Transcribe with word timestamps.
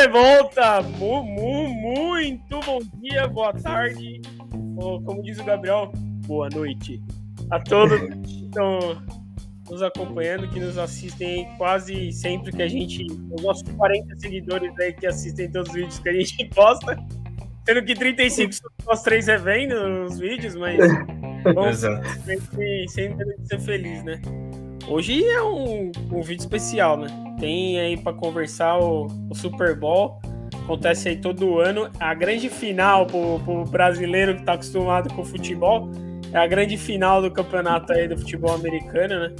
De 0.00 0.08
volta! 0.08 0.80
Mu, 0.80 1.22
mu, 1.22 1.68
muito 1.68 2.58
bom 2.60 2.78
dia, 3.02 3.28
boa 3.28 3.52
tarde, 3.52 4.22
ou, 4.78 5.02
como 5.02 5.22
diz 5.22 5.38
o 5.38 5.44
Gabriel, 5.44 5.92
boa 6.26 6.48
noite 6.48 7.02
a 7.50 7.60
todos 7.60 8.00
que 8.24 8.44
estão 8.46 8.78
nos 9.68 9.82
acompanhando, 9.82 10.48
que 10.48 10.58
nos 10.58 10.78
assistem 10.78 11.46
quase 11.58 12.10
sempre 12.12 12.50
que 12.50 12.62
a 12.62 12.66
gente. 12.66 13.04
Os 13.30 13.42
nossos 13.42 13.70
40 13.76 14.18
seguidores 14.18 14.72
aí 14.80 14.94
que 14.94 15.06
assistem 15.06 15.52
todos 15.52 15.68
os 15.68 15.74
vídeos 15.74 15.98
que 15.98 16.08
a 16.08 16.14
gente 16.14 16.48
posta. 16.48 16.96
Sendo 17.66 17.84
que 17.84 17.94
35 17.94 18.54
são 18.54 18.70
nós 18.86 19.02
três 19.02 19.26
revendo 19.26 20.04
os 20.04 20.18
vídeos, 20.18 20.54
mas. 20.54 20.78
Vamos 21.44 21.78
sempre, 22.24 22.88
sempre 22.88 23.36
ser 23.44 23.60
feliz, 23.60 24.02
né? 24.02 24.18
Hoje 24.90 25.24
é 25.24 25.40
um, 25.40 25.92
um 26.10 26.20
vídeo 26.20 26.40
especial, 26.40 26.96
né? 26.96 27.06
Tem 27.38 27.78
aí 27.78 27.96
para 27.96 28.12
conversar 28.12 28.76
o, 28.76 29.06
o, 29.30 29.34
Super 29.36 29.78
Bowl. 29.78 30.20
Acontece 30.64 31.10
aí 31.10 31.16
todo 31.16 31.60
ano. 31.60 31.88
A 32.00 32.12
grande 32.12 32.48
final 32.48 33.06
pro, 33.06 33.38
pro 33.44 33.64
brasileiro 33.66 34.34
que 34.34 34.42
tá 34.42 34.54
acostumado 34.54 35.14
com 35.14 35.22
o 35.22 35.24
futebol. 35.24 35.88
É 36.32 36.38
a 36.38 36.46
grande 36.48 36.76
final 36.76 37.22
do 37.22 37.30
campeonato 37.30 37.92
aí 37.92 38.08
do 38.08 38.18
futebol 38.18 38.52
americano, 38.52 39.20
né? 39.20 39.36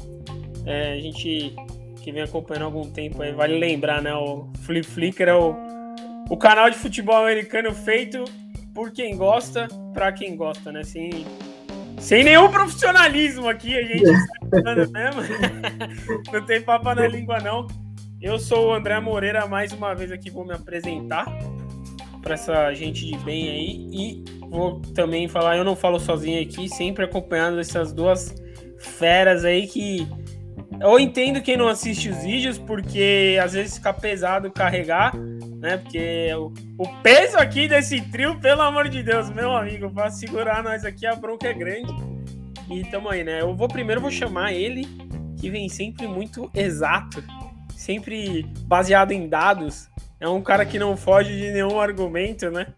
É, 0.67 0.93
a 0.93 1.01
gente 1.01 1.53
que 2.01 2.13
vem 2.13 2.23
acompanhando 2.23 2.63
há 2.63 2.67
algum 2.67 2.89
tempo 2.89 3.21
aí, 3.21 3.33
vale 3.33 3.59
lembrar, 3.59 4.01
né? 4.01 4.15
O 4.15 4.47
Flip 4.61 4.87
Flicker 4.87 5.29
é 5.29 5.35
o, 5.35 5.57
o 6.31 6.37
canal 6.37 6.71
de 6.71 6.77
futebol 6.77 7.17
americano 7.17 7.75
feito 7.75 8.23
por 8.73 8.93
quem 8.93 9.17
gosta, 9.17 9.67
para 9.93 10.13
quem 10.13 10.37
gosta, 10.37 10.71
né? 10.71 10.85
Sem, 10.85 11.27
sem 12.01 12.25
nenhum 12.25 12.51
profissionalismo 12.51 13.49
aqui, 13.49 13.77
a 13.77 13.83
gente 13.83 14.05
está 14.05 14.75
mesmo. 14.75 15.23
não 16.33 16.45
tem 16.47 16.63
papo 16.63 16.93
na 16.95 17.07
língua, 17.07 17.39
não. 17.39 17.67
Eu 18.21 18.39
sou 18.39 18.69
o 18.69 18.75
André 18.75 18.99
Moreira, 19.01 19.47
mais 19.47 19.73
uma 19.73 19.95
vez 19.95 20.11
aqui 20.11 20.31
vou 20.31 20.45
me 20.45 20.53
apresentar 20.53 21.27
para 22.21 22.35
essa 22.35 22.73
gente 22.75 23.07
de 23.07 23.17
bem 23.19 23.49
aí 23.49 23.89
e 23.93 24.25
vou 24.49 24.81
também 24.95 25.29
falar, 25.29 25.57
eu 25.57 25.65
não 25.65 25.77
falo 25.77 25.99
sozinho 25.99 26.43
aqui, 26.43 26.69
sempre 26.69 27.05
acompanhado 27.05 27.57
dessas 27.57 27.93
duas 27.93 28.35
feras 28.79 29.45
aí 29.45 29.67
que 29.67 30.07
eu 30.79 30.99
entendo 30.99 31.43
quem 31.43 31.57
não 31.57 31.69
assiste 31.69 32.09
os 32.09 32.23
vídeos, 32.23 32.59
porque 32.59 33.39
às 33.43 33.53
vezes 33.53 33.77
fica 33.77 33.93
pesado 33.93 34.51
carregar, 34.51 35.15
né? 35.17 35.77
Porque 35.79 36.29
o, 36.35 36.53
o 36.79 36.89
peso 37.03 37.37
aqui 37.39 37.67
desse 37.67 38.01
trio, 38.11 38.39
pelo 38.39 38.63
amor 38.63 38.89
de 38.89 39.03
Deus, 39.03 39.29
meu 39.31 39.55
amigo, 39.55 39.91
para 39.91 40.11
segurar 40.11 40.63
nós 40.63 40.85
aqui, 40.85 41.07
a 41.07 41.15
bronca 41.15 41.49
é 41.49 41.55
grande. 41.55 41.93
E 42.71 42.85
tamo 42.85 43.09
aí, 43.09 43.25
né? 43.25 43.41
Eu 43.41 43.55
vou 43.55 43.69
primeiro 43.69 44.01
vou 44.01 44.11
chamar 44.11 44.53
ele, 44.53 44.87
que 45.39 45.51
vem 45.51 45.69
sempre 45.69 46.07
muito 46.07 46.51
exato, 46.55 47.23
sempre 47.77 48.47
baseado 48.67 49.13
em 49.13 49.29
dados. 49.29 49.89
É 50.21 50.29
um 50.29 50.41
cara 50.41 50.65
que 50.65 50.79
não 50.79 50.97
foge 50.97 51.37
de 51.37 51.51
nenhum 51.51 51.81
argumento, 51.81 52.51
né? 52.51 52.69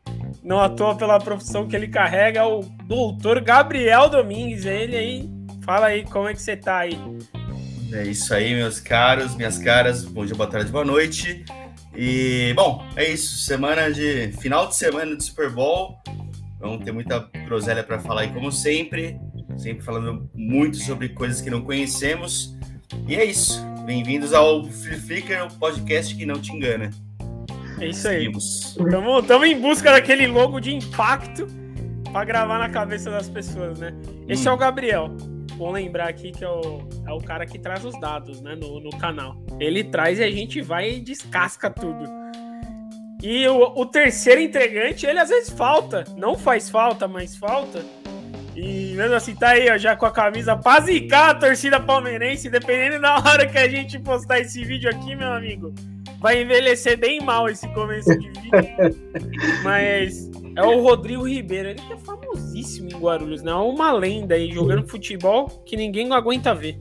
Não 0.42 0.58
à 0.58 0.68
toa 0.68 0.96
pela 0.96 1.18
profissão 1.18 1.68
que 1.68 1.76
ele 1.76 1.88
carrega, 1.88 2.46
o 2.46 2.62
doutor 2.84 3.40
Gabriel 3.40 4.08
Domingues. 4.08 4.64
Ele 4.64 4.96
aí, 4.96 5.30
fala 5.64 5.86
aí 5.86 6.04
como 6.04 6.28
é 6.28 6.32
que 6.32 6.40
você 6.40 6.56
tá 6.56 6.78
aí. 6.78 6.98
É 7.92 8.04
isso 8.04 8.32
aí, 8.32 8.54
meus 8.54 8.80
caros, 8.80 9.36
minhas 9.36 9.58
caras. 9.58 10.02
Bom 10.02 10.24
dia, 10.24 10.34
boa 10.34 10.48
tarde, 10.48 10.72
boa 10.72 10.84
noite. 10.84 11.44
E, 11.94 12.54
bom, 12.56 12.82
é 12.96 13.10
isso. 13.10 13.44
Semana 13.44 13.92
de. 13.92 14.32
Final 14.40 14.66
de 14.66 14.76
semana 14.76 15.14
de 15.14 15.22
Super 15.22 15.50
Bowl. 15.50 15.98
Vamos 16.58 16.82
ter 16.84 16.92
muita 16.92 17.28
groselha 17.44 17.84
para 17.84 17.98
falar 17.98 18.22
aí, 18.22 18.32
como 18.32 18.50
sempre. 18.50 19.20
Sempre 19.58 19.84
falando 19.84 20.30
muito 20.34 20.78
sobre 20.78 21.10
coisas 21.10 21.42
que 21.42 21.50
não 21.50 21.60
conhecemos. 21.60 22.56
E 23.06 23.14
é 23.14 23.26
isso. 23.26 23.62
Bem-vindos 23.84 24.32
ao 24.32 24.64
Flickr, 24.64 25.44
o 25.44 25.58
podcast 25.58 26.14
que 26.16 26.24
não 26.24 26.40
te 26.40 26.50
engana. 26.50 26.90
É 27.78 27.88
isso 27.88 28.08
aí. 28.08 28.26
Estamos 28.26 29.46
em 29.46 29.60
busca 29.60 29.92
daquele 29.92 30.26
logo 30.26 30.60
de 30.60 30.74
impacto 30.74 31.46
para 32.10 32.24
gravar 32.24 32.58
na 32.58 32.70
cabeça 32.70 33.10
das 33.10 33.28
pessoas, 33.28 33.80
né? 33.80 33.92
Esse 34.26 34.48
hum. 34.48 34.52
é 34.52 34.54
o 34.54 34.56
Gabriel 34.56 35.31
bom 35.52 35.70
lembrar 35.70 36.08
aqui 36.08 36.32
que 36.32 36.44
é 36.44 36.48
o, 36.48 36.80
é 37.06 37.12
o 37.12 37.18
cara 37.18 37.46
que 37.46 37.58
traz 37.58 37.84
os 37.84 37.98
dados 38.00 38.40
né, 38.40 38.54
no, 38.54 38.80
no 38.80 38.90
canal. 38.98 39.36
Ele 39.60 39.84
traz 39.84 40.18
e 40.18 40.24
a 40.24 40.30
gente 40.30 40.60
vai 40.60 40.90
e 40.90 41.00
descasca 41.00 41.70
tudo. 41.70 42.04
E 43.22 43.46
o, 43.46 43.80
o 43.80 43.86
terceiro 43.86 44.40
entregante, 44.40 45.06
ele 45.06 45.18
às 45.18 45.28
vezes 45.28 45.50
falta. 45.50 46.04
Não 46.16 46.36
faz 46.36 46.68
falta, 46.68 47.06
mas 47.06 47.36
falta. 47.36 47.84
E 48.54 48.94
mesmo 48.96 49.14
assim, 49.14 49.34
tá 49.34 49.50
aí, 49.50 49.70
ó, 49.70 49.78
já 49.78 49.96
com 49.96 50.04
a 50.04 50.10
camisa 50.10 50.56
pra 50.56 50.80
zicar 50.80 51.30
a 51.30 51.34
torcida 51.34 51.80
palmeirense, 51.80 52.50
dependendo 52.50 53.00
da 53.00 53.16
hora 53.16 53.46
que 53.46 53.56
a 53.56 53.68
gente 53.68 53.98
postar 53.98 54.40
esse 54.40 54.62
vídeo 54.64 54.90
aqui, 54.90 55.14
meu 55.14 55.32
amigo. 55.32 55.72
Vai 56.18 56.42
envelhecer 56.42 56.98
bem 56.98 57.20
mal 57.20 57.48
esse 57.48 57.66
começo 57.68 58.10
de 58.18 58.28
vídeo. 58.28 58.50
mas 59.64 60.30
é 60.56 60.62
o 60.62 60.82
Rodrigo 60.82 61.26
Ribeiro, 61.26 61.70
ele 61.70 61.80
que 61.80 61.92
é 61.92 61.96
famosíssimo 61.96 62.88
em 62.90 62.98
Guarulhos, 62.98 63.42
né? 63.42 63.50
É 63.50 63.54
uma 63.54 63.92
lenda 63.92 64.34
aí, 64.34 64.50
jogando 64.52 64.86
futebol 64.88 65.48
que 65.64 65.76
ninguém 65.76 66.12
aguenta 66.12 66.54
ver. 66.54 66.78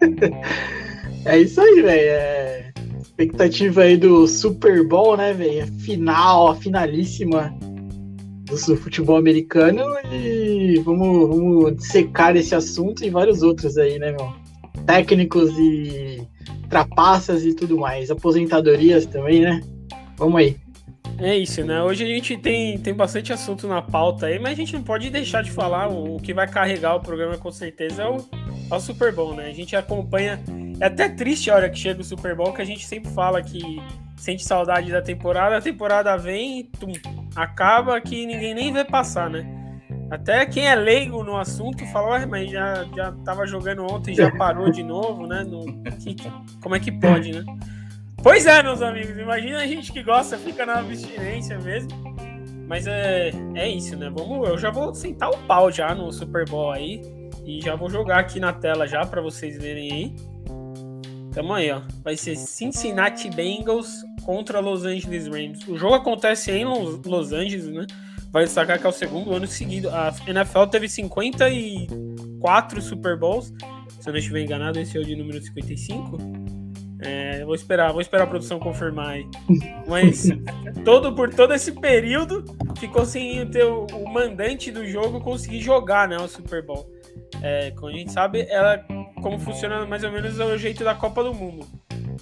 é 1.24 1.38
isso 1.38 1.60
aí, 1.60 1.82
velho. 1.82 2.10
É... 2.10 2.72
Expectativa 3.00 3.82
aí 3.82 3.96
do 3.96 4.26
Super 4.26 4.86
Bowl, 4.86 5.16
né, 5.16 5.32
velho? 5.32 5.60
É 5.60 5.66
final, 5.66 6.48
a 6.48 6.54
finalíssima 6.54 7.56
do 8.46 8.76
futebol 8.76 9.16
americano 9.16 9.82
e 10.12 10.80
vamos, 10.84 11.28
vamos 11.28 11.86
secar 11.86 12.36
esse 12.36 12.54
assunto 12.54 13.04
e 13.04 13.10
vários 13.10 13.42
outros 13.42 13.76
aí, 13.76 13.98
né, 13.98 14.12
meu? 14.12 14.32
Técnicos 14.84 15.50
e 15.58 16.22
trapaças 16.68 17.44
e 17.44 17.54
tudo 17.54 17.76
mais. 17.78 18.10
Aposentadorias 18.10 19.06
também, 19.06 19.40
né? 19.40 19.60
Vamos 20.16 20.36
aí. 20.36 20.56
É 21.18 21.34
isso, 21.34 21.64
né? 21.64 21.82
Hoje 21.82 22.04
a 22.04 22.06
gente 22.06 22.36
tem, 22.36 22.78
tem 22.78 22.92
bastante 22.92 23.32
assunto 23.32 23.66
na 23.66 23.80
pauta 23.80 24.26
aí, 24.26 24.38
mas 24.38 24.52
a 24.52 24.54
gente 24.54 24.74
não 24.74 24.82
pode 24.82 25.08
deixar 25.08 25.42
de 25.42 25.50
falar. 25.50 25.88
O, 25.88 26.16
o 26.16 26.20
que 26.20 26.34
vai 26.34 26.46
carregar 26.46 26.94
o 26.94 27.00
programa 27.00 27.38
com 27.38 27.50
certeza 27.50 28.02
é 28.02 28.06
o, 28.06 28.16
é 28.70 28.74
o 28.74 28.80
Super 28.80 29.12
Bowl, 29.12 29.34
né? 29.34 29.46
A 29.46 29.54
gente 29.54 29.74
acompanha. 29.74 30.38
É 30.78 30.86
até 30.86 31.08
triste 31.08 31.50
a 31.50 31.54
hora 31.54 31.70
que 31.70 31.78
chega 31.78 32.00
o 32.00 32.04
Super 32.04 32.34
Bowl, 32.34 32.52
que 32.52 32.60
a 32.60 32.66
gente 32.66 32.86
sempre 32.86 33.10
fala 33.10 33.42
que 33.42 33.80
sente 34.16 34.44
saudade 34.44 34.90
da 34.90 35.00
temporada, 35.00 35.56
a 35.56 35.60
temporada 35.60 36.16
vem 36.16 36.60
e 36.60 36.64
tum, 36.64 36.92
acaba 37.34 38.00
que 38.00 38.26
ninguém 38.26 38.54
nem 38.54 38.72
vê 38.72 38.84
passar, 38.84 39.30
né? 39.30 39.46
Até 40.10 40.46
quem 40.46 40.66
é 40.66 40.74
leigo 40.74 41.22
no 41.24 41.36
assunto 41.36 41.84
fala, 41.86 42.26
mas 42.26 42.50
já, 42.50 42.84
já 42.94 43.12
tava 43.24 43.46
jogando 43.46 43.84
ontem 43.84 44.14
já 44.14 44.30
parou 44.30 44.70
de 44.70 44.82
novo, 44.82 45.26
né? 45.26 45.44
No, 45.44 45.64
que, 45.98 46.16
como 46.62 46.74
é 46.74 46.80
que 46.80 46.92
pode, 46.92 47.32
né? 47.32 47.44
Pois 48.26 48.44
é, 48.44 48.60
meus 48.60 48.82
amigos, 48.82 49.16
imagina 49.16 49.58
a 49.58 49.66
gente 49.68 49.92
que 49.92 50.02
gosta, 50.02 50.36
fica 50.36 50.66
na 50.66 50.80
abstinência 50.80 51.60
mesmo. 51.60 51.90
Mas 52.66 52.84
é, 52.88 53.30
é 53.54 53.68
isso, 53.68 53.96
né? 53.96 54.10
Vamos, 54.12 54.48
eu 54.48 54.58
já 54.58 54.68
vou 54.68 54.92
sentar 54.92 55.30
o 55.30 55.38
pau 55.46 55.70
já 55.70 55.94
no 55.94 56.12
Super 56.12 56.44
Bowl 56.44 56.72
aí. 56.72 57.00
E 57.44 57.60
já 57.60 57.76
vou 57.76 57.88
jogar 57.88 58.18
aqui 58.18 58.40
na 58.40 58.52
tela 58.52 58.88
já 58.88 59.06
para 59.06 59.22
vocês 59.22 59.56
verem 59.56 59.92
aí. 59.92 60.16
Tamo 61.32 61.54
aí, 61.54 61.70
ó. 61.70 61.82
Vai 62.02 62.16
ser 62.16 62.34
Cincinnati 62.34 63.30
Bengals 63.30 64.02
contra 64.24 64.58
Los 64.58 64.84
Angeles 64.84 65.28
Rams. 65.28 65.64
O 65.68 65.78
jogo 65.78 65.94
acontece 65.94 66.50
em 66.50 66.64
Los 66.64 67.32
Angeles, 67.32 67.68
né? 67.68 67.86
Vai 68.32 68.42
destacar 68.42 68.80
que 68.80 68.86
é 68.86 68.88
o 68.88 68.92
segundo 68.92 69.32
ano 69.34 69.46
seguido. 69.46 69.88
A 69.90 70.12
NFL 70.26 70.64
teve 70.64 70.88
54 70.88 72.82
Super 72.82 73.16
Bowls. 73.16 73.54
Se 74.00 74.08
eu 74.08 74.12
não 74.12 74.18
estiver 74.18 74.42
enganado, 74.42 74.80
esse 74.80 74.98
é 74.98 75.00
o 75.00 75.04
de 75.04 75.14
número 75.14 75.40
55. 75.40 76.55
É, 77.00 77.44
vou 77.44 77.54
esperar, 77.54 77.92
vou 77.92 78.00
esperar 78.00 78.24
a 78.24 78.26
produção 78.26 78.58
confirmar 78.58 79.08
aí. 79.08 79.28
Mas 79.86 80.28
todo, 80.84 81.14
por 81.14 81.32
todo 81.32 81.52
esse 81.52 81.72
período 81.72 82.44
ficou 82.78 83.04
sem 83.04 83.46
ter 83.48 83.64
o, 83.64 83.86
o 83.86 84.12
mandante 84.12 84.70
do 84.70 84.86
jogo 84.86 85.20
conseguir 85.20 85.60
jogar 85.60 86.08
né, 86.08 86.16
o 86.16 86.28
Super 86.28 86.64
Bowl. 86.64 86.90
É, 87.42 87.70
como 87.72 87.88
a 87.88 87.92
gente 87.92 88.12
sabe, 88.12 88.46
ela 88.48 88.78
como 89.22 89.38
funciona 89.38 89.84
mais 89.86 90.04
ou 90.04 90.12
menos 90.12 90.38
é 90.38 90.44
o 90.44 90.56
jeito 90.56 90.84
da 90.84 90.94
Copa 90.94 91.22
do 91.22 91.34
Mundo. 91.34 91.66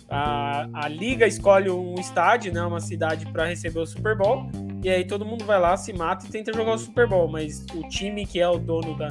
A, 0.08 0.68
a 0.72 0.88
liga 0.88 1.26
escolhe 1.26 1.70
um 1.70 1.94
estádio, 1.94 2.52
né, 2.52 2.62
uma 2.62 2.80
cidade 2.80 3.26
para 3.26 3.46
receber 3.46 3.80
o 3.80 3.86
Super 3.86 4.16
Bowl, 4.16 4.50
e 4.82 4.90
aí 4.90 5.04
todo 5.04 5.24
mundo 5.24 5.44
vai 5.44 5.58
lá, 5.58 5.76
se 5.76 5.92
mata 5.92 6.26
e 6.26 6.28
tenta 6.28 6.52
jogar 6.52 6.72
o 6.72 6.78
Super 6.78 7.06
Bowl, 7.06 7.28
mas 7.28 7.64
o 7.74 7.88
time 7.88 8.26
que 8.26 8.40
é 8.40 8.48
o 8.48 8.58
dono 8.58 8.96
da, 8.96 9.08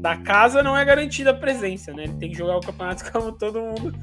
da 0.00 0.16
casa 0.16 0.62
não 0.62 0.76
é 0.76 0.84
garantida 0.84 1.30
a 1.30 1.34
presença, 1.34 1.92
né? 1.92 2.04
Ele 2.04 2.14
tem 2.14 2.30
que 2.30 2.36
jogar 2.36 2.56
o 2.56 2.60
campeonato 2.60 3.04
como 3.12 3.32
todo 3.32 3.60
mundo 3.60 3.94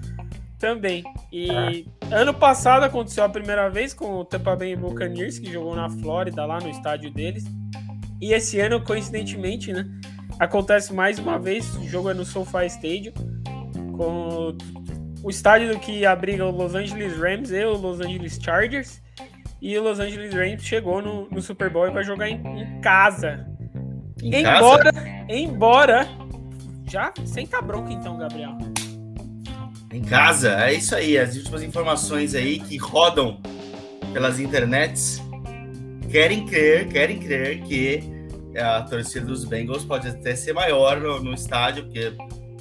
também. 0.60 1.04
E 1.32 1.50
é. 1.50 1.84
ano 2.12 2.34
passado 2.34 2.84
aconteceu 2.84 3.24
a 3.24 3.30
primeira 3.30 3.70
vez 3.70 3.94
com 3.94 4.20
o 4.20 4.26
Tampa 4.26 4.56
Bay 4.56 4.76
Buccaneers, 4.76 5.40
que 5.40 5.52
jogou 5.52 5.76
na 5.76 5.90
Flórida, 5.90 6.46
lá 6.46 6.60
no 6.60 6.70
estádio 6.70 7.10
deles. 7.12 7.46
E 8.22 8.34
esse 8.34 8.60
ano, 8.60 8.82
coincidentemente, 8.82 9.72
né? 9.72 9.88
Acontece 10.38 10.94
mais 10.94 11.18
uma 11.18 11.40
vez, 11.40 11.76
o 11.76 11.88
jogo 11.88 12.10
é 12.10 12.14
no 12.14 12.26
SoFi 12.26 12.66
Stadium, 12.68 13.14
com 13.98 14.56
o 15.24 15.30
estádio 15.30 15.78
que 15.80 16.06
abriga 16.06 16.46
o 16.46 16.52
Los 16.52 16.76
Angeles 16.76 17.18
Rams 17.18 17.52
e 17.52 17.64
o 17.64 17.78
Los 17.78 18.00
Angeles 18.00 18.40
Chargers. 18.42 19.02
E 19.62 19.78
o 19.78 19.84
Los 19.84 20.00
Angeles 20.00 20.34
Rams 20.34 20.64
chegou 20.64 21.02
no, 21.02 21.30
no 21.30 21.42
Super 21.42 21.70
Bowl 21.70 21.92
para 21.92 22.02
jogar 22.02 22.30
em, 22.30 22.36
em 22.36 22.82
casa. 22.82 23.46
Em 24.22 24.42
embora, 24.42 24.94
casa? 24.94 25.26
embora. 25.28 26.08
Já 26.90 27.14
senta 27.26 27.62
bronca 27.62 27.92
então, 27.92 28.18
Gabriel. 28.18 28.58
Em 29.92 30.02
casa, 30.02 30.66
é 30.66 30.74
isso 30.74 30.96
aí. 30.96 31.18
As 31.18 31.36
últimas 31.36 31.64
informações 31.64 32.36
aí 32.36 32.60
que 32.60 32.78
rodam 32.78 33.42
pelas 34.14 34.40
internets 34.40 35.22
querem 36.12 36.46
crer, 36.46 36.88
querem 36.88 37.20
crer 37.20 37.62
que 37.64 38.00
a 38.58 38.82
torcida 38.82 39.26
dos 39.26 39.46
Bengals 39.46 39.86
pode 39.86 40.08
até 40.08 40.36
ser 40.36 40.54
maior 40.54 41.00
no, 41.00 41.24
no 41.24 41.34
estádio, 41.34 41.86
porque 41.86 42.14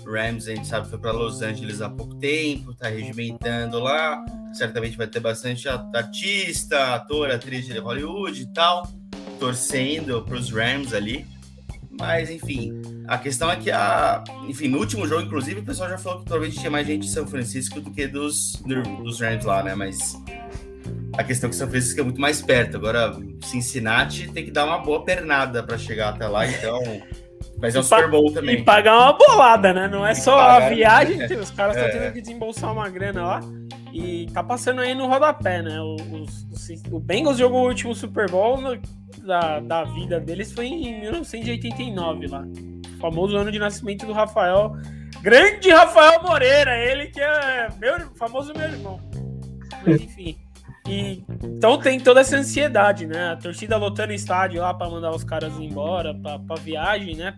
Rams, 0.07 0.49
a 0.49 0.55
gente 0.55 0.67
sabe, 0.67 0.89
foi 0.89 0.99
para 0.99 1.13
Los 1.13 1.43
Angeles 1.43 1.83
há 1.83 1.91
pouco 1.91 2.15
tempo, 2.15 2.75
tá 2.75 2.89
regimentando 2.89 3.79
lá. 3.79 4.25
Certamente 4.55 4.97
vai 4.97 5.07
ter 5.07 5.21
bastante 5.21 5.69
artista, 5.69 6.95
ator, 6.95 7.31
atriz 7.31 7.67
de 7.67 7.79
Hollywood 7.79 8.41
e 8.41 8.47
tal, 8.47 8.89
torcendo 9.39 10.23
para 10.23 10.37
os 10.37 10.51
Rams 10.51 10.95
ali. 10.95 11.27
Mas, 11.99 12.31
enfim, 12.31 12.81
a 13.09 13.19
questão 13.19 13.51
é 13.51 13.57
que, 13.57 13.71
a, 13.71 14.23
enfim, 14.47 14.69
no 14.69 14.79
último 14.79 15.07
jogo, 15.07 15.23
inclusive, 15.23 15.61
o 15.61 15.65
pessoal 15.65 15.89
já 15.89 15.99
falou 15.99 16.21
que 16.21 16.27
provavelmente 16.27 16.59
tinha 16.59 16.71
mais 16.71 16.87
gente 16.87 17.03
de 17.03 17.11
São 17.11 17.27
Francisco 17.27 17.81
do 17.81 17.91
que 17.91 18.07
dos, 18.07 18.53
dos 19.03 19.21
Rams 19.21 19.45
lá, 19.45 19.63
né? 19.63 19.75
Mas 19.75 20.17
a 21.17 21.25
questão 21.25 21.49
é 21.49 21.51
que 21.51 21.57
São 21.57 21.69
Francisco 21.69 22.01
é 22.01 22.05
muito 22.05 22.21
mais 22.21 22.41
perto. 22.41 22.77
Agora, 22.77 23.17
Cincinnati 23.45 24.29
tem 24.29 24.45
que 24.45 24.51
dar 24.51 24.65
uma 24.65 24.79
boa 24.79 25.05
pernada 25.05 25.63
para 25.63 25.77
chegar 25.77 26.11
até 26.11 26.29
lá, 26.29 26.47
então. 26.47 26.81
Mas 27.61 27.75
é 27.75 27.81
um 27.81 27.83
Super 27.83 28.09
Bowl 28.09 28.33
também. 28.33 28.61
E 28.61 28.63
pagar 28.63 28.97
uma 28.97 29.13
bolada, 29.15 29.73
né? 29.73 29.89
Não 29.89 30.07
é 30.07 30.15
só 30.15 30.39
a 30.39 30.69
viagem, 30.69 31.25
os 31.37 31.51
caras 31.51 31.77
estão 31.77 31.89
é. 31.89 31.91
tendo 31.91 32.13
que 32.13 32.21
desembolsar 32.21 32.73
uma 32.73 32.89
grana 32.89 33.25
lá. 33.25 33.41
E 33.93 34.27
tá 34.33 34.45
passando 34.45 34.81
aí 34.81 34.95
no 34.95 35.09
rodapé, 35.09 35.63
né? 35.63 35.81
O, 35.81 35.97
o, 35.97 36.97
o 36.97 37.01
Bengals 37.01 37.39
jogou 37.39 37.65
o 37.65 37.69
último 37.69 37.95
Super 37.95 38.31
Bowl 38.31 38.61
da, 39.29 39.61
da 39.61 39.85
vida 39.85 40.19
deles 40.19 40.51
foi 40.53 40.67
em 40.67 41.01
1989 41.03 42.27
lá. 42.27 42.45
O 42.97 42.99
famoso 42.99 43.37
ano 43.37 43.53
de 43.53 43.59
nascimento 43.59 44.07
do 44.07 44.13
Rafael. 44.13 44.73
Grande 45.21 45.71
Rafael 45.71 46.23
Moreira, 46.23 46.77
ele 46.77 47.09
que 47.09 47.21
é 47.21 47.69
meu 47.79 47.99
famoso 48.17 48.53
meu 48.57 48.67
irmão. 48.67 49.01
Mas 49.87 50.01
enfim. 50.01 50.37
E, 50.89 51.23
então 51.45 51.79
tem 51.79 52.01
toda 52.01 52.21
essa 52.21 52.37
ansiedade, 52.37 53.07
né? 53.07 53.33
A 53.33 53.37
torcida 53.37 53.77
lotando 53.77 54.13
estádio 54.13 54.63
lá 54.63 54.73
para 54.73 54.89
mandar 54.89 55.11
os 55.11 55.23
caras 55.23 55.53
embora, 55.59 56.15
para 56.15 56.61
viagem, 56.61 57.15
né? 57.15 57.37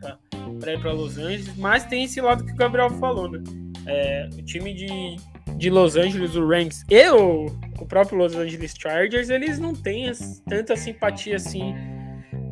Para 0.60 0.72
ir 0.72 0.80
para 0.80 0.92
Los 0.92 1.18
Angeles. 1.18 1.56
Mas 1.56 1.84
tem 1.84 2.04
esse 2.04 2.20
lado 2.20 2.44
que 2.44 2.52
o 2.52 2.56
Gabriel 2.56 2.90
falou, 2.90 3.28
né? 3.28 3.42
É, 3.86 4.28
o 4.38 4.42
time 4.42 4.72
de, 4.72 5.16
de 5.56 5.68
Los 5.68 5.96
Angeles, 5.96 6.36
o 6.36 6.46
Rams 6.46 6.84
e 6.88 7.10
o, 7.10 7.46
o 7.80 7.86
próprio 7.86 8.18
Los 8.18 8.36
Angeles 8.36 8.74
Chargers, 8.78 9.30
eles 9.30 9.58
não 9.58 9.74
têm 9.74 10.10
tanta 10.48 10.76
simpatia 10.76 11.36
assim 11.36 11.74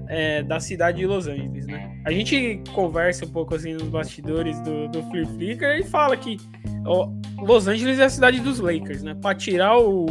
é, 0.08 0.42
da 0.42 0.58
cidade 0.58 0.98
de 0.98 1.06
Los 1.06 1.26
Angeles, 1.26 1.66
né? 1.66 2.00
A 2.04 2.12
gente 2.12 2.62
conversa 2.72 3.24
um 3.24 3.30
pouco 3.30 3.54
assim 3.54 3.74
nos 3.74 3.88
bastidores 3.88 4.58
do, 4.60 4.88
do 4.88 5.02
Flea 5.10 5.26
Flicker 5.26 5.78
e 5.78 5.84
fala 5.84 6.16
que 6.16 6.38
ó, 6.86 7.10
Los 7.38 7.68
Angeles 7.68 7.98
é 7.98 8.04
a 8.04 8.10
cidade 8.10 8.40
dos 8.40 8.58
Lakers, 8.58 9.02
né? 9.02 9.14
Para 9.14 9.36
tirar 9.36 9.78
o 9.78 10.06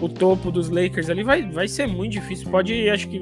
o 0.00 0.08
topo 0.08 0.50
dos 0.50 0.70
Lakers 0.70 1.10
ali 1.10 1.22
vai, 1.22 1.42
vai 1.50 1.68
ser 1.68 1.86
muito 1.86 2.12
difícil. 2.12 2.50
Pode, 2.50 2.88
acho 2.88 3.08
que 3.08 3.20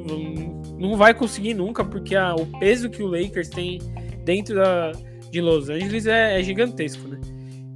não 0.78 0.96
vai 0.96 1.12
conseguir 1.12 1.54
nunca, 1.54 1.84
porque 1.84 2.14
a, 2.14 2.34
o 2.34 2.46
peso 2.58 2.88
que 2.88 3.02
o 3.02 3.06
Lakers 3.06 3.48
tem 3.48 3.78
dentro 4.25 4.54
da, 4.54 4.92
de 5.30 5.40
Los 5.40 5.69
Angeles 5.69 6.06
é, 6.06 6.38
é 6.38 6.42
gigantesco, 6.42 7.08
né? 7.08 7.19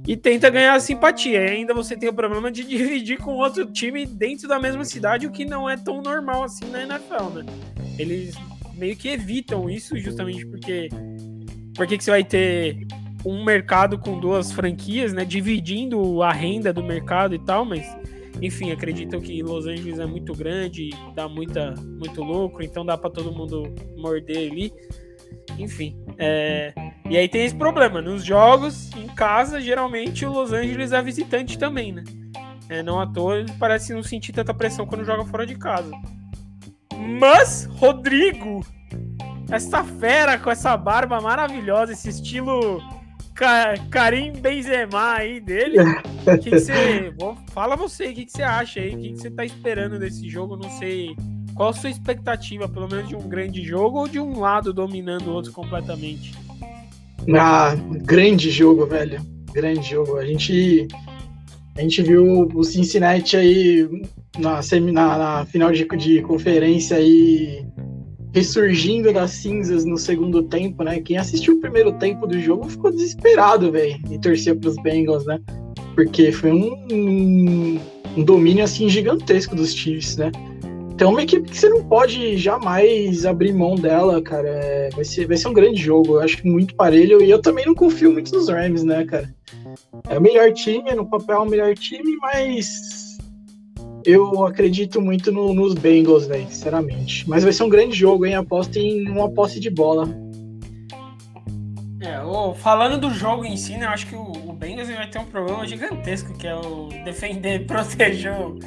E 0.07 0.17
tenta 0.17 0.49
ganhar 0.49 0.79
simpatia. 0.79 1.45
E 1.45 1.49
ainda 1.49 1.73
você 1.73 1.95
tem 1.95 2.09
o 2.09 2.13
problema 2.13 2.51
de 2.51 2.63
dividir 2.67 3.17
com 3.17 3.35
outro 3.35 3.65
time 3.65 4.05
dentro 4.05 4.47
da 4.47 4.59
mesma 4.59 4.83
cidade, 4.83 5.27
o 5.27 5.31
que 5.31 5.45
não 5.45 5.69
é 5.69 5.77
tão 5.77 6.01
normal 6.01 6.43
assim 6.43 6.65
na 6.69 6.83
NFL, 6.83 7.29
né? 7.35 7.45
Eles 7.97 8.35
meio 8.75 8.95
que 8.95 9.07
evitam 9.07 9.69
isso 9.69 9.97
justamente 9.97 10.45
porque 10.47 10.89
porque 11.75 11.97
que 11.97 12.03
você 12.03 12.11
vai 12.11 12.23
ter 12.23 12.85
um 13.25 13.43
mercado 13.43 13.97
com 13.97 14.19
duas 14.19 14.51
franquias, 14.51 15.13
né, 15.13 15.23
dividindo 15.23 16.21
a 16.21 16.31
renda 16.31 16.73
do 16.73 16.83
mercado 16.83 17.33
e 17.33 17.39
tal, 17.39 17.63
mas 17.63 17.85
enfim, 18.41 18.71
acreditam 18.71 19.21
que 19.21 19.41
Los 19.41 19.65
Angeles 19.65 19.99
é 19.99 20.05
muito 20.05 20.33
grande, 20.33 20.89
dá 21.15 21.29
muita, 21.29 21.73
muito 21.97 22.21
lucro, 22.21 22.63
então 22.63 22.85
dá 22.85 22.97
para 22.97 23.09
todo 23.09 23.31
mundo 23.31 23.73
morder 23.97 24.51
ali. 24.51 24.73
Enfim, 25.57 25.95
é... 26.17 26.73
e 27.09 27.17
aí 27.17 27.27
tem 27.27 27.45
esse 27.45 27.55
problema. 27.55 28.01
Nos 28.01 28.23
jogos, 28.23 28.91
em 28.95 29.07
casa, 29.07 29.61
geralmente 29.61 30.25
o 30.25 30.31
Los 30.31 30.51
Angeles 30.51 30.91
é 30.91 31.01
visitante 31.01 31.57
também, 31.57 31.91
né? 31.91 32.03
É, 32.69 32.81
não 32.81 32.99
à 32.99 33.05
toa 33.05 33.37
ele 33.39 33.51
parece 33.59 33.93
não 33.93 34.01
sentir 34.01 34.31
tanta 34.31 34.53
pressão 34.53 34.85
quando 34.85 35.05
joga 35.05 35.25
fora 35.25 35.45
de 35.45 35.55
casa. 35.55 35.91
Mas, 37.19 37.65
Rodrigo, 37.73 38.65
essa 39.51 39.83
fera 39.83 40.39
com 40.39 40.49
essa 40.49 40.75
barba 40.77 41.19
maravilhosa, 41.19 41.93
esse 41.93 42.09
estilo 42.09 42.81
Karim 43.89 44.31
Benzema 44.33 45.13
aí 45.13 45.39
dele. 45.39 45.77
que, 46.23 46.37
que 46.37 46.59
você. 46.59 47.13
Fala 47.51 47.75
você, 47.75 48.09
o 48.09 48.13
que, 48.13 48.25
que 48.25 48.31
você 48.31 48.43
acha 48.43 48.79
aí? 48.79 48.95
O 48.95 48.99
que, 48.99 49.09
que 49.13 49.17
você 49.17 49.31
tá 49.31 49.43
esperando 49.43 49.99
desse 49.99 50.29
jogo? 50.29 50.55
Não 50.55 50.69
sei. 50.69 51.15
Qual 51.55 51.69
a 51.69 51.73
sua 51.73 51.89
expectativa, 51.89 52.67
pelo 52.67 52.87
menos 52.87 53.07
de 53.07 53.15
um 53.15 53.27
grande 53.27 53.63
jogo 53.63 53.99
ou 53.99 54.07
de 54.07 54.19
um 54.19 54.39
lado 54.39 54.73
dominando 54.73 55.27
o 55.27 55.33
outro 55.33 55.51
completamente? 55.51 56.33
Ah, 57.37 57.75
grande 58.03 58.49
jogo, 58.49 58.85
velho. 58.85 59.21
Grande 59.53 59.89
jogo. 59.89 60.17
A 60.17 60.25
gente, 60.25 60.87
a 61.77 61.81
gente 61.81 62.01
viu 62.01 62.49
o 62.53 62.63
Cincinnati 62.63 63.37
aí 63.37 63.87
na, 64.39 64.61
na, 64.91 65.17
na 65.17 65.45
final 65.45 65.71
de, 65.71 65.85
de 65.85 66.21
conferência 66.21 66.97
aí 66.97 67.65
ressurgindo 68.33 69.13
das 69.13 69.31
cinzas 69.31 69.85
no 69.85 69.97
segundo 69.97 70.41
tempo, 70.43 70.83
né? 70.83 70.99
Quem 70.99 71.17
assistiu 71.17 71.53
o 71.53 71.61
primeiro 71.61 71.93
tempo 71.93 72.25
do 72.25 72.39
jogo 72.39 72.67
ficou 72.67 72.91
desesperado, 72.91 73.71
velho, 73.71 73.99
e 74.09 74.19
torcia 74.19 74.55
para 74.55 74.69
os 74.69 74.75
Bengals, 74.77 75.25
né? 75.25 75.39
Porque 75.93 76.31
foi 76.31 76.51
um, 76.51 77.79
um, 78.17 78.23
domínio 78.23 78.63
assim 78.63 78.89
gigantesco 78.89 79.55
dos 79.55 79.71
Chiefs, 79.71 80.17
né? 80.17 80.31
Então, 80.93 81.09
uma 81.09 81.23
equipe 81.23 81.49
que 81.49 81.57
você 81.57 81.67
não 81.69 81.83
pode 81.83 82.37
jamais 82.37 83.25
abrir 83.25 83.51
mão 83.51 83.75
dela, 83.75 84.21
cara. 84.21 84.47
É, 84.47 84.89
vai, 84.91 85.03
ser, 85.03 85.27
vai 85.27 85.35
ser 85.35 85.47
um 85.47 85.53
grande 85.53 85.81
jogo. 85.81 86.15
Eu 86.15 86.21
acho 86.21 86.47
muito 86.47 86.75
parelho. 86.75 87.21
E 87.21 87.29
eu 87.29 87.41
também 87.41 87.65
não 87.65 87.73
confio 87.73 88.11
muito 88.13 88.31
nos 88.31 88.47
Rams, 88.47 88.83
né, 88.83 89.03
cara? 89.03 89.33
É 90.07 90.19
o 90.19 90.21
melhor 90.21 90.51
time, 90.53 90.93
no 90.93 91.05
papel 91.05 91.37
é 91.37 91.39
o 91.39 91.49
melhor 91.49 91.75
time, 91.75 92.15
mas 92.21 93.17
eu 94.05 94.45
acredito 94.45 95.01
muito 95.01 95.31
no, 95.31 95.53
nos 95.53 95.73
Bengals, 95.73 96.27
velho, 96.27 96.45
sinceramente. 96.47 97.27
Mas 97.27 97.43
vai 97.43 97.51
ser 97.51 97.63
um 97.63 97.69
grande 97.69 97.95
jogo, 97.95 98.25
hein? 98.25 98.35
Aposta 98.35 98.77
em 98.77 99.09
uma 99.09 99.29
posse 99.29 99.59
de 99.59 99.71
bola. 99.71 100.07
É, 102.01 102.19
falando 102.55 102.99
do 102.99 103.09
jogo 103.09 103.45
em 103.45 103.55
si, 103.55 103.77
né, 103.77 103.85
eu 103.85 103.89
acho 103.89 104.05
que 104.07 104.15
o, 104.15 104.21
o 104.21 104.53
Bengals 104.53 104.89
vai 104.89 105.09
ter 105.09 105.19
um 105.19 105.25
problema 105.25 105.65
gigantesco, 105.65 106.33
que 106.33 106.45
é 106.45 106.53
o 106.53 106.89
defender 107.05 107.65
proteger 107.65 108.33
o, 108.33 108.59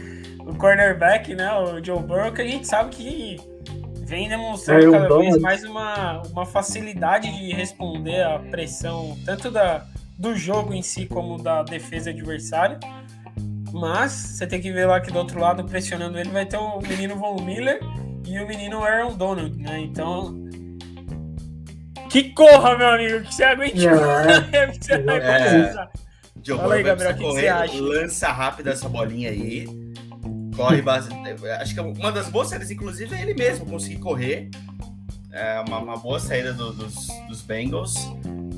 o 0.46 0.54
cornerback, 0.54 1.34
né, 1.34 1.52
o 1.52 1.84
Joe 1.84 2.00
Burrow, 2.00 2.32
que 2.32 2.40
a 2.40 2.46
gente 2.46 2.66
sabe 2.66 2.90
que 2.94 3.36
vem 4.06 4.28
demonstrando 4.28 4.94
é, 4.94 4.98
cada 5.00 5.18
vez 5.18 5.36
mais 5.38 5.64
uma, 5.64 6.22
uma 6.30 6.46
facilidade 6.46 7.28
de 7.28 7.52
responder 7.52 8.22
à 8.22 8.38
pressão, 8.38 9.18
tanto 9.24 9.50
da, 9.50 9.84
do 10.16 10.36
jogo 10.36 10.72
em 10.72 10.82
si 10.82 11.04
como 11.06 11.42
da 11.42 11.64
defesa 11.64 12.10
adversária. 12.10 12.78
Mas 13.72 14.12
você 14.12 14.46
tem 14.46 14.60
que 14.60 14.72
ver 14.72 14.86
lá 14.86 15.00
que 15.00 15.10
do 15.10 15.18
outro 15.18 15.40
lado, 15.40 15.64
pressionando 15.64 16.18
ele, 16.18 16.30
vai 16.30 16.46
ter 16.46 16.56
o 16.56 16.78
menino 16.80 17.16
Von 17.16 17.42
Miller 17.42 17.80
e 18.24 18.38
o 18.38 18.46
menino 18.46 18.82
Aaron 18.82 19.14
Donald, 19.14 19.60
né? 19.60 19.80
Então. 19.80 20.46
Que 22.08 22.30
corra, 22.30 22.78
meu 22.78 22.88
amigo, 22.88 23.22
que 23.22 23.34
você 23.34 23.44
aguente. 23.44 23.84
É. 24.52 24.66
que 24.68 24.84
você 24.84 24.92
é. 24.94 26.56
Fala 26.56 26.74
aí, 26.76 26.82
Gabriel, 26.84 27.10
o 27.10 27.16
que, 27.16 27.22
você 27.24 27.48
acha? 27.48 27.80
Lança 27.80 28.28
rápido 28.28 28.68
essa 28.68 28.88
bolinha 28.88 29.30
aí. 29.30 29.66
Corre 30.56 30.82
bastante. 30.82 31.46
Acho 31.60 31.74
que 31.74 31.80
uma 31.80 32.10
das 32.10 32.28
boas 32.28 32.48
saídas, 32.48 32.70
inclusive, 32.70 33.14
é 33.14 33.22
ele 33.22 33.34
mesmo 33.34 33.66
conseguir 33.66 33.98
correr. 33.98 34.50
É 35.30 35.60
uma, 35.60 35.78
uma 35.78 35.96
boa 35.96 36.18
saída 36.18 36.52
do, 36.52 36.72
dos, 36.72 37.08
dos 37.28 37.42
Bengals 37.42 37.94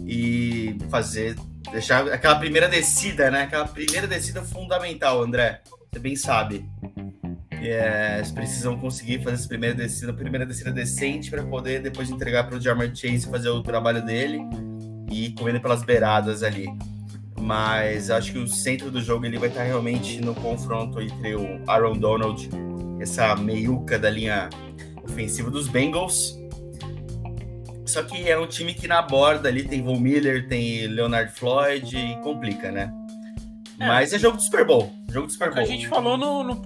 e 0.07 0.79
fazer 0.91 1.37
Deixar 1.71 2.09
aquela 2.09 2.37
primeira 2.37 2.69
descida, 2.69 3.31
né? 3.31 3.43
Aquela 3.43 3.67
primeira 3.67 4.07
descida 4.07 4.43
fundamental, 4.43 5.23
André. 5.23 5.61
Você 5.91 5.99
bem 5.99 6.17
sabe. 6.17 6.65
É, 7.51 8.17
eles 8.17 8.31
precisam 8.31 8.79
conseguir 8.79 9.23
fazer 9.23 9.37
essa 9.37 9.49
primeira 9.49 9.75
descida, 9.75 10.13
primeira 10.13 10.47
descida 10.47 10.71
decente 10.71 11.31
para 11.31 11.43
poder 11.43 11.83
depois 11.83 12.09
entregar 12.09 12.45
para 12.45 12.57
o 12.57 12.61
Jamar 12.61 12.95
Chase 12.95 13.27
fazer 13.29 13.49
o 13.49 13.63
trabalho 13.63 14.05
dele 14.05 14.41
e 15.11 15.33
comendo 15.33 15.61
pelas 15.61 15.83
beiradas 15.83 16.43
ali. 16.43 16.69
Mas 17.41 18.11
acho 18.11 18.33
que 18.33 18.39
o 18.39 18.47
centro 18.47 18.91
do 18.91 19.01
jogo 19.01 19.25
ele 19.27 19.39
vai 19.39 19.49
estar 19.49 19.63
realmente 19.63 20.21
no 20.21 20.35
confronto 20.35 21.01
entre 21.01 21.35
o 21.35 21.61
Aaron 21.67 21.97
Donald, 21.97 22.49
essa 23.01 23.37
meiuca 23.37 23.99
da 23.99 24.11
linha 24.11 24.49
ofensiva 25.05 25.51
dos 25.51 25.69
Bengals, 25.69 26.39
só 27.89 28.03
que 28.03 28.29
é 28.29 28.39
um 28.39 28.47
time 28.47 28.75
que 28.75 28.87
na 28.87 29.01
borda 29.01 29.49
ali 29.49 29.65
tem 29.65 29.83
Von 29.83 29.99
Miller, 29.99 30.47
tem 30.47 30.87
Leonard 30.87 31.33
Floyd 31.33 31.97
e 31.97 32.17
complica, 32.23 32.71
né? 32.71 32.93
É. 33.81 33.87
Mas 33.87 34.13
é 34.13 34.19
jogo 34.19 34.37
do 34.37 34.43
Super 34.43 34.67
Bowl. 34.67 34.93
Jogo 35.11 35.27
do 35.27 35.33
Super 35.33 35.51
Bowl. 35.51 35.63
A 35.63 35.65
gente 35.65 35.89
falou 35.89 36.19
no, 36.19 36.45
no, 36.45 36.63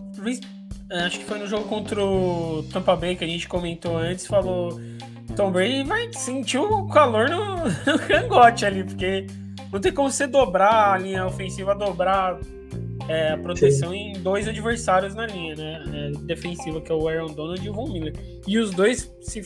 é, 0.91 1.05
Acho 1.05 1.21
que 1.21 1.25
foi 1.25 1.39
no 1.39 1.47
jogo 1.47 1.65
contra 1.69 2.05
o 2.05 2.65
Tampa 2.73 2.97
Bay 2.97 3.15
que 3.15 3.25
a 3.25 3.29
gente 3.29 3.47
comentou 3.47 3.97
antes, 3.97 4.27
falou. 4.27 4.81
Tom 5.37 5.51
Brady 5.53 5.85
vai 5.85 6.13
sentir 6.13 6.59
o 6.59 6.87
calor 6.89 7.31
no, 7.31 7.57
no 7.87 7.99
cangote 8.01 8.67
ali, 8.67 8.83
porque 8.83 9.27
não 9.73 9.81
tem 9.81 9.93
como 9.93 10.11
você 10.11 10.27
dobrar 10.27 10.93
a 10.93 10.99
linha 10.99 11.27
ofensiva, 11.27 11.75
dobrar 11.75 12.39
é, 13.09 13.33
a 13.33 13.39
proteção 13.39 13.91
Sim. 13.91 14.11
em 14.11 14.13
dois 14.21 14.47
adversários 14.47 15.15
na 15.15 15.27
linha, 15.27 15.57
né? 15.57 15.83
É, 15.93 16.11
defensiva, 16.27 16.81
que 16.81 16.93
é 16.93 16.95
o 16.95 17.09
Aaron 17.09 17.33
Donald 17.33 17.65
e 17.65 17.71
o 17.71 17.73
Von 17.73 17.91
Miller. 17.91 18.15
E 18.47 18.59
os 18.59 18.71
dois, 18.71 19.13
se, 19.23 19.43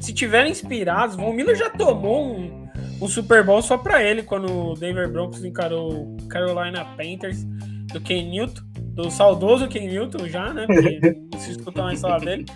se 0.00 0.12
tiverem 0.12 0.50
inspirados, 0.50 1.14
Von 1.14 1.32
Miller 1.32 1.54
já 1.54 1.70
tomou 1.70 2.26
um, 2.26 2.66
um 3.00 3.08
Super 3.08 3.44
Bowl 3.44 3.60
só 3.60 3.76
para 3.76 4.02
ele 4.02 4.22
quando 4.22 4.70
o 4.70 4.74
Denver 4.74 5.10
Broncos 5.10 5.44
encarou 5.44 5.92
o 5.92 6.16
Carolina 6.28 6.84
Panthers 6.96 7.44
do 7.92 8.00
Ken 8.00 8.28
Newton, 8.30 8.62
do 8.94 9.10
saudoso 9.10 9.68
Ken 9.68 9.86
Newton 9.86 10.26
já, 10.26 10.52
né? 10.52 10.66
Porque 10.66 11.00
não 11.32 11.38
se 11.38 11.50
escutar 11.52 11.82
mais 11.82 12.00
falar 12.00 12.20
dele. 12.20 12.46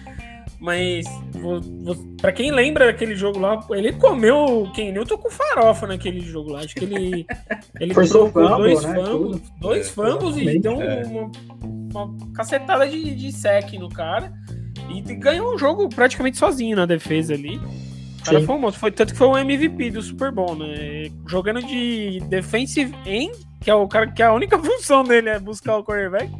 Mas 0.60 1.06
para 2.20 2.32
quem 2.32 2.52
lembra 2.52 2.86
daquele 2.86 3.16
jogo 3.16 3.38
lá, 3.38 3.66
ele 3.70 3.94
comeu 3.94 4.64
o 4.64 4.72
Ken 4.72 4.92
Newton 4.92 5.16
com 5.16 5.30
farofa 5.30 5.86
naquele 5.86 6.20
jogo 6.20 6.52
lá. 6.52 6.60
Acho 6.60 6.74
que 6.74 6.84
ele 6.84 7.26
ele 7.80 7.94
trocou 7.94 8.56
dois 8.58 8.84
né? 8.84 8.94
fambos, 8.94 9.40
dois 9.58 9.88
é, 9.88 9.90
fambos 9.90 10.36
e 10.36 10.58
deu 10.58 10.82
é. 10.82 11.02
uma, 11.06 11.30
uma, 11.94 12.32
cacetada 12.34 12.86
de, 12.86 13.14
de 13.14 13.32
sec 13.32 13.72
no 13.78 13.88
cara. 13.88 14.32
E 14.90 15.00
ganhou 15.14 15.54
um 15.54 15.58
jogo 15.58 15.88
praticamente 15.88 16.36
sozinho 16.36 16.76
na 16.76 16.84
defesa 16.84 17.32
ali. 17.32 17.56
O 17.56 18.24
cara 18.24 18.42
foi, 18.42 18.56
um 18.56 18.72
foi 18.72 18.90
tanto 18.90 19.12
que 19.14 19.18
foi 19.18 19.28
o 19.28 19.38
MVP 19.38 19.92
do 19.92 20.02
Super 20.02 20.30
Bowl, 20.30 20.54
né? 20.54 21.10
Jogando 21.26 21.62
de 21.62 22.20
defensive 22.28 22.94
end, 23.06 23.32
que 23.62 23.70
é 23.70 23.74
o 23.74 23.88
cara 23.88 24.08
que 24.08 24.22
a 24.22 24.34
única 24.34 24.58
função 24.60 25.02
dele 25.04 25.30
é 25.30 25.38
buscar 25.38 25.78
o 25.78 25.84
quarterback. 25.84 26.30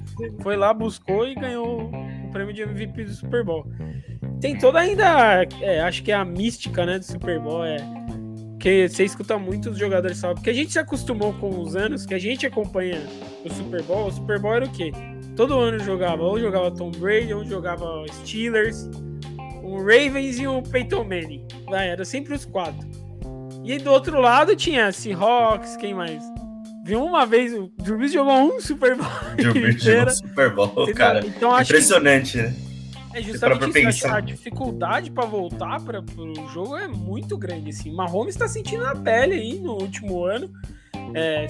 Foi 0.43 0.57
lá, 0.57 0.75
buscou 0.75 1.27
e 1.27 1.35
ganhou 1.35 1.85
o 1.85 2.20
prêmio 2.31 2.53
de 2.53 2.63
MVP 2.63 3.05
do 3.05 3.13
Super 3.13 3.45
Bowl. 3.45 3.67
Tem 4.41 4.57
toda 4.57 4.79
ainda, 4.79 5.45
é, 5.61 5.81
acho 5.81 6.03
que 6.03 6.11
é 6.11 6.15
a 6.15 6.25
mística, 6.25 6.87
né, 6.87 6.99
do 6.99 7.05
Super 7.05 7.39
Bowl, 7.39 7.65
é 7.65 7.77
que 8.61 8.89
você 8.89 9.05
escuta 9.05 9.39
muito 9.39 9.71
os 9.71 9.79
jogadores 9.79 10.21
falam, 10.21 10.37
porque 10.37 10.51
a 10.51 10.53
gente 10.53 10.71
se 10.73 10.79
acostumou 10.79 11.33
com 11.35 11.61
os 11.61 11.75
anos 11.75 12.05
que 12.05 12.13
a 12.13 12.19
gente 12.19 12.47
acompanha 12.47 13.01
o 13.43 13.51
Super 13.51 13.83
Bowl. 13.83 14.07
O 14.07 14.13
Super 14.13 14.39
Bowl 14.39 14.55
era 14.55 14.67
o 14.67 14.71
quê? 14.71 14.93
Todo 15.35 15.59
ano 15.59 15.79
jogava, 15.79 16.23
ou 16.23 16.39
jogava 16.39 16.71
Tom 16.71 16.91
Brady, 16.91 17.33
ou 17.33 17.43
jogava 17.43 18.05
Steelers, 18.13 18.89
o 19.63 19.79
Ravens 19.79 20.39
e 20.39 20.47
o 20.47 20.63
Peyton 20.63 21.05
Manning. 21.05 21.47
Vai, 21.67 21.89
era 21.89 22.05
sempre 22.05 22.35
os 22.35 22.45
quatro. 22.45 22.87
E 23.65 23.79
do 23.79 23.91
outro 23.91 24.21
lado 24.21 24.55
tinha 24.55 24.93
Seahawks, 24.93 25.77
quem 25.77 25.95
mais? 25.95 26.23
Viu 26.85 27.05
uma 27.05 27.27
vez, 27.27 27.53
o 27.53 27.71
Drew 27.79 27.99
Brees 27.99 28.13
jogou 28.13 28.57
um 28.57 28.61
Super 28.61 28.97
Bowl. 28.97 29.07
Drew 29.37 29.53
Brees 29.53 29.83
jogou 29.83 30.05
um 30.05 30.11
Super 30.11 30.55
Bowl, 30.55 30.95
cara. 30.95 31.27
Então, 31.27 31.61
Impressionante, 31.61 32.33
que... 32.33 32.43
né? 32.43 32.55
É 33.13 33.21
justamente 33.21 33.89
isso, 33.89 34.07
a, 34.07 34.21
dificuldade 34.21 35.11
para 35.11 35.27
voltar 35.27 35.81
para 35.81 36.01
o 36.01 36.49
jogo 36.49 36.77
é 36.77 36.87
muito 36.87 37.37
grande. 37.37 37.71
Assim. 37.71 37.93
Mahomes 37.93 38.35
está 38.35 38.47
sentindo 38.47 38.87
a 38.87 38.95
pele 38.95 39.35
aí 39.35 39.59
no 39.59 39.73
último 39.73 40.25
ano. 40.25 40.49
É, 41.15 41.49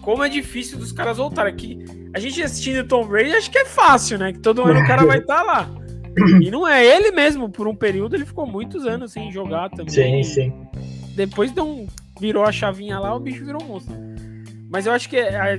como 0.00 0.24
é 0.24 0.28
difícil 0.28 0.78
dos 0.78 0.90
caras 0.90 1.18
voltarem 1.18 1.52
aqui. 1.52 1.78
A 2.12 2.18
gente 2.18 2.42
assistindo 2.42 2.86
Tom 2.86 3.06
Brady 3.06 3.32
acho 3.34 3.50
que 3.50 3.58
é 3.58 3.64
fácil, 3.64 4.18
né? 4.18 4.32
Que 4.32 4.40
todo 4.40 4.62
ano 4.62 4.80
o 4.80 4.86
cara 4.86 5.06
vai 5.06 5.18
estar 5.18 5.36
tá 5.36 5.42
lá. 5.42 5.70
E 6.42 6.50
não 6.50 6.66
é 6.66 6.84
ele 6.84 7.12
mesmo, 7.12 7.48
por 7.48 7.68
um 7.68 7.74
período 7.74 8.16
ele 8.16 8.26
ficou 8.26 8.44
muitos 8.44 8.84
anos 8.84 9.12
sem 9.12 9.30
jogar 9.30 9.70
também. 9.70 10.24
Sim, 10.24 10.24
sim. 10.24 10.52
Depois 11.14 11.52
de 11.52 11.60
um, 11.60 11.86
virou 12.20 12.44
a 12.44 12.50
chavinha 12.50 12.98
lá, 12.98 13.14
o 13.14 13.20
bicho 13.20 13.44
virou 13.44 13.62
monstro. 13.62 13.94
Mas 14.70 14.86
eu 14.86 14.92
acho 14.92 15.08
que 15.08 15.18
a, 15.18 15.56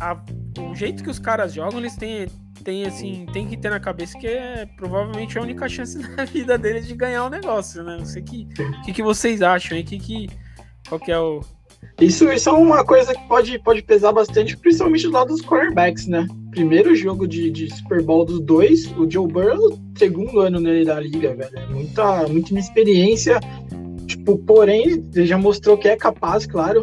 a, 0.00 0.24
o 0.60 0.74
jeito 0.74 1.04
que 1.04 1.10
os 1.10 1.18
caras 1.18 1.52
jogam, 1.52 1.78
eles 1.78 1.96
têm, 1.96 2.26
têm, 2.64 2.84
assim, 2.84 3.26
tem 3.32 3.46
que 3.46 3.56
ter 3.56 3.70
na 3.70 3.78
cabeça 3.78 4.18
que 4.18 4.26
é 4.26 4.66
provavelmente 4.76 5.38
a 5.38 5.42
única 5.42 5.68
chance 5.68 5.98
na 6.16 6.24
vida 6.24 6.56
deles 6.56 6.86
de 6.86 6.94
ganhar 6.94 7.24
o 7.24 7.26
um 7.26 7.30
negócio, 7.30 7.82
né? 7.82 7.96
Não 7.98 8.06
sei 8.06 8.22
o 8.22 8.24
que, 8.24 8.48
que, 8.84 8.92
que 8.92 9.02
vocês 9.02 9.42
acham 9.42 9.76
aí, 9.76 9.84
que, 9.84 9.98
que, 9.98 10.30
qual 10.88 10.98
que 10.98 11.12
é 11.12 11.18
o, 11.18 11.42
isso, 12.00 12.30
isso 12.32 12.48
é 12.48 12.52
uma 12.52 12.84
coisa 12.84 13.14
que 13.14 13.28
pode, 13.28 13.58
pode 13.60 13.82
pesar 13.82 14.12
bastante, 14.12 14.56
principalmente 14.56 15.06
do 15.06 15.12
lado 15.12 15.28
dos 15.28 15.42
quarterbacks, 15.42 16.06
né? 16.06 16.26
Primeiro 16.50 16.94
jogo 16.94 17.26
de, 17.26 17.50
de 17.50 17.72
Super 17.72 18.02
Bowl 18.02 18.24
dos 18.24 18.40
dois, 18.40 18.86
o 18.96 19.08
Joe 19.08 19.28
Burrow, 19.28 19.78
segundo 19.96 20.40
ano 20.40 20.58
nele 20.58 20.84
da 20.84 20.98
liga, 20.98 21.34
velho. 21.34 21.56
É 21.56 21.66
muita, 21.66 22.26
muita 22.28 22.50
inexperiência. 22.50 23.38
Tipo, 24.06 24.38
porém, 24.38 25.04
ele 25.14 25.26
já 25.26 25.38
mostrou 25.38 25.78
que 25.78 25.88
é 25.88 25.96
capaz, 25.96 26.46
claro. 26.46 26.82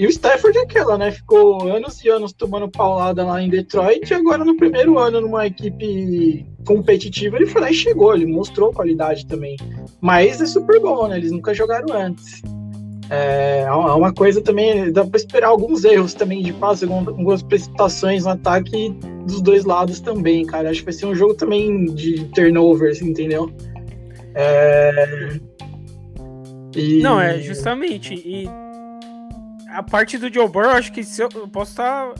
E 0.00 0.06
o 0.06 0.08
Stafford 0.08 0.56
é 0.56 0.62
aquela, 0.62 0.96
né? 0.96 1.10
Ficou 1.10 1.68
anos 1.68 2.02
e 2.02 2.08
anos 2.08 2.32
tomando 2.32 2.70
paulada 2.70 3.22
lá 3.22 3.42
em 3.42 3.50
Detroit 3.50 4.10
e 4.10 4.14
agora 4.14 4.42
no 4.42 4.56
primeiro 4.56 4.98
ano 4.98 5.20
numa 5.20 5.46
equipe 5.46 6.46
competitiva 6.66 7.36
ele 7.36 7.44
foi 7.44 7.60
lá 7.60 7.70
e 7.70 7.74
chegou, 7.74 8.14
ele 8.14 8.24
mostrou 8.24 8.72
qualidade 8.72 9.26
também. 9.26 9.58
Mas 10.00 10.40
é 10.40 10.46
super 10.46 10.80
bom, 10.80 11.06
né? 11.06 11.18
Eles 11.18 11.30
nunca 11.30 11.52
jogaram 11.52 11.94
antes. 11.94 12.40
É, 13.10 13.64
é 13.66 13.70
uma 13.70 14.10
coisa 14.10 14.40
também, 14.40 14.90
dá 14.90 15.04
para 15.04 15.18
esperar 15.18 15.48
alguns 15.48 15.84
erros 15.84 16.14
também 16.14 16.42
de 16.42 16.54
passe, 16.54 16.86
algumas 16.86 17.42
precipitações 17.42 18.24
no 18.24 18.30
ataque 18.30 18.96
dos 19.26 19.42
dois 19.42 19.66
lados 19.66 20.00
também, 20.00 20.46
cara. 20.46 20.70
Acho 20.70 20.78
que 20.78 20.86
vai 20.86 20.94
ser 20.94 21.04
um 21.04 21.14
jogo 21.14 21.34
também 21.34 21.84
de 21.84 22.24
turnovers, 22.30 23.02
entendeu? 23.02 23.52
É... 24.34 25.38
E... 26.74 27.02
Não, 27.02 27.20
é 27.20 27.38
justamente. 27.40 28.14
E 28.14 28.48
a 29.70 29.82
parte 29.82 30.18
do 30.18 30.32
Joe 30.32 30.48
Burrow, 30.48 30.70
acho 30.70 30.92
que 30.92 31.02
se 31.02 31.22
eu, 31.22 31.28
eu 31.34 31.48
posso 31.48 31.72
estar. 31.72 32.12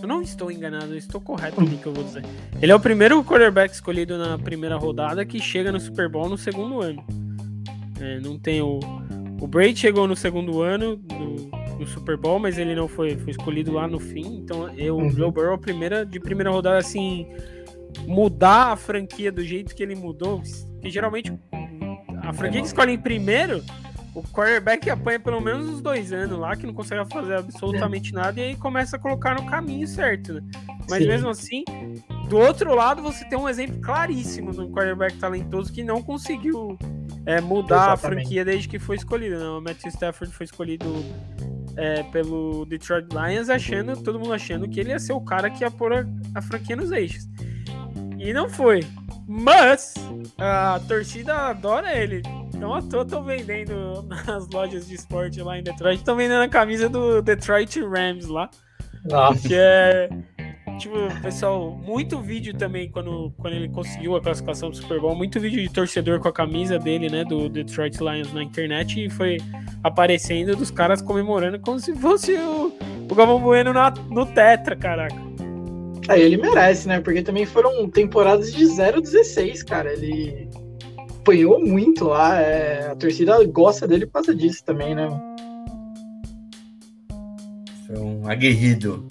Eu 0.00 0.08
não 0.08 0.20
estou 0.20 0.50
enganado, 0.50 0.92
eu 0.92 0.98
estou 0.98 1.20
correto 1.20 1.60
no 1.60 1.78
que 1.78 1.86
eu 1.86 1.92
vou 1.92 2.02
dizer. 2.02 2.24
Ele 2.60 2.72
é 2.72 2.74
o 2.74 2.80
primeiro 2.80 3.22
quarterback 3.22 3.72
escolhido 3.72 4.18
na 4.18 4.36
primeira 4.36 4.76
rodada 4.76 5.24
que 5.24 5.38
chega 5.38 5.70
no 5.70 5.78
Super 5.78 6.08
Bowl 6.08 6.28
no 6.28 6.36
segundo 6.36 6.82
ano. 6.82 7.04
É, 8.00 8.18
não 8.18 8.36
tem 8.36 8.60
o 8.60 8.80
o 9.42 9.46
Brady 9.48 9.76
chegou 9.76 10.06
no 10.06 10.14
segundo 10.14 10.62
ano 10.62 11.00
no, 11.10 11.76
no, 11.80 11.86
Super 11.88 12.16
Bowl, 12.16 12.38
mas 12.38 12.58
ele 12.58 12.76
não 12.76 12.86
foi, 12.86 13.16
foi 13.16 13.32
escolhido 13.32 13.72
lá 13.72 13.88
no 13.88 13.98
fim. 13.98 14.36
Então, 14.36 14.72
eu, 14.76 14.96
uhum. 14.96 15.10
Joe 15.10 15.32
Burrow, 15.32 15.58
primeira, 15.58 16.06
de 16.06 16.20
primeira 16.20 16.48
rodada, 16.48 16.78
assim, 16.78 17.26
mudar 18.06 18.70
a 18.70 18.76
franquia 18.76 19.32
do 19.32 19.42
jeito 19.42 19.74
que 19.74 19.82
ele 19.82 19.96
mudou, 19.96 20.40
que 20.80 20.88
geralmente 20.88 21.32
a 22.22 22.32
franquia 22.32 22.60
que 22.60 22.68
escolhe 22.68 22.92
em 22.92 22.98
primeiro, 22.98 23.64
o 24.14 24.22
quarterback 24.22 24.90
apanha 24.90 25.18
pelo 25.18 25.40
menos 25.40 25.68
uns 25.68 25.80
dois 25.80 26.12
anos 26.12 26.38
lá, 26.38 26.54
que 26.54 26.66
não 26.66 26.74
consegue 26.74 27.04
fazer 27.10 27.34
absolutamente 27.34 28.12
nada, 28.12 28.38
e 28.38 28.42
aí 28.44 28.56
começa 28.56 28.96
a 28.96 28.98
colocar 28.98 29.34
no 29.34 29.46
caminho 29.46 29.86
certo, 29.86 30.34
né? 30.34 30.42
Mas 30.88 31.02
Sim. 31.02 31.08
mesmo 31.08 31.28
assim, 31.30 31.64
do 32.28 32.36
outro 32.38 32.74
lado, 32.74 33.02
você 33.02 33.24
tem 33.24 33.38
um 33.38 33.48
exemplo 33.48 33.80
claríssimo 33.80 34.52
de 34.52 34.60
um 34.60 34.70
quarterback 34.70 35.16
talentoso 35.16 35.72
que 35.72 35.82
não 35.82 36.02
conseguiu 36.02 36.78
é, 37.24 37.40
mudar 37.40 37.92
Exatamente. 37.92 37.94
a 37.94 37.96
franquia 37.96 38.44
desde 38.44 38.68
que 38.68 38.78
foi 38.78 38.96
escolhido. 38.96 39.38
Né? 39.38 39.46
O 39.46 39.60
Matthew 39.60 39.90
Stafford 39.90 40.34
foi 40.34 40.44
escolhido 40.44 40.86
é, 41.76 42.02
pelo 42.04 42.64
Detroit 42.66 43.06
Lions, 43.10 43.48
achando, 43.48 43.96
todo 44.02 44.18
mundo 44.18 44.32
achando 44.32 44.68
que 44.68 44.80
ele 44.80 44.90
ia 44.90 44.98
ser 44.98 45.12
o 45.12 45.20
cara 45.20 45.48
que 45.48 45.64
ia 45.64 45.70
pôr 45.70 45.92
a, 45.92 46.04
a 46.34 46.42
franquia 46.42 46.76
nos 46.76 46.90
eixos. 46.90 47.28
E 48.22 48.32
não 48.32 48.48
foi. 48.48 48.84
Mas 49.26 49.94
a 50.38 50.80
torcida 50.86 51.34
adora 51.34 51.96
ele. 51.96 52.22
Então 52.54 52.74
à 52.74 52.80
toa 52.80 53.02
estão 53.02 53.24
vendendo 53.24 54.02
nas 54.26 54.48
lojas 54.48 54.86
de 54.86 54.94
esporte 54.94 55.42
lá 55.42 55.58
em 55.58 55.62
Detroit. 55.62 55.98
Estão 55.98 56.16
vendendo 56.16 56.42
a 56.42 56.48
camisa 56.48 56.88
do 56.88 57.20
Detroit 57.20 57.80
Rams 57.80 58.26
lá. 58.26 58.48
Nossa. 59.04 59.48
Que 59.48 59.54
é 59.56 60.08
tipo, 60.78 60.96
pessoal, 61.20 61.70
muito 61.70 62.20
vídeo 62.20 62.54
também 62.54 62.90
quando, 62.90 63.32
quando 63.38 63.54
ele 63.54 63.68
conseguiu 63.68 64.16
a 64.16 64.20
classificação 64.20 64.70
do 64.70 64.76
Super 64.76 65.00
Bowl, 65.00 65.14
muito 65.14 65.38
vídeo 65.38 65.60
de 65.60 65.68
torcedor 65.68 66.18
com 66.20 66.28
a 66.28 66.32
camisa 66.32 66.78
dele, 66.78 67.08
né, 67.08 67.24
do 67.24 67.48
Detroit 67.48 67.98
Lions 67.98 68.32
na 68.32 68.42
internet 68.42 69.04
e 69.04 69.10
foi 69.10 69.38
aparecendo 69.82 70.56
dos 70.56 70.70
caras 70.70 71.00
comemorando 71.00 71.58
como 71.60 71.78
se 71.78 71.94
fosse 71.94 72.34
o, 72.34 72.76
o 73.10 73.14
Galvão 73.14 73.40
Bueno 73.40 73.72
na, 73.72 73.90
no 74.10 74.26
Tetra, 74.26 74.74
caraca. 74.74 75.31
Aí 76.08 76.20
ele 76.20 76.36
merece, 76.36 76.88
né? 76.88 77.00
Porque 77.00 77.22
também 77.22 77.46
foram 77.46 77.88
temporadas 77.88 78.52
de 78.52 78.64
0-16, 78.64 79.64
cara. 79.64 79.92
Ele 79.92 80.48
apanhou 81.20 81.60
muito 81.60 82.04
lá. 82.04 82.40
É... 82.40 82.90
A 82.90 82.96
torcida 82.96 83.42
gosta 83.46 83.86
dele 83.86 84.06
por 84.06 84.14
causa 84.14 84.34
disso 84.34 84.64
também, 84.64 84.94
né? 84.94 85.08
Foi 87.86 87.98
um 87.98 88.28
aguerrido. 88.28 89.06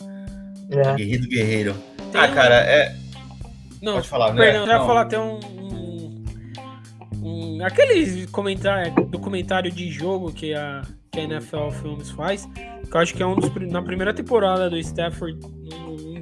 É. 0.70 0.96
Guerreiro 0.96 1.28
Guerreiro. 1.28 1.76
Tem 2.12 2.22
ah, 2.22 2.26
um... 2.26 2.34
cara, 2.34 2.56
é. 2.56 2.96
Não, 3.82 3.94
Pode 3.94 4.08
falar, 4.08 4.34
né? 4.34 4.42
Perdão, 4.42 4.66
já 4.68 4.78
não. 4.78 4.86
falar, 4.86 5.06
tem 5.06 5.20
um, 5.20 5.40
um, 5.60 6.24
um. 7.24 7.66
aquele 7.66 8.28
comentário, 8.28 8.94
documentário 9.06 9.72
de 9.72 9.90
jogo 9.90 10.32
que 10.32 10.54
a, 10.54 10.84
que 11.12 11.20
a 11.20 11.24
NFL 11.24 11.70
Films 11.82 12.12
faz, 12.12 12.46
que 12.46 12.96
eu 12.96 13.02
acho 13.02 13.14
que 13.14 13.24
é 13.24 13.26
um 13.26 13.36
dos. 13.36 13.50
Na 13.72 13.82
primeira 13.82 14.14
temporada 14.14 14.70
do 14.70 14.78
Stafford, 14.78 15.40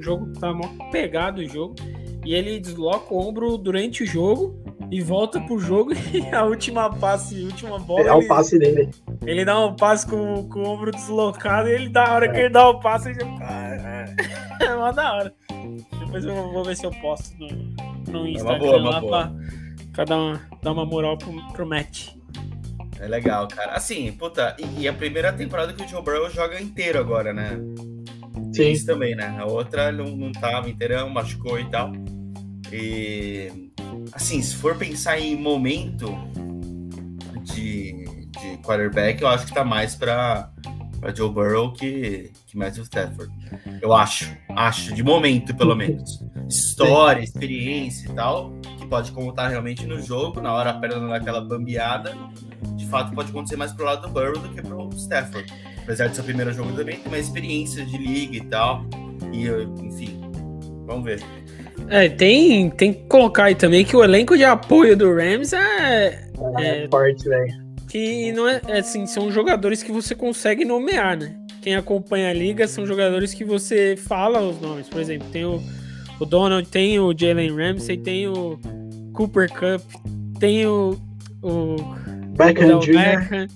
um 0.00 0.02
jogo 0.02 0.32
tá 0.38 0.52
mó 0.52 0.68
pegado 0.90 1.40
o 1.40 1.48
jogo, 1.48 1.74
e 2.24 2.34
ele 2.34 2.58
desloca 2.58 3.12
o 3.12 3.18
ombro 3.18 3.56
durante 3.56 4.02
o 4.02 4.06
jogo 4.06 4.62
e 4.90 5.00
volta 5.00 5.40
pro 5.40 5.58
jogo 5.58 5.92
e 6.12 6.34
a 6.34 6.44
última 6.44 6.90
passe, 6.90 7.42
a 7.42 7.46
última 7.46 7.78
bola. 7.78 8.08
É 8.08 8.12
o 8.12 8.26
passe 8.26 8.58
dele. 8.58 8.90
Ele 9.24 9.44
dá 9.44 9.64
um 9.64 9.76
passe 9.76 10.06
com, 10.06 10.48
com 10.48 10.60
o 10.60 10.68
ombro 10.68 10.90
deslocado 10.90 11.68
e 11.68 11.72
ele 11.72 11.88
dá 11.88 12.08
a 12.08 12.14
hora 12.14 12.26
é. 12.26 12.28
que 12.28 12.38
ele 12.38 12.48
dá 12.50 12.68
o 12.68 12.80
passe, 12.80 13.10
ele 13.10 13.20
é 14.60 14.74
uma 14.74 14.92
da 14.92 15.14
hora. 15.14 15.34
Depois 15.98 16.24
eu 16.24 16.34
vou 16.52 16.64
ver 16.64 16.76
se 16.76 16.84
eu 16.84 16.90
posto 16.90 17.36
no, 17.38 17.48
no 18.12 18.28
Instagram 18.28 18.56
é 18.56 18.58
boa, 18.58 18.90
lá 18.90 19.00
pra, 19.00 19.32
pra 19.92 20.04
dar, 20.04 20.16
uma, 20.16 20.40
dar 20.62 20.72
uma 20.72 20.84
moral 20.84 21.16
pro, 21.16 21.32
pro 21.52 21.66
Matt. 21.66 22.08
É 22.98 23.06
legal, 23.06 23.48
cara. 23.48 23.72
Assim, 23.72 24.12
puta, 24.12 24.54
e, 24.58 24.82
e 24.82 24.88
a 24.88 24.92
primeira 24.92 25.32
temporada 25.32 25.72
que 25.72 25.82
o 25.82 25.88
Joe 25.88 26.02
Burrow 26.02 26.28
joga 26.28 26.60
inteiro 26.60 26.98
agora, 26.98 27.32
né? 27.32 27.58
Sim. 28.52 28.70
Isso 28.72 28.86
também, 28.86 29.14
né? 29.14 29.36
A 29.38 29.46
outra 29.46 29.92
não, 29.92 30.16
não 30.16 30.32
tava 30.32 30.68
inteirão, 30.68 31.08
machucou 31.10 31.58
e 31.58 31.68
tal. 31.70 31.92
E 32.72 33.70
assim, 34.12 34.40
se 34.42 34.56
for 34.56 34.76
pensar 34.76 35.18
em 35.18 35.36
momento 35.36 36.06
de, 37.42 38.04
de 38.40 38.56
quarterback, 38.62 39.22
eu 39.22 39.28
acho 39.28 39.46
que 39.46 39.54
tá 39.54 39.64
mais 39.64 39.94
para 39.94 40.52
Joe 41.14 41.30
Burrow 41.30 41.72
que, 41.72 42.32
que 42.46 42.56
Matthew 42.56 42.84
Stafford. 42.84 43.32
Eu 43.80 43.92
acho, 43.92 44.36
acho, 44.50 44.94
de 44.94 45.02
momento 45.02 45.54
pelo 45.54 45.74
menos. 45.74 46.22
História, 46.48 47.22
experiência 47.22 48.08
e 48.10 48.14
tal, 48.14 48.52
que 48.78 48.86
pode 48.86 49.12
contar 49.12 49.48
realmente 49.48 49.86
no 49.86 50.00
jogo, 50.02 50.40
na 50.40 50.52
hora 50.52 50.70
a 50.70 50.74
perna 50.74 51.06
naquela 51.08 51.40
bambeada. 51.40 52.14
De 52.76 52.86
fato, 52.86 53.14
pode 53.14 53.30
acontecer 53.30 53.56
mais 53.56 53.72
pro 53.72 53.84
lado 53.84 54.02
do 54.02 54.08
Burrow 54.08 54.38
do 54.38 54.48
que 54.50 54.60
pro 54.60 54.88
Stafford. 54.94 55.52
Apesar 55.90 56.06
de 56.06 56.14
ser 56.14 56.20
o 56.20 56.24
primeiro 56.24 56.52
jogo 56.52 56.72
também, 56.72 56.98
tem 56.98 57.10
mais 57.10 57.26
experiência 57.26 57.84
de 57.84 57.98
liga 57.98 58.36
e 58.36 58.40
tal. 58.42 58.86
E, 59.32 59.48
enfim, 59.84 60.20
vamos 60.86 61.04
ver. 61.04 61.20
É, 61.88 62.08
tem, 62.08 62.70
tem 62.70 62.92
que 62.92 63.00
colocar 63.08 63.46
aí 63.46 63.56
também 63.56 63.84
que 63.84 63.96
o 63.96 64.04
elenco 64.04 64.36
de 64.36 64.44
apoio 64.44 64.96
do 64.96 65.12
Rams 65.12 65.52
é. 65.52 66.30
É, 66.58 66.84
é 66.84 66.88
forte, 66.88 67.28
velho. 67.28 67.52
Que 67.88 68.30
não 68.30 68.48
é, 68.48 68.60
é, 68.68 68.78
assim, 68.78 69.04
são 69.04 69.32
jogadores 69.32 69.82
que 69.82 69.90
você 69.90 70.14
consegue 70.14 70.64
nomear, 70.64 71.18
né? 71.18 71.34
Quem 71.60 71.74
acompanha 71.74 72.30
a 72.30 72.32
liga 72.32 72.68
são 72.68 72.86
jogadores 72.86 73.34
que 73.34 73.42
você 73.42 73.96
fala 73.96 74.40
os 74.40 74.60
nomes. 74.60 74.88
Por 74.88 75.00
exemplo, 75.00 75.26
tem 75.32 75.44
o, 75.44 75.60
o 76.20 76.24
Donald, 76.24 76.68
tem 76.68 77.00
o 77.00 77.12
Jalen 77.12 77.52
Ramsey, 77.52 77.96
tem 77.96 78.28
o 78.28 78.60
Cooper 79.12 79.50
Cup, 79.50 79.82
tem 80.38 80.64
o. 80.68 80.96
o 81.42 81.74
Beckham 82.36 82.78
Jr. 82.78 83.48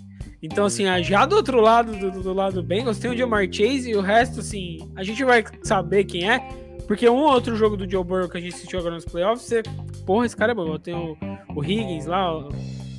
Então, 0.45 0.67
assim, 0.67 0.85
já 1.03 1.25
do 1.25 1.37
outro 1.37 1.59
lado, 1.59 1.97
do, 1.97 2.23
do 2.23 2.33
lado 2.35 2.57
do 2.57 2.63
Bengals, 2.63 2.99
tem 2.99 3.11
o 3.11 3.17
Jamar 3.17 3.47
Chase 3.51 3.91
e 3.91 3.97
o 3.97 4.03
resto, 4.03 4.41
assim, 4.41 4.79
a 4.95 5.03
gente 5.03 5.25
vai 5.25 5.43
saber 5.63 6.05
quem 6.05 6.31
é, 6.31 6.39
porque 6.87 7.09
um 7.09 7.23
outro 7.23 7.57
jogo 7.57 7.79
do 7.79 7.91
Joe 7.91 8.05
Burrow 8.05 8.29
que 8.29 8.37
a 8.37 8.41
gente 8.43 8.55
assistiu 8.55 8.79
agora 8.79 8.95
nos 8.95 9.07
playoffs, 9.07 9.47
você, 9.47 9.63
porra, 10.05 10.27
esse 10.27 10.37
cara 10.37 10.53
é 10.53 10.55
bom. 10.55 10.79
Tem 10.79 10.95
o, 10.95 11.17
o 11.57 11.65
Higgins 11.65 12.05
lá, 12.05 12.47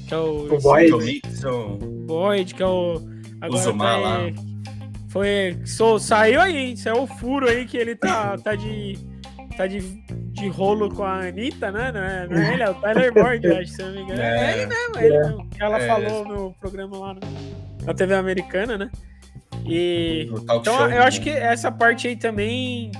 que 0.07 0.13
é 0.15 0.17
o. 0.17 0.55
O 0.55 0.59
Boyd. 0.59 1.21
Boyd, 2.07 2.55
que 2.55 2.63
é 2.63 2.65
o. 2.65 2.99
Agora 3.39 3.61
o 3.61 3.63
Zumar 3.63 3.95
tá, 3.95 3.97
lá. 4.01 4.19
Foi. 5.09 5.55
So, 5.65 5.99
saiu 5.99 6.41
aí, 6.41 6.75
saiu 6.75 7.03
o 7.03 7.07
furo 7.07 7.47
aí 7.47 7.67
que 7.67 7.77
ele 7.77 7.95
tá, 7.95 8.35
tá 8.39 8.55
de. 8.55 8.97
Tá 9.55 9.67
de, 9.67 9.81
de 10.45 10.49
rolo 10.49 10.93
com 10.93 11.03
a 11.03 11.27
Anitta, 11.27 11.71
né? 11.71 11.91
Não 11.91 12.01
é, 12.01 12.27
não 12.27 12.37
é 12.37 12.53
ele, 12.53 12.63
é 12.63 12.69
o 12.69 12.73
Tyler 12.75 13.13
Boyd, 13.13 13.47
acho, 13.47 13.71
se 13.71 13.83
não 13.83 13.91
me 13.91 14.01
engano. 14.01 14.21
É, 14.21 14.37
é 14.37 14.53
ele 14.53 14.65
mesmo, 14.67 14.97
é 14.97 15.05
ele 15.05 15.17
mesmo. 15.19 15.49
Que 15.49 15.63
ela 15.63 15.77
é. 15.77 15.87
falou 15.87 16.25
no 16.25 16.53
programa 16.53 16.97
lá 16.97 17.15
na 17.83 17.93
TV 17.93 18.13
americana, 18.13 18.77
né? 18.77 18.91
E. 19.65 20.29
Então 20.53 20.89
eu 20.89 21.03
acho 21.03 21.21
que 21.21 21.29
essa 21.29 21.71
parte 21.71 22.07
aí 22.07 22.15
também 22.15 22.91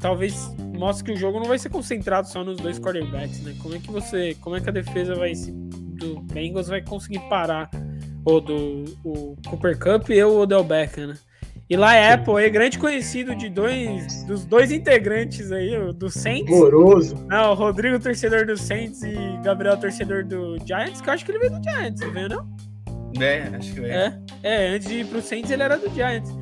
talvez 0.00 0.52
mostre 0.58 1.04
que 1.04 1.12
o 1.12 1.16
jogo 1.16 1.38
não 1.38 1.46
vai 1.46 1.58
ser 1.58 1.68
concentrado 1.68 2.28
só 2.28 2.42
nos 2.44 2.56
dois 2.58 2.78
quarterbacks, 2.78 3.42
né? 3.42 3.54
Como 3.62 3.74
é 3.74 3.78
que 3.78 3.90
você, 3.90 4.36
como 4.40 4.56
é 4.56 4.60
que 4.60 4.68
a 4.68 4.72
defesa 4.72 5.14
vai 5.14 5.34
se, 5.34 5.52
do 5.52 6.20
Bengals 6.22 6.68
vai 6.68 6.82
conseguir 6.82 7.20
parar 7.28 7.70
o 8.24 8.40
do 8.40 8.84
o 9.04 9.36
Cooper 9.48 9.78
Cup 9.78 10.10
e 10.10 10.22
o 10.22 10.40
Odell 10.40 10.64
Beckham, 10.64 11.08
né? 11.08 11.18
E 11.68 11.76
lá 11.76 11.96
é 11.96 12.12
Apple 12.12 12.36
é 12.36 12.48
grande 12.48 12.78
conhecido 12.78 13.34
de 13.34 13.48
dois 13.48 14.22
dos 14.22 14.44
dois 14.44 14.70
integrantes 14.70 15.50
aí, 15.50 15.70
do 15.94 16.08
Saints. 16.08 16.52
Horroroso. 16.52 17.16
Não, 17.28 17.50
o 17.50 17.54
Rodrigo 17.54 17.98
torcedor 17.98 18.46
do 18.46 18.56
Saints 18.56 19.02
e 19.02 19.16
Gabriel 19.42 19.76
torcedor 19.76 20.24
do 20.24 20.56
Giants, 20.64 21.00
que 21.00 21.08
eu 21.08 21.12
acho 21.12 21.24
que 21.24 21.32
ele 21.32 21.40
veio 21.40 21.58
do 21.58 21.62
Giants, 21.62 22.00
veio 22.12 22.28
não? 22.28 22.46
É, 23.20 23.50
acho 23.56 23.74
que 23.74 23.80
veio. 23.80 23.92
É, 23.92 24.20
é, 24.44 24.68
antes 24.68 24.88
de 24.88 25.00
ir 25.00 25.06
pro 25.06 25.20
Saints 25.20 25.50
ele 25.50 25.62
era 25.62 25.76
do 25.76 25.92
Giants. 25.92 26.32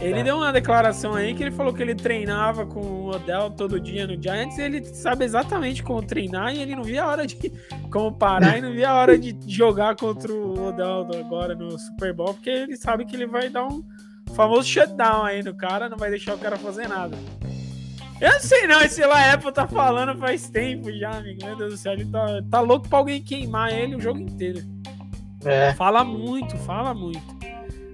Ele 0.00 0.22
deu 0.22 0.36
uma 0.36 0.52
declaração 0.52 1.14
aí 1.14 1.34
que 1.34 1.42
ele 1.42 1.50
falou 1.50 1.74
que 1.74 1.82
ele 1.82 1.94
treinava 1.94 2.64
com 2.64 2.78
o 2.78 3.08
Odell 3.08 3.50
todo 3.50 3.80
dia 3.80 4.06
no 4.06 4.20
Giants 4.22 4.56
e 4.56 4.62
ele 4.62 4.84
sabe 4.84 5.24
exatamente 5.24 5.82
como 5.82 6.00
treinar 6.00 6.54
e 6.54 6.62
ele 6.62 6.76
não 6.76 6.84
via 6.84 7.02
a 7.02 7.08
hora 7.08 7.26
de 7.26 7.36
como 7.90 8.12
parar 8.12 8.58
e 8.58 8.60
não 8.60 8.72
via 8.72 8.90
a 8.90 8.94
hora 8.94 9.18
de 9.18 9.36
jogar 9.48 9.96
contra 9.96 10.32
o 10.32 10.68
Odell 10.68 11.08
agora 11.18 11.56
no 11.56 11.76
Super 11.76 12.12
Bowl, 12.12 12.32
porque 12.32 12.48
ele 12.48 12.76
sabe 12.76 13.04
que 13.04 13.16
ele 13.16 13.26
vai 13.26 13.48
dar 13.48 13.66
um 13.66 13.82
famoso 14.38 14.68
shutdown 14.68 15.24
aí 15.24 15.42
no 15.42 15.52
cara, 15.52 15.88
não 15.88 15.98
vai 15.98 16.10
deixar 16.10 16.36
o 16.36 16.38
cara 16.38 16.56
fazer 16.56 16.88
nada. 16.88 17.18
Eu 18.20 18.30
não 18.30 18.40
sei 18.40 18.68
não, 18.68 18.80
esse 18.80 19.04
lá 19.04 19.32
Apple 19.32 19.50
tá 19.50 19.66
falando 19.66 20.16
faz 20.16 20.48
tempo 20.48 20.92
já, 20.92 21.10
amigo. 21.10 21.44
Meu 21.44 21.56
Deus 21.56 21.72
do 21.72 21.76
céu, 21.76 21.94
ele 21.94 22.04
tá, 22.04 22.40
tá 22.48 22.60
louco 22.60 22.88
pra 22.88 22.98
alguém 22.98 23.20
queimar 23.20 23.72
ele 23.72 23.96
o 23.96 24.00
jogo 24.00 24.20
inteiro. 24.20 24.60
É. 25.44 25.72
Fala 25.74 26.04
muito, 26.04 26.56
fala 26.58 26.94
muito. 26.94 27.20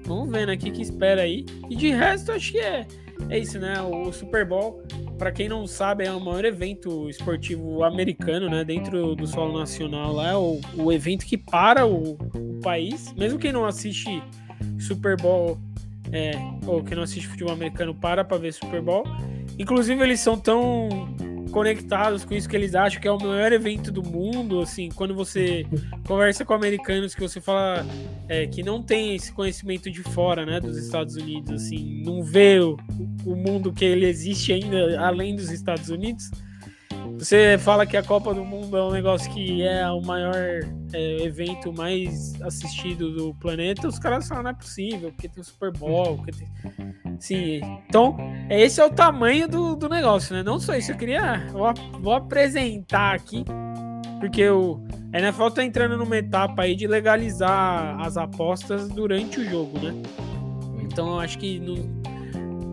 Vamos 0.05 0.31
ver, 0.31 0.47
né? 0.47 0.55
O 0.55 0.59
que, 0.59 0.71
que 0.71 0.83
espera 0.83 1.23
aí. 1.23 1.47
E 1.71 1.77
de 1.77 1.91
resto, 1.91 2.31
acho 2.31 2.53
que 2.53 2.59
é, 2.59 2.87
é 3.31 3.39
isso, 3.39 3.59
né? 3.59 3.81
O 3.81 4.13
Super 4.13 4.47
Bowl, 4.47 4.83
para 5.19 5.33
quem 5.33 5.49
não 5.49 5.67
sabe, 5.67 6.05
é 6.05 6.13
o 6.13 6.21
maior 6.21 6.45
evento 6.45 7.09
esportivo 7.09 7.85
americano, 7.85 8.51
né? 8.51 8.65
Dentro 8.65 9.15
do 9.15 9.27
solo 9.27 9.59
nacional 9.59 10.13
lá. 10.13 10.29
É 10.29 10.37
o, 10.37 10.61
o 10.77 10.93
evento 10.93 11.25
que 11.25 11.39
para 11.39 11.87
o, 11.87 12.19
o 12.35 12.61
país. 12.63 13.15
Mesmo 13.15 13.39
quem 13.39 13.53
não 13.53 13.65
assiste 13.65 14.23
Super 14.79 15.17
Bowl, 15.17 15.59
é, 16.13 16.33
ou 16.67 16.83
quem 16.83 16.97
não 16.97 17.05
assiste 17.05 17.27
futebol 17.27 17.53
americano, 17.53 17.95
para 17.95 18.25
para 18.25 18.39
ver 18.39 18.53
Super 18.53 18.81
Bowl. 18.81 19.05
Inclusive, 19.59 20.03
eles 20.03 20.21
são 20.21 20.39
tão 20.39 20.89
conectados 21.55 22.25
com 22.25 22.35
isso 22.35 22.49
que 22.49 22.57
eles 22.57 22.75
acham 22.75 23.01
que 23.01 23.07
é 23.07 23.13
o 23.13 23.19
maior 23.19 23.53
evento 23.53 23.93
do 23.93 24.03
mundo, 24.03 24.61
assim, 24.61 24.89
quando 24.93 25.15
você 25.15 25.65
conversa 26.05 26.45
com 26.45 26.53
americanos 26.53 27.15
que 27.15 27.21
você 27.21 27.41
fala 27.41 27.87
é, 28.29 28.45
que 28.45 28.61
não 28.61 28.83
tem 28.83 29.15
esse 29.15 29.33
conhecimento 29.33 29.89
de 29.89 30.03
fora, 30.03 30.45
né, 30.45 30.59
dos 30.59 30.77
Estados 30.77 31.15
Unidos, 31.15 31.63
assim, 31.63 32.03
não 32.05 32.25
vê 32.25 32.59
o, 32.59 32.77
o 33.25 33.37
mundo 33.37 33.73
que 33.73 33.85
ele 33.85 34.05
existe 34.05 34.53
ainda 34.53 35.01
além 35.01 35.37
dos 35.37 35.53
Estados 35.53 35.91
Unidos, 35.91 36.29
você 37.19 37.57
fala 37.59 37.87
que 37.87 37.97
a 37.97 38.03
Copa 38.03 38.35
do 38.35 38.45
Mundo 38.45 38.77
é 38.77 38.83
um 38.83 38.91
negócio 38.91 39.31
que 39.33 39.63
é 39.63 39.89
o 39.91 40.01
maior 40.03 40.35
é, 40.93 41.23
evento 41.23 41.73
mais 41.73 42.41
assistido 42.43 43.13
do 43.15 43.35
planeta, 43.35 43.89
os 43.89 43.99
caras 43.99 44.29
falam, 44.29 44.45
não 44.45 44.51
é 44.51 44.55
possível, 44.55 45.11
porque 45.13 45.29
tem 45.29 45.41
o 45.41 45.45
Super 45.45 45.73
Bowl, 45.73 46.17
porque 46.17 46.33
tem... 46.33 46.49
Sim, 47.19 47.61
então, 47.89 48.17
esse 48.51 48.81
é 48.81 48.85
o 48.85 48.91
tamanho 48.91 49.49
do, 49.49 49.77
do 49.77 49.89
negócio, 49.89 50.35
né? 50.35 50.43
Não 50.43 50.59
só 50.59 50.75
isso, 50.75 50.93
eu 50.93 50.97
queria... 50.97 51.47
Vou, 51.53 51.73
vou 52.01 52.13
apresentar 52.13 53.15
aqui, 53.15 53.45
porque 54.21 54.49
o 54.49 54.83
a 55.15 55.19
NFL 55.21 55.49
tá 55.51 55.63
entrando 55.63 55.97
numa 55.97 56.17
etapa 56.17 56.63
aí 56.63 56.75
de 56.75 56.89
legalizar 56.89 58.01
as 58.01 58.17
apostas 58.17 58.89
durante 58.89 59.39
o 59.39 59.49
jogo, 59.49 59.79
né? 59.79 59.95
Então, 60.83 61.07
eu 61.13 61.21
acho 61.21 61.39
que 61.39 61.61
no, 61.61 61.77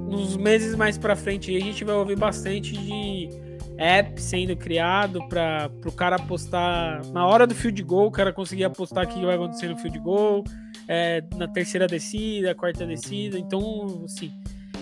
nos 0.10 0.36
meses 0.38 0.76
mais 0.76 0.98
para 0.98 1.16
frente 1.16 1.56
a 1.56 1.60
gente 1.60 1.84
vai 1.84 1.94
ouvir 1.94 2.18
bastante 2.18 2.76
de 2.76 3.30
app 3.78 4.22
sendo 4.22 4.56
criado 4.56 5.28
para 5.28 5.72
o 5.86 5.92
cara 5.92 6.16
apostar 6.16 7.06
na 7.12 7.26
hora 7.26 7.48
do 7.48 7.56
field 7.56 7.82
goal, 7.84 8.08
o 8.08 8.12
cara 8.12 8.32
conseguir 8.32 8.64
apostar 8.64 9.06
o 9.06 9.08
que 9.08 9.26
vai 9.26 9.36
acontecer 9.36 9.68
no 9.68 9.78
field 9.78 10.00
goal, 10.00 10.44
é, 10.88 11.24
na 11.36 11.48
terceira 11.48 11.88
descida, 11.88 12.54
quarta 12.54 12.86
descida. 12.86 13.38
Então, 13.38 14.04
assim, 14.06 14.32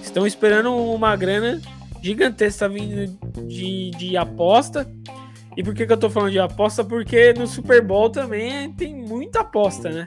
estão 0.01 0.25
esperando 0.25 0.75
uma 0.75 1.15
grana 1.15 1.61
gigantesca 2.01 2.67
vindo 2.67 3.17
de, 3.47 3.91
de 3.91 4.17
aposta. 4.17 4.89
E 5.55 5.63
por 5.63 5.73
que, 5.73 5.85
que 5.85 5.93
eu 5.93 5.97
tô 5.97 6.09
falando 6.09 6.31
de 6.31 6.39
aposta? 6.39 6.83
Porque 6.83 7.33
no 7.33 7.47
Super 7.47 7.83
Bowl 7.83 8.09
também 8.09 8.71
tem 8.73 8.95
muita 8.95 9.41
aposta, 9.41 9.89
né? 9.89 10.05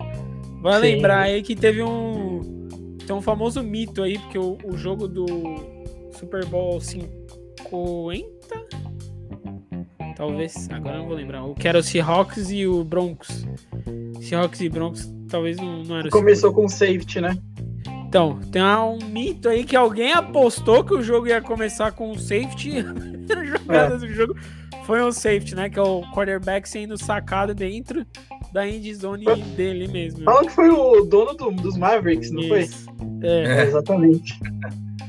Vai 0.63 0.79
lembrar 0.79 1.23
aí 1.23 1.43
que 1.43 1.57
teve 1.57 1.83
um. 1.83 2.69
Tem 3.05 3.15
um 3.15 3.21
famoso 3.21 3.63
mito 3.63 4.03
aí, 4.03 4.19
porque 4.19 4.39
o, 4.39 4.57
o 4.65 4.77
jogo 4.77 5.09
do 5.09 5.27
Super 6.13 6.45
Bowl 6.47 6.81
50 6.81 7.22
Talvez, 10.17 10.69
agora 10.71 10.99
não 10.99 11.07
vou 11.07 11.17
lembrar. 11.17 11.45
O 11.45 11.55
que 11.55 11.67
era 11.67 11.79
o 11.79 11.83
Seahawks 11.83 12.51
e 12.51 12.67
o 12.67 12.85
Broncos. 12.85 13.45
Seahawks 14.21 14.61
e 14.61 14.69
Broncos 14.69 15.13
talvez 15.29 15.57
não, 15.57 15.83
não 15.83 15.99
era 15.99 16.11
Começou 16.11 16.53
com 16.53 16.69
safety, 16.69 17.21
né? 17.21 17.37
Então, 18.07 18.39
tem 18.53 18.63
um 18.63 18.99
mito 19.07 19.49
aí 19.49 19.65
que 19.65 19.75
alguém 19.75 20.13
apostou 20.13 20.85
que 20.85 20.93
o 20.93 21.03
jogo 21.03 21.29
ia 21.29 21.41
começar 21.41 21.93
com 21.93 22.11
um 22.11 22.19
safety. 22.19 22.85
A 23.35 23.45
jogada 23.45 23.95
é. 23.95 23.99
do 23.99 24.09
jogo 24.09 24.37
foi 24.85 25.03
um 25.03 25.11
safety, 25.11 25.55
né? 25.55 25.71
Que 25.71 25.79
é 25.79 25.83
o 25.83 26.03
quarterback 26.13 26.69
sendo 26.69 26.99
sacado 26.99 27.55
dentro 27.55 28.05
da 28.53 28.69
end 28.69 28.95
zone 28.95 29.25
foi... 29.25 29.37
dele 29.37 29.89
mesmo. 29.89 30.25
Fala 30.25 30.43
que 30.43 30.51
foi 30.51 30.69
o 30.69 31.05
dono 31.05 31.33
do, 31.35 31.51
dos 31.53 31.77
Mavericks, 31.79 32.31
não 32.31 32.43
Isso. 32.43 32.85
foi? 32.85 33.29
É. 33.29 33.61
é. 33.61 33.63
Exatamente. 33.63 34.39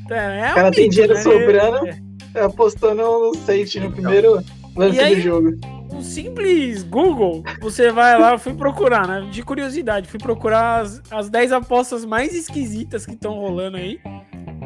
É, 0.10 0.40
é 0.40 0.52
o 0.52 0.56
cara 0.56 0.68
um 0.70 0.72
tem 0.72 0.84
mito, 0.86 0.94
dinheiro 0.94 1.14
né? 1.14 1.22
sobrando. 1.22 1.88
É 1.88 2.03
apostando 2.36 3.02
no 3.02 3.36
safety 3.36 3.80
no 3.80 3.92
primeiro 3.92 4.44
lance 4.76 5.00
aí, 5.00 5.16
do 5.16 5.22
jogo. 5.22 5.60
Um 5.92 6.02
simples 6.02 6.84
Google, 6.84 7.44
você 7.62 7.92
vai 7.92 8.18
lá, 8.20 8.32
eu 8.32 8.40
fui 8.40 8.54
procurar, 8.54 9.08
né? 9.08 9.30
De 9.32 9.44
curiosidade, 9.44 10.08
fui 10.08 10.20
procurar 10.20 10.82
as, 10.82 11.02
as 11.12 11.30
10 11.30 11.52
apostas 11.52 12.04
mais 12.04 12.34
esquisitas 12.34 13.06
que 13.06 13.14
estão 13.14 13.34
rolando 13.34 13.78
aí. 13.78 14.00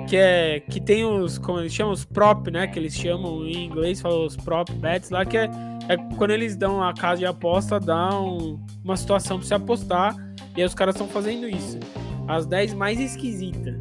Que 0.07 0.15
é 0.15 0.60
que 0.62 0.79
tem 0.79 1.03
os, 1.03 1.38
como 1.38 1.60
eles 1.60 1.73
chamam, 1.73 1.91
os 1.91 2.05
prop, 2.05 2.49
né? 2.49 2.65
Que 2.65 2.79
eles 2.79 2.95
chamam 2.95 3.45
em 3.45 3.65
inglês, 3.65 3.99
falam 3.99 4.25
os 4.25 4.38
prop 4.38 4.71
bets 4.71 5.10
lá, 5.10 5.25
que 5.25 5.38
é, 5.38 5.49
é 5.89 5.97
quando 6.15 6.31
eles 6.31 6.55
dão 6.55 6.81
a 6.81 6.93
casa 6.93 7.17
de 7.17 7.25
aposta, 7.25 7.77
dá 7.77 8.17
um, 8.17 8.57
uma 8.83 8.95
situação 8.95 9.38
para 9.38 9.47
você 9.47 9.53
apostar 9.53 10.15
E 10.55 10.62
aí 10.62 10.65
os 10.65 10.73
caras 10.73 10.95
estão 10.95 11.10
fazendo 11.10 11.49
isso. 11.49 11.77
As 12.25 12.45
10 12.45 12.73
mais 12.73 12.99
esquisitas. 13.01 13.75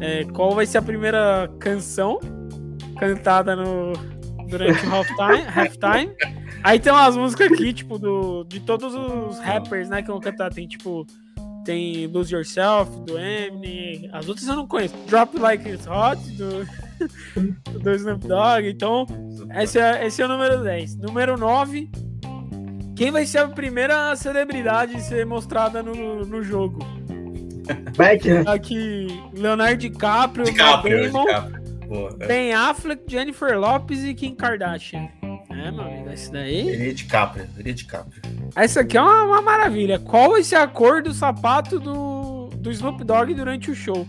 É, 0.00 0.24
qual 0.24 0.52
vai 0.52 0.66
ser 0.66 0.78
a 0.78 0.82
primeira 0.82 1.48
canção 1.60 2.18
cantada 3.02 3.56
no, 3.56 3.92
durante 4.48 4.86
o 4.86 4.94
halftime, 4.94 5.44
halftime? 5.48 6.14
Aí 6.62 6.78
tem 6.78 6.92
umas 6.92 7.16
músicas 7.16 7.50
aqui, 7.50 7.72
tipo, 7.72 7.98
do, 7.98 8.44
de 8.44 8.60
todos 8.60 8.94
os 8.94 9.40
rappers, 9.40 9.88
né, 9.88 10.02
que 10.02 10.08
vão 10.08 10.20
cantar. 10.20 10.52
Tem, 10.52 10.68
tipo, 10.68 11.04
tem 11.64 12.06
Lose 12.06 12.32
Yourself, 12.32 13.00
do 13.00 13.18
Eminem. 13.18 14.08
As 14.12 14.28
outras 14.28 14.46
eu 14.46 14.54
não 14.54 14.68
conheço. 14.68 14.94
Drop 15.08 15.36
Like 15.36 15.68
It's 15.68 15.88
Hot, 15.88 16.20
do, 16.36 17.80
do 17.80 17.90
Snoop 17.92 18.28
Dogg. 18.28 18.68
Então, 18.68 19.04
esse 19.60 19.80
é, 19.80 20.06
esse 20.06 20.22
é 20.22 20.24
o 20.24 20.28
número 20.28 20.62
10. 20.62 20.96
Número 20.98 21.36
9. 21.36 21.90
Quem 22.94 23.10
vai 23.10 23.26
ser 23.26 23.38
a 23.38 23.48
primeira 23.48 24.14
celebridade 24.14 24.94
a 24.94 25.00
ser 25.00 25.26
mostrada 25.26 25.82
no, 25.82 26.24
no 26.24 26.40
jogo? 26.44 26.78
Back, 27.96 28.28
né? 28.28 28.44
Aqui, 28.46 29.08
Leonardo 29.34 29.78
DiCaprio, 29.78 30.44
DiCaprio, 30.44 30.98
Matt 30.98 31.12
Damon, 31.12 31.26
DiCaprio. 31.26 31.61
Boa, 31.92 32.16
é. 32.20 32.26
Ben 32.26 32.52
Affleck, 32.54 33.02
Jennifer 33.06 33.58
Lopez 33.58 34.02
e 34.04 34.14
Kim 34.14 34.34
Kardashian. 34.34 35.08
É, 35.50 35.70
meu 35.70 35.82
amigo, 35.82 36.10
esse 36.10 36.32
daí. 36.32 36.68
Ele 36.68 36.88
é 36.90 36.92
DiCaprio, 36.92 37.46
ele 37.58 37.70
é 37.70 37.72
DiCaprio. 37.72 38.22
Essa 38.56 38.80
aqui 38.80 38.96
é 38.96 39.02
uma, 39.02 39.24
uma 39.24 39.42
maravilha. 39.42 39.98
Qual 39.98 40.42
ser 40.42 40.56
a 40.56 40.66
cor 40.66 41.02
do 41.02 41.12
sapato 41.12 41.78
do, 41.78 42.48
do 42.56 42.70
Snoop 42.70 43.04
Dogg 43.04 43.34
durante 43.34 43.70
o 43.70 43.74
show? 43.74 44.06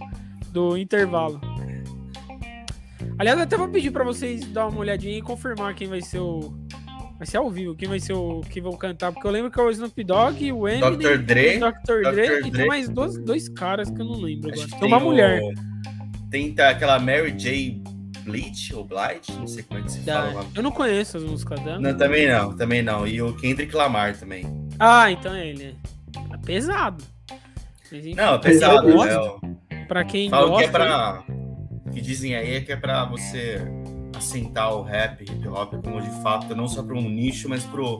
Do 0.51 0.77
intervalo. 0.77 1.41
Aliás, 3.19 3.37
eu 3.37 3.43
até 3.43 3.57
vou 3.57 3.67
pedir 3.67 3.91
pra 3.91 4.03
vocês 4.03 4.45
dar 4.47 4.67
uma 4.67 4.79
olhadinha 4.79 5.17
e 5.17 5.21
confirmar 5.21 5.73
quem 5.75 5.87
vai 5.87 6.01
ser 6.01 6.19
o. 6.19 6.53
Vai 7.17 7.27
ser 7.27 7.37
ao 7.37 7.49
vivo, 7.49 7.75
quem 7.75 7.87
vai 7.87 7.99
ser 7.99 8.13
o 8.13 8.41
que 8.41 8.59
vão 8.59 8.75
cantar, 8.75 9.11
porque 9.11 9.25
eu 9.25 9.31
lembro 9.31 9.49
que 9.51 9.59
é 9.59 9.63
o 9.63 9.69
Snoop 9.69 10.03
Dogg, 10.03 10.51
o 10.51 10.67
Eminem, 10.67 10.97
Dr. 10.97 11.17
Dre, 11.19 11.57
o 11.57 11.59
Dr. 11.59 12.11
Dre, 12.11 12.27
Dr. 12.27 12.31
e 12.31 12.41
Dre. 12.41 12.51
tem 12.51 12.67
mais 12.67 12.89
dois, 12.89 13.17
dois 13.19 13.47
caras 13.49 13.89
que 13.89 14.01
eu 14.01 14.05
não 14.05 14.15
lembro 14.19 14.49
agora. 14.49 14.65
Acho 14.65 14.73
que 14.73 14.79
Tem 14.79 14.87
uma 14.87 14.97
o- 14.97 15.01
mulher. 15.01 15.41
Tem 16.33 16.55
aquela 16.67 16.97
Mary 16.97 17.31
J. 17.31 17.79
Bleach, 18.25 18.73
ou 18.73 18.83
Blight, 18.83 19.31
não 19.33 19.45
sei 19.45 19.61
como 19.61 19.79
é 19.81 19.83
que 19.83 19.91
se 19.91 19.99
Da- 19.99 20.31
fala. 20.31 20.45
Eu 20.55 20.63
não 20.63 20.71
conheço 20.71 21.17
as 21.17 21.23
músicas 21.23 21.59
dela. 21.59 21.79
Não, 21.79 21.95
também 21.95 22.27
não, 22.27 22.57
também 22.57 22.81
não. 22.81 23.05
E 23.05 23.21
o 23.21 23.35
Kendrick 23.35 23.75
Lamar 23.75 24.17
também. 24.17 24.43
Ah, 24.79 25.11
então 25.11 25.35
é 25.35 25.45
ele. 25.47 25.77
É 26.33 26.37
pesado. 26.43 27.03
Não, 28.15 28.33
é 28.33 28.39
pesado, 28.39 28.87
né? 28.87 29.85
Pra 29.87 30.03
quem 30.03 30.27
Falam 30.27 30.49
gosta. 30.49 30.63
que 30.63 30.69
é 30.69 30.71
pra. 30.71 31.23
que 31.93 32.01
dizem 32.01 32.33
aí 32.35 32.55
é 32.55 32.61
que 32.61 32.71
é 32.71 32.77
pra 32.77 33.05
você 33.05 33.61
assentar 34.17 34.73
o 34.73 34.81
rap, 34.81 35.21
hip 35.21 35.47
hop, 35.47 35.75
como 35.83 36.01
de 36.01 36.09
fato, 36.23 36.55
não 36.55 36.67
só 36.67 36.81
para 36.81 36.95
um 36.95 37.07
nicho, 37.07 37.47
mas 37.47 37.63
pro 37.63 37.99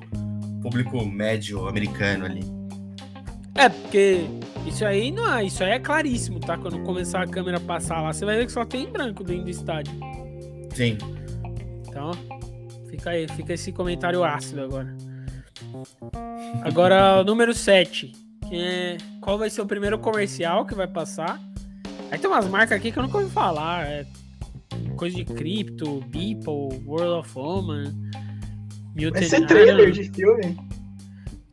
público 0.63 1.06
médio 1.06 1.67
americano 1.67 2.26
ali. 2.26 2.41
É, 3.54 3.69
porque 3.69 4.26
isso 4.65 4.86
aí 4.86 5.12
não 5.12 5.34
é, 5.36 5.45
isso 5.45 5.63
aí 5.63 5.71
é 5.71 5.80
claríssimo, 5.80 6.39
tá? 6.39 6.58
Quando 6.58 6.80
começar 6.84 7.21
a 7.21 7.28
câmera 7.28 7.60
passar 7.60 8.02
lá, 8.02 8.13
você 8.13 8.26
vai 8.26 8.38
ver 8.38 8.45
que 8.45 8.52
só 8.52 8.65
tem 8.65 8.89
branco 8.89 9.23
dentro 9.23 9.45
do 9.45 9.49
estádio. 9.49 9.93
Sim. 10.73 10.97
Então, 11.88 12.12
fica 12.89 13.12
aí, 13.12 13.28
fica 13.30 13.54
esse 13.54 13.71
comentário 13.71 14.23
ácido 14.23 14.62
agora. 14.62 14.95
Agora, 16.63 17.21
o 17.21 17.23
número 17.23 17.54
7. 17.54 18.12
Que 18.49 18.56
é, 18.56 18.97
qual 19.21 19.38
vai 19.38 19.49
ser 19.49 19.62
o 19.62 19.65
primeiro 19.65 19.97
comercial 19.99 20.65
que 20.65 20.76
vai 20.76 20.88
passar? 20.88 21.39
Aí 22.12 22.19
tem 22.19 22.30
umas 22.30 22.47
marcas 22.47 22.78
aqui 22.78 22.91
que 22.91 22.99
eu 22.99 23.04
nunca 23.04 23.17
ouvi 23.17 23.30
falar. 23.30 23.86
É 23.86 24.06
coisa 24.95 25.15
de 25.15 25.26
cripto, 25.26 26.02
Beeple, 26.08 26.82
World 26.86 27.19
of 27.19 27.38
Woman. 27.38 27.93
Vai 29.12 29.23
ser 29.23 29.45
trailer 29.47 29.91
de 29.91 30.10
filme. 30.12 30.58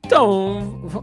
Então. 0.05 1.00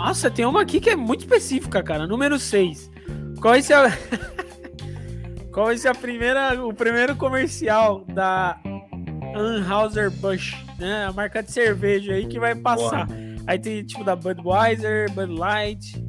Nossa, 0.00 0.30
tem 0.30 0.46
uma 0.46 0.62
aqui 0.62 0.80
que 0.80 0.88
é 0.88 0.96
muito 0.96 1.20
específica, 1.20 1.82
cara. 1.82 2.06
Número 2.06 2.38
6. 2.38 2.90
Qual 3.38 3.60
ser 3.60 3.74
a. 3.74 3.90
Qual 5.52 5.76
ser 5.76 5.88
a 5.88 5.94
primeira, 5.94 6.64
o 6.64 6.72
primeiro 6.72 7.14
comercial 7.14 8.02
da 8.06 8.58
Anheuser-Busch, 9.34 10.56
né? 10.78 11.04
A 11.04 11.12
marca 11.12 11.42
de 11.42 11.52
cerveja 11.52 12.14
aí 12.14 12.26
que 12.26 12.40
vai 12.40 12.54
passar. 12.54 13.06
Aí 13.46 13.58
tem 13.58 13.84
tipo 13.84 14.02
da 14.02 14.16
Budweiser, 14.16 15.12
Bud 15.12 15.34
Light. 15.34 16.02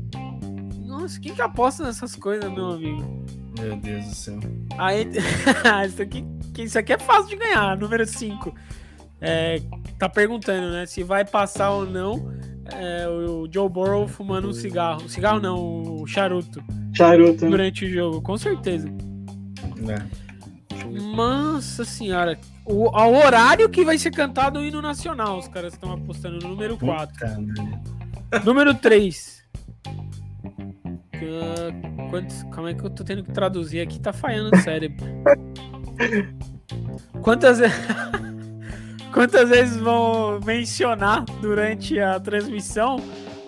Nossa, 0.86 1.20
quem 1.20 1.36
que 1.36 1.42
aposta 1.42 1.84
nessas 1.84 2.16
coisas, 2.16 2.50
meu 2.50 2.70
amigo? 2.72 3.26
Meu 3.60 3.76
Deus 3.76 4.06
do 4.06 4.16
céu. 4.16 4.40
Aí, 4.78 5.06
isso, 5.86 6.02
aqui, 6.02 6.26
isso 6.58 6.80
aqui 6.80 6.94
é 6.94 6.98
fácil 6.98 7.28
de 7.28 7.36
ganhar. 7.36 7.76
Número 7.78 8.06
5. 8.06 8.56
tá 10.00 10.08
perguntando, 10.08 10.72
né? 10.72 10.86
Se 10.86 11.04
vai 11.04 11.26
passar 11.26 11.72
ou 11.72 11.86
não 11.86 12.51
é, 12.74 13.08
o 13.08 13.48
Joe 13.52 13.70
Burrow 13.70 14.08
fumando 14.08 14.50
um 14.50 14.54
cigarro. 14.54 15.08
Cigarro 15.10 15.40
não, 15.40 16.02
o 16.02 16.08
charuto. 16.08 16.64
Charuto. 16.94 17.46
né? 17.46 17.52
Durante 17.52 17.86
o 17.86 17.90
jogo, 17.90 18.22
com 18.22 18.38
certeza. 18.38 18.90
Né? 19.78 20.08
Nossa 21.16 21.86
senhora. 21.86 22.38
O, 22.66 22.96
ao 22.96 23.14
horário 23.14 23.70
que 23.70 23.84
vai 23.84 23.98
ser 23.98 24.12
cantado 24.12 24.60
o 24.60 24.66
hino 24.66 24.82
nacional, 24.82 25.38
os 25.38 25.48
caras 25.48 25.74
estão 25.74 25.94
apostando 25.94 26.40
no 26.40 26.50
número 26.50 26.78
4. 26.78 27.14
Puta 27.14 27.40
merda. 27.40 28.46
Número 28.46 28.74
3. 28.74 29.42
quantos, 32.10 32.44
calma 32.44 32.70
aí 32.70 32.76
que 32.76 32.84
eu 32.84 32.90
tô 32.90 33.04
tendo 33.04 33.24
que 33.24 33.32
traduzir 33.32 33.82
aqui, 33.82 34.00
tá 34.00 34.14
falhando 34.14 34.56
o 34.56 34.62
cérebro. 34.62 35.06
Quantas, 37.22 37.60
quantas 39.12 39.50
vezes 39.50 39.78
vão 39.78 40.40
mencionar 40.46 41.24
durante 41.42 42.00
a 42.00 42.20
transmissão 42.20 42.98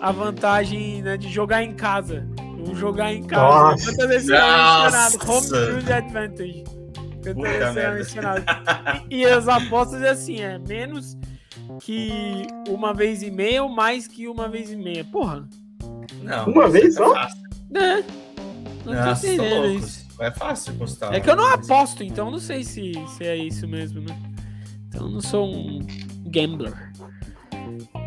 a 0.00 0.12
vantagem 0.12 1.02
né, 1.02 1.16
de 1.16 1.28
jogar 1.28 1.62
em 1.62 1.74
casa? 1.74 2.26
O 2.68 2.74
jogar 2.74 3.12
em 3.12 3.22
casa. 3.22 3.42
Nossa. 3.42 3.84
Quantas 3.90 4.08
vezes 4.08 4.26
será 4.26 4.82
mencionado? 4.82 5.16
Nossa. 5.18 5.32
Home 5.32 5.66
field 5.66 5.92
advantage. 5.92 6.64
Quantas 7.22 7.34
Puta 7.34 7.48
vezes 7.48 7.74
será 7.74 7.92
mencionado? 7.94 8.44
E, 9.10 9.16
e 9.18 9.24
as 9.24 9.48
apostas 9.48 10.02
é 10.02 10.10
assim, 10.10 10.40
é 10.40 10.58
menos 10.58 11.16
que 11.80 12.46
uma 12.68 12.92
vez 12.94 13.22
e 13.22 13.30
meia 13.30 13.62
ou 13.62 13.68
mais 13.68 14.06
que 14.06 14.28
uma 14.28 14.48
vez 14.48 14.70
e 14.70 14.76
meia. 14.76 15.04
Porra, 15.04 15.46
Não, 16.22 16.46
Uma 16.46 16.64
isso 16.64 16.72
vez 16.72 16.86
é 16.86 16.98
só? 16.98 17.14
né? 17.14 17.20
fácil. 17.20 17.44
Não 18.84 18.92
Nossa, 18.94 19.26
tô 19.26 19.32
entendendo 19.32 19.66
isso. 19.66 20.04
É 20.20 20.30
fácil 20.30 20.74
postar. 20.74 21.14
É 21.14 21.20
que 21.20 21.28
eu 21.28 21.36
não 21.36 21.46
aposto, 21.52 22.02
então 22.04 22.30
não 22.30 22.38
sei 22.38 22.62
se, 22.62 22.92
se 23.16 23.24
é 23.24 23.36
isso 23.36 23.66
mesmo, 23.66 24.00
né? 24.00 24.16
Então 24.94 25.06
eu 25.06 25.12
não 25.12 25.20
sou 25.20 25.52
um 25.52 25.80
gambler. 26.26 26.72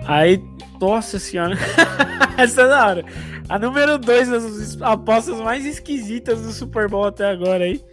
Aí, 0.06 0.42
nossa 0.80 1.20
senhora. 1.20 1.56
Essa 2.38 2.62
é 2.62 2.68
da 2.68 2.88
hora. 2.88 3.06
A 3.50 3.60
número 3.60 3.98
2 3.98 4.30
das 4.30 4.82
apostas 4.82 5.40
mais 5.42 5.66
esquisitas 5.66 6.42
do 6.42 6.52
Super 6.52 6.88
Bowl 6.88 7.06
até 7.06 7.30
agora 7.30 7.66
aí. 7.66 7.84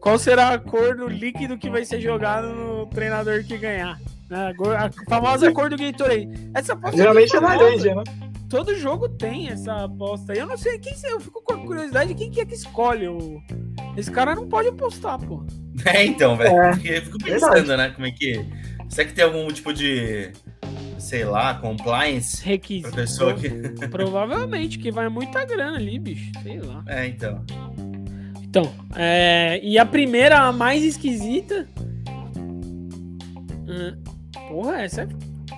Qual 0.00 0.18
será 0.18 0.50
a 0.50 0.58
cor 0.58 0.96
do 0.96 1.08
líquido 1.08 1.56
que 1.56 1.70
vai 1.70 1.84
ser 1.84 2.00
jogado 2.00 2.48
no 2.48 2.86
treinador 2.86 3.44
que 3.44 3.56
ganhar? 3.56 3.98
Né? 4.28 4.52
A, 4.76 4.90
famosa 5.08 5.52
cor 5.52 5.70
do 5.70 5.76
Gatorade. 5.76 6.28
Essa 6.54 6.72
aposta 6.72 6.96
Geralmente 6.96 7.36
é 7.36 7.40
famosa. 7.40 7.62
laranja, 7.64 7.94
né? 7.94 8.02
Todo 8.48 8.76
jogo 8.78 9.08
tem 9.08 9.48
essa 9.48 9.84
aposta. 9.84 10.32
aí. 10.32 10.38
Eu 10.38 10.46
não 10.46 10.56
sei 10.56 10.78
quem 10.78 10.92
eu 11.10 11.20
fico 11.20 11.42
com 11.42 11.54
a 11.54 11.58
curiosidade 11.58 12.12
de 12.12 12.14
quem 12.14 12.30
que 12.30 12.40
é 12.40 12.44
que 12.46 12.54
escolhe 12.54 13.08
o. 13.08 13.40
Esse 13.96 14.10
cara 14.10 14.34
não 14.34 14.48
pode 14.48 14.68
apostar, 14.68 15.18
pô. 15.18 15.44
É, 15.86 16.04
então, 16.04 16.36
velho. 16.36 16.56
É, 16.56 16.70
Porque 16.70 16.88
eu 16.88 17.02
fico 17.02 17.18
pensando, 17.18 17.52
verdade. 17.54 17.76
né? 17.76 17.90
Como 17.90 18.06
é 18.06 18.10
que. 18.12 18.44
Será 18.88 19.08
que 19.08 19.14
tem 19.14 19.24
algum 19.24 19.48
tipo 19.48 19.72
de. 19.72 20.30
Sei 20.98 21.24
lá, 21.24 21.54
compliance 21.54 22.38
pra 22.38 22.46
Requisito. 22.50 22.94
pessoa 22.94 23.34
que. 23.34 23.48
Provavelmente, 23.90 24.78
que 24.78 24.90
vai 24.92 25.08
muita 25.08 25.44
grana 25.44 25.76
ali, 25.76 25.98
bicho. 25.98 26.30
Sei 26.42 26.60
lá. 26.60 26.82
É, 26.86 27.06
então. 27.06 27.44
Então, 28.42 28.72
é, 28.94 29.58
e 29.64 29.76
a 29.78 29.84
primeira, 29.84 30.38
a 30.42 30.52
mais 30.52 30.82
esquisita. 30.84 31.66
Hum, 33.66 33.96
porra, 34.48 34.82
essa 34.82 35.02
é 35.02 35.08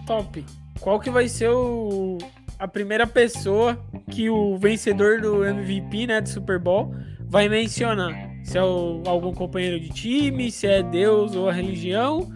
top. 0.07 0.45
Qual 0.81 0.99
que 0.99 1.11
vai 1.11 1.29
ser 1.29 1.51
o, 1.51 2.17
a 2.59 2.67
primeira 2.69 3.07
pessoa 3.07 3.79
que 4.11 4.29
o 4.31 4.57
vencedor 4.57 5.21
do 5.21 5.45
MVP, 5.45 6.07
né, 6.07 6.21
do 6.21 6.29
Super 6.29 6.59
Bowl, 6.59 6.95
vai 7.29 7.49
mencionar? 7.49 8.15
Se 8.45 8.57
é 8.59 8.63
o- 8.63 9.03
algum 9.07 9.33
companheiro 9.33 9.81
de 9.81 9.89
time, 9.91 10.51
se 10.51 10.67
é 10.67 10.83
Deus 10.83 11.35
ou 11.35 11.49
a 11.49 11.53
religião, 11.53 12.31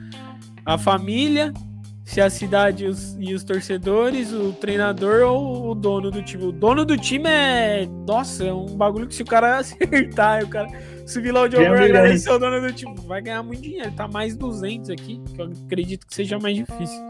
a 0.67 0.77
família, 0.77 1.53
se 2.05 2.21
é 2.21 2.25
a 2.25 2.31
cidade 2.31 2.85
e 2.85 2.89
os, 2.89 3.17
e 3.21 3.33
os 3.33 3.45
torcedores, 3.45 4.33
o 4.33 4.53
treinador 4.53 5.23
ou 5.23 5.71
o 5.71 5.75
dono 5.77 6.11
do 6.11 6.21
time. 6.23 6.45
O 6.47 6.53
dono 6.53 6.85
do 6.85 6.97
time 6.97 7.29
é. 7.29 7.87
Nossa, 8.07 8.45
é 8.47 8.53
um 8.53 8.67
bagulho 8.77 9.07
que 9.07 9.15
se 9.15 9.23
o 9.23 9.27
cara 9.27 9.59
acertar, 9.63 10.41
e 10.41 10.45
o 10.45 10.49
cara 10.49 10.67
subir 11.07 11.31
lá 11.31 11.43
o 11.45 11.49
Ganha 11.49 11.69
Burrow 11.71 11.83
e 11.87 11.91
agradecer 11.91 12.31
o 12.33 12.39
dono 12.39 12.61
do 12.61 12.73
time, 12.73 12.95
vai 13.07 13.23
ganhar 13.23 13.43
muito 13.45 13.63
dinheiro. 13.63 13.93
Tá 13.93 14.09
mais 14.09 14.37
200 14.37 14.91
aqui, 14.91 15.21
que 15.35 15.41
eu 15.41 15.53
acredito 15.67 16.05
que 16.07 16.15
seja 16.15 16.37
mais 16.41 16.57
difícil. 16.57 17.01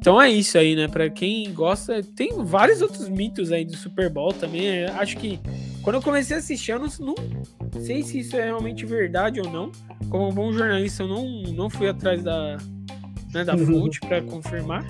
Então 0.00 0.20
é 0.20 0.30
isso 0.30 0.56
aí, 0.56 0.74
né? 0.74 0.88
Pra 0.88 1.10
quem 1.10 1.52
gosta, 1.52 2.02
tem 2.02 2.42
vários 2.42 2.80
outros 2.80 3.06
mitos 3.06 3.52
aí 3.52 3.66
do 3.66 3.76
Super 3.76 4.08
Bowl 4.08 4.32
também. 4.32 4.64
Eu 4.64 4.94
Acho 4.94 5.14
que 5.18 5.38
quando 5.82 5.96
eu 5.96 6.02
comecei 6.02 6.36
a 6.36 6.38
assistir, 6.38 6.72
eu 6.72 6.78
não, 6.78 6.88
não 6.98 7.80
sei 7.82 8.02
se 8.02 8.20
isso 8.20 8.34
é 8.34 8.44
realmente 8.44 8.86
verdade 8.86 9.40
ou 9.40 9.50
não. 9.50 9.70
Como 10.08 10.28
um 10.28 10.32
bom 10.32 10.52
jornalista, 10.52 11.02
eu 11.02 11.08
não, 11.08 11.42
não 11.52 11.68
fui 11.68 11.86
atrás 11.86 12.22
da, 12.22 12.56
né, 13.34 13.44
da 13.44 13.56
fonte 13.58 14.00
pra 14.00 14.22
confirmar. 14.22 14.86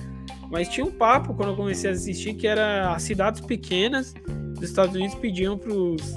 Mas 0.49 0.69
tinha 0.69 0.85
um 0.85 0.91
papo 0.91 1.33
quando 1.33 1.49
eu 1.49 1.55
comecei 1.57 1.89
a 1.89 1.93
assistir 1.93 2.33
que 2.33 2.47
era 2.47 2.93
as 2.93 3.03
cidades 3.03 3.41
pequenas 3.41 4.13
dos 4.55 4.69
Estados 4.69 4.95
Unidos 4.95 5.15
pediam 5.15 5.57
pros, 5.57 6.15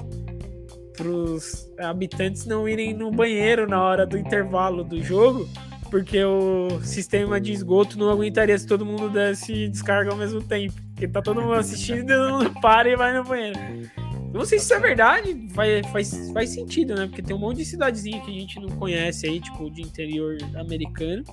pros 0.95 1.69
habitantes 1.79 2.45
não 2.45 2.67
irem 2.67 2.93
no 2.93 3.11
banheiro 3.11 3.67
na 3.67 3.81
hora 3.81 4.05
do 4.05 4.17
intervalo 4.17 4.83
do 4.83 5.03
jogo, 5.03 5.49
porque 5.95 6.21
o 6.25 6.81
sistema 6.83 7.39
de 7.39 7.53
esgoto 7.53 7.97
não 7.97 8.09
aguentaria 8.09 8.57
se 8.59 8.67
todo 8.67 8.85
mundo 8.85 9.09
desse 9.09 9.69
descarga 9.69 10.11
ao 10.11 10.17
mesmo 10.17 10.43
tempo. 10.43 10.73
Porque 10.91 11.07
tá 11.07 11.21
todo 11.21 11.41
mundo 11.41 11.53
assistindo 11.53 12.11
e 12.11 12.13
todo 12.17 12.31
mundo 12.33 12.53
para 12.61 12.89
e 12.89 12.97
vai 12.97 13.17
no 13.17 13.23
banheiro. 13.23 13.57
Eu 13.97 14.39
não 14.39 14.43
sei 14.43 14.59
se 14.59 14.65
isso 14.65 14.73
é 14.73 14.79
verdade, 14.79 15.47
faz, 15.53 15.87
faz, 15.87 16.31
faz 16.33 16.49
sentido, 16.49 16.95
né? 16.95 17.07
Porque 17.07 17.21
tem 17.21 17.33
um 17.33 17.39
monte 17.39 17.59
de 17.59 17.65
cidadezinha 17.65 18.19
que 18.19 18.29
a 18.29 18.33
gente 18.33 18.59
não 18.59 18.67
conhece 18.75 19.25
aí, 19.25 19.39
tipo, 19.39 19.71
de 19.71 19.83
interior 19.83 20.37
americano. 20.57 21.23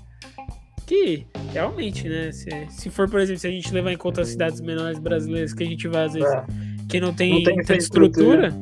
Que 0.86 1.26
realmente, 1.52 2.08
né? 2.08 2.30
Se, 2.30 2.48
se 2.70 2.88
for, 2.88 3.10
por 3.10 3.18
exemplo, 3.18 3.40
se 3.40 3.48
a 3.48 3.50
gente 3.50 3.74
levar 3.74 3.90
em 3.90 3.96
conta 3.96 4.20
as 4.20 4.28
cidades 4.28 4.60
menores 4.60 5.00
brasileiras 5.00 5.52
que 5.52 5.64
a 5.64 5.66
gente 5.66 5.88
vai, 5.88 6.04
às 6.04 6.12
vezes, 6.12 6.30
É. 6.32 6.44
que 6.88 7.00
não 7.00 7.12
tem, 7.12 7.34
Não 7.34 7.42
tem 7.42 7.56
tanta 7.56 7.74
estrutura. 7.76 8.54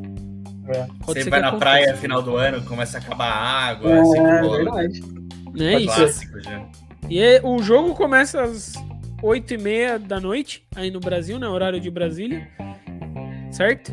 É, 0.67 0.87
Você 1.05 1.29
vai 1.29 1.41
na 1.43 1.49
aconteça. 1.49 1.59
praia 1.59 1.97
final 1.99 2.23
do 2.23 2.37
ano, 2.37 2.63
começa 2.63 2.97
a 2.97 3.01
acabar 3.03 3.31
a 3.31 3.69
água, 3.69 3.91
é, 3.91 4.01
assim, 4.01 4.19
é 4.19 4.41
verdade. 4.41 5.20
Né? 5.55 5.73
Pode 5.73 5.85
Isso. 5.85 5.95
clássico 5.97 6.41
já. 6.41 6.65
E 7.09 7.19
é- 7.21 7.41
o 7.43 7.63
jogo 7.63 7.95
começa 7.95 8.43
às 8.43 8.73
8h30 9.23 9.99
da 9.99 10.21
noite, 10.21 10.67
aí 10.75 10.91
no 10.91 11.01
Brasil, 11.01 11.39
né? 11.39 11.49
Horário 11.49 11.81
de 11.81 11.91
Brasília. 11.91 12.49
Certo? 13.51 13.93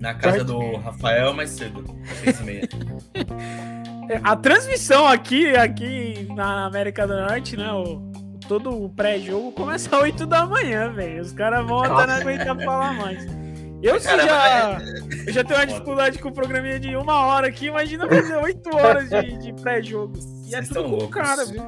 Na 0.00 0.12
casa 0.14 0.44
do 0.44 0.76
Rafael, 0.76 1.32
mais 1.32 1.50
cedo, 1.50 1.84
seis 2.22 2.40
e 2.40 2.42
meia. 2.42 2.68
É, 4.06 4.20
A 4.22 4.36
transmissão 4.36 5.06
aqui, 5.06 5.56
aqui 5.56 6.28
na 6.36 6.66
América 6.66 7.06
do 7.06 7.14
Norte, 7.16 7.56
né? 7.56 7.72
O, 7.72 8.02
todo 8.46 8.84
o 8.84 8.90
pré-jogo 8.90 9.50
começa 9.52 9.96
às 9.96 10.02
8 10.02 10.26
da 10.26 10.44
manhã, 10.44 10.92
velho. 10.92 11.22
Os 11.22 11.32
caras 11.32 11.66
vão 11.66 11.82
até 11.82 12.06
não 12.06 12.14
aguentar 12.14 12.54
falar 12.62 12.92
mais. 12.92 13.26
Eu 13.84 14.00
sim 14.00 14.08
já, 14.08 14.78
eu 15.26 15.32
já 15.32 15.44
tenho 15.44 15.58
uma 15.60 15.66
dificuldade 15.66 16.18
com 16.18 16.30
o 16.30 16.32
programinha 16.32 16.80
de 16.80 16.96
uma 16.96 17.26
hora 17.26 17.48
aqui, 17.48 17.66
imagina 17.66 18.08
fazer 18.08 18.34
8 18.36 18.76
horas 18.76 19.10
de, 19.10 19.38
de 19.38 19.52
pré-jogo. 19.60 20.14
E 20.46 20.54
é 20.54 20.62
Vocês 20.62 20.68
tudo 20.68 20.84
com 20.84 20.88
o 20.88 20.90
loucos. 20.96 21.14
cara, 21.14 21.44
viu? 21.44 21.62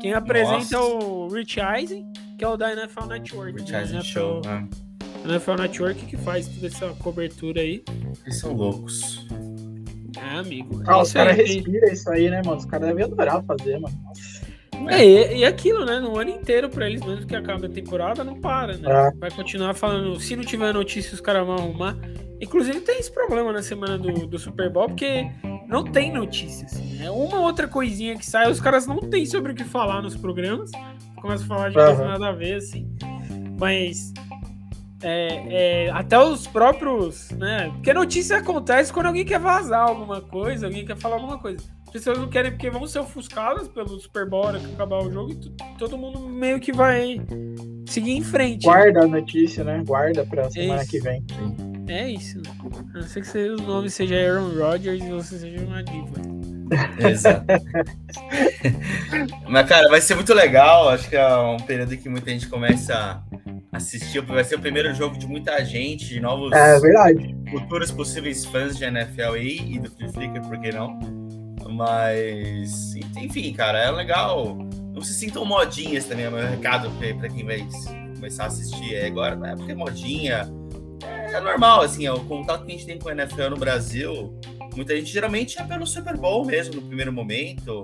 Quem 0.00 0.12
apresenta 0.12 0.76
é 0.76 0.78
Nossa. 0.78 0.78
o 0.78 1.28
Rich 1.28 1.58
Eisen, 1.58 2.06
que 2.38 2.44
é 2.44 2.48
o 2.48 2.58
da 2.58 2.70
NFL 2.72 3.06
Network. 3.06 3.58
Rich 3.58 3.72
né? 3.72 3.80
Eisen 3.80 3.96
NFL 3.96 4.12
Show. 4.12 4.42
Ah, 4.46 4.64
NFL 5.24 5.54
Network 5.54 6.04
que 6.04 6.16
faz 6.18 6.46
toda 6.46 6.66
essa 6.66 6.88
cobertura 7.02 7.62
aí. 7.62 7.82
eles 8.26 8.38
são 8.38 8.52
loucos. 8.52 9.26
É, 10.18 10.38
amigo. 10.38 10.82
Ah, 10.86 10.98
é 10.98 11.02
os 11.02 11.16
aí, 11.16 11.24
caras 11.24 11.36
respiram 11.36 11.88
isso 11.88 12.10
aí, 12.10 12.28
né, 12.28 12.42
mano? 12.44 12.58
Os 12.58 12.66
caras 12.66 12.88
devem 12.88 13.04
adorar 13.04 13.42
fazer, 13.44 13.78
mano. 13.80 13.96
É, 14.88 15.04
e, 15.04 15.38
e 15.38 15.44
aquilo, 15.44 15.84
né? 15.84 15.98
No 15.98 16.18
ano 16.18 16.30
inteiro, 16.30 16.68
pra 16.68 16.86
eles, 16.86 17.02
mesmo 17.04 17.26
que 17.26 17.34
acabe 17.34 17.66
a 17.66 17.68
temporada, 17.68 18.22
não 18.22 18.40
para, 18.40 18.76
né? 18.76 18.88
É. 18.88 19.10
Vai 19.18 19.30
continuar 19.30 19.74
falando. 19.74 20.18
Se 20.20 20.36
não 20.36 20.44
tiver 20.44 20.72
notícia, 20.72 21.14
os 21.14 21.20
caras 21.20 21.46
vão 21.46 21.56
arrumar. 21.56 21.96
Inclusive, 22.40 22.80
tem 22.80 22.98
esse 22.98 23.10
problema 23.10 23.52
na 23.52 23.62
semana 23.62 23.96
do, 23.96 24.26
do 24.26 24.38
Super 24.38 24.70
Bowl, 24.70 24.88
porque 24.88 25.30
não 25.68 25.82
tem 25.84 26.12
notícia, 26.12 26.66
assim. 26.66 27.02
É 27.02 27.10
uma 27.10 27.40
outra 27.40 27.66
coisinha 27.66 28.16
que 28.16 28.26
sai, 28.26 28.50
os 28.50 28.60
caras 28.60 28.86
não 28.86 28.98
têm 28.98 29.24
sobre 29.24 29.52
o 29.52 29.54
que 29.54 29.64
falar 29.64 30.02
nos 30.02 30.16
programas. 30.16 30.70
Começam 31.16 31.46
a 31.46 31.48
falar 31.48 31.68
de 31.70 31.74
coisa 31.74 32.02
Aham. 32.02 32.08
nada 32.10 32.28
a 32.28 32.32
ver, 32.32 32.56
assim. 32.56 32.94
Mas. 33.58 34.12
é, 35.02 35.86
é, 35.86 35.90
até 35.90 36.18
os 36.18 36.46
próprios, 36.46 37.30
né? 37.30 37.70
Porque 37.74 37.92
notícia 37.94 38.36
acontece 38.36 38.92
quando 38.92 39.06
alguém 39.06 39.24
quer 39.24 39.40
vazar 39.40 39.88
alguma 39.88 40.20
coisa, 40.20 40.66
alguém 40.66 40.84
quer 40.84 40.96
falar 40.96 41.16
alguma 41.16 41.38
coisa. 41.38 41.58
As 41.86 41.92
pessoas 41.92 42.18
não 42.18 42.28
querem 42.28 42.50
porque 42.50 42.68
vão 42.68 42.86
ser 42.86 42.98
ofuscadas 42.98 43.68
pelo 43.68 43.98
Super 44.00 44.28
Bowl 44.28 44.52
que 44.52 44.72
acabar 44.74 44.98
o 44.98 45.10
jogo 45.10 45.32
e 45.32 45.78
todo 45.78 45.96
mundo 45.96 46.20
meio 46.20 46.60
que 46.60 46.72
vai 46.72 47.20
seguir 47.86 48.12
em 48.12 48.22
frente. 48.22 48.64
Guarda 48.64 49.04
a 49.04 49.06
notícia, 49.06 49.64
né? 49.64 49.82
Guarda 49.86 50.26
pra 50.26 50.50
semana 50.50 50.82
Isso. 50.82 50.90
que 50.90 51.00
vem. 51.00 51.24
É 51.88 52.10
isso. 52.10 52.42
A 52.94 52.98
não 52.98 53.02
ser 53.02 53.20
que 53.20 53.28
você- 53.28 53.50
o 53.50 53.56
nome 53.58 53.88
seja 53.88 54.16
Aaron 54.16 54.50
Rodgers 54.58 55.02
e 55.02 55.08
você 55.10 55.38
seja 55.38 55.64
uma 55.64 55.82
diva. 55.84 56.20
Exato. 57.08 57.46
Mas, 59.48 59.68
cara, 59.68 59.88
vai 59.88 60.00
ser 60.00 60.16
muito 60.16 60.34
legal. 60.34 60.88
Acho 60.88 61.08
que 61.08 61.14
é 61.16 61.36
um 61.36 61.58
período 61.58 61.96
que 61.96 62.08
muita 62.08 62.30
gente 62.30 62.48
começa 62.48 63.22
a 63.72 63.76
assistir. 63.76 64.20
Vai 64.22 64.42
ser 64.42 64.56
o 64.56 64.60
primeiro 64.60 64.92
jogo 64.94 65.16
de 65.16 65.26
muita 65.28 65.64
gente, 65.64 66.06
de 66.06 66.18
novos 66.20 66.50
É 66.52 66.80
verdade. 66.80 67.36
futuros 67.52 67.92
possíveis 67.92 68.44
fãs 68.44 68.76
de 68.76 68.84
NFL 68.84 69.34
aí 69.34 69.74
e 69.74 69.78
do 69.78 69.88
Free 69.90 70.08
Flicker, 70.12 70.42
por 70.42 70.60
que 70.60 70.72
não? 70.72 70.98
Mas, 71.68 72.94
enfim, 73.16 73.52
cara, 73.52 73.78
é 73.78 73.90
legal. 73.90 74.56
Não 74.92 75.02
se 75.02 75.14
sintam 75.14 75.44
modinhas 75.44 76.06
também, 76.06 76.24
é 76.24 76.30
meu 76.30 76.46
recado 76.46 76.90
pra 77.18 77.28
quem 77.28 77.44
vai 77.44 77.66
começar 78.14 78.44
a 78.44 78.46
assistir. 78.46 78.94
É 78.94 79.06
agora, 79.06 79.36
não 79.36 79.46
é 79.46 79.56
porque 79.56 79.72
é 79.72 79.74
modinha. 79.74 80.50
É 81.02 81.40
normal, 81.40 81.82
assim, 81.82 82.06
é 82.06 82.12
o 82.12 82.20
contato 82.24 82.64
que 82.64 82.72
a 82.72 82.74
gente 82.74 82.86
tem 82.86 82.98
com 82.98 83.08
a 83.08 83.12
NFL 83.12 83.50
no 83.50 83.56
Brasil. 83.56 84.38
Muita 84.74 84.94
gente 84.94 85.10
geralmente 85.10 85.58
é 85.58 85.64
pelo 85.64 85.86
Super 85.86 86.16
Bowl 86.16 86.44
mesmo, 86.44 86.74
no 86.74 86.82
primeiro 86.82 87.12
momento. 87.12 87.82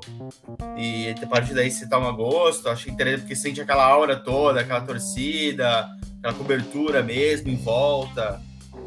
E 0.77 1.14
a 1.23 1.27
partir 1.27 1.55
daí 1.55 1.71
você 1.71 1.88
toma 1.88 2.12
gosto. 2.12 2.68
Acho 2.68 2.90
interessante 2.90 3.21
porque 3.23 3.37
sente 3.37 3.61
aquela 3.61 3.85
aura 3.85 4.16
toda, 4.16 4.61
aquela 4.61 4.83
torcida, 4.83 5.88
aquela 6.18 6.35
cobertura 6.35 7.03
mesmo 7.03 7.49
em 7.49 7.57
volta. 7.57 8.40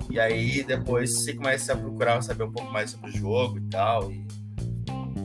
E 0.10 0.20
aí 0.20 0.64
depois 0.64 1.14
você 1.14 1.34
começa 1.34 1.74
a 1.74 1.78
procurar 1.78 2.22
saber 2.22 2.44
um 2.44 2.52
pouco 2.52 2.72
mais 2.72 2.92
sobre 2.92 3.10
o 3.10 3.14
jogo 3.14 3.58
e 3.58 3.70
tal. 3.70 4.12
E, 4.12 4.24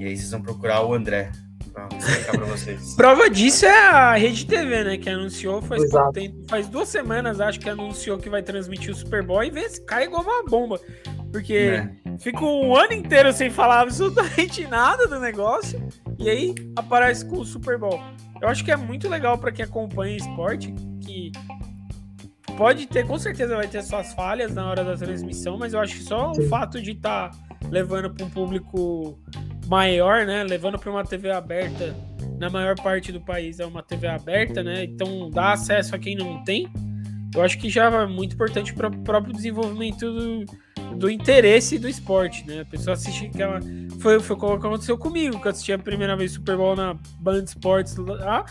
e 0.00 0.04
aí 0.06 0.16
vocês 0.16 0.30
vão 0.30 0.40
procurar 0.42 0.82
o 0.84 0.94
André 0.94 1.30
pra 1.72 1.88
explicar 1.96 2.32
pra 2.32 2.46
vocês. 2.46 2.94
Prova 2.96 3.28
disso 3.30 3.66
é 3.66 3.78
a 3.78 4.14
Rede 4.14 4.46
TV, 4.46 4.84
né? 4.84 4.96
Que 4.96 5.08
anunciou 5.10 5.60
faz 5.62 5.82
tempo, 6.12 6.36
faz 6.48 6.68
duas 6.68 6.88
semanas, 6.88 7.40
acho 7.40 7.60
que 7.60 7.68
anunciou 7.68 8.18
que 8.18 8.28
vai 8.28 8.42
transmitir 8.42 8.90
o 8.90 8.94
Super 8.94 9.22
Bowl 9.22 9.44
e 9.44 9.50
vê 9.50 9.68
se 9.68 9.84
cai 9.84 10.04
igual 10.04 10.22
uma 10.22 10.44
bomba. 10.44 10.80
Porque 11.30 11.70
Né? 11.70 11.96
fica 12.18 12.44
um 12.44 12.74
ano 12.74 12.92
inteiro 12.92 13.32
sem 13.32 13.50
falar 13.50 13.80
absolutamente 13.80 14.66
nada 14.68 15.06
do 15.06 15.20
negócio 15.20 15.80
e 16.18 16.28
aí 16.28 16.54
aparece 16.74 17.24
com 17.24 17.38
o 17.38 17.44
Super 17.44 17.78
Bowl. 17.78 18.00
Eu 18.40 18.48
acho 18.48 18.64
que 18.64 18.72
é 18.72 18.76
muito 18.76 19.08
legal 19.08 19.36
para 19.38 19.52
quem 19.52 19.64
acompanha 19.64 20.16
esporte, 20.16 20.74
que 21.04 21.30
pode 22.56 22.86
ter, 22.86 23.06
com 23.06 23.18
certeza 23.18 23.54
vai 23.54 23.68
ter 23.68 23.82
suas 23.82 24.12
falhas 24.12 24.54
na 24.54 24.68
hora 24.68 24.82
da 24.82 24.96
transmissão, 24.96 25.56
mas 25.56 25.72
eu 25.72 25.80
acho 25.80 25.96
que 25.96 26.02
só 26.02 26.32
o 26.32 26.42
fato 26.48 26.80
de 26.82 26.92
estar 26.92 27.30
levando 27.70 28.10
para 28.12 28.24
um 28.24 28.30
público 28.30 29.18
maior, 29.70 30.26
né, 30.26 30.42
levando 30.42 30.76
para 30.80 30.90
uma 30.90 31.04
TV 31.04 31.30
aberta, 31.30 31.94
na 32.40 32.50
maior 32.50 32.74
parte 32.74 33.12
do 33.12 33.20
país 33.20 33.60
é 33.60 33.64
uma 33.64 33.84
TV 33.84 34.08
aberta, 34.08 34.64
né? 34.64 34.82
Então 34.82 35.30
dá 35.30 35.52
acesso 35.52 35.94
a 35.94 35.98
quem 35.98 36.16
não 36.16 36.42
tem. 36.42 36.68
Eu 37.32 37.40
acho 37.40 37.56
que 37.56 37.70
já 37.70 37.84
é 37.84 38.06
muito 38.06 38.34
importante 38.34 38.74
para 38.74 38.88
o 38.88 38.98
próprio 39.04 39.32
desenvolvimento 39.32 40.12
do, 40.12 40.44
do 40.96 41.08
interesse 41.08 41.78
do 41.78 41.88
esporte, 41.88 42.44
né? 42.48 42.62
A 42.62 42.64
pessoa 42.64 42.94
assiste 42.94 43.26
aquela. 43.26 43.60
Foi, 44.00 44.18
foi 44.18 44.36
o 44.36 44.58
que 44.58 44.66
aconteceu 44.66 44.98
comigo, 44.98 45.40
que 45.40 45.46
eu 45.46 45.52
assisti 45.52 45.72
a 45.72 45.78
primeira 45.78 46.16
vez 46.16 46.32
Super 46.32 46.56
Bowl 46.56 46.74
na 46.74 46.96
Band 47.20 47.44
Sports 47.44 47.94
lá, 47.96 48.44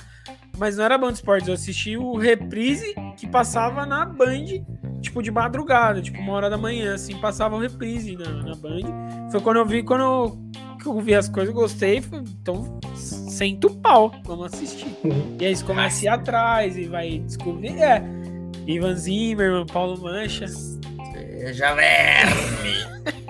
mas 0.57 0.77
não 0.77 0.85
era 0.85 0.97
Band 0.97 1.11
Sports, 1.11 1.49
eu 1.49 1.53
assisti 1.53 1.97
o 1.97 2.15
reprise 2.15 2.95
que 3.17 3.27
passava 3.27 3.85
na 3.85 4.05
Band, 4.05 4.45
tipo 5.01 5.21
de 5.21 5.31
madrugada, 5.31 6.01
tipo 6.01 6.17
uma 6.19 6.31
hora 6.31 6.49
da 6.49 6.57
manhã, 6.57 6.93
assim, 6.93 7.17
passava 7.17 7.57
o 7.57 7.59
reprise 7.59 8.15
na, 8.15 8.31
na 8.31 8.55
Band. 8.55 9.29
Foi 9.31 9.41
quando 9.41 9.57
eu 9.57 9.65
vi, 9.65 9.83
quando 9.83 10.01
eu, 10.01 10.48
que 10.79 10.87
eu 10.87 10.99
vi 11.01 11.13
as 11.13 11.27
coisas, 11.29 11.53
gostei, 11.53 12.01
então 12.41 12.79
senta 12.95 13.67
o 13.67 13.75
pau, 13.75 14.11
vamos 14.25 14.53
assistir. 14.53 14.87
E 15.39 15.45
aí 15.45 15.55
você 15.55 15.63
começa 15.63 16.01
a 16.01 16.03
ir 16.03 16.07
atrás 16.07 16.77
e 16.77 16.85
vai 16.85 17.19
descobrir. 17.19 17.77
É, 17.81 18.01
Ivan 18.67 18.95
Zimmerman, 18.95 19.65
Paulo 19.65 19.99
Mancha. 20.01 20.45
Já 21.53 21.73
velho. 21.73 22.29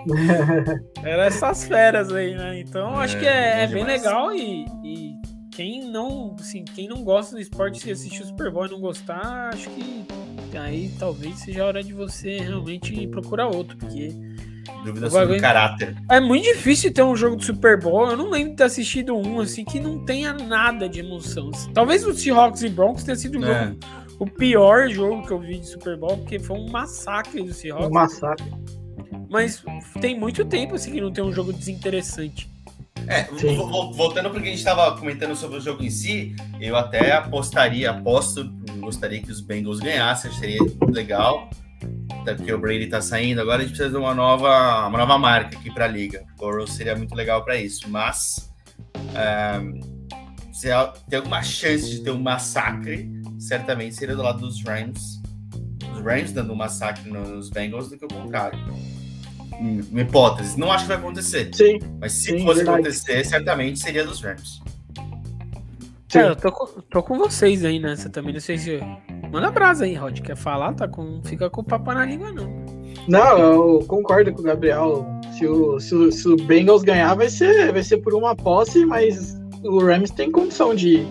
Era 1.03 1.25
essas 1.25 1.65
feras 1.65 2.11
aí, 2.11 2.35
né? 2.35 2.59
Então 2.59 2.95
acho 2.97 3.17
É, 3.17 3.19
que 3.19 3.25
é, 3.27 3.63
é 3.63 3.67
bom 3.67 3.73
bem 3.73 3.83
legal 3.83 4.31
e, 4.33 4.65
e 4.83 5.13
quem 5.51 5.89
não, 5.91 6.35
assim, 6.39 6.63
quem 6.63 6.87
não 6.87 7.03
gosta 7.03 7.35
do 7.35 7.41
esporte, 7.41 7.79
se 7.79 7.91
assistir 7.91 8.21
o 8.23 8.25
Super 8.25 8.51
Bowl 8.51 8.65
e 8.65 8.69
não 8.71 8.79
gostar, 8.79 9.49
acho 9.53 9.69
que 9.71 10.05
aí 10.57 10.91
talvez 10.97 11.39
seja 11.39 11.63
a 11.63 11.67
hora 11.67 11.83
de 11.83 11.93
você 11.93 12.39
realmente 12.39 13.07
procurar 13.07 13.47
outro, 13.47 13.77
porque 13.77 14.13
Dúvida 14.83 15.07
O 15.07 15.11
sobre 15.11 15.37
o 15.37 15.41
caráter. 15.41 15.95
é 16.09 16.19
muito 16.19 16.45
difícil 16.45 16.93
ter 16.93 17.03
um 17.03 17.15
jogo 17.15 17.35
de 17.35 17.45
Super 17.45 17.79
Bowl. 17.79 18.09
Eu 18.09 18.17
não 18.17 18.29
lembro 18.29 18.51
de 18.51 18.55
ter 18.57 18.63
assistido 18.63 19.15
um 19.15 19.39
assim 19.39 19.65
que 19.65 19.79
não 19.79 20.03
tenha 20.05 20.33
nada 20.33 20.87
de 20.87 20.99
emoção. 20.99 21.51
Talvez 21.73 22.05
o 22.05 22.13
Seahawks 22.13 22.61
e 22.63 22.69
Broncos 22.69 23.03
tenha 23.03 23.15
sido 23.15 23.39
o, 23.39 23.45
É. 23.45 23.65
jogo- 23.65 23.79
o 24.19 24.25
pior 24.25 24.89
jogo 24.89 25.25
que 25.25 25.31
eu 25.31 25.39
vi 25.39 25.59
de 25.59 25.67
Super 25.67 25.97
Bowl, 25.97 26.17
porque 26.17 26.39
foi 26.39 26.57
um 26.57 26.69
massacre 26.69 27.43
do 27.43 27.53
Seahawks. 27.53 27.87
Um 27.87 27.93
massacre. 27.93 28.45
Mas 29.29 29.63
tem 30.01 30.17
muito 30.19 30.43
tempo 30.45 30.75
assim 30.75 30.91
que 30.91 31.01
não 31.01 31.11
tem 31.11 31.23
um 31.23 31.31
jogo 31.31 31.51
desinteressante. 31.53 32.49
É, 33.07 33.23
Sim. 33.37 33.55
vo- 33.55 33.91
voltando 33.93 34.29
porque 34.29 34.47
a 34.47 34.49
gente 34.51 34.59
estava 34.59 34.95
comentando 34.97 35.35
sobre 35.35 35.57
o 35.57 35.61
jogo 35.61 35.83
em 35.83 35.89
si, 35.89 36.35
eu 36.59 36.75
até 36.75 37.13
apostaria, 37.13 37.91
aposto, 37.91 38.51
gostaria 38.79 39.21
que 39.21 39.31
os 39.31 39.39
Bengals 39.41 39.79
ganhassem, 39.79 40.31
seria 40.33 40.59
legal. 40.87 41.49
Até 42.29 42.35
porque 42.35 42.53
o 42.53 42.59
Brady 42.59 42.85
tá 42.85 43.01
saindo, 43.01 43.41
agora 43.41 43.57
a 43.57 43.61
gente 43.61 43.69
precisa 43.71 43.89
de 43.89 43.97
uma 43.97 44.13
nova, 44.13 44.87
uma 44.87 44.99
nova 44.99 45.17
marca 45.17 45.57
aqui 45.57 45.73
para 45.73 45.85
a 45.85 45.87
liga. 45.87 46.23
O 46.35 46.37
Burrow 46.37 46.67
seria 46.67 46.95
muito 46.95 47.15
legal 47.15 47.43
para 47.43 47.57
isso, 47.57 47.89
mas 47.89 48.51
é, 49.15 49.59
se 50.53 50.67
tem 51.09 51.17
alguma 51.17 51.41
chance 51.41 51.89
de 51.89 52.01
ter 52.01 52.11
um 52.11 52.21
massacre, 52.21 53.09
certamente 53.39 53.95
seria 53.95 54.15
do 54.15 54.21
lado 54.21 54.41
dos 54.41 54.63
Rams. 54.63 55.19
Os 55.91 56.01
Rams 56.03 56.31
dando 56.31 56.53
um 56.53 56.55
massacre 56.55 57.09
nos 57.09 57.49
Bengals 57.49 57.89
do 57.89 57.97
que 57.97 58.05
o 58.05 58.07
contrário. 58.07 58.59
Uma 59.59 60.01
hipótese. 60.01 60.57
Não 60.57 60.71
acho 60.71 60.83
que 60.83 60.89
vai 60.89 60.97
acontecer. 60.97 61.49
Sim. 61.51 61.79
Mas 61.99 62.13
se 62.13 62.25
Sim, 62.25 62.43
fosse 62.43 62.57
verdade. 62.57 62.81
acontecer, 62.81 63.25
certamente 63.25 63.79
seria 63.79 64.05
dos 64.05 64.21
Rams. 64.21 64.61
Sim. 66.09 66.19
Eu 66.19 66.35
tô 66.35 66.51
com, 66.51 66.65
tô 66.81 67.03
com 67.03 67.17
vocês 67.17 67.63
aí 67.63 67.79
nessa 67.79 68.09
também. 68.09 68.33
Não 68.33 68.39
sei 68.39 68.57
se. 68.57 68.79
Manda 69.31 69.51
brasa 69.51 69.85
aí, 69.85 69.93
Rod. 69.93 70.19
Quer 70.21 70.35
falar? 70.35 70.73
Tá 70.73 70.87
com... 70.87 71.21
Fica 71.23 71.49
com 71.49 71.61
o 71.61 71.63
papo 71.63 71.93
na 71.93 72.03
língua, 72.03 72.31
não. 72.31 72.49
Não, 73.07 73.37
eu 73.37 73.85
concordo 73.87 74.33
com 74.33 74.41
o 74.41 74.43
Gabriel. 74.43 75.05
Se 75.37 75.45
o, 75.45 75.79
se 75.79 75.93
o, 75.93 76.11
se 76.11 76.27
o 76.27 76.35
Bengals 76.35 76.81
ganhar, 76.81 77.13
vai 77.13 77.29
ser, 77.29 77.71
vai 77.71 77.83
ser 77.83 77.97
por 77.97 78.15
uma 78.15 78.35
posse, 78.35 78.85
mas 78.85 79.39
o 79.63 79.79
Rams 79.79 80.09
tem 80.09 80.31
condição 80.31 80.73
de. 80.73 81.05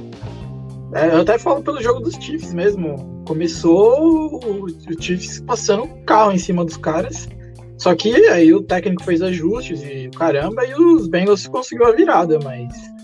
É, 0.94 1.14
eu 1.14 1.20
até 1.20 1.38
falo 1.38 1.62
pelo 1.62 1.80
jogo 1.80 2.00
dos 2.00 2.14
Chiefs 2.14 2.52
mesmo. 2.52 3.22
Começou 3.26 4.40
o, 4.44 4.64
o 4.64 5.02
Chiefs 5.02 5.40
passando 5.40 5.84
o 5.84 6.04
carro 6.04 6.32
em 6.32 6.38
cima 6.38 6.64
dos 6.64 6.76
caras. 6.76 7.28
Só 7.76 7.94
que 7.94 8.12
aí 8.26 8.52
o 8.52 8.64
técnico 8.64 9.04
fez 9.04 9.22
ajustes 9.22 9.80
e 9.84 10.10
caramba, 10.16 10.66
e 10.66 10.74
os 10.74 11.06
Bengals 11.06 11.46
conseguiu 11.46 11.86
a 11.86 11.92
virada, 11.92 12.40
mas. 12.42 12.97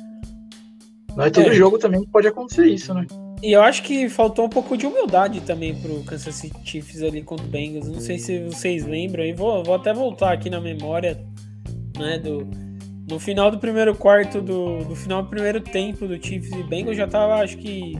Não 1.16 1.24
é 1.24 1.30
todo 1.30 1.48
É. 1.48 1.54
jogo 1.54 1.78
também 1.78 2.02
que 2.02 2.10
pode 2.10 2.26
acontecer 2.26 2.66
isso, 2.66 2.92
né? 2.94 3.06
E 3.42 3.52
eu 3.52 3.62
acho 3.62 3.82
que 3.82 4.08
faltou 4.08 4.46
um 4.46 4.48
pouco 4.48 4.76
de 4.76 4.86
humildade 4.86 5.40
também 5.42 5.74
pro 5.74 6.02
Kansas 6.04 6.34
City 6.34 6.56
Chiefs 6.64 7.02
ali 7.02 7.22
contra 7.22 7.44
o 7.44 7.48
Bengals. 7.48 7.88
Não 7.88 8.00
sei 8.00 8.18
se 8.18 8.38
vocês 8.44 8.86
lembram, 8.86 9.22
e 9.24 9.32
vou, 9.34 9.62
vou 9.62 9.74
até 9.74 9.92
voltar 9.92 10.32
aqui 10.32 10.48
na 10.48 10.60
memória, 10.60 11.22
né, 11.98 12.18
do 12.18 12.46
no 13.06 13.18
final 13.20 13.50
do 13.50 13.58
primeiro 13.58 13.94
quarto 13.94 14.40
do, 14.40 14.78
do 14.84 14.96
final 14.96 15.22
do 15.22 15.28
primeiro 15.28 15.60
tempo 15.60 16.06
do 16.08 16.14
Chiefs 16.14 16.50
e 16.52 16.62
Bengals 16.62 16.96
já 16.96 17.06
tava, 17.06 17.34
acho 17.34 17.58
que, 17.58 17.92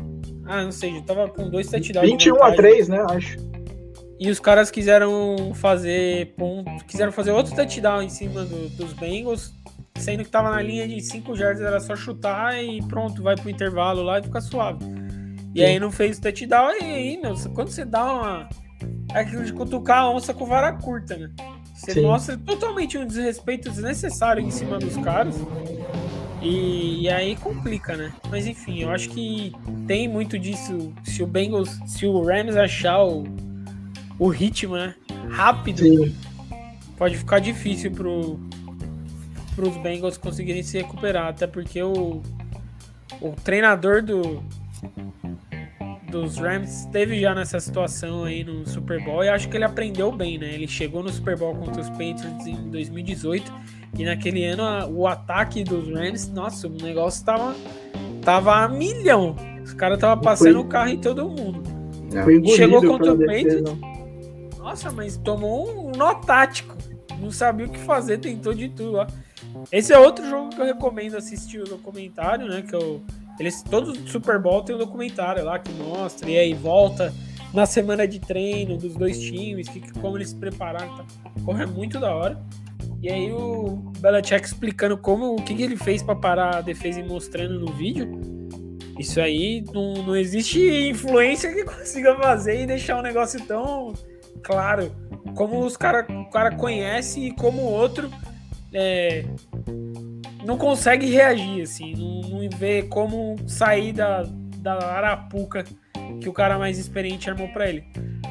ah, 0.47 0.65
não 0.65 0.73
sei, 0.73 0.95
já 0.95 1.03
tava 1.03 1.29
com 1.29 1.51
dois 1.51 1.69
touchdowns. 1.69 2.07
de 2.07 2.13
21 2.13 2.37
a 2.37 2.39
vantagem. 2.39 2.57
3, 2.57 2.89
né? 2.89 3.05
Acho. 3.11 3.37
E 4.19 4.31
os 4.31 4.41
caras 4.41 4.71
quiseram 4.71 5.53
fazer 5.55 6.33
ponto, 6.39 6.71
quiseram 6.87 7.13
fazer 7.13 7.33
outro 7.33 7.55
touchdown 7.55 8.01
em 8.01 8.09
cima 8.09 8.45
do- 8.47 8.71
dos 8.71 8.95
Bengals, 8.95 9.53
sendo 9.99 10.25
que 10.25 10.31
tava 10.31 10.51
na 10.51 10.61
linha 10.61 10.87
de 10.87 11.01
5 11.01 11.37
jardas, 11.37 11.63
era 11.63 11.81
só 11.81 11.95
chutar 11.95 12.63
e 12.63 12.83
pronto, 12.83 13.23
vai 13.23 13.37
pro 13.37 13.49
intervalo 13.49 14.03
lá 14.03 14.19
e 14.19 14.23
fica 14.23 14.41
suave. 14.41 14.85
E 15.55 15.61
Sim. 15.61 15.65
aí 15.65 15.79
não 15.79 15.91
fez 15.91 16.19
o 16.19 16.21
touchdown, 16.21 16.73
e 16.81 16.85
aí, 16.85 17.21
meu, 17.23 17.35
quando 17.55 17.69
você 17.69 17.85
dá 17.85 18.05
uma. 18.05 18.49
É 19.15 19.21
aquilo 19.21 19.45
de 19.45 19.53
cutucar 19.53 20.03
a 20.03 20.11
onça 20.11 20.35
com 20.35 20.47
vara 20.47 20.73
curta, 20.73 21.17
né? 21.17 21.31
Você 21.75 21.93
Sim. 21.93 22.03
mostra 22.03 22.37
totalmente 22.37 22.99
um 22.99 23.07
desrespeito 23.07 23.71
desnecessário 23.71 24.43
em 24.43 24.51
cima 24.51 24.79
dos 24.79 24.97
caras. 24.97 25.37
E, 26.43 27.03
e 27.03 27.09
aí 27.09 27.37
complica, 27.37 27.97
né? 27.97 28.13
Mas 28.31 28.47
enfim, 28.47 28.81
eu 28.81 28.91
acho 28.91 29.09
que 29.11 29.53
tem 29.87 30.09
muito 30.09 30.39
disso. 30.39 30.93
Se 31.05 31.23
o 31.23 31.27
Bengals, 31.27 31.79
se 31.87 32.05
o 32.05 32.21
Rams 32.23 32.57
achar 32.57 33.03
o, 33.03 33.25
o 34.19 34.29
ritmo, 34.29 34.77
né? 34.77 34.95
Rápido, 35.31 35.79
Sim. 35.79 36.15
pode 36.97 37.17
ficar 37.17 37.39
difícil 37.39 37.93
pro, 37.93 38.41
pros 39.55 39.77
Bengals 39.79 40.17
conseguirem 40.17 40.63
se 40.63 40.79
recuperar. 40.79 41.29
Até 41.29 41.47
porque 41.47 41.83
o, 41.83 42.23
o 43.21 43.31
treinador 43.45 44.03
do, 44.03 44.43
dos 46.11 46.37
Rams 46.39 46.81
esteve 46.81 47.21
já 47.21 47.35
nessa 47.35 47.59
situação 47.59 48.25
aí 48.25 48.45
no 48.45 48.67
Super 48.69 49.03
Bowl 49.05 49.25
e 49.25 49.29
acho 49.29 49.49
que 49.49 49.57
ele 49.57 49.65
aprendeu 49.65 50.13
bem, 50.13 50.39
né? 50.39 50.53
Ele 50.55 50.69
chegou 50.69 51.03
no 51.03 51.13
Super 51.13 51.37
Bowl 51.37 51.55
contra 51.55 51.81
os 51.81 51.91
Patriots 51.91 52.47
em 52.47 52.71
2018 52.71 53.53
e 53.99 54.05
naquele 54.05 54.45
ano 54.45 54.63
a- 54.63 54.87
o 54.87 55.07
ataque 55.07 55.65
dos 55.65 55.89
Rams, 55.89 56.29
nossa, 56.29 56.69
o 56.69 56.71
negócio 56.71 57.25
tava, 57.25 57.55
tava 58.23 58.55
a 58.57 58.69
milhão. 58.69 59.35
Os 59.65 59.73
caras 59.73 59.99
tava 59.99 60.21
passando 60.21 60.61
o 60.61 60.65
carro 60.67 60.91
em 60.91 60.99
todo 60.99 61.29
mundo. 61.29 61.63
Foi 62.23 62.35
engolido 62.37 62.57
Chegou 62.57 62.81
contra 62.93 63.13
o 63.13 63.17
defesa. 63.17 63.79
Nossa, 64.59 64.91
mas 64.93 65.17
tomou 65.17 65.89
um 65.89 65.93
nó 65.97 66.15
tático. 66.15 66.77
Não 67.21 67.31
sabia 67.31 67.67
o 67.67 67.71
que 67.71 67.79
fazer, 67.79 68.19
tentou 68.19 68.55
de 68.55 68.69
tudo 68.69 68.93
lá. 68.93 69.07
Esse 69.71 69.93
é 69.93 69.99
outro 69.99 70.29
jogo 70.29 70.51
que 70.51 70.61
eu 70.61 70.67
recomendo 70.67 71.17
assistir 71.17 71.61
o 71.61 71.65
documentário, 71.65 72.49
né? 72.49 72.63
Que 72.63 72.75
eu, 72.75 73.03
eles, 73.39 73.63
todos 73.63 73.97
do 73.97 74.09
Super 74.09 74.39
Bowl 74.39 74.63
tem 74.63 74.75
um 74.75 74.79
documentário 74.79 75.45
lá 75.45 75.59
que 75.59 75.73
mostra, 75.73 76.31
e 76.31 76.39
aí 76.39 76.55
volta 76.55 77.13
na 77.53 77.67
semana 77.67 78.07
de 78.07 78.19
treino 78.19 78.77
dos 78.77 78.95
dois 78.95 79.19
times, 79.21 79.69
que, 79.69 79.81
como 80.01 80.17
eles 80.17 80.31
se 80.31 80.37
prepararam. 80.37 80.97
Tá? 80.97 81.05
Porra, 81.45 81.63
é 81.63 81.67
muito 81.67 82.01
da 82.01 82.15
hora. 82.15 82.41
E 83.01 83.11
aí 83.11 83.31
o 83.33 83.93
Belichick 83.99 84.47
explicando 84.47 84.97
como 84.97 85.35
o 85.35 85.37
que, 85.37 85.55
que 85.55 85.63
ele 85.63 85.77
fez 85.77 86.03
pra 86.03 86.17
parar 86.17 86.57
a 86.57 86.61
defesa 86.61 87.01
e 87.01 87.03
mostrando 87.03 87.61
no 87.61 87.73
vídeo. 87.73 88.21
Isso 88.99 89.21
aí 89.21 89.65
não, 89.73 89.93
não 90.05 90.17
existe 90.17 90.59
influência 90.89 91.53
que 91.53 91.63
consiga 91.65 92.17
fazer 92.17 92.63
e 92.63 92.67
deixar 92.67 92.99
um 92.99 93.03
negócio 93.03 93.45
tão 93.45 93.93
claro 94.43 94.93
como 95.35 95.65
os 95.65 95.77
cara, 95.77 96.07
o 96.09 96.31
cara 96.31 96.55
conhece 96.55 97.21
e 97.21 97.35
como 97.35 97.63
o 97.63 97.73
outro 97.73 98.11
é, 98.75 99.25
não 100.45 100.59
consegue 100.59 101.07
reagir, 101.07 101.63
assim, 101.63 101.95
não, 101.95 102.21
não 102.29 102.51
vê 102.59 102.83
como 102.83 103.37
sair 103.47 103.93
da, 103.93 104.25
da 104.59 104.75
arapuca 104.75 105.65
que 106.21 106.29
o 106.29 106.33
cara 106.33 106.59
mais 106.59 106.79
experiente 106.79 107.31
armou 107.31 107.49
pra 107.49 107.69
ele. 107.69 107.85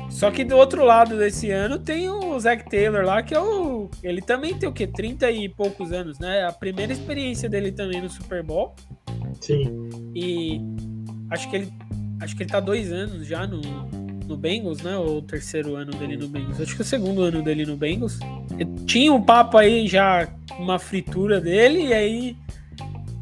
Só 0.09 0.29
que 0.29 0.43
do 0.43 0.55
outro 0.55 0.85
lado 0.85 1.17
desse 1.17 1.49
ano 1.49 1.79
tem 1.79 2.07
o 2.09 2.39
Zac 2.39 2.69
Taylor 2.69 3.03
lá, 3.03 3.23
que 3.23 3.33
é 3.33 3.39
o. 3.39 3.89
Ele 4.03 4.21
também 4.21 4.53
tem 4.53 4.69
o 4.69 4.73
quê? 4.73 4.85
30 4.85 5.31
e 5.31 5.49
poucos 5.49 5.91
anos, 5.91 6.19
né? 6.19 6.45
A 6.45 6.51
primeira 6.51 6.93
experiência 6.93 7.49
dele 7.49 7.71
também 7.71 7.99
no 7.99 8.09
Super 8.09 8.43
Bowl. 8.43 8.75
Sim. 9.41 9.89
E 10.13 10.61
acho 11.31 11.49
que 11.49 11.55
ele. 11.55 11.73
Acho 12.21 12.35
que 12.35 12.43
ele 12.43 12.49
tá 12.49 12.59
dois 12.59 12.91
anos 12.91 13.25
já 13.25 13.47
no, 13.47 13.59
no 14.27 14.37
Bengals, 14.37 14.81
né? 14.81 14.97
Ou 14.97 15.17
o 15.17 15.21
terceiro 15.21 15.75
ano 15.75 15.91
dele 15.91 16.17
no 16.17 16.27
Bengals. 16.27 16.59
Acho 16.59 16.75
que 16.75 16.81
é 16.81 16.85
o 16.85 16.87
segundo 16.87 17.21
ano 17.21 17.41
dele 17.41 17.65
no 17.65 17.75
Bengals. 17.75 18.19
Tinha 18.85 19.13
um 19.13 19.21
papo 19.21 19.57
aí 19.57 19.87
já, 19.87 20.27
uma 20.57 20.79
fritura 20.79 21.39
dele, 21.41 21.87
e 21.87 21.93
aí 21.93 22.37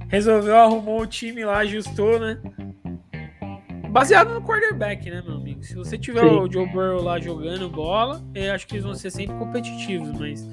resolveu, 0.07 0.57
arrumou 0.57 1.01
o 1.01 1.07
time 1.07 1.43
lá, 1.45 1.59
ajustou, 1.59 2.19
né? 2.19 2.37
Baseado 3.89 4.33
no 4.33 4.41
quarterback, 4.41 5.09
né, 5.09 5.21
meu 5.25 5.35
amigo? 5.35 5.63
Se 5.63 5.75
você 5.75 5.97
tiver 5.97 6.21
Sim. 6.21 6.37
o 6.37 6.51
Joe 6.51 6.65
Burrow 6.67 7.01
lá 7.01 7.19
jogando 7.19 7.69
bola, 7.69 8.21
eu 8.33 8.53
acho 8.53 8.65
que 8.65 8.75
eles 8.75 8.85
vão 8.85 8.95
ser 8.95 9.09
sempre 9.09 9.35
competitivos, 9.35 10.11
mas 10.17 10.47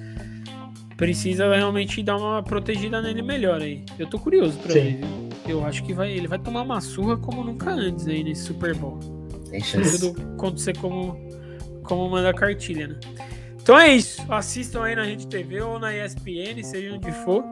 precisa 0.96 1.54
realmente 1.54 2.02
dar 2.02 2.16
uma 2.16 2.42
protegida 2.42 3.00
nele 3.00 3.22
melhor 3.22 3.61
aí. 3.62 3.84
Eu 3.96 4.08
tô 4.08 4.18
curioso 4.18 4.58
pra 4.58 4.72
Sim. 4.72 4.80
ver. 4.80 5.00
viu? 5.46 5.61
Eu 5.61 5.64
acho 5.64 5.84
que 5.84 5.94
vai, 5.94 6.12
ele 6.12 6.26
vai 6.26 6.38
tomar 6.38 6.62
uma 6.62 6.80
surra 6.80 7.16
como 7.16 7.44
nunca 7.44 7.70
antes 7.70 8.06
aí 8.08 8.24
nesse 8.24 8.42
Super 8.42 8.74
Bowl. 8.74 8.98
Tem 9.50 9.61
chance. 9.61 9.98
Tudo 10.00 10.20
acontecer 10.34 10.76
como, 10.78 11.16
como 11.84 12.08
manda 12.11 12.30
a 12.30 12.34
cartilha, 12.34 12.88
né? 12.88 12.96
Então 13.61 13.78
é 13.78 13.88
isso. 13.94 14.24
Assistam 14.32 14.82
aí 14.82 14.94
na 14.94 15.02
Rede 15.04 15.26
TV 15.26 15.61
ou 15.61 15.78
na 15.78 15.94
ESPN, 15.94 16.62
seja 16.62 16.94
onde 16.94 17.12
for. 17.12 17.44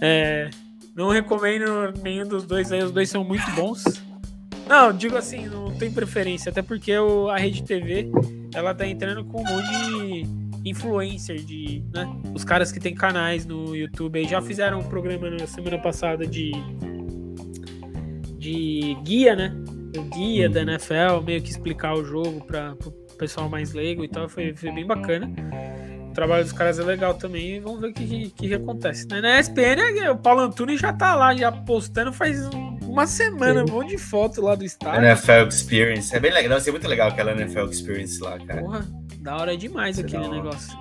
É, 0.00 0.50
não 0.94 1.08
recomendo 1.10 1.92
nenhum 2.02 2.26
dos 2.26 2.44
dois 2.44 2.70
aí, 2.72 2.82
os 2.82 2.90
dois 2.90 3.08
são 3.08 3.22
muito 3.24 3.48
bons. 3.52 3.84
Não, 4.68 4.92
digo 4.92 5.16
assim, 5.16 5.46
não 5.46 5.70
tem 5.76 5.90
preferência, 5.92 6.50
até 6.50 6.60
porque 6.62 6.96
o- 6.98 7.28
a 7.28 7.36
Rede 7.38 7.62
TV 7.62 8.10
ela 8.52 8.74
tá 8.74 8.84
entrando 8.86 9.24
com 9.24 9.40
um 9.40 9.44
monte 9.44 9.68
de 9.68 10.68
influencer, 10.68 11.36
de, 11.44 11.84
né? 11.94 12.08
Os 12.34 12.42
caras 12.42 12.72
que 12.72 12.80
tem 12.80 12.92
canais 12.92 13.46
no 13.46 13.76
YouTube 13.76 14.18
aí 14.18 14.26
já 14.26 14.42
fizeram 14.42 14.80
um 14.80 14.82
programa 14.82 15.30
na 15.30 15.46
semana 15.46 15.78
passada 15.78 16.26
de 16.26 16.50
de 18.38 18.96
guia, 19.04 19.34
né? 19.34 19.56
Guia 20.04 20.48
da 20.48 20.62
NFL, 20.62 21.20
meio 21.24 21.42
que 21.42 21.50
explicar 21.50 21.94
o 21.94 22.04
jogo 22.04 22.44
para 22.44 22.74
o 22.84 22.90
pessoal 23.18 23.48
mais 23.48 23.72
leigo 23.72 24.04
e 24.04 24.08
tal, 24.08 24.28
foi, 24.28 24.54
foi 24.54 24.70
bem 24.72 24.86
bacana. 24.86 25.30
O 26.10 26.12
trabalho 26.16 26.44
dos 26.44 26.52
caras 26.52 26.78
é 26.78 26.82
legal 26.82 27.12
também 27.14 27.60
vamos 27.60 27.80
ver 27.80 27.88
o 27.88 27.92
que, 27.92 28.30
que, 28.30 28.48
que 28.48 28.54
acontece. 28.54 29.06
né? 29.08 29.20
Na 29.20 29.38
ESPN, 29.38 29.80
é, 30.02 30.10
o 30.10 30.16
Paulo 30.16 30.40
Antunes 30.40 30.80
já 30.80 30.92
tá 30.92 31.14
lá, 31.14 31.34
já 31.34 31.52
postando 31.52 32.12
faz 32.12 32.46
um- 32.46 32.76
uma 32.86 33.06
semana, 33.06 33.62
um 33.64 33.70
monte 33.70 33.90
de 33.90 33.98
foto 33.98 34.40
lá 34.40 34.54
do 34.54 34.64
estádio. 34.64 35.04
NFL 35.04 35.48
Experience. 35.48 36.14
É 36.16 36.20
bem 36.20 36.32
legal, 36.32 36.58
ser 36.60 36.70
muito 36.70 36.88
legal 36.88 37.08
aquela 37.08 37.32
NFL 37.32 37.66
Experience 37.70 38.18
lá, 38.22 38.38
cara. 38.38 38.62
Porra, 38.62 38.86
da 39.20 39.36
hora 39.36 39.56
demais 39.56 39.98
Isso 39.98 40.06
é 40.06 40.08
aquele 40.18 40.28
negócio. 40.34 40.78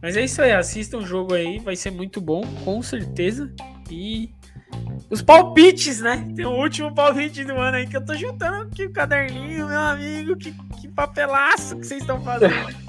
Mas 0.00 0.16
é 0.16 0.24
isso 0.24 0.40
aí, 0.40 0.52
assistam 0.52 0.98
o 0.98 1.06
jogo 1.06 1.34
aí, 1.34 1.58
vai 1.58 1.76
ser 1.76 1.90
muito 1.90 2.20
bom, 2.20 2.42
com 2.64 2.80
certeza. 2.82 3.50
E 3.90 4.30
os 5.10 5.22
palpites, 5.22 6.00
né? 6.00 6.26
Tem 6.34 6.44
o 6.44 6.50
último 6.50 6.94
palpite 6.94 7.44
do 7.44 7.54
ano 7.54 7.76
aí 7.76 7.86
que 7.86 7.96
eu 7.96 8.04
tô 8.04 8.14
juntando 8.14 8.68
aqui 8.68 8.86
o 8.86 8.92
caderninho, 8.92 9.68
meu 9.68 9.78
amigo. 9.78 10.36
Que, 10.36 10.52
que 10.80 10.88
papelaço 10.88 11.76
que 11.76 11.86
vocês 11.86 12.00
estão 12.00 12.20
fazendo. 12.22 12.54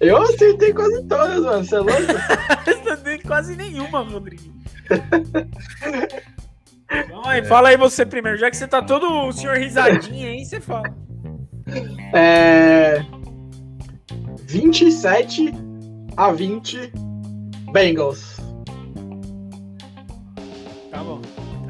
Eu 0.00 0.18
acertei 0.18 0.72
quase 0.72 1.02
todas, 1.04 1.42
mano. 1.42 1.64
Você 1.64 1.74
é 1.76 1.78
louco? 1.78 1.96
Eu 3.06 3.22
quase 3.22 3.56
nenhuma, 3.56 4.00
Rodrigo. 4.00 4.42
Vamos 7.08 7.26
aí, 7.26 7.44
fala 7.44 7.70
aí 7.70 7.76
você 7.76 8.06
primeiro, 8.06 8.38
já 8.38 8.50
que 8.50 8.56
você 8.56 8.68
tá 8.68 8.80
todo 8.82 9.08
o 9.08 9.32
senhor 9.32 9.56
risadinha 9.56 10.28
aí, 10.28 10.44
você 10.44 10.60
fala. 10.60 10.94
É... 12.14 13.04
27 14.42 15.52
a 16.16 16.30
20 16.30 16.92
Bengals. 17.72 18.35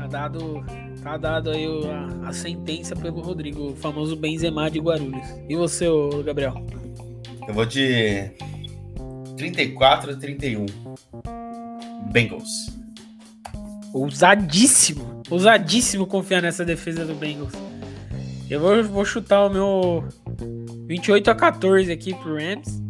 Tá 0.06 0.28
dado, 0.28 0.64
Tá 1.02 1.16
dado 1.16 1.50
aí 1.50 1.66
a, 1.88 2.28
a 2.28 2.32
sentença 2.32 2.94
pelo 2.94 3.20
Rodrigo, 3.20 3.72
o 3.72 3.76
famoso 3.76 4.14
Benzema 4.14 4.70
de 4.70 4.78
Guarulhos. 4.78 5.26
E 5.48 5.56
você, 5.56 5.86
Gabriel? 6.24 6.54
Eu 7.48 7.52
vou 7.52 7.66
de 7.66 8.30
34 9.36 10.12
a 10.12 10.16
31. 10.16 10.66
Bengals. 12.12 12.48
Ousadíssimo. 13.92 15.22
Ousadíssimo 15.28 16.06
confiar 16.06 16.40
nessa 16.40 16.64
defesa 16.64 17.04
do 17.04 17.14
Bengals. 17.14 17.52
Eu 18.48 18.60
vou, 18.60 18.84
vou 18.84 19.04
chutar 19.04 19.44
o 19.44 19.50
meu 19.50 20.04
28 20.86 21.30
a 21.32 21.34
14 21.34 21.90
aqui 21.90 22.14
pro 22.14 22.36
Rams. 22.36 22.80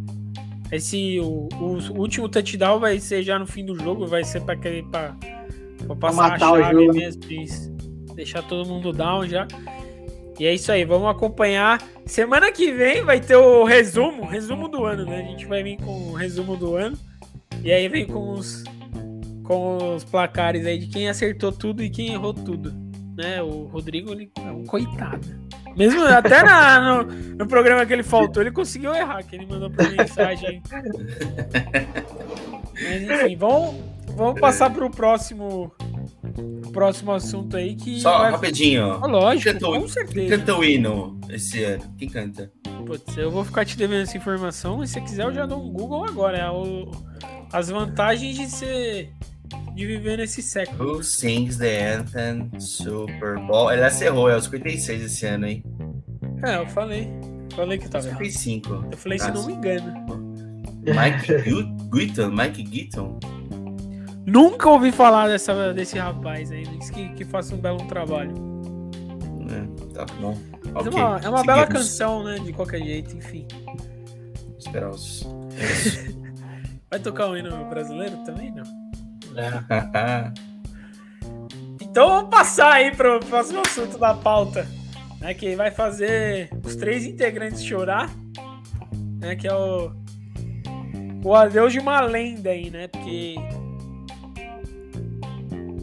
Esse, 0.71 1.19
o, 1.19 1.49
o 1.59 1.99
último 1.99 2.29
touchdown 2.29 2.79
vai 2.79 2.99
ser 2.99 3.23
já 3.23 3.39
no 3.39 3.47
fim 3.47 3.65
do 3.65 3.75
jogo, 3.75 4.05
vai 4.05 4.23
ser 4.23 4.41
para 4.41 4.53
aquele 4.53 4.83
para 4.83 5.15
passar 5.95 6.33
a 6.33 6.39
chave 6.39 6.87
mesmo, 6.89 7.21
deixar 8.15 8.41
todo 8.43 8.67
mundo 8.67 8.91
down 8.91 9.27
já. 9.27 9.47
E 10.39 10.45
é 10.45 10.53
isso 10.53 10.71
aí, 10.71 10.85
vamos 10.85 11.09
acompanhar. 11.09 11.81
Semana 12.05 12.51
que 12.51 12.71
vem 12.71 13.03
vai 13.03 13.19
ter 13.19 13.35
o 13.35 13.63
resumo, 13.63 14.25
resumo 14.25 14.67
do 14.67 14.85
ano, 14.85 15.05
né? 15.05 15.21
A 15.21 15.23
gente 15.23 15.45
vai 15.45 15.63
vir 15.63 15.77
com 15.77 16.11
o 16.11 16.13
resumo 16.13 16.55
do 16.55 16.75
ano. 16.75 16.97
E 17.63 17.71
aí 17.71 17.87
vem 17.87 18.05
com 18.05 18.33
os 18.33 18.63
com 19.43 19.95
os 19.95 20.03
placares 20.03 20.65
aí 20.65 20.77
de 20.77 20.87
quem 20.87 21.07
acertou 21.07 21.53
tudo 21.53 21.81
e 21.81 21.89
quem 21.89 22.13
errou 22.13 22.33
tudo, 22.33 22.73
né? 23.15 23.41
O 23.41 23.63
Rodrigo 23.63 24.11
ele 24.11 24.29
é 24.37 24.51
um 24.51 24.65
coitado. 24.65 25.25
Mesmo 25.75 26.03
até 26.03 26.43
na, 26.43 26.81
no, 26.81 27.03
no, 27.35 27.47
programa 27.47 27.85
que 27.85 27.93
ele 27.93 28.03
faltou, 28.03 28.43
ele 28.43 28.51
conseguiu 28.51 28.93
errar, 28.93 29.23
que 29.23 29.35
ele 29.35 29.45
mandou 29.45 29.69
por 29.69 29.89
mensagem. 29.89 30.61
Mas 32.73 33.01
enfim, 33.03 33.35
vamos, 33.37 33.75
vamos 34.15 34.39
passar 34.39 34.69
para 34.69 34.85
o 34.85 34.89
próximo, 34.89 35.71
próximo 36.71 37.11
assunto 37.11 37.57
aí 37.57 37.75
que. 37.75 37.99
Só 37.99 38.17
vai... 38.19 38.31
rapidinho. 38.31 38.93
Ah, 39.03 39.07
lógico, 39.07 39.53
cantou, 39.53 39.79
com 39.79 39.87
certeza. 39.87 40.13
Quem 40.13 40.29
canta 40.29 40.55
o 40.57 40.63
hino 40.63 41.19
esse 41.29 41.63
ano? 41.63 41.83
Quem 41.97 42.09
canta? 42.09 42.51
Putz, 42.85 43.17
eu 43.17 43.31
vou 43.31 43.43
ficar 43.43 43.65
te 43.65 43.77
devendo 43.77 44.03
essa 44.03 44.17
informação, 44.17 44.77
mas 44.77 44.89
se 44.89 44.95
você 44.95 45.01
quiser 45.01 45.25
eu 45.25 45.33
já 45.33 45.45
dou 45.45 45.63
um 45.63 45.71
Google 45.71 46.05
agora. 46.05 46.37
É 46.37 46.49
o, 46.49 46.89
as 47.51 47.69
vantagens 47.69 48.37
de 48.37 48.49
ser 48.49 49.11
de 49.73 49.85
viver 49.85 50.17
nesse 50.17 50.41
século. 50.41 50.97
Who 50.97 51.03
sings 51.03 51.57
the 51.57 51.95
anthem 51.95 52.49
Super 52.59 53.37
Bowl? 53.39 53.71
Ele 53.71 53.83
acerrou, 53.83 54.29
é 54.29 54.35
os 54.35 54.45
56 54.45 55.03
esse 55.03 55.25
ano, 55.25 55.47
hein? 55.47 55.63
É, 56.43 56.57
eu 56.57 56.67
falei. 56.67 57.07
Falei 57.55 57.77
que 57.77 57.89
tava 57.89 58.03
55. 58.03 58.69
Errado. 58.69 58.87
Eu 58.91 58.97
falei, 58.97 59.19
se 59.19 59.31
não 59.31 59.45
me 59.45 59.53
engano. 59.53 59.93
Mike 60.85 61.93
Gitton, 61.93 62.31
Mike 62.31 62.65
Gitton. 62.65 63.19
Nunca 64.27 64.69
ouvi 64.69 64.91
falar 64.91 65.29
dessa, 65.29 65.73
desse 65.73 65.97
rapaz 65.97 66.51
aí. 66.51 66.63
Diz 66.63 66.89
que, 66.89 67.07
que 67.13 67.23
faça 67.23 67.55
um 67.55 67.57
belo 67.57 67.87
trabalho. 67.87 68.33
É, 69.49 69.93
tá 69.93 70.05
bom. 70.19 70.37
Okay. 70.75 71.01
É 71.01 71.05
uma, 71.05 71.19
é 71.19 71.29
uma 71.29 71.43
bela 71.45 71.65
canção, 71.65 72.25
né? 72.25 72.37
De 72.37 72.51
qualquer 72.51 72.81
jeito, 72.83 73.15
enfim. 73.15 73.47
Esperar 74.59 74.89
os. 74.89 75.25
Vai 76.91 76.99
tocar 76.99 77.27
um 77.27 77.37
hino 77.37 77.65
brasileiro 77.69 78.17
também, 78.25 78.51
não? 78.51 78.63
É. 79.37 80.33
então 81.81 82.09
vamos 82.09 82.29
passar 82.29 82.73
aí 82.73 82.93
para 82.93 83.15
o 83.17 83.19
próximo 83.21 83.61
assunto 83.61 83.97
da 83.97 84.13
pauta, 84.13 84.67
né, 85.19 85.33
que 85.33 85.55
vai 85.55 85.69
fazer 85.69 86.49
os 86.63 86.75
três 86.75 87.05
integrantes 87.05 87.63
chorar, 87.63 88.09
né, 89.19 89.35
que 89.35 89.47
é 89.47 89.53
o, 89.53 89.91
o 91.23 91.35
adeus 91.35 91.73
de 91.73 91.79
uma 91.79 91.99
lenda 91.99 92.51
aí, 92.51 92.69
né, 92.69 92.87
porque 92.87 93.35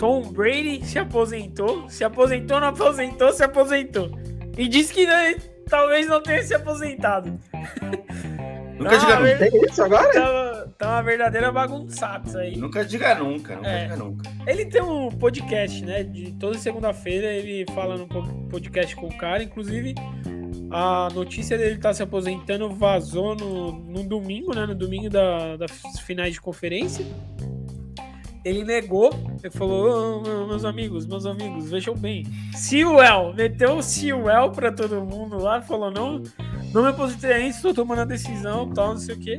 Tom 0.04 0.20
Brady 0.20 0.84
se 0.84 0.98
aposentou, 0.98 1.88
se 1.88 2.04
aposentou, 2.04 2.60
não 2.60 2.68
aposentou, 2.68 3.32
se 3.32 3.42
aposentou. 3.42 4.10
E 4.54 4.68
disse 4.68 4.92
que 4.92 5.06
né, 5.06 5.34
talvez 5.66 6.06
não 6.06 6.22
tenha 6.22 6.42
se 6.42 6.52
aposentado. 6.52 7.40
Nunca 8.76 8.98
diga 8.98 9.20
nunca. 9.20 9.38
Tem 9.38 9.64
isso 9.64 9.82
agora? 9.82 10.12
Tá, 10.12 10.66
tá 10.76 10.88
uma 10.90 11.02
verdadeira 11.04 11.50
bagunçada 11.50 12.40
aí. 12.40 12.56
Nunca 12.56 12.84
diga 12.84 13.14
nunca, 13.14 13.54
nunca 13.54 13.68
é. 13.68 13.82
diga 13.84 13.96
nunca. 13.96 14.30
Ele 14.46 14.66
tem 14.66 14.82
um 14.82 15.08
podcast, 15.08 15.82
né? 15.82 16.02
De 16.02 16.32
toda 16.32 16.58
segunda-feira 16.58 17.28
ele 17.28 17.64
fala 17.72 17.96
no 17.96 18.06
podcast 18.48 18.94
com 18.96 19.06
o 19.06 19.16
cara. 19.16 19.44
Inclusive, 19.44 19.94
a 20.70 21.08
notícia 21.14 21.56
dele 21.56 21.76
estar 21.76 21.90
tá 21.90 21.94
se 21.94 22.02
aposentando 22.02 22.68
vazou 22.74 23.36
no, 23.36 23.72
no 23.72 24.02
domingo, 24.02 24.52
né? 24.52 24.66
No 24.66 24.74
domingo 24.74 25.08
da, 25.08 25.56
das 25.56 25.70
finais 26.00 26.34
de 26.34 26.40
conferência. 26.40 27.06
Ele 28.44 28.62
negou, 28.62 29.10
ele 29.42 29.50
falou: 29.50 30.22
oh, 30.22 30.46
meus 30.46 30.64
amigos, 30.64 31.06
meus 31.06 31.24
amigos, 31.24 31.70
vejam 31.70 31.94
bem. 31.94 32.26
Sewell, 32.54 33.32
meteu 33.32 33.78
o 33.78 33.82
Sewell 33.82 34.50
pra 34.50 34.70
todo 34.70 35.04
mundo 35.04 35.38
lá, 35.38 35.62
falou: 35.62 35.90
não, 35.90 36.22
não 36.72 36.82
me 36.82 36.88
aposentei 36.88 37.32
ainda, 37.32 37.56
estou 37.56 37.72
tomando 37.72 38.02
a 38.02 38.04
decisão, 38.04 38.68
tal, 38.70 38.90
não 38.90 38.98
sei 38.98 39.14
o 39.14 39.18
quê. 39.18 39.36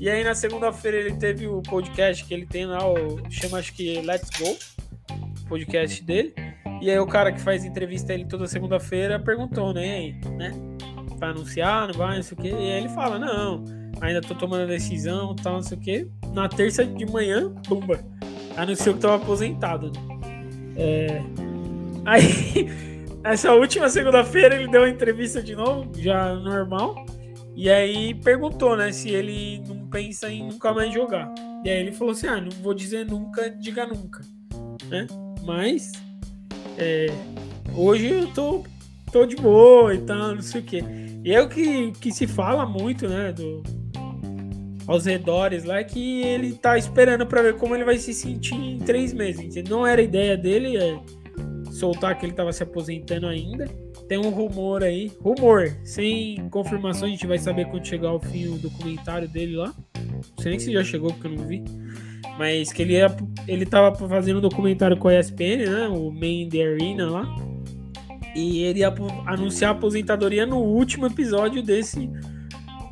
E 0.00 0.10
aí 0.10 0.24
na 0.24 0.34
segunda-feira 0.34 0.96
ele 0.96 1.14
teve 1.14 1.46
o 1.46 1.62
podcast 1.62 2.24
que 2.24 2.34
ele 2.34 2.44
tem 2.44 2.66
lá, 2.66 2.84
o, 2.84 3.20
chama 3.30 3.58
acho 3.58 3.72
que 3.72 4.00
Let's 4.00 4.30
Go, 4.30 4.56
podcast 5.48 6.02
dele. 6.02 6.34
E 6.80 6.90
aí 6.90 6.98
o 6.98 7.06
cara 7.06 7.30
que 7.30 7.40
faz 7.40 7.64
entrevista 7.64 8.12
ele 8.12 8.24
toda 8.24 8.48
segunda-feira 8.48 9.20
perguntou, 9.20 9.72
né, 9.72 9.94
aí, 9.94 10.20
né? 10.36 10.52
Vai 11.16 11.30
anunciar, 11.30 11.86
não 11.86 11.94
vai, 11.94 12.16
não 12.16 12.22
sei 12.24 12.36
o 12.36 12.40
quê. 12.40 12.48
E 12.48 12.54
aí 12.54 12.78
ele 12.80 12.88
fala, 12.88 13.16
não, 13.16 13.62
ainda 14.00 14.20
tô 14.20 14.34
tomando 14.34 14.64
a 14.64 14.66
decisão, 14.66 15.36
tal, 15.36 15.54
não 15.54 15.62
sei 15.62 15.78
o 15.78 15.80
quê. 15.80 16.08
Na 16.34 16.48
terça 16.48 16.84
de 16.84 17.06
manhã, 17.06 17.54
bumba, 17.68 18.00
anunciou 18.56 18.94
que 18.94 19.00
tava 19.00 19.16
aposentado. 19.16 19.92
É... 20.76 21.22
Aí, 22.04 22.70
essa 23.24 23.52
última 23.52 23.88
segunda-feira 23.88 24.54
ele 24.54 24.68
deu 24.68 24.82
uma 24.82 24.88
entrevista 24.88 25.42
de 25.42 25.54
novo, 25.54 25.90
já 25.96 26.34
normal. 26.34 27.06
E 27.54 27.68
aí 27.68 28.14
perguntou, 28.14 28.76
né, 28.76 28.92
se 28.92 29.10
ele 29.10 29.62
não 29.66 29.86
pensa 29.86 30.30
em 30.30 30.48
nunca 30.48 30.72
mais 30.72 30.92
jogar. 30.92 31.32
E 31.64 31.70
aí 31.70 31.80
ele 31.80 31.92
falou 31.92 32.12
assim: 32.12 32.26
ah, 32.26 32.40
não 32.40 32.50
vou 32.62 32.74
dizer 32.74 33.04
nunca, 33.06 33.50
diga 33.50 33.86
nunca. 33.86 34.22
Né? 34.88 35.06
Mas 35.44 35.92
é, 36.78 37.06
hoje 37.74 38.08
eu 38.08 38.26
tô, 38.28 38.64
tô 39.12 39.26
de 39.26 39.36
boa 39.36 39.94
e 39.94 39.98
tal, 39.98 40.34
não 40.34 40.42
sei 40.42 40.60
o 40.60 40.64
quê. 40.64 40.84
E 41.24 41.32
é 41.32 41.40
o 41.40 41.48
que, 41.48 41.92
que 41.92 42.10
se 42.10 42.26
fala 42.26 42.66
muito, 42.66 43.06
né, 43.08 43.32
do, 43.32 43.62
aos 44.92 45.06
redores 45.06 45.64
lá, 45.64 45.82
que 45.82 46.22
ele 46.22 46.52
tá 46.54 46.76
esperando 46.76 47.26
para 47.26 47.42
ver 47.42 47.56
como 47.56 47.74
ele 47.74 47.84
vai 47.84 47.98
se 47.98 48.12
sentir 48.12 48.54
em 48.54 48.78
três 48.78 49.12
meses. 49.12 49.54
Não 49.68 49.86
era 49.86 50.02
ideia 50.02 50.36
dele 50.36 50.76
é, 50.76 50.98
soltar 51.70 52.18
que 52.18 52.26
ele 52.26 52.32
tava 52.32 52.52
se 52.52 52.62
aposentando 52.62 53.26
ainda 53.26 53.66
tem 54.12 54.18
um 54.18 54.28
rumor 54.28 54.82
aí, 54.82 55.10
rumor, 55.20 55.74
sem 55.84 56.46
confirmação, 56.50 57.08
a 57.08 57.10
gente 57.10 57.26
vai 57.26 57.38
saber 57.38 57.64
quando 57.68 57.86
chegar 57.86 58.10
ao 58.10 58.20
fim 58.20 58.46
o 58.48 58.58
documentário 58.58 59.26
dele 59.26 59.56
lá. 59.56 59.74
Não 59.96 60.20
sei 60.38 60.50
nem 60.50 60.58
se 60.58 60.70
já 60.70 60.84
chegou, 60.84 61.10
porque 61.14 61.28
eu 61.28 61.32
não 61.32 61.46
vi. 61.46 61.64
Mas 62.38 62.70
que 62.74 62.82
ele, 62.82 62.92
ia, 62.92 63.06
ele 63.48 63.64
tava 63.64 63.96
fazendo 64.06 64.36
um 64.36 64.42
documentário 64.42 64.98
com 64.98 65.08
a 65.08 65.18
ESPN, 65.18 65.64
né? 65.66 65.88
O 65.88 66.10
Main 66.10 66.46
the 66.50 66.62
Arena 66.62 67.10
lá. 67.10 67.24
E 68.36 68.62
ele 68.64 68.80
ia 68.80 68.92
anunciar 69.24 69.72
a 69.72 69.76
aposentadoria 69.78 70.44
no 70.44 70.58
último 70.58 71.06
episódio 71.06 71.62
desse, 71.62 72.10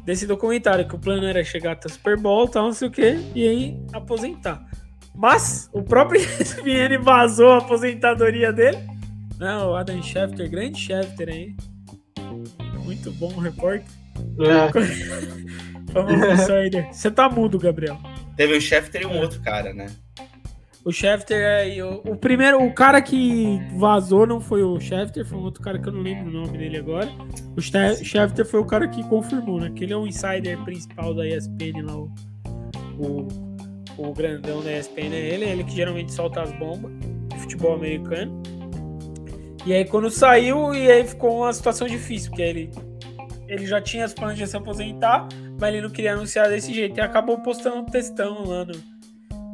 desse 0.04 0.26
documentário. 0.26 0.86
Que 0.86 0.94
o 0.94 0.98
plano 0.98 1.26
era 1.26 1.42
chegar 1.44 1.72
até 1.72 1.88
Super 1.88 2.18
Bowl 2.18 2.48
tal, 2.48 2.64
não 2.64 2.72
sei 2.72 2.88
o 2.88 2.90
que, 2.90 3.18
e 3.34 3.48
aí 3.48 3.82
aposentar. 3.92 4.64
Mas 5.14 5.68
o 5.72 5.82
próprio 5.82 6.20
ESPN 6.20 7.02
vazou 7.02 7.52
a 7.52 7.58
aposentadoria 7.58 8.52
dele. 8.52 8.78
Não, 9.38 9.70
o 9.70 9.74
Adam 9.74 10.02
Schefter, 10.02 10.50
grande 10.50 10.78
Schefter 10.78 11.28
aí. 11.28 11.56
Muito 12.84 13.10
bom 13.12 13.28
repórter. 13.38 13.86
É. 14.38 14.70
Vamos. 15.92 16.20
Você 16.92 17.10
tá 17.10 17.28
mudo, 17.28 17.58
Gabriel. 17.58 17.98
Teve 18.36 18.56
o 18.56 18.60
Schefter 18.60 19.02
e 19.02 19.06
um 19.06 19.18
outro 19.18 19.40
cara, 19.40 19.72
né? 19.72 19.86
O 20.84 20.90
Schefter 20.90 21.36
é. 21.38 21.84
O, 21.84 22.12
o, 22.12 22.16
primeiro, 22.16 22.64
o 22.64 22.72
cara 22.72 23.02
que 23.02 23.60
vazou 23.76 24.26
não 24.26 24.40
foi 24.40 24.62
o 24.62 24.80
Schefter, 24.80 25.26
foi 25.26 25.38
um 25.38 25.42
outro 25.42 25.62
cara 25.62 25.78
que 25.78 25.88
eu 25.88 25.92
não 25.92 26.00
lembro 26.00 26.28
o 26.28 26.32
nome 26.32 26.56
dele 26.56 26.78
agora. 26.78 27.08
O 27.56 27.60
Schefter 27.60 28.46
foi 28.46 28.60
o 28.60 28.64
cara 28.64 28.88
que 28.88 29.02
confirmou, 29.04 29.60
né? 29.60 29.70
Que 29.74 29.84
ele 29.84 29.92
é 29.92 29.96
o 29.96 30.06
insider 30.06 30.58
principal 30.64 31.14
da 31.14 31.26
ESPN 31.26 31.82
lá, 31.84 31.96
o, 31.96 32.10
o, 32.98 33.28
o 33.98 34.14
grandão 34.14 34.62
da 34.62 34.72
ESPN 34.72 35.12
é 35.12 35.34
ele, 35.34 35.44
é 35.44 35.50
ele 35.50 35.64
que 35.64 35.72
geralmente 35.72 36.12
solta 36.12 36.42
as 36.42 36.52
bombas 36.58 36.90
de 37.28 37.38
futebol 37.38 37.74
americano. 37.74 38.42
E 39.66 39.74
aí 39.74 39.84
quando 39.84 40.10
saiu, 40.10 40.74
e 40.74 40.90
aí 40.90 41.06
ficou 41.06 41.42
uma 41.42 41.52
situação 41.52 41.86
difícil, 41.86 42.30
porque 42.30 42.42
ele, 42.42 42.70
ele 43.46 43.66
já 43.66 43.82
tinha 43.82 44.06
as 44.06 44.14
planos 44.14 44.38
de 44.38 44.46
se 44.46 44.56
aposentar, 44.56 45.28
mas 45.60 45.74
ele 45.74 45.82
não 45.82 45.90
queria 45.90 46.14
anunciar 46.14 46.48
desse 46.48 46.72
jeito. 46.72 46.96
E 46.96 47.00
acabou 47.02 47.38
postando 47.40 47.76
um 47.76 47.84
textão 47.84 48.44
lá 48.46 48.64
no, 48.64 48.72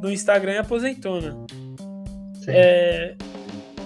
no 0.01 0.11
Instagram 0.11 0.53
e 0.53 0.57
aposentou, 0.57 1.21
né? 1.21 1.33
É, 2.47 3.15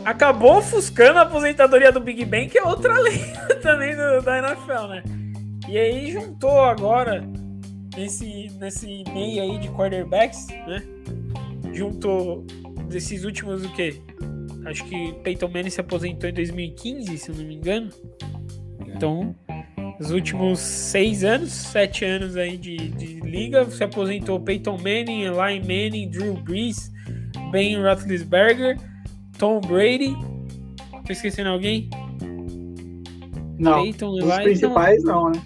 acabou 0.05 0.57
ofuscando 0.57 1.20
a 1.20 1.24
aposentadoria 1.24 1.91
do 1.91 1.99
Big 1.99 2.26
Ben, 2.26 2.47
que 2.47 2.57
é 2.57 2.64
outra 2.64 2.97
lenda 3.01 3.55
também 3.62 3.95
do, 3.95 4.22
da 4.22 4.38
NFL, 4.39 4.88
né? 4.88 5.03
E 5.68 5.78
aí 5.78 6.12
juntou 6.12 6.62
agora, 6.62 7.24
nesse, 7.95 8.49
nesse 8.59 9.03
meio 9.14 9.41
aí 9.41 9.57
de 9.59 9.70
quarterbacks, 9.70 10.47
né? 10.47 10.84
Juntou 11.74 12.45
desses 12.89 13.24
últimos 13.24 13.64
o 13.64 13.74
quê? 13.74 14.01
acho 14.66 14.86
que 14.86 15.14
Peyton 15.24 15.47
Manning 15.47 15.70
se 15.70 15.82
aposentou 15.82 16.30
em 16.30 16.34
2015, 16.34 17.18
se 17.18 17.30
eu 17.30 17.36
não 17.36 17.43
me 17.43 17.55
engano. 17.55 17.89
Então, 18.88 19.36
os 20.02 20.10
últimos 20.10 20.60
seis 20.60 21.24
anos, 21.24 21.52
sete 21.52 22.04
anos 22.04 22.36
aí 22.36 22.58
de, 22.58 22.76
de 22.76 23.20
liga, 23.20 23.70
se 23.70 23.84
aposentou 23.84 24.39
Peyton 24.39 24.78
Manning, 24.78 25.26
Eli 25.26 25.60
Manning, 25.60 26.10
Drew 26.10 26.34
Brees, 26.34 26.91
Ben 27.52 27.80
Roethlisberger, 27.80 28.80
Tom 29.38 29.62
Brady. 29.62 30.16
Tô 31.06 31.14
esquecendo 31.14 31.49
alguém? 31.49 31.88
Não, 33.60 33.84
Peyton, 33.84 34.10
os 34.10 34.24
Eli, 34.24 34.43
principais 34.43 35.04
não, 35.04 35.26
não, 35.26 35.32
né? 35.32 35.41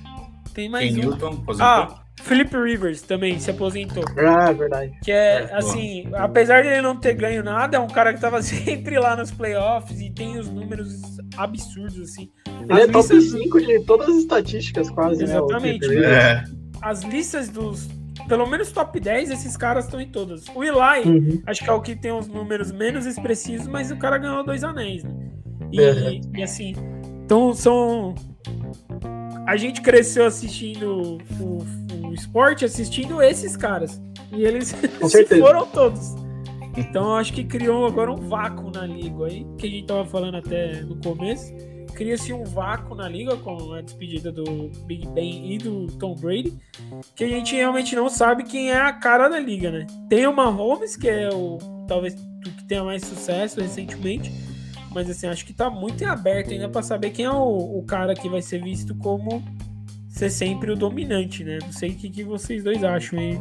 Tem 0.53 0.69
mais 0.69 0.95
Ken 0.95 1.01
um. 1.01 1.09
Newton, 1.09 1.43
ah, 1.59 2.04
Philip 2.25 2.57
Rivers 2.57 3.03
também 3.03 3.39
se 3.39 3.51
aposentou. 3.51 4.03
Ah, 4.17 4.51
verdade. 4.51 4.91
Que 5.03 5.11
é, 5.11 5.43
é 5.43 5.55
assim, 5.55 6.07
bom. 6.09 6.17
apesar 6.17 6.63
de 6.63 6.69
ele 6.69 6.81
não 6.81 6.95
ter 6.95 7.13
ganho 7.13 7.43
nada, 7.43 7.77
é 7.77 7.79
um 7.79 7.87
cara 7.87 8.13
que 8.13 8.19
tava 8.19 8.41
sempre 8.43 8.97
lá 8.97 9.15
nos 9.15 9.29
playoffs 9.29 10.01
e 10.01 10.09
tem 10.09 10.39
os 10.39 10.49
números 10.49 11.01
absurdos, 11.37 11.99
assim. 12.01 12.31
Ele 12.67 12.73
as 12.73 12.89
é 12.89 12.91
top 12.91 13.21
5 13.21 13.61
de 13.61 13.79
todas 13.85 14.09
as 14.09 14.15
estatísticas, 14.15 14.89
quase, 14.89 15.23
né, 15.23 15.35
Exatamente. 15.35 15.87
Né? 15.87 16.43
As 16.81 17.03
listas 17.03 17.49
dos. 17.49 17.87
Pelo 18.27 18.47
menos 18.47 18.71
top 18.71 18.99
10, 18.99 19.29
esses 19.29 19.55
caras 19.55 19.85
estão 19.85 20.01
em 20.01 20.09
todas. 20.09 20.45
O 20.55 20.63
Eli, 20.63 21.07
uhum. 21.07 21.43
acho 21.45 21.63
que 21.63 21.69
é 21.69 21.73
o 21.73 21.81
que 21.81 21.95
tem 21.95 22.11
os 22.11 22.27
números 22.27 22.71
menos 22.71 23.05
expressivos, 23.05 23.67
mas 23.67 23.91
o 23.91 23.97
cara 23.97 24.17
ganhou 24.17 24.43
dois 24.43 24.63
anéis, 24.63 25.03
né? 25.03 25.11
E, 25.71 25.79
uhum. 25.79 26.21
e 26.35 26.41
assim, 26.41 26.73
então 27.23 27.53
são 27.53 28.15
a 29.45 29.55
gente 29.55 29.81
cresceu 29.81 30.25
assistindo 30.25 31.19
o, 31.39 32.07
o 32.07 32.13
esporte, 32.13 32.65
assistindo 32.65 33.21
esses 33.21 33.55
caras. 33.55 34.01
E 34.31 34.43
eles 34.43 34.69
se 35.07 35.25
foram 35.39 35.65
todos. 35.67 36.15
Então 36.77 37.15
acho 37.15 37.31
que 37.33 37.43
criou 37.43 37.85
agora 37.85 38.11
um 38.11 38.27
vácuo 38.27 38.69
na 38.69 38.85
liga 38.85 39.25
aí, 39.25 39.45
que 39.57 39.67
a 39.67 39.69
gente 39.69 39.87
tava 39.87 40.05
falando 40.05 40.35
até 40.35 40.81
no 40.81 40.97
começo. 40.97 41.53
Cria-se 41.93 42.33
um 42.33 42.43
vácuo 42.43 42.93
na 42.93 43.07
liga 43.07 43.37
com 43.37 43.71
a 43.71 43.79
despedida 43.79 44.29
do 44.29 44.69
Big 44.85 45.07
Ben 45.09 45.53
e 45.53 45.57
do 45.57 45.87
Tom 45.97 46.13
Brady, 46.15 46.53
que 47.15 47.23
a 47.23 47.27
gente 47.27 47.55
realmente 47.55 47.95
não 47.95 48.09
sabe 48.09 48.43
quem 48.43 48.69
é 48.69 48.77
a 48.77 48.91
cara 48.91 49.29
da 49.29 49.39
liga, 49.39 49.71
né? 49.71 49.87
Tem 50.09 50.27
o 50.27 50.35
Mahomes, 50.35 50.97
que 50.97 51.07
é 51.07 51.29
o 51.29 51.57
talvez 51.87 52.13
o 52.13 52.51
que 52.51 52.65
tenha 52.65 52.83
mais 52.83 53.03
sucesso 53.03 53.61
recentemente, 53.61 54.29
mas 54.95 55.09
assim, 55.09 55.27
acho 55.27 55.45
que 55.45 55.53
tá 55.53 55.69
muito 55.69 56.01
em 56.01 56.07
aberto 56.07 56.53
ainda 56.53 56.69
para 56.69 56.81
saber 56.81 57.09
quem 57.09 57.25
é 57.25 57.29
o, 57.29 57.79
o, 57.79 57.83
cara 57.85 58.15
que 58.15 58.29
vai 58.29 58.41
ser 58.41 58.63
visto 58.63 58.95
como 58.95 59.43
ser 60.07 60.29
sempre 60.29 60.71
o 60.71 60.75
dominante, 60.75 61.43
né? 61.43 61.59
Não 61.61 61.73
sei 61.73 61.89
o 61.89 61.95
que, 61.95 62.09
que 62.09 62.23
vocês 62.23 62.63
dois 62.63 62.81
acham 62.81 63.19
aí. 63.19 63.37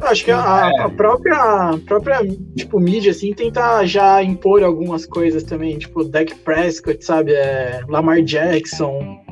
Acho 0.00 0.24
que 0.24 0.32
a, 0.32 0.86
a, 0.86 0.90
própria, 0.90 1.36
a 1.36 1.78
própria 1.86 2.18
tipo, 2.56 2.80
mídia 2.80 3.12
assim, 3.12 3.32
tenta 3.32 3.84
já 3.86 4.20
impor 4.24 4.64
algumas 4.64 5.06
coisas 5.06 5.44
também, 5.44 5.78
tipo 5.78 6.02
Dak 6.02 6.34
Prescott, 6.36 7.04
sabe? 7.04 7.32
É, 7.32 7.82
Lamar 7.86 8.20
Jackson, 8.22 9.22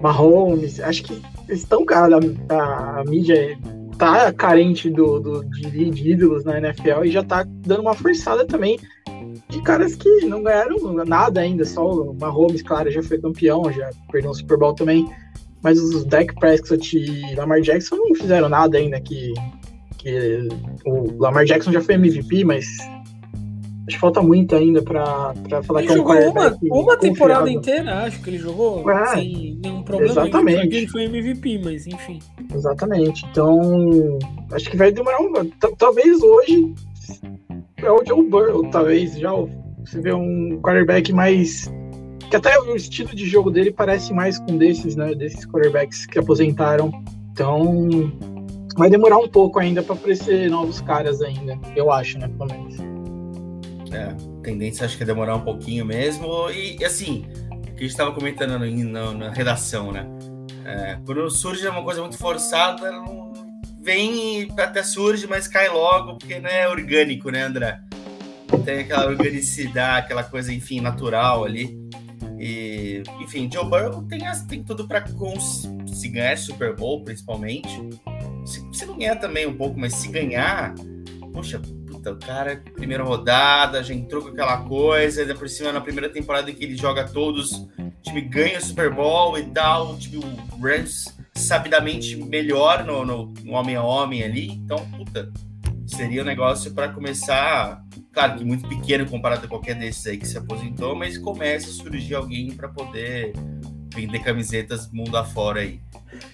Mahomes. 0.00 0.78
Acho 0.78 1.02
que 1.02 1.20
estão, 1.48 1.84
cara, 1.84 2.20
a, 2.48 3.00
a 3.00 3.04
mídia 3.04 3.58
tá 3.98 4.32
carente 4.32 4.88
do, 4.88 5.18
do 5.18 5.44
de, 5.46 5.90
de, 5.90 6.10
ídolos 6.12 6.44
na 6.44 6.58
NFL 6.58 7.04
e 7.04 7.10
já 7.10 7.24
tá 7.24 7.44
dando 7.44 7.82
uma 7.82 7.94
forçada 7.94 8.46
também 8.46 8.78
de 9.50 9.60
caras 9.62 9.94
que 9.96 10.08
não 10.26 10.42
ganharam 10.42 10.78
nada 11.04 11.40
ainda, 11.40 11.64
só 11.64 11.84
o 11.90 12.14
Mahomes, 12.14 12.62
claro, 12.62 12.90
já 12.90 13.02
foi 13.02 13.18
campeão, 13.18 13.70
já 13.72 13.90
perdeu 14.10 14.30
um 14.30 14.34
Super 14.34 14.56
Bowl 14.56 14.74
também, 14.74 15.08
mas 15.62 15.78
os 15.78 16.04
Dak 16.04 16.34
Prescott 16.36 16.96
e 16.96 17.34
Lamar 17.34 17.60
Jackson 17.60 17.96
não 17.96 18.14
fizeram 18.14 18.48
nada 18.48 18.78
ainda 18.78 19.00
que, 19.00 19.34
que 19.98 20.48
o 20.86 21.20
Lamar 21.20 21.44
Jackson 21.44 21.72
já 21.72 21.80
foi 21.80 21.94
MVP, 21.96 22.44
mas 22.44 22.66
acho 23.86 23.96
que 23.96 23.98
falta 23.98 24.22
muito 24.22 24.54
ainda 24.54 24.80
pra, 24.82 25.34
falar 25.64 25.82
ele 25.82 25.88
que 25.88 25.98
é 25.98 26.00
um 26.00 26.30
uma, 26.30 26.58
uma 26.62 26.96
temporada 26.96 27.50
inteira, 27.50 28.04
acho 28.04 28.22
que 28.22 28.30
ele 28.30 28.38
jogou 28.38 28.88
é, 28.88 29.06
sem 29.08 29.58
nenhum 29.62 29.82
problema. 29.82 30.12
Exatamente. 30.12 30.76
Ele 30.76 30.86
foi 30.86 31.04
MVP, 31.04 31.60
mas 31.64 31.86
enfim. 31.86 32.20
Exatamente. 32.54 33.26
Então, 33.30 34.18
acho 34.52 34.70
que 34.70 34.76
vai 34.76 34.92
demorar 34.92 35.20
um. 35.20 35.32
Talvez 35.76 36.22
hoje 36.22 36.72
é 37.84 37.90
o 37.90 38.04
Joe 38.04 38.28
Burrow, 38.28 38.70
talvez. 38.70 39.18
Já 39.18 39.32
você 39.32 40.00
vê 40.00 40.12
um 40.12 40.60
quarterback 40.62 41.12
mais. 41.12 41.70
Que 42.28 42.36
até 42.36 42.58
o 42.60 42.76
estilo 42.76 43.14
de 43.14 43.26
jogo 43.26 43.50
dele 43.50 43.72
parece 43.72 44.12
mais 44.12 44.38
com 44.38 44.56
desses, 44.56 44.94
né? 44.94 45.14
Desses 45.14 45.44
quarterbacks 45.46 46.06
que 46.06 46.18
aposentaram. 46.18 46.92
Então, 47.32 47.88
vai 48.76 48.88
demorar 48.88 49.18
um 49.18 49.28
pouco 49.28 49.58
ainda 49.58 49.82
para 49.82 49.94
aparecer 49.94 50.48
novos 50.50 50.80
caras 50.80 51.20
ainda, 51.22 51.58
eu 51.74 51.90
acho, 51.90 52.18
né? 52.18 52.28
Pelo 52.28 52.50
menos. 52.50 52.76
É, 53.92 54.14
tendência 54.42 54.86
acho 54.86 54.96
que 54.96 55.02
é 55.02 55.06
demorar 55.06 55.36
um 55.36 55.40
pouquinho 55.40 55.84
mesmo. 55.84 56.48
E 56.50 56.84
assim, 56.84 57.26
o 57.50 57.60
que 57.62 57.70
a 57.70 57.80
gente 57.80 57.86
estava 57.86 58.12
comentando 58.12 58.58
na, 58.58 59.12
na, 59.12 59.30
redação, 59.30 59.90
né? 59.90 60.06
É, 60.64 60.98
quando 61.04 61.28
surge 61.30 61.66
uma 61.66 61.82
coisa 61.82 62.00
muito 62.00 62.16
forçada, 62.16 62.90
não 62.92 63.29
vem 63.82 64.42
e 64.42 64.52
até 64.58 64.82
surge, 64.82 65.26
mas 65.26 65.48
cai 65.48 65.68
logo, 65.68 66.16
porque 66.16 66.38
não 66.38 66.50
é 66.50 66.68
orgânico, 66.68 67.30
né, 67.30 67.42
André? 67.42 67.80
Tem 68.64 68.80
aquela 68.80 69.06
organicidade, 69.06 70.06
aquela 70.06 70.24
coisa, 70.24 70.52
enfim, 70.52 70.80
natural 70.80 71.44
ali. 71.44 71.78
E, 72.38 73.02
enfim, 73.20 73.50
Joe 73.52 73.64
Burrow 73.64 74.02
tem, 74.02 74.20
tem 74.48 74.64
tudo 74.64 74.88
para 74.88 75.04
se 75.86 76.08
ganhar 76.08 76.36
Super 76.36 76.74
Bowl, 76.74 77.04
principalmente. 77.04 77.68
Se, 78.44 78.66
se 78.72 78.86
não 78.86 78.96
ganhar 78.96 79.16
também 79.16 79.46
um 79.46 79.56
pouco, 79.56 79.78
mas 79.78 79.94
se 79.94 80.08
ganhar, 80.08 80.74
poxa, 81.32 81.60
puta, 81.86 82.12
o 82.12 82.18
cara, 82.18 82.62
primeira 82.74 83.04
rodada, 83.04 83.84
já 83.84 83.94
entrou 83.94 84.22
com 84.22 84.28
aquela 84.28 84.58
coisa, 84.64 85.20
ainda 85.20 85.34
por 85.34 85.48
cima 85.48 85.72
na 85.72 85.80
primeira 85.80 86.08
temporada 86.08 86.52
que 86.52 86.64
ele 86.64 86.76
joga 86.76 87.06
todos, 87.06 87.52
o 87.52 88.02
time 88.02 88.22
ganha 88.22 88.58
o 88.58 88.62
Super 88.62 88.92
Bowl 88.92 89.38
e 89.38 89.44
tal, 89.44 89.92
o 89.92 89.98
time 89.98 90.16
o 90.18 90.60
Rams 90.60 91.19
sabidamente 91.34 92.16
melhor 92.16 92.84
no, 92.84 93.04
no, 93.04 93.52
homem 93.52 93.76
a 93.76 93.82
homem 93.82 94.22
ali. 94.22 94.52
Então, 94.52 94.78
puta, 94.90 95.30
seria 95.86 96.22
um 96.22 96.24
negócio 96.24 96.72
para 96.72 96.88
começar, 96.88 97.82
claro 98.12 98.38
que 98.38 98.44
muito 98.44 98.68
pequeno 98.68 99.06
comparado 99.06 99.46
a 99.46 99.48
qualquer 99.48 99.74
desses 99.74 100.06
aí 100.06 100.16
que 100.16 100.26
se 100.26 100.38
aposentou, 100.38 100.94
mas 100.94 101.18
começa 101.18 101.68
a 101.68 101.72
surgir 101.72 102.14
alguém 102.14 102.52
para 102.52 102.68
poder 102.68 103.32
vender 103.94 104.20
camisetas 104.20 104.90
mundo 104.92 105.16
afora 105.16 105.60
aí. 105.60 105.80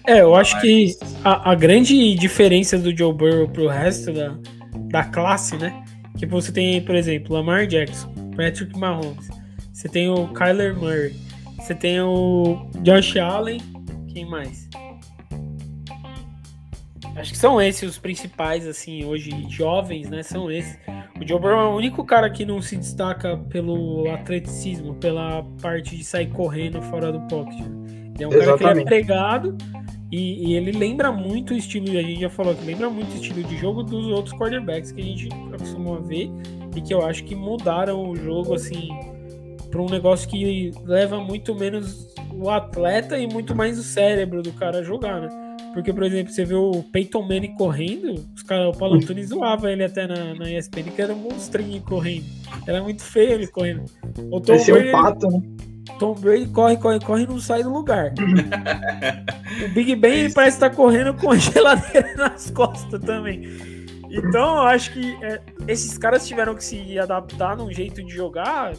É, 0.05 0.21
eu 0.21 0.35
acho 0.35 0.59
que 0.61 0.95
a, 1.23 1.51
a, 1.51 1.55
grande 1.55 2.15
diferença 2.15 2.77
do 2.77 2.95
Joe 2.95 3.13
Burrow 3.13 3.47
pro 3.49 3.67
resto 3.67 4.13
da, 4.13 4.37
da 4.89 5.03
classe, 5.03 5.55
né? 5.57 5.83
Que 6.17 6.25
você 6.25 6.51
tem, 6.51 6.81
por 6.81 6.95
exemplo, 6.95 7.33
Lamar 7.33 7.67
Jackson, 7.67 8.11
Patrick 8.35 8.77
Mahomes, 8.77 9.27
você 9.71 9.87
tem 9.87 10.09
o 10.09 10.27
Kyler 10.29 10.75
Murray, 10.75 11.15
você 11.57 11.75
tem 11.75 12.01
o 12.01 12.67
Josh 12.81 13.17
Allen, 13.17 13.61
quem 14.11 14.25
mais? 14.25 14.67
Acho 17.17 17.31
que 17.31 17.37
são 17.37 17.59
esses 17.59 17.89
os 17.89 17.97
principais, 17.97 18.67
assim, 18.67 19.03
hoje 19.03 19.31
jovens, 19.49 20.07
né? 20.07 20.21
São 20.21 20.51
esses. 20.51 20.77
O 21.19 21.27
Joe 21.27 21.39
Burrow 21.39 21.59
é 21.59 21.65
o 21.65 21.75
único 21.75 22.05
cara 22.05 22.29
que 22.29 22.45
não 22.45 22.61
se 22.61 22.77
destaca 22.77 23.35
pelo 23.49 24.07
atleticismo, 24.11 24.93
pela 24.95 25.43
parte 25.59 25.97
de 25.97 26.03
sair 26.03 26.27
correndo 26.27 26.79
fora 26.83 27.11
do 27.11 27.19
pocket. 27.21 27.59
Ele 27.59 28.23
é 28.23 28.27
um 28.27 28.33
Exatamente. 28.33 28.59
cara 28.59 28.73
que 28.75 28.81
é 28.81 28.85
pregado 28.85 29.57
e, 30.11 30.51
e, 30.51 30.55
ele 30.55 30.71
lembra 30.71 31.11
muito 31.11 31.53
o 31.53 31.57
estilo, 31.57 31.89
a 31.97 32.01
gente 32.01 32.21
já 32.21 32.29
falou 32.29 32.55
que 32.55 32.63
lembra 32.63 32.89
muito 32.89 33.11
o 33.11 33.15
estilo 33.15 33.43
de 33.43 33.57
jogo 33.57 33.83
dos 33.83 34.07
outros 34.07 34.33
quarterbacks 34.37 34.91
que 34.91 35.01
a 35.01 35.03
gente 35.03 35.29
acostumou 35.53 35.97
a 35.97 35.99
ver 35.99 36.29
e 36.75 36.81
que 36.81 36.93
eu 36.93 37.05
acho 37.05 37.23
que 37.25 37.35
mudaram 37.35 38.09
o 38.09 38.15
jogo, 38.15 38.53
assim, 38.53 38.89
para 39.69 39.81
um 39.81 39.89
negócio 39.89 40.29
que 40.29 40.71
leva 40.85 41.19
muito 41.19 41.53
menos 41.55 42.13
o 42.31 42.49
atleta 42.49 43.17
e 43.17 43.27
muito 43.27 43.55
mais 43.55 43.77
o 43.77 43.83
cérebro 43.83 44.41
do 44.41 44.53
cara 44.53 44.79
a 44.79 44.83
jogar, 44.83 45.19
né? 45.19 45.46
Porque, 45.77 45.93
por 45.93 46.01
exemplo, 46.01 46.33
você 46.33 46.43
vê 46.43 46.55
o 46.55 46.81
Peyton 46.91 47.21
Manning 47.21 47.53
correndo, 47.53 48.15
os 48.35 48.41
cara, 48.41 48.67
o 48.67 48.75
Paulo 48.75 48.95
Antunes 48.95 49.29
zoava 49.29 49.71
ele 49.71 49.83
até 49.83 50.07
na, 50.07 50.33
na 50.33 50.49
ESPN, 50.49 50.89
que 50.95 50.99
era 50.99 51.13
um 51.13 51.17
monstrinho 51.17 51.79
correndo. 51.83 52.25
Era 52.65 52.81
muito 52.81 53.03
feio 53.03 53.33
ele 53.33 53.45
correndo. 53.45 53.85
O 54.31 54.41
Tom 54.41 54.55
Esse 54.55 54.71
Brady, 54.71 54.87
é 54.87 54.97
um 54.97 55.03
pato, 55.03 55.27
né? 55.27 55.39
Tom 55.99 56.15
Brady 56.15 56.47
corre, 56.47 56.77
corre, 56.77 56.99
corre 56.99 57.23
e 57.25 57.27
não 57.27 57.39
sai 57.39 57.61
do 57.61 57.71
lugar. 57.71 58.11
o 59.65 59.73
Big 59.75 59.95
Ben 59.97 60.21
ele 60.21 60.33
parece 60.33 60.57
estar 60.57 60.71
tá 60.71 60.75
correndo 60.75 61.13
com 61.13 61.29
a 61.29 61.37
geladeira 61.37 62.11
nas 62.17 62.49
costas 62.49 62.99
também. 63.01 63.43
Então, 64.09 64.55
eu 64.55 64.61
acho 64.63 64.91
que 64.93 65.15
é, 65.23 65.39
esses 65.67 65.95
caras 65.95 66.27
tiveram 66.27 66.55
que 66.55 66.63
se 66.63 66.97
adaptar 66.97 67.55
num 67.55 67.71
jeito 67.71 68.03
de 68.03 68.11
jogar 68.11 68.73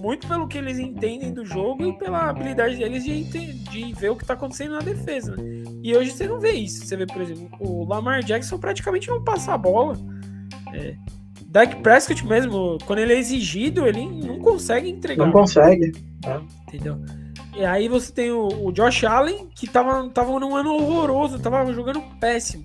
muito 0.00 0.26
pelo 0.26 0.48
que 0.48 0.58
eles 0.58 0.78
entendem 0.78 1.32
do 1.32 1.44
jogo 1.44 1.84
e 1.86 1.92
pela 1.98 2.28
habilidade 2.28 2.76
deles 2.76 3.04
de, 3.04 3.22
de 3.24 3.92
ver 3.94 4.10
o 4.10 4.16
que 4.16 4.24
está 4.24 4.34
acontecendo 4.34 4.72
na 4.72 4.80
defesa. 4.80 5.36
Né? 5.36 5.64
E 5.82 5.96
hoje 5.96 6.10
você 6.10 6.26
não 6.26 6.40
vê 6.40 6.52
isso. 6.52 6.86
Você 6.86 6.96
vê, 6.96 7.06
por 7.06 7.20
exemplo, 7.20 7.48
o 7.60 7.84
Lamar 7.84 8.22
Jackson 8.22 8.58
praticamente 8.58 9.08
não 9.08 9.22
passa 9.22 9.52
a 9.52 9.58
bola. 9.58 9.96
É. 10.72 10.96
Dak 11.46 11.76
Prescott 11.82 12.26
mesmo, 12.26 12.78
quando 12.86 13.00
ele 13.00 13.12
é 13.12 13.18
exigido, 13.18 13.86
ele 13.86 14.06
não 14.06 14.38
consegue 14.38 14.88
entregar. 14.88 15.26
Não 15.26 15.32
consegue. 15.32 15.92
É. 16.24 16.40
Entendeu? 16.68 16.98
E 17.56 17.64
aí 17.64 17.88
você 17.88 18.12
tem 18.12 18.30
o, 18.30 18.46
o, 18.66 18.72
Josh 18.72 19.04
Allen, 19.04 19.48
que 19.54 19.68
tava, 19.68 20.08
tava 20.10 20.38
num 20.38 20.54
ano 20.54 20.74
horroroso, 20.74 21.38
tava 21.38 21.72
jogando 21.72 22.00
péssimo. 22.20 22.64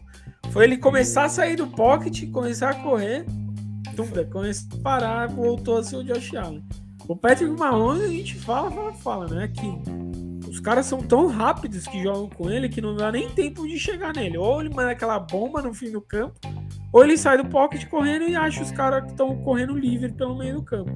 Foi 0.51 0.63
ele 0.63 0.77
começar 0.77 1.25
a 1.25 1.29
sair 1.29 1.55
do 1.55 1.67
pocket, 1.67 2.29
começar 2.31 2.69
a 2.69 2.75
correr 2.75 3.25
Tunda 3.95 4.25
começou 4.25 4.77
a 4.77 4.83
parar, 4.83 5.27
voltou 5.27 5.77
a 5.77 5.83
ser 5.83 5.95
o 5.95 6.03
Josh 6.03 6.35
Allen. 6.35 6.63
O 7.07 7.15
Patrick 7.15 7.51
Mahomes, 7.51 8.03
a 8.03 8.07
gente 8.07 8.35
fala, 8.35 8.71
fala, 8.71 8.93
fala, 8.93 9.27
né? 9.27 9.47
Que 9.47 10.49
os 10.49 10.59
caras 10.59 10.85
são 10.85 10.99
tão 11.01 11.27
rápidos 11.27 11.85
que 11.85 12.01
jogam 12.01 12.29
com 12.29 12.49
ele 12.49 12.69
que 12.69 12.81
não 12.81 12.95
dá 12.95 13.11
nem 13.11 13.29
tempo 13.29 13.67
de 13.67 13.77
chegar 13.77 14.13
nele. 14.13 14.37
Ou 14.37 14.61
ele 14.61 14.73
manda 14.73 14.91
aquela 14.91 15.19
bomba 15.19 15.61
no 15.61 15.73
fim 15.73 15.91
do 15.91 16.01
campo, 16.01 16.39
ou 16.91 17.03
ele 17.03 17.17
sai 17.17 17.37
do 17.37 17.45
pocket 17.45 17.85
correndo 17.87 18.27
e 18.27 18.35
acha 18.35 18.63
os 18.63 18.71
caras 18.71 19.03
que 19.03 19.11
estão 19.11 19.35
correndo 19.37 19.77
livre 19.77 20.11
pelo 20.13 20.37
meio 20.37 20.55
do 20.55 20.63
campo. 20.63 20.91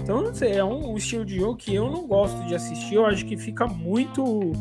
Então, 0.00 0.22
não 0.22 0.34
sei, 0.34 0.52
é 0.52 0.64
um, 0.64 0.92
um, 0.92 0.96
estilo 0.96 1.24
de 1.24 1.36
jogo 1.36 1.56
que 1.56 1.74
eu 1.74 1.90
não 1.90 2.06
gosto 2.06 2.42
de 2.46 2.54
assistir. 2.54 2.94
Eu 2.94 3.06
acho 3.06 3.24
que 3.24 3.36
fica 3.36 3.66
muito 3.66 4.52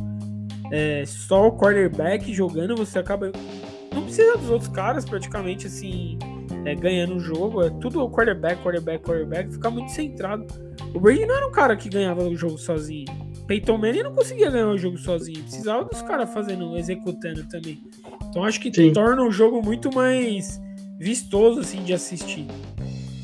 é, 0.72 1.04
só 1.06 1.48
o 1.48 1.58
quarterback 1.58 2.34
jogando, 2.34 2.76
você 2.76 3.00
acaba. 3.00 3.32
Não 3.94 4.04
precisa 4.04 4.38
dos 4.38 4.50
outros 4.50 4.70
caras, 4.70 5.06
praticamente, 5.06 5.68
assim, 5.68 6.18
é, 6.66 6.76
ganhando 6.76 7.16
o 7.16 7.20
jogo. 7.20 7.64
É 7.64 7.70
tudo 7.70 8.10
quarterback, 8.10 8.62
quarterback, 8.62 9.04
quarterback. 9.04 9.54
Fica 9.54 9.70
muito 9.70 9.92
centrado. 9.92 10.46
O 10.94 11.00
Brady 11.00 11.26
não 11.26 11.36
era 11.36 11.48
um 11.48 11.52
cara 11.52 11.76
que 11.76 11.90
ganhava 11.90 12.24
o 12.24 12.36
jogo 12.36 12.58
sozinho. 12.58 13.06
Peyton 13.48 13.78
Manning 13.78 14.04
não 14.04 14.14
conseguia 14.14 14.50
ganhar 14.50 14.70
o 14.70 14.78
jogo 14.78 14.98
sozinho. 14.98 15.42
Precisava 15.44 15.86
dos 15.86 16.02
caras 16.02 16.34
fazendo, 16.34 16.78
executando 16.78 17.44
também. 17.50 17.82
Então 18.30 18.44
acho 18.44 18.60
que 18.60 18.74
Sim. 18.74 18.94
torna 18.94 19.24
o 19.24 19.32
jogo 19.32 19.62
muito 19.62 19.94
mais 19.94 20.62
vistoso, 21.00 21.60
assim, 21.60 21.84
de 21.84 21.94
assistir. 21.94 22.48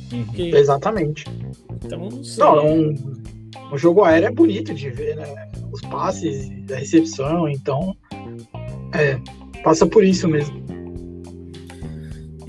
Porque... 0.10 0.56
Exatamente. 0.56 1.26
Então, 1.84 2.10
não 2.10 2.24
sei. 2.24 2.44
Não, 2.44 2.68
um, 2.68 2.96
um 3.72 3.78
jogo 3.78 4.04
aéreo 4.04 4.28
é 4.28 4.32
bonito 4.32 4.74
de 4.74 4.90
ver, 4.90 5.16
né? 5.16 5.50
Os 5.72 5.82
passes, 5.82 6.50
a 6.72 6.76
recepção, 6.76 7.48
então. 7.48 7.96
É, 8.94 9.20
passa 9.64 9.86
por 9.86 10.04
isso 10.04 10.28
mesmo. 10.28 10.59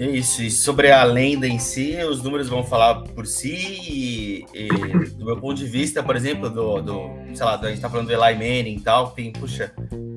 É 0.00 0.06
isso. 0.06 0.42
E 0.42 0.50
sobre 0.50 0.90
a 0.90 1.04
lenda 1.04 1.46
em 1.46 1.58
si, 1.58 1.94
os 2.02 2.22
números 2.22 2.48
vão 2.48 2.64
falar 2.64 3.02
por 3.02 3.26
si. 3.26 3.54
E, 3.54 4.46
e 4.54 4.68
do 5.10 5.26
meu 5.26 5.36
ponto 5.36 5.56
de 5.58 5.66
vista, 5.66 6.02
por 6.02 6.16
exemplo, 6.16 6.48
do, 6.48 6.80
do 6.80 7.10
sei 7.34 7.44
lá, 7.44 7.60
a 7.60 7.68
gente 7.68 7.82
tá 7.82 7.90
falando 7.90 8.06
do 8.06 8.12
Eli 8.14 8.32
Manning 8.32 8.76
e 8.76 8.80
tal, 8.80 9.10
tem, 9.10 9.30
puxa, 9.30 9.74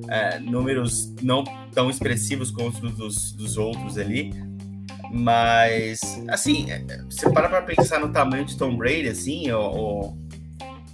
é, 0.08 0.40
números 0.40 1.14
não 1.22 1.44
tão 1.74 1.90
expressivos 1.90 2.50
como 2.50 2.70
os 2.70 2.80
dos, 2.80 3.34
dos 3.34 3.58
outros 3.58 3.98
ali. 3.98 4.32
Mas, 5.12 6.00
assim, 6.30 6.72
é, 6.72 6.82
você 7.04 7.30
para 7.30 7.50
pra 7.50 7.62
pensar 7.62 8.00
no 8.00 8.10
tamanho 8.10 8.46
de 8.46 8.58
Tom 8.58 8.78
Brady, 8.78 9.10
assim, 9.10 9.52
ou, 9.52 10.18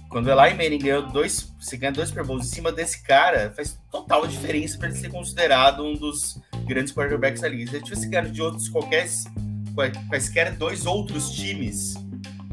quando 0.08 0.26
o 0.26 0.30
Eli 0.32 0.54
Manning 0.54 0.78
ganhou 0.80 1.06
dois, 1.06 1.54
você 1.60 1.76
ganha 1.76 1.92
dois 1.92 2.08
Super 2.08 2.24
Bowls 2.24 2.44
em 2.44 2.50
cima 2.50 2.72
desse 2.72 3.04
cara, 3.04 3.52
faz 3.54 3.78
total 3.88 4.26
diferença 4.26 4.76
para 4.76 4.88
ele 4.88 4.96
ser 4.96 5.10
considerado 5.10 5.84
um 5.84 5.94
dos 5.94 6.40
grandes 6.70 6.92
quarterbacks 6.92 7.42
da 7.42 7.48
liga. 7.48 7.70
Se 7.70 7.76
ele 7.76 7.84
tivesse 7.84 8.08
ganhado 8.08 8.30
de 8.30 8.40
outros 8.40 8.68
qualquer, 8.68 9.06
quaisquer 10.08 10.56
dois 10.56 10.86
outros 10.86 11.30
times 11.30 11.94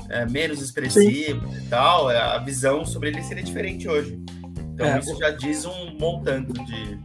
é, 0.09 0.26
menos 0.26 0.61
expressivos 0.61 1.53
Sim. 1.53 1.65
e 1.65 1.70
tal, 1.70 2.09
é, 2.09 2.18
a 2.18 2.38
visão 2.39 2.86
sobre 2.86 3.09
ele 3.09 3.22
seria 3.24 3.43
diferente 3.43 3.88
hoje. 3.88 4.20
Então 4.74 4.86
é, 4.86 4.99
isso 4.99 5.15
já 5.18 5.30
diz 5.32 5.65
um 5.65 5.97
montante 5.99 6.53
de, 6.53 6.99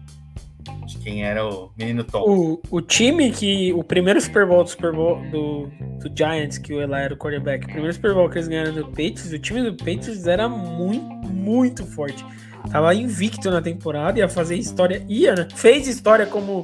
de 0.87 0.99
quem 0.99 1.25
era 1.25 1.47
o 1.47 1.71
menino 1.77 2.05
Tom. 2.05 2.23
O, 2.27 2.63
o 2.71 2.81
time 2.81 3.31
que. 3.31 3.73
O 3.73 3.83
primeiro 3.83 4.21
Super 4.21 4.47
Bowl 4.47 4.63
do 4.63 4.71
Super 4.71 4.93
Bowl 4.93 5.21
do, 5.31 5.67
do 5.99 6.17
Giants, 6.17 6.59
que 6.59 6.73
o 6.73 6.81
Eli 6.81 6.95
era 6.95 7.15
o 7.15 7.17
quarterback, 7.17 7.65
o 7.65 7.69
primeiro 7.69 7.93
Super 7.93 8.15
Bowl 8.15 8.29
que 8.29 8.39
eles 8.39 8.49
ganharam 8.49 8.75
do 8.75 8.87
Patriots, 8.87 9.33
o 9.33 9.39
time 9.39 9.63
do 9.63 9.75
Patriots 9.75 10.27
era 10.27 10.49
muito, 10.49 11.29
muito 11.29 11.85
forte. 11.87 12.25
Tava 12.71 12.95
invicto 12.95 13.51
na 13.51 13.61
temporada, 13.61 14.19
ia 14.19 14.29
fazer 14.29 14.57
história, 14.57 15.05
ia, 15.09 15.35
né? 15.35 15.49
Fez 15.55 15.89
história 15.89 16.27
como 16.27 16.63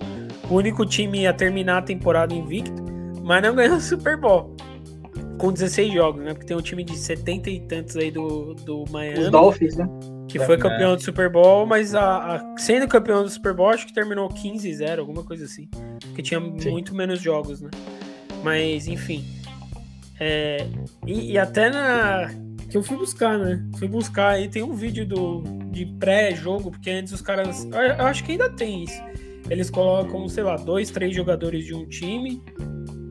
o 0.50 0.54
único 0.54 0.84
time 0.86 1.26
a 1.26 1.32
terminar 1.32 1.78
a 1.78 1.82
temporada 1.82 2.34
invicto, 2.34 2.82
mas 3.22 3.42
não 3.42 3.54
ganhou 3.54 3.76
o 3.76 3.80
Super 3.80 4.16
Bowl. 4.16 4.56
Com 5.38 5.52
16 5.52 5.92
jogos, 5.92 6.24
né? 6.24 6.32
Porque 6.32 6.46
tem 6.46 6.56
um 6.56 6.62
time 6.62 6.82
de 6.82 6.96
70 6.96 7.50
e 7.50 7.60
tantos 7.60 7.96
aí 7.96 8.10
do, 8.10 8.54
do 8.54 8.84
Miami. 8.90 9.20
Os 9.20 9.30
Dolphins, 9.30 9.76
né? 9.76 9.88
Que 10.26 10.38
foi 10.40 10.58
campeão 10.58 10.96
do 10.96 11.02
Super 11.02 11.30
Bowl, 11.30 11.64
mas 11.64 11.94
a, 11.94 12.36
a, 12.36 12.54
sendo 12.58 12.88
campeão 12.88 13.22
do 13.22 13.30
Super 13.30 13.54
Bowl, 13.54 13.68
acho 13.68 13.86
que 13.86 13.92
terminou 13.92 14.28
15-0, 14.28 14.98
alguma 14.98 15.22
coisa 15.22 15.44
assim. 15.44 15.68
Porque 16.00 16.22
tinha 16.22 16.40
Sim. 16.40 16.70
muito 16.70 16.94
menos 16.94 17.20
jogos, 17.20 17.60
né? 17.60 17.70
Mas, 18.42 18.88
enfim. 18.88 19.24
É, 20.20 20.66
e, 21.06 21.32
e, 21.32 21.38
até 21.38 21.70
na. 21.70 22.30
Que 22.68 22.76
eu 22.76 22.82
fui 22.82 22.96
buscar, 22.96 23.38
né? 23.38 23.64
Fui 23.78 23.88
buscar 23.88 24.30
aí, 24.30 24.48
tem 24.48 24.62
um 24.62 24.74
vídeo 24.74 25.06
do, 25.06 25.42
de 25.70 25.86
pré-jogo, 25.86 26.70
porque 26.70 26.90
antes 26.90 27.12
os 27.12 27.22
caras. 27.22 27.64
Eu 27.64 28.06
acho 28.06 28.24
que 28.24 28.32
ainda 28.32 28.50
tem 28.50 28.84
isso. 28.84 29.07
Eles 29.50 29.70
colocam, 29.70 30.28
sei 30.28 30.42
lá, 30.42 30.56
dois, 30.56 30.90
três 30.90 31.14
jogadores 31.14 31.64
de 31.64 31.74
um 31.74 31.86
time 31.86 32.42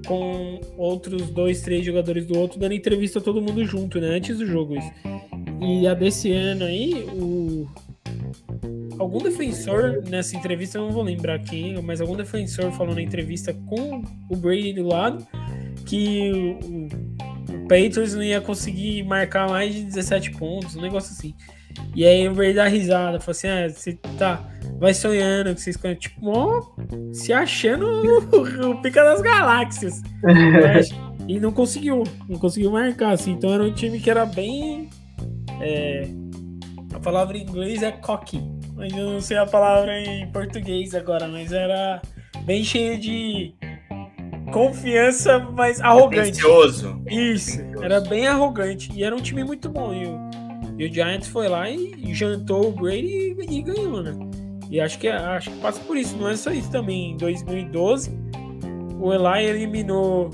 com 0.06 0.62
outros 0.78 1.30
dois, 1.32 1.62
três 1.62 1.86
jogadores 1.86 2.26
do 2.26 2.38
outro, 2.38 2.60
dando 2.60 2.74
entrevista 2.74 3.20
a 3.20 3.22
todo 3.22 3.42
mundo 3.42 3.66
junto, 3.66 4.00
né? 4.00 4.16
Antes 4.16 4.38
do 4.38 4.46
jogo. 4.46 4.76
Isso. 4.78 4.92
E 5.62 5.88
a 5.88 5.94
desse 5.94 6.32
ano 6.32 6.66
aí, 6.66 7.06
o. 7.14 7.68
Algum 8.98 9.20
defensor 9.20 10.02
nessa 10.10 10.36
entrevista, 10.36 10.80
eu 10.80 10.86
não 10.86 10.92
vou 10.92 11.04
lembrar 11.04 11.38
quem, 11.40 11.80
mas 11.84 12.02
algum 12.02 12.16
defensor 12.16 12.72
falou 12.72 12.96
na 12.96 13.02
entrevista 13.02 13.54
com 13.54 14.02
o 14.28 14.36
Brady 14.36 14.74
do 14.74 14.88
lado 14.88 15.26
que 15.86 16.32
o, 16.32 17.56
o 17.56 17.62
Patriots 17.68 18.16
não 18.16 18.24
ia 18.24 18.42
conseguir 18.42 19.04
marcar 19.04 19.48
mais 19.48 19.76
de 19.76 19.84
17 19.84 20.32
pontos, 20.32 20.76
um 20.76 20.82
negócio 20.82 21.12
assim. 21.12 21.36
E 21.96 22.06
aí 22.06 22.28
o 22.28 22.34
Brady 22.34 22.54
dá 22.54 22.68
risada, 22.68 23.20
falou 23.20 23.32
assim: 23.32 23.48
ah, 23.48 23.70
você 23.70 23.94
tá, 24.18 24.44
vai 24.80 24.94
sonhando 24.94 25.54
que 25.54 25.62
vocês 25.62 25.78
tipo, 26.00 26.30
ó, 26.30 26.62
se 27.12 27.34
achando 27.34 27.86
o, 27.86 28.72
o 28.72 28.82
pica 28.82 29.04
das 29.04 29.22
galáxias. 29.22 30.02
e 31.28 31.40
não 31.40 31.52
conseguiu, 31.52 32.04
não 32.28 32.40
conseguiu 32.40 32.72
marcar, 32.72 33.12
assim. 33.12 33.32
Então 33.32 33.54
era 33.54 33.64
um 33.64 33.74
time 33.74 34.00
que 34.00 34.10
era 34.10 34.26
bem 34.26 34.90
é, 35.62 36.08
a 36.94 37.00
palavra 37.00 37.38
em 37.38 37.44
inglês 37.44 37.84
é 37.84 37.92
cocky, 37.92 38.42
mas 38.76 38.92
eu 38.92 39.12
não 39.12 39.22
sei 39.22 39.38
a 39.38 39.46
palavra 39.46 40.00
em 40.00 40.30
português 40.32 40.94
agora, 40.96 41.28
mas 41.28 41.52
era 41.52 42.02
bem 42.46 42.64
cheio 42.64 43.00
de 43.00 43.54
confiança, 44.52 45.40
mas 45.40 45.82
arrogante. 45.82 46.30
Atencioso. 46.30 47.02
Isso, 47.08 47.60
era 47.82 48.00
bem 48.02 48.28
arrogante. 48.28 48.92
E 48.94 49.04
era 49.04 49.16
um 49.16 49.22
time 49.22 49.44
muito 49.44 49.70
bom. 49.70 49.94
E 49.94 50.06
o, 50.06 50.30
e 50.78 50.86
o 50.88 50.94
Giants 50.94 51.28
foi 51.28 51.48
lá 51.48 51.70
e 51.70 52.14
jantou 52.14 52.70
o 52.70 52.72
Brady 52.72 53.36
e, 53.38 53.58
e, 53.58 53.62
ganhou, 53.62 54.02
né? 54.02 54.14
E 54.70 54.80
acho 54.80 55.00
que, 55.00 55.08
acho 55.08 55.52
que 55.52 55.58
passa 55.60 55.80
por 55.82 55.98
isso. 55.98 56.16
Não 56.18 56.30
é 56.30 56.36
só 56.36 56.52
isso 56.52 56.70
também. 56.72 57.12
Em 57.12 57.18
2012, 57.18 58.12
o 59.00 59.14
Eli 59.14 59.46
eliminou. 59.46 60.30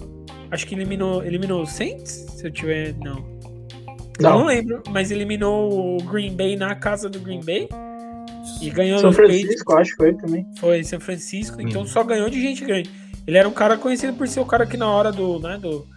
Acho 0.49 0.67
que 0.67 0.75
eliminou, 0.75 1.23
eliminou 1.23 1.61
o 1.61 1.65
Saints? 1.65 2.25
Se 2.35 2.47
eu 2.47 2.51
tiver. 2.51 2.95
Não. 2.95 3.33
Não. 4.19 4.39
não 4.39 4.45
lembro, 4.45 4.81
mas 4.89 5.11
eliminou 5.11 5.97
o 5.97 6.03
Green 6.03 6.35
Bay 6.35 6.55
na 6.55 6.75
casa 6.75 7.09
do 7.09 7.19
Green 7.19 7.41
Bay. 7.43 7.67
E 8.61 8.69
ganhou 8.69 8.99
São 8.99 9.11
Francisco, 9.11 9.65
Patriots. 9.65 9.81
acho 9.81 9.91
que 9.91 9.97
foi 9.97 10.13
também. 10.13 10.45
Foi 10.59 10.83
São 10.83 10.99
Francisco, 10.99 11.57
hum. 11.57 11.67
então 11.67 11.85
só 11.85 12.03
ganhou 12.03 12.29
de 12.29 12.41
gente 12.41 12.63
grande. 12.63 12.89
Ele 13.25 13.37
era 13.37 13.47
um 13.47 13.53
cara 13.53 13.77
conhecido 13.77 14.13
por 14.13 14.27
ser 14.27 14.39
o 14.41 14.45
cara 14.45 14.65
que 14.65 14.77
na 14.77 14.89
hora 14.89 15.11
do, 15.11 15.39
né, 15.39 15.57
do, 15.57 15.87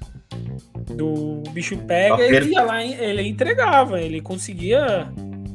do 0.95 1.43
bicho 1.51 1.77
pega, 1.79 2.23
ele 2.23 2.53
ia 2.53 2.63
lá, 2.63 2.85
ele 2.85 3.23
entregava, 3.23 4.01
ele 4.01 4.21
conseguia, 4.21 5.09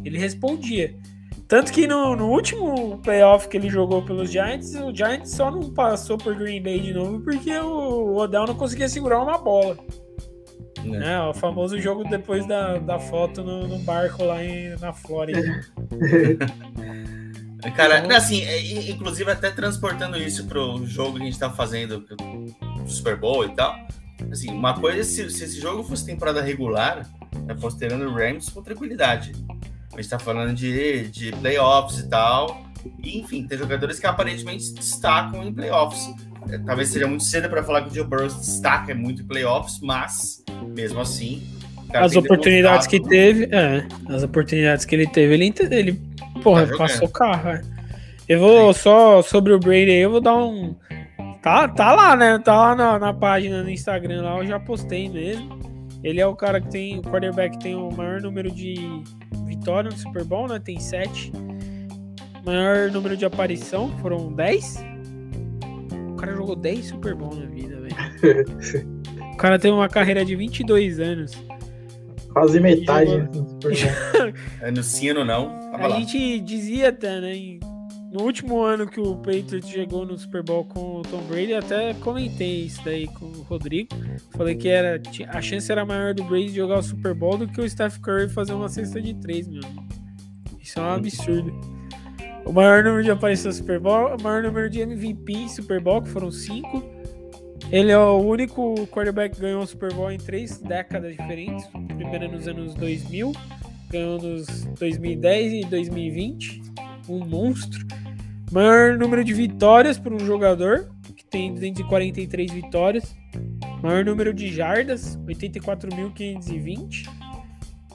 ele 0.04 0.18
respondia. 0.18 0.94
Tanto 1.52 1.72
que 1.74 1.86
no, 1.86 2.16
no, 2.16 2.30
último 2.30 2.97
playoff 2.99 3.49
que 3.49 3.58
ele 3.58 3.70
jogou 3.70 4.02
pelos 4.02 4.32
Giants, 4.32 4.74
o 4.74 4.95
Giants 4.95 5.32
só 5.32 5.52
não 5.52 5.70
passou 5.70 6.18
por 6.18 6.34
Green 6.34 6.64
Bay 6.64 6.80
de 6.80 6.93
novo 6.93 7.20
porque 7.20 7.52
o 7.60 8.16
Odell 8.16 8.47
não 8.47 8.56
conseguia 8.56 8.88
segurar 8.88 9.22
uma 9.22 9.38
bola. 9.38 9.78
É. 10.86 11.12
é. 11.12 11.20
o 11.20 11.34
famoso 11.34 11.78
jogo 11.78 12.06
depois 12.06 12.47
da, 12.47 12.78
da 12.78 12.97
foto 12.97 13.43
no, 13.43 13.68
no 13.68 13.80
barco 13.80 14.24
lá 14.24 14.41
em, 14.41 14.80
na 14.80 14.93
Flórida. 14.93 15.41
Cara, 17.76 17.99
então- 17.99 18.16
assim, 18.16 18.43
é, 18.43 18.89
inclusive 18.89 19.30
até 19.30 19.52
transportando 19.52 20.16
isso 20.16 20.45
pro 20.45 20.86
jogo 20.86 21.18
que 21.18 21.24
a 21.24 21.26
gente 21.26 21.38
tá 21.38 21.49
fazendo, 21.49 22.06
Super 22.88 23.18
Bowl 23.18 23.43
e 23.43 23.49
tal. 23.49 23.76
Assim, 24.32 24.49
uma 24.49 24.80
coisa, 24.80 25.04
se, 25.04 25.30
se 25.30 25.43
esse 25.43 25.60
jogo 25.60 25.84
fosse 25.84 26.06
temporada 26.06 26.41
regular, 26.41 27.06
é 27.49 27.54
considerando 27.54 28.06
o 28.06 28.14
Rams 28.14 28.47
com 28.47 28.64
tranquilidade. 28.64 29.34
A 30.02 30.04
gente 30.04 30.10
tá 30.10 30.18
falando 30.18 30.52
de, 30.56 31.08
de 31.10 31.32
playoffs 31.34 31.99
e 31.99 32.10
tal. 32.10 32.64
E, 33.04 33.20
enfim, 33.20 33.45
tem 33.45 33.56
jogadores 33.56 33.99
que 33.99 34.08
aparentemente 34.08 34.64
se 34.64 34.74
destacam 34.74 35.43
em 35.43 35.54
playoffs. 35.54 36.10
É, 36.49 36.58
talvez 36.58 36.89
seja 36.89 37.06
muito 37.06 37.24
cedo 37.24 37.47
para 37.47 37.62
falar 37.64 37.84
que 37.84 37.91
o 37.91 37.93
Joe 37.93 38.04
Burrow 38.04 38.28
destaca 38.28 38.95
muito 38.95 39.22
em 39.22 39.26
playoffs, 39.26 39.80
mas 39.80 40.43
mesmo 40.76 40.99
assim. 40.99 41.47
As 41.93 42.16
oportunidades 42.16 42.88
que 42.88 42.99
teve, 42.99 43.47
é, 43.52 43.86
as 44.10 44.24
oportunidades 44.24 44.86
que 44.86 44.95
ele 44.95 45.06
teve, 45.06 45.36
ele, 45.36 45.54
ele 45.70 46.02
porra, 46.41 46.66
tá 46.66 46.78
passou 46.78 47.08
carro. 47.08 47.49
É. 47.49 47.62
Eu 48.28 48.39
vou 48.39 48.74
Sim. 48.74 48.80
só 48.80 49.22
sobre 49.22 49.54
o 49.54 49.60
Brady 49.60 49.91
aí, 49.91 49.99
eu 49.99 50.10
vou 50.10 50.22
dar 50.22 50.36
um. 50.36 50.76
Tá, 51.43 51.68
tá 51.68 51.91
lá, 51.91 52.16
né? 52.16 52.39
Tá 52.39 52.56
lá 52.56 52.76
na, 52.76 52.97
na 52.97 53.14
página 53.14 53.62
no 53.62 53.70
Instagram 53.70 54.24
lá, 54.24 54.38
eu 54.39 54.47
já 54.47 54.60
postei 54.60 55.08
mesmo. 55.10 55.60
Ele 56.04 56.20
é 56.20 56.26
o 56.26 56.36
cara 56.36 56.60
que 56.60 56.70
tem, 56.70 56.97
o 56.97 57.04
quarterback 57.04 57.60
tem 57.60 57.76
o 57.76 57.91
maior 57.91 58.20
número 58.20 58.49
de 58.49 58.76
vitórias 59.62 59.93
no 59.93 59.99
Super 59.99 60.24
Bowl, 60.24 60.47
né? 60.47 60.59
Tem 60.59 60.80
sete. 60.80 61.32
Maior 62.43 62.89
número 62.91 63.16
de 63.16 63.24
aparição, 63.24 63.95
foram 63.99 64.34
10. 64.34 64.84
O 66.09 66.16
cara 66.16 66.36
jogou 66.36 66.55
10 66.55 66.86
Super 66.86 67.14
Bowl 67.14 67.36
na 67.36 67.45
vida, 67.45 67.80
velho. 67.80 68.91
cara 69.41 69.57
tem 69.57 69.72
uma 69.72 69.89
carreira 69.89 70.24
de 70.24 70.36
22 70.36 70.99
anos. 70.99 71.32
Quase 72.32 72.59
metade. 72.59 73.12
é 74.62 74.70
no 74.70 74.84
sino, 74.84 75.26
não. 75.26 75.59
Tava 75.72 75.86
a 75.86 75.88
lá. 75.88 75.99
gente 75.99 76.39
dizia 76.39 76.89
até, 76.89 77.20
né? 77.20 77.59
No 78.12 78.24
último 78.24 78.62
ano 78.62 78.88
que 78.88 78.99
o 78.99 79.16
Patriots 79.16 79.70
chegou 79.70 80.05
no 80.05 80.18
Super 80.18 80.43
Bowl 80.43 80.66
com 80.66 80.97
o 80.97 81.01
Tom 81.01 81.22
Brady, 81.30 81.53
até 81.53 81.93
comentei 81.93 82.66
isso 82.66 82.84
daí 82.84 83.07
com 83.07 83.24
o 83.24 83.41
Rodrigo. 83.43 83.88
Falei 84.32 84.53
que 84.53 84.68
era, 84.68 85.01
a 85.30 85.41
chance 85.41 85.72
era 85.72 85.86
maior 85.86 86.14
do 86.14 86.22
Brady 86.26 86.49
jogar 86.49 86.80
o 86.80 86.84
Super 86.84 87.14
Bowl 87.14 87.38
do 87.38 87.47
que 87.47 87.62
o 87.62 87.70
Steph 87.70 87.99
Curry 87.99 88.28
fazer 88.28 88.51
uma 88.51 88.68
cesta 88.68 89.01
de 89.01 89.14
três, 89.14 89.47
meu. 89.47 89.62
Isso 90.62 90.78
é 90.78 90.82
um 90.82 90.93
absurdo. 90.93 91.53
O 92.45 92.51
maior 92.51 92.84
número 92.84 93.01
de 93.01 93.12
aparições 93.12 93.55
no 93.55 93.64
Super 93.64 93.80
Bowl, 93.80 94.14
o 94.14 94.22
maior 94.22 94.43
número 94.43 94.70
de 94.70 94.82
MVP 94.82 95.32
em 95.32 95.47
Super 95.47 95.80
Bowl, 95.80 96.01
que 96.01 96.09
foram 96.09 96.30
cinco. 96.30 96.84
Ele 97.72 97.93
é 97.93 97.97
o 97.97 98.18
único 98.18 98.76
quarterback 98.88 99.36
que 99.36 99.41
ganhou 99.41 99.64
o 99.64 99.68
Super 99.68 99.93
Bowl 99.93 100.12
em 100.12 100.18
três 100.18 100.59
décadas 100.59 101.16
diferentes. 101.16 101.66
Primeiro 101.95 102.30
nos 102.30 102.45
anos 102.45 102.74
2000, 102.74 103.32
ganhou 103.89 104.22
nos 104.22 104.66
2010 104.78 105.53
e 105.53 105.70
2020. 105.70 106.62
Um 107.07 107.26
monstro. 107.26 107.86
Maior 108.52 108.97
número 108.97 109.24
de 109.24 109.34
vitórias 109.34 109.97
por 109.97 110.12
um 110.12 110.20
jogador, 110.20 110.91
que 111.16 111.24
tem 111.24 111.54
243 111.54 112.52
vitórias. 112.52 113.16
Maior 113.82 114.04
número 114.04 114.34
de 114.34 114.54
jardas, 114.54 115.18
84.520. 115.20 117.06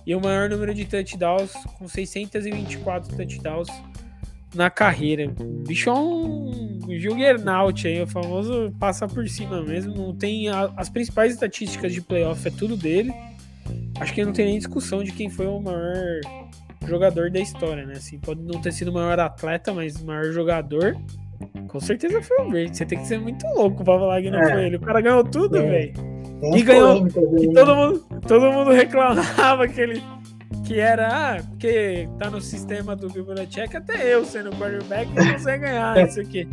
E 0.07 0.15
o 0.15 0.21
maior 0.21 0.49
número 0.49 0.73
de 0.73 0.87
touchdowns, 0.87 1.53
com 1.79 1.87
624 1.87 3.15
touchdowns 3.15 3.69
na 4.55 4.71
carreira. 4.71 5.31
O 5.39 5.65
bicho 5.67 5.91
é 5.91 5.93
um 5.93 6.81
juggernaut 6.89 7.87
aí, 7.87 8.01
o 8.01 8.07
famoso 8.07 8.75
passa 8.81 9.07
por 9.07 9.29
cima 9.29 9.63
mesmo. 9.63 9.95
Não 9.95 10.15
tem 10.15 10.49
a, 10.49 10.73
as 10.77 10.89
principais 10.89 11.35
estatísticas 11.35 11.93
de 11.93 12.01
playoff, 12.01 12.49
é 12.49 12.51
tudo 12.51 12.79
dele. 12.79 13.13
Acho 14.01 14.15
que 14.15 14.25
não 14.25 14.33
tem 14.33 14.47
nem 14.47 14.59
discussão 14.59 15.05
de 15.05 15.13
quem 15.13 15.29
foi 15.29 15.47
o 15.47 15.61
maior 15.61 16.21
jogador 16.87 17.31
da 17.31 17.41
história, 17.41 17.85
né? 17.85 17.95
Assim, 17.97 18.19
pode 18.19 18.43
não 18.43 18.61
ter 18.61 18.73
sido 18.73 18.89
o 18.89 18.95
maior 18.95 19.19
atleta, 19.19 19.73
mas 19.73 19.97
o 19.97 20.07
maior 20.07 20.25
jogador. 20.33 20.97
Com 21.69 21.81
certeza 21.81 22.23
foi 22.23 22.45
o 22.45 22.49
Brady. 22.49 22.77
Você 22.77 22.87
tem 22.87 22.99
que 22.99 23.07
ser 23.07 23.19
muito 23.19 23.47
louco 23.49 23.85
pra 23.85 23.99
falar 23.99 24.23
que 24.23 24.31
não 24.31 24.41
é. 24.41 24.53
foi 24.53 24.65
ele. 24.67 24.77
O 24.77 24.81
cara 24.81 25.01
ganhou 25.01 25.25
tudo, 25.25 25.59
é. 25.59 25.63
velho. 25.69 25.95
E 26.55 26.63
ganhou. 26.63 27.07
E 27.39 27.53
todo 27.53 27.77
mundo, 27.77 28.07
todo 28.27 28.53
mundo 28.53 28.71
reclamava 28.73 29.67
que 29.69 29.81
ele 29.81 30.03
que 30.67 30.81
era, 30.81 31.37
ah, 31.37 31.43
porque 31.43 32.09
tá 32.19 32.29
no 32.29 32.41
sistema 32.41 32.97
do 32.97 33.09
Bill 33.09 33.25
Belichick, 33.25 33.77
até 33.77 34.13
eu 34.13 34.25
sendo 34.25 34.51
quarterback 34.51 35.09
não 35.15 35.33
consegue 35.33 35.65
ganhar 35.65 35.97
isso 36.05 36.21
aqui. 36.21 36.49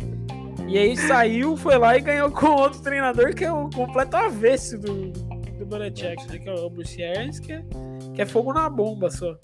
E 0.68 0.78
aí 0.78 0.96
saiu, 0.96 1.56
foi 1.56 1.76
lá 1.76 1.96
e 1.98 2.00
ganhou 2.00 2.30
com 2.30 2.46
outro 2.46 2.80
treinador 2.80 3.34
que 3.34 3.44
é 3.44 3.52
o 3.52 3.68
completo 3.70 4.16
avesso 4.16 4.78
do, 4.78 5.10
do 5.10 5.66
Belichick, 5.66 6.28
né? 6.28 6.38
Que 6.38 6.48
é 6.48 6.54
o 6.54 6.70
Bruce 6.70 7.02
Arians, 7.02 7.40
que 7.40 7.52
é, 7.52 7.62
que 8.14 8.22
é 8.22 8.26
fogo 8.26 8.52
na 8.52 8.68
bomba 8.68 9.10
só. 9.10 9.36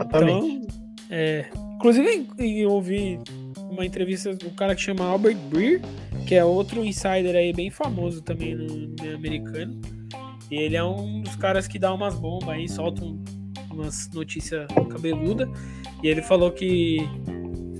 Então, 0.00 0.62
é, 1.10 1.46
inclusive 1.74 2.28
eu 2.38 2.70
ouvi 2.70 3.18
uma 3.70 3.84
entrevista 3.84 4.34
do 4.34 4.50
cara 4.50 4.74
que 4.74 4.82
chama 4.82 5.04
Albert 5.04 5.36
Breer, 5.48 5.80
que 6.26 6.34
é 6.34 6.44
outro 6.44 6.84
insider 6.84 7.34
aí 7.34 7.52
bem 7.52 7.70
famoso 7.70 8.22
também 8.22 8.54
no, 8.54 8.66
no 8.66 9.14
americano 9.14 9.80
e 10.50 10.56
ele 10.56 10.76
é 10.76 10.82
um 10.82 11.20
dos 11.22 11.36
caras 11.36 11.68
que 11.68 11.78
dá 11.78 11.94
umas 11.94 12.16
bombas 12.16 12.48
aí, 12.48 12.68
solta 12.68 13.04
um, 13.04 13.22
umas 13.70 14.10
notícias 14.10 14.66
cabeluda. 14.90 15.48
E 16.02 16.08
ele 16.08 16.22
falou 16.22 16.50
que 16.50 16.98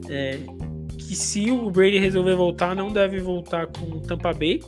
é, 0.08 0.38
que 0.96 1.16
se 1.16 1.50
o 1.50 1.68
Brady 1.70 1.98
resolver 1.98 2.36
voltar, 2.36 2.76
não 2.76 2.92
deve 2.92 3.18
voltar 3.18 3.66
com 3.66 3.96
o 3.96 4.00
Tampa 4.00 4.32
Bay, 4.32 4.60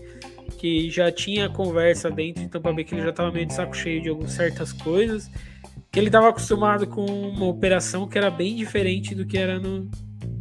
que 0.63 0.89
já 0.89 1.11
tinha 1.11 1.49
conversa 1.49 2.09
dentro 2.09 2.45
de 2.45 2.49
Tampa 2.49 2.73
Bay 2.73 2.85
que 2.85 2.95
ele 2.95 3.03
já 3.03 3.11
estava 3.11 3.33
meio 3.33 3.47
de 3.47 3.53
saco 3.53 3.77
cheio 3.77 4.01
de 4.01 4.09
algumas 4.09 4.31
certas 4.31 4.73
coisas, 4.73 5.29
que 5.91 5.99
ele 5.99 6.07
estava 6.07 6.29
acostumado 6.29 6.87
com 6.87 7.05
uma 7.05 7.47
operação 7.47 8.07
que 8.07 8.17
era 8.17 8.31
bem 8.31 8.55
diferente 8.55 9.13
do 9.13 9.27
que 9.27 9.37
era 9.37 9.59
no, 9.59 9.91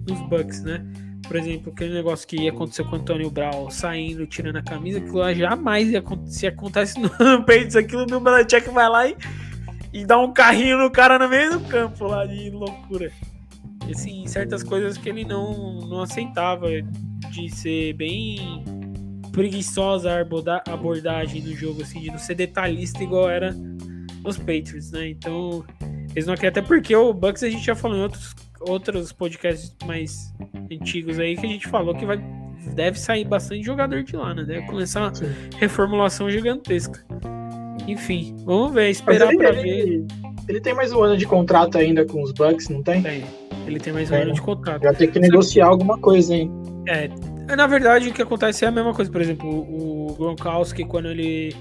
nos 0.07 0.22
Bucks, 0.30 0.61
né? 0.61 0.86
por 1.28 1.38
exemplo, 1.38 1.72
aquele 1.72 1.95
negócio 1.95 2.28
que 2.28 2.47
aconteceu 2.47 2.86
com 2.86 2.97
o 2.97 2.99
Antônio 2.99 3.32
Brown 3.32 3.72
saindo, 3.72 4.28
tirando 4.28 4.57
a 4.57 4.61
camisa, 4.61 4.99
aquilo 4.99 5.17
lá 5.17 5.34
jamais 5.34 5.89
ia 5.89 5.97
acontecer. 5.99 6.39
Se 6.39 6.47
acontece 6.47 6.99
no 7.01 7.43
peito, 7.43 7.80
aquilo 7.80 8.05
no 8.05 8.19
Belichick 8.19 8.69
vai 8.69 8.88
lá 8.88 9.07
e, 9.07 9.17
e 9.91 10.05
dá 10.05 10.19
um 10.19 10.32
carrinho 10.32 10.78
no 10.78 10.91
cara 10.91 11.17
no 11.17 11.28
meio 11.28 11.57
do 11.57 11.65
campo 11.67 12.05
lá 12.05 12.28
de 12.28 12.51
loucura. 12.51 13.11
Assim, 13.89 14.28
certas 14.28 14.61
coisas 14.61 14.99
que 14.99 15.09
ele 15.09 15.26
não, 15.26 15.80
não 15.88 16.01
aceitava 16.01 16.67
de 17.32 17.49
ser 17.49 17.93
bem 17.93 18.63
preguiçosa 19.32 20.11
a 20.11 20.73
abordagem 20.73 21.41
do 21.41 21.53
jogo, 21.55 21.82
assim, 21.82 22.01
de 22.01 22.07
não 22.07 22.17
ser 22.17 22.36
detalhista 22.36 23.03
igual 23.03 23.29
era 23.29 23.55
nos 24.23 24.38
Patriots, 24.38 24.91
né? 24.91 25.09
Então, 25.09 25.63
eles 26.11 26.25
não 26.25 26.36
querem, 26.36 26.49
até 26.49 26.61
porque 26.61 26.95
o 26.95 27.13
Bucks 27.13 27.43
a 27.43 27.49
gente 27.49 27.65
já 27.65 27.75
falou 27.75 27.97
em 27.97 28.01
outros 28.01 28.36
outros 28.61 29.11
podcasts 29.11 29.75
mais 29.86 30.32
antigos 30.71 31.17
aí 31.17 31.36
que 31.36 31.45
a 31.45 31.49
gente 31.49 31.67
falou 31.67 31.95
que 31.95 32.05
vai 32.05 32.23
deve 32.75 32.99
sair 32.99 33.25
bastante 33.25 33.63
jogador 33.63 34.03
de 34.03 34.15
lá, 34.15 34.34
né? 34.34 34.43
Deve 34.43 34.67
começar 34.67 35.01
uma 35.01 35.11
reformulação 35.57 36.29
gigantesca. 36.29 37.03
Enfim, 37.88 38.36
vamos 38.45 38.73
ver, 38.73 38.89
esperar 38.89 39.29
ele, 39.29 39.38
pra 39.38 39.51
ver. 39.51 40.05
Ele 40.47 40.61
tem 40.61 40.73
mais 40.73 40.93
um 40.93 41.01
ano 41.01 41.17
de 41.17 41.25
contrato 41.25 41.77
ainda 41.77 42.05
com 42.05 42.21
os 42.21 42.32
Bucks, 42.32 42.69
não 42.69 42.84
tem? 42.84 43.01
Tem. 43.01 43.23
Ele 43.65 43.79
tem 43.79 43.91
mais 43.91 44.11
um 44.11 44.15
ano 44.15 44.34
de 44.34 44.41
contrato. 44.41 44.84
Vai 44.84 44.95
ter 44.95 45.07
que 45.07 45.19
negociar 45.19 45.67
alguma 45.67 45.97
coisa, 45.97 46.36
hein? 46.36 46.51
É, 46.88 47.09
na 47.55 47.67
verdade, 47.67 48.09
o 48.09 48.13
que 48.13 48.21
acontece 48.21 48.65
é 48.65 48.67
a 48.67 48.71
mesma 48.71 48.93
coisa. 48.93 49.11
Por 49.11 49.21
exemplo, 49.21 49.49
o 49.49 50.13
Gronkowski, 50.15 50.85
quando 50.85 51.09
ele 51.09 51.55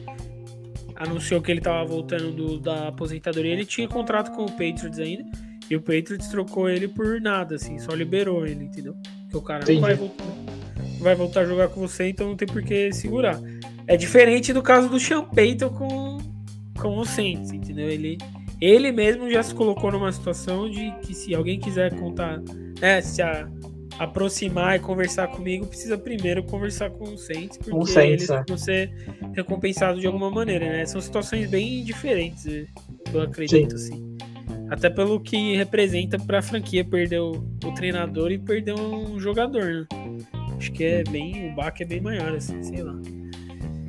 anunciou 0.96 1.40
que 1.40 1.50
ele 1.50 1.60
estava 1.60 1.84
voltando 1.84 2.30
do, 2.30 2.58
da 2.58 2.88
aposentadoria, 2.88 3.52
ele 3.52 3.64
tinha 3.64 3.88
contrato 3.88 4.30
com 4.32 4.44
o 4.44 4.50
Patriots 4.50 4.98
ainda. 4.98 5.24
E 5.70 5.76
o 5.76 5.80
Patriots 5.80 6.28
trocou 6.28 6.68
ele 6.68 6.88
por 6.88 7.20
nada, 7.20 7.54
assim, 7.54 7.78
só 7.78 7.92
liberou 7.92 8.44
ele, 8.44 8.64
entendeu? 8.64 8.94
Porque 9.22 9.36
o 9.36 9.42
cara 9.42 9.64
não 9.66 9.80
vai 9.80 9.94
voltar, 9.94 10.24
vai 11.00 11.14
voltar 11.14 11.40
a 11.40 11.44
jogar 11.44 11.68
com 11.68 11.80
você, 11.80 12.08
então 12.08 12.28
não 12.28 12.36
tem 12.36 12.48
por 12.48 12.62
que 12.62 12.92
segurar. 12.92 13.40
É 13.86 13.96
diferente 13.96 14.52
do 14.52 14.62
caso 14.62 14.88
do 14.88 14.98
Sean 14.98 15.22
Payton 15.22 15.70
com, 15.70 16.18
com 16.78 16.98
o 16.98 17.04
Saints, 17.04 17.52
entendeu? 17.52 17.88
Ele, 17.88 18.18
ele 18.60 18.90
mesmo 18.90 19.30
já 19.30 19.42
se 19.42 19.54
colocou 19.54 19.92
numa 19.92 20.10
situação 20.10 20.68
de 20.68 20.90
que 21.02 21.14
se 21.14 21.34
alguém 21.34 21.58
quiser 21.60 21.94
contar, 21.98 22.40
né, 22.80 23.00
se 23.00 23.22
a, 23.22 23.48
aproximar 24.00 24.76
e 24.76 24.78
conversar 24.78 25.28
comigo, 25.28 25.66
precisa 25.66 25.98
primeiro 25.98 26.42
conversar 26.42 26.88
com 26.88 27.04
o 27.04 27.18
Saints, 27.18 27.58
porque 27.58 27.74
um 27.74 27.84
Saints, 27.84 28.30
eles 28.30 28.30
é. 28.30 28.44
vão 28.48 28.56
ser 28.56 28.90
recompensados 29.34 30.00
de 30.00 30.06
alguma 30.06 30.30
maneira, 30.30 30.64
né? 30.70 30.86
São 30.86 31.02
situações 31.02 31.50
bem 31.50 31.84
diferentes, 31.84 32.46
eu 33.12 33.20
acredito, 33.20 33.76
Sim. 33.76 33.92
assim. 33.92 34.16
Até 34.70 34.88
pelo 34.88 35.20
que 35.20 35.54
representa 35.54 36.18
para 36.18 36.38
a 36.38 36.42
franquia 36.42 36.82
perder 36.82 37.20
o, 37.20 37.32
o, 37.62 37.74
treinador 37.74 38.32
e 38.32 38.38
perder 38.38 38.72
um 38.72 39.20
jogador, 39.20 39.64
né? 39.64 39.86
Acho 40.56 40.72
que 40.72 40.82
é 40.82 41.04
bem. 41.04 41.50
O 41.50 41.54
baque 41.56 41.82
é 41.82 41.86
bem 41.86 42.00
maior, 42.00 42.34
assim, 42.34 42.62
sei 42.62 42.82
lá. 42.82 42.94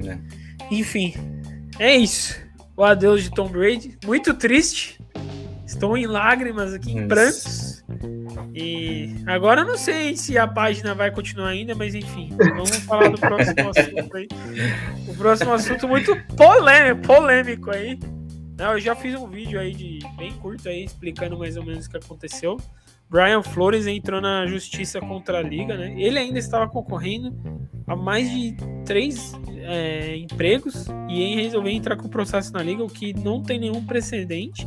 É. 0.06 0.18
Enfim, 0.70 1.14
é 1.80 1.96
isso. 1.96 2.36
O 2.76 2.84
adeus 2.84 3.24
de 3.24 3.32
Tom 3.32 3.48
Brady. 3.48 3.98
Muito 4.06 4.34
triste. 4.34 5.00
Estou 5.66 5.96
em 5.96 6.08
lágrimas 6.08 6.74
aqui, 6.74 6.92
em 6.92 7.08
prantos. 7.08 7.61
E 8.54 9.16
agora 9.26 9.62
eu 9.62 9.68
não 9.68 9.78
sei 9.78 10.16
se 10.16 10.38
a 10.38 10.48
página 10.48 10.94
vai 10.94 11.12
continuar 11.12 11.50
ainda, 11.50 11.76
mas 11.76 11.96
enfim, 11.96 12.30
vamos 12.38 12.76
falar 12.78 13.10
do 13.10 13.18
próximo 13.18 13.70
assunto 13.70 14.18
aí. 14.18 14.28
O 15.08 15.14
próximo 15.16 15.54
assunto 15.54 15.88
muito 15.88 16.16
polêmico, 16.36 17.08
polêmico 17.08 17.72
aí. 17.72 17.98
Não, 18.58 18.74
eu 18.74 18.80
já 18.80 18.96
fiz 18.96 19.16
um 19.16 19.28
vídeo 19.28 19.60
aí 19.60 19.74
de 19.74 20.00
bem 20.18 20.32
curto 20.34 20.70
aí 20.70 20.86
explicando 20.86 21.38
mais 21.38 21.58
ou 21.58 21.66
menos 21.66 21.86
o 21.86 21.90
que 21.90 21.98
aconteceu. 21.98 22.58
Brian 23.10 23.44
Flores 23.44 23.88
entrou 23.88 24.22
na 24.22 24.48
justiça 24.48 25.02
contra 25.02 25.40
a 25.40 25.42
liga, 25.42 25.76
né? 25.76 25.94
Ele 25.98 26.18
ainda 26.18 26.40
estava 26.40 26.70
concorrendo 26.70 27.36
a 27.86 27.96
mais 27.96 28.32
de 28.32 28.56
três 28.86 29.34
é, 29.58 30.16
empregos 30.16 30.88
e 31.10 31.22
em 31.22 31.36
resolver 31.42 31.72
entrar 31.72 31.98
com 31.98 32.08
o 32.08 32.10
processo 32.10 32.54
na 32.54 32.64
liga, 32.64 32.82
o 32.82 32.88
que 32.88 33.14
não 33.14 33.42
tem 33.42 33.60
nenhum 33.60 33.84
precedente 33.86 34.66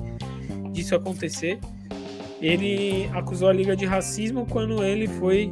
disso 0.73 0.95
acontecer. 0.95 1.59
Ele 2.45 3.09
acusou 3.15 3.49
a 3.49 3.53
liga 3.55 3.75
de 3.75 3.87
racismo 3.87 4.45
quando 4.45 4.85
ele 4.85 5.09
foi 5.09 5.51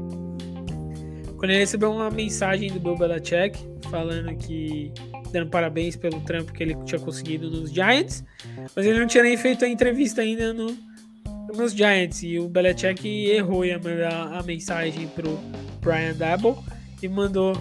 quando 1.38 1.50
ele 1.50 1.60
recebeu 1.60 1.90
uma 1.90 2.10
mensagem 2.10 2.70
do 2.70 2.78
Bill 2.78 2.96
Belichick 2.96 3.58
falando 3.90 4.36
que 4.36 4.92
dando 5.32 5.48
parabéns 5.48 5.96
pelo 5.96 6.20
trampo 6.20 6.52
que 6.52 6.62
ele 6.62 6.76
tinha 6.84 7.00
conseguido 7.00 7.50
nos 7.50 7.72
Giants, 7.72 8.22
mas 8.76 8.84
ele 8.84 9.00
não 9.00 9.06
tinha 9.06 9.24
nem 9.24 9.38
feito 9.38 9.64
a 9.64 9.68
entrevista 9.68 10.20
ainda 10.20 10.52
no, 10.52 10.76
nos 11.56 11.72
Giants. 11.72 12.22
E 12.22 12.38
o 12.38 12.46
Belichick 12.46 13.08
errou 13.30 13.64
em 13.64 13.72
mandar 13.72 14.34
a 14.38 14.42
mensagem 14.42 15.08
pro 15.08 15.38
Brian 15.80 16.14
Dabble 16.14 16.56
e 17.02 17.08
mandou 17.08 17.54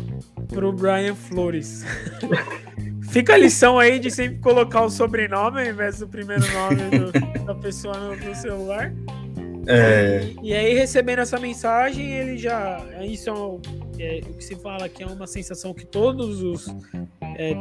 pro 0.50 0.74
Brian 0.74 1.16
Flores. 1.16 1.86
Fica 3.12 3.34
a 3.34 3.38
lição 3.38 3.78
aí 3.78 4.00
de 4.00 4.10
sempre 4.10 4.40
colocar 4.40 4.84
o 4.84 4.90
sobrenome 4.90 5.60
ao 5.60 5.68
invés 5.68 6.00
do 6.00 6.08
primeiro 6.08 6.44
nome 6.54 6.98
do, 6.98 7.46
da 7.46 7.54
pessoa 7.54 7.98
no, 7.98 8.16
no 8.16 8.34
celular. 8.34 8.94
É... 9.68 10.32
E, 10.42 10.50
e, 10.50 10.54
aí, 10.54 10.74
recebendo 10.74 11.20
essa 11.20 11.38
mensagem, 11.38 12.10
ele 12.14 12.38
já. 12.38 12.82
Isso 13.02 13.30
é, 14.00 14.20
é, 14.20 14.22
o 14.22 14.34
que 14.34 14.44
se 14.44 14.56
fala 14.56 14.88
que 14.88 15.04
é 15.04 15.06
uma 15.06 15.28
sensação 15.28 15.74
que 15.74 15.86
todos 15.86 16.42
os 16.42 16.68
é, 17.38 17.54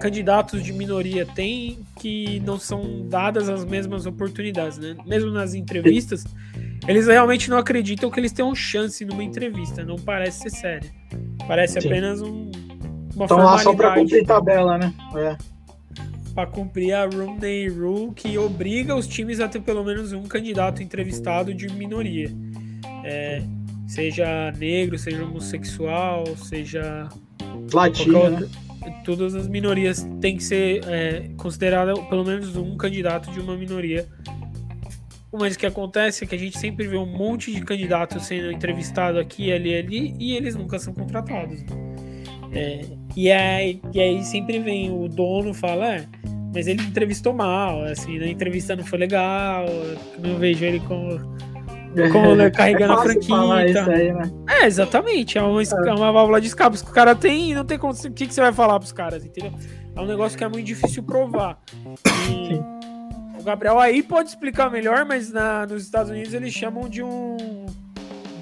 candidatos 0.00 0.62
de 0.62 0.72
minoria 0.72 1.26
têm 1.26 1.84
que 1.98 2.38
não 2.40 2.56
são 2.56 3.08
dadas 3.08 3.48
as 3.48 3.64
mesmas 3.64 4.06
oportunidades, 4.06 4.78
né? 4.78 4.96
Mesmo 5.04 5.32
nas 5.32 5.52
entrevistas, 5.52 6.24
eles 6.86 7.08
realmente 7.08 7.50
não 7.50 7.58
acreditam 7.58 8.08
que 8.08 8.20
eles 8.20 8.30
tenham 8.30 8.54
chance 8.54 9.04
numa 9.04 9.24
entrevista, 9.24 9.84
não 9.84 9.96
parece 9.96 10.48
ser 10.48 10.50
sério. 10.50 10.90
Parece 11.46 11.80
Sim. 11.80 11.88
apenas 11.88 12.22
um, 12.22 12.50
Estão 13.22 13.38
lá 13.38 13.58
só 13.58 13.74
para 13.74 13.94
cumprir 13.94 14.26
tabela, 14.26 14.78
né? 14.78 14.92
É. 15.16 15.36
Para 16.34 16.46
cumprir 16.46 16.92
a 16.92 17.06
Romney 17.06 17.68
Rule, 17.68 18.12
que 18.14 18.36
obriga 18.36 18.94
os 18.94 19.06
times 19.06 19.40
a 19.40 19.48
ter 19.48 19.60
pelo 19.60 19.82
menos 19.82 20.12
um 20.12 20.24
candidato 20.24 20.82
entrevistado 20.82 21.54
de 21.54 21.66
minoria. 21.72 22.30
É, 23.02 23.42
seja 23.86 24.52
negro, 24.58 24.98
seja 24.98 25.24
homossexual, 25.24 26.24
seja. 26.36 27.08
Latino. 27.72 28.30
Né? 28.30 28.48
Todas 29.04 29.34
as 29.34 29.48
minorias 29.48 30.06
têm 30.20 30.36
que 30.36 30.44
ser 30.44 30.84
é, 30.86 31.30
considerada 31.36 31.94
pelo 31.94 32.24
menos 32.24 32.54
um 32.54 32.76
candidato 32.76 33.30
de 33.30 33.40
uma 33.40 33.56
minoria. 33.56 34.06
Mas 35.32 35.54
o 35.54 35.58
que 35.58 35.66
acontece 35.66 36.24
é 36.24 36.26
que 36.26 36.34
a 36.34 36.38
gente 36.38 36.58
sempre 36.58 36.86
vê 36.86 36.96
um 36.96 37.06
monte 37.06 37.52
de 37.52 37.60
candidatos 37.62 38.24
sendo 38.24 38.52
entrevistado 38.52 39.18
aqui, 39.18 39.52
ali, 39.52 39.74
ali, 39.74 40.14
e 40.18 40.34
eles 40.34 40.54
nunca 40.54 40.78
são 40.78 40.94
contratados. 40.94 41.62
É, 42.52 42.86
e, 43.16 43.32
aí, 43.32 43.80
e 43.94 44.00
aí 44.00 44.22
sempre 44.24 44.58
vem 44.58 44.90
o 44.92 45.08
dono 45.08 45.54
fala, 45.54 45.94
é, 45.94 46.06
mas 46.54 46.66
ele 46.66 46.82
entrevistou 46.82 47.32
mal, 47.32 47.82
assim, 47.82 48.18
na 48.18 48.26
entrevista 48.26 48.76
não 48.76 48.84
foi 48.84 48.98
legal, 48.98 49.66
não 50.18 50.36
vejo 50.36 50.64
ele 50.64 50.80
como 50.80 51.36
como 52.12 52.34
né, 52.34 52.50
carregando 52.52 52.92
é 52.92 52.96
a 52.96 52.98
franquia. 52.98 53.66
Isso 53.66 53.90
aí, 53.90 54.12
né? 54.12 54.30
É, 54.48 54.66
exatamente. 54.66 55.38
É 55.38 55.42
uma, 55.42 55.62
é 55.62 55.92
uma 55.94 56.12
válvula 56.12 56.40
de 56.40 56.48
escape. 56.48 56.76
que 56.82 56.90
o 56.90 56.92
cara 56.92 57.14
tem 57.14 57.52
e 57.52 57.54
não 57.54 57.64
tem 57.64 57.78
como. 57.78 57.92
O 57.92 58.12
que, 58.12 58.26
que 58.26 58.34
você 58.34 58.40
vai 58.40 58.52
falar 58.52 58.78
pros 58.78 58.92
caras, 58.92 59.24
entendeu? 59.24 59.52
É 59.94 60.00
um 60.00 60.06
negócio 60.06 60.36
que 60.36 60.44
é 60.44 60.48
muito 60.48 60.66
difícil 60.66 61.02
provar. 61.02 61.58
E 62.30 62.54
Sim. 62.54 62.64
o 63.38 63.42
Gabriel 63.42 63.78
aí 63.78 64.02
pode 64.02 64.28
explicar 64.28 64.70
melhor, 64.70 65.06
mas 65.06 65.32
na, 65.32 65.66
nos 65.66 65.82
Estados 65.82 66.10
Unidos 66.10 66.34
eles 66.34 66.52
chamam 66.52 66.88
de 66.88 67.02
um 67.02 67.36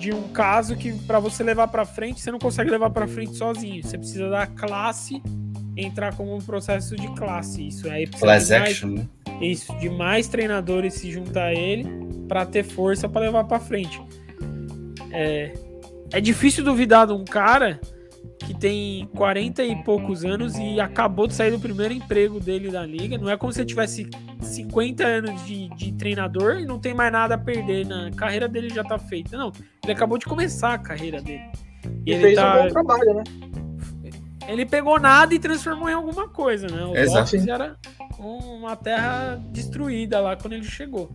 de 0.05 0.13
um 0.13 0.29
caso 0.29 0.77
que 0.77 0.93
para 1.07 1.19
você 1.19 1.43
levar 1.43 1.69
para 1.69 1.87
frente, 1.87 2.21
você 2.21 2.31
não 2.31 2.39
consegue 2.39 2.71
levar 2.71 2.91
para 2.91 3.09
frente 3.09 3.35
sozinho. 3.37 3.83
Você 3.83 3.97
precisa 3.97 4.29
da 4.29 4.47
classe 4.47 5.23
entrar 5.75 6.15
como 6.15 6.37
um 6.37 6.41
processo 6.41 6.95
de 6.95 7.09
classe. 7.15 7.69
Isso 7.69 7.89
aí 7.89 8.07
precisa 8.07 8.27
Class 8.27 8.51
action, 8.51 8.91
né? 8.91 9.09
Isso, 9.41 9.75
de 9.79 9.89
mais 9.89 10.29
treinadores 10.29 10.93
se 10.95 11.11
juntar 11.11 11.47
a 11.47 11.55
ele 11.55 11.89
para 12.29 12.45
ter 12.45 12.63
força 12.63 13.09
para 13.09 13.23
levar 13.23 13.45
para 13.45 13.59
frente. 13.59 13.99
É, 15.11 15.55
é 16.13 16.21
difícil 16.21 16.63
duvidar 16.63 17.07
de 17.07 17.15
um 17.15 17.25
cara 17.25 17.81
que 18.39 18.55
tem 18.55 19.07
40 19.15 19.63
e 19.65 19.83
poucos 19.83 20.25
anos 20.25 20.57
e 20.57 20.81
acabou 20.81 21.27
de 21.27 21.35
sair 21.35 21.51
do 21.51 21.59
primeiro 21.59 21.95
emprego 21.95 22.39
dele 22.39 22.71
da 22.71 22.85
liga. 22.85 23.17
Não 23.17 23.31
é 23.31 23.37
como 23.37 23.53
se 23.53 23.61
ele 23.61 23.69
tivesse 23.69 24.09
50 24.41 25.05
anos 25.05 25.47
de, 25.47 25.69
de 25.71 25.93
treinador 25.93 26.61
e 26.61 26.67
não 26.67 26.79
tem 26.79 26.95
mais 26.95 27.13
nada 27.13 27.35
a 27.35 27.39
perder. 27.39 27.87
Na 27.87 28.11
carreira 28.11 28.49
dele 28.49 28.69
já 28.69 28.85
tá 28.85 28.99
feita. 28.99 29.37
Não, 29.37 29.53
ele 29.83 29.93
acabou 29.93 30.19
de 30.19 30.27
começar 30.27 30.75
a 30.75 30.79
carreira 30.79 31.21
dele. 31.21 31.45
E, 32.07 32.11
e 32.11 32.15
ele 32.15 32.23
fez 32.23 32.37
tá... 32.37 32.61
um 32.61 32.63
bom 32.65 32.69
trabalho, 32.69 33.15
né? 33.15 33.25
Ele 34.47 34.67
pegou 34.67 35.01
nada 35.01 35.35
e 35.35 35.39
transformou 35.39 35.89
em 35.89 35.95
alguma 35.95 36.29
coisa, 36.29 36.67
né? 36.67 36.85
O 36.85 36.95
Exato. 36.95 37.37
era 37.51 37.77
uma 38.19 38.77
terra 38.77 39.41
destruída 39.51 40.21
lá 40.21 40.37
quando 40.37 40.53
ele 40.53 40.65
chegou. 40.65 41.11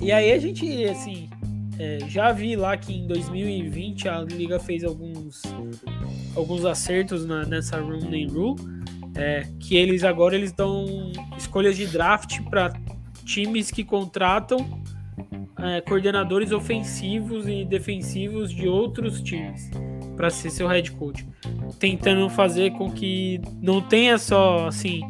E 0.00 0.10
aí 0.10 0.32
a 0.32 0.38
gente, 0.38 0.84
assim, 0.86 1.28
é, 1.78 1.98
já 2.08 2.32
vi 2.32 2.56
lá 2.56 2.76
que 2.76 2.94
em 2.94 3.06
2020 3.06 4.08
a 4.08 4.20
liga 4.22 4.58
fez 4.58 4.84
alguns, 4.84 5.42
alguns 6.34 6.64
acertos 6.64 7.26
na, 7.26 7.44
nessa 7.44 7.78
Rooney 7.78 8.26
Rule, 8.26 8.56
é, 9.14 9.46
que 9.60 9.76
eles 9.76 10.04
agora 10.04 10.34
eles 10.34 10.52
dão 10.52 11.12
escolhas 11.36 11.76
de 11.76 11.86
draft 11.86 12.40
para 12.50 12.72
times 13.24 13.70
que 13.70 13.84
contratam 13.84 14.82
é, 15.58 15.80
coordenadores 15.80 16.52
ofensivos 16.52 17.48
e 17.48 17.64
defensivos 17.64 18.50
de 18.50 18.68
outros 18.68 19.20
times 19.20 19.70
para 20.16 20.30
ser 20.30 20.50
seu 20.50 20.66
head 20.66 20.90
coach, 20.92 21.26
tentando 21.78 22.28
fazer 22.30 22.72
com 22.72 22.90
que 22.90 23.40
não 23.60 23.82
tenha 23.82 24.16
só 24.16 24.66
assim 24.66 25.02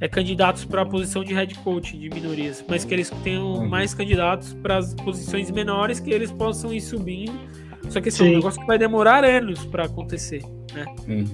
é, 0.00 0.08
candidatos 0.08 0.64
para 0.64 0.82
a 0.82 0.86
posição 0.86 1.24
de 1.24 1.32
head 1.32 1.54
coach 1.56 1.96
de 1.96 2.10
minorias, 2.10 2.64
mas 2.68 2.84
que 2.84 2.92
eles 2.92 3.10
tenham 3.22 3.66
mais 3.66 3.94
candidatos 3.94 4.52
para 4.54 4.78
as 4.78 4.94
posições 4.94 5.50
menores 5.50 6.00
que 6.00 6.10
eles 6.10 6.30
possam 6.30 6.72
ir 6.72 6.80
subindo. 6.80 7.32
Só 7.88 8.00
que 8.00 8.08
esse 8.08 8.22
assim, 8.22 8.30
é 8.30 8.32
um 8.32 8.36
negócio 8.36 8.60
que 8.60 8.66
vai 8.66 8.78
demorar 8.78 9.24
anos 9.24 9.64
para 9.66 9.84
acontecer, 9.84 10.42
né? 10.74 10.84
Uhum. 11.08 11.24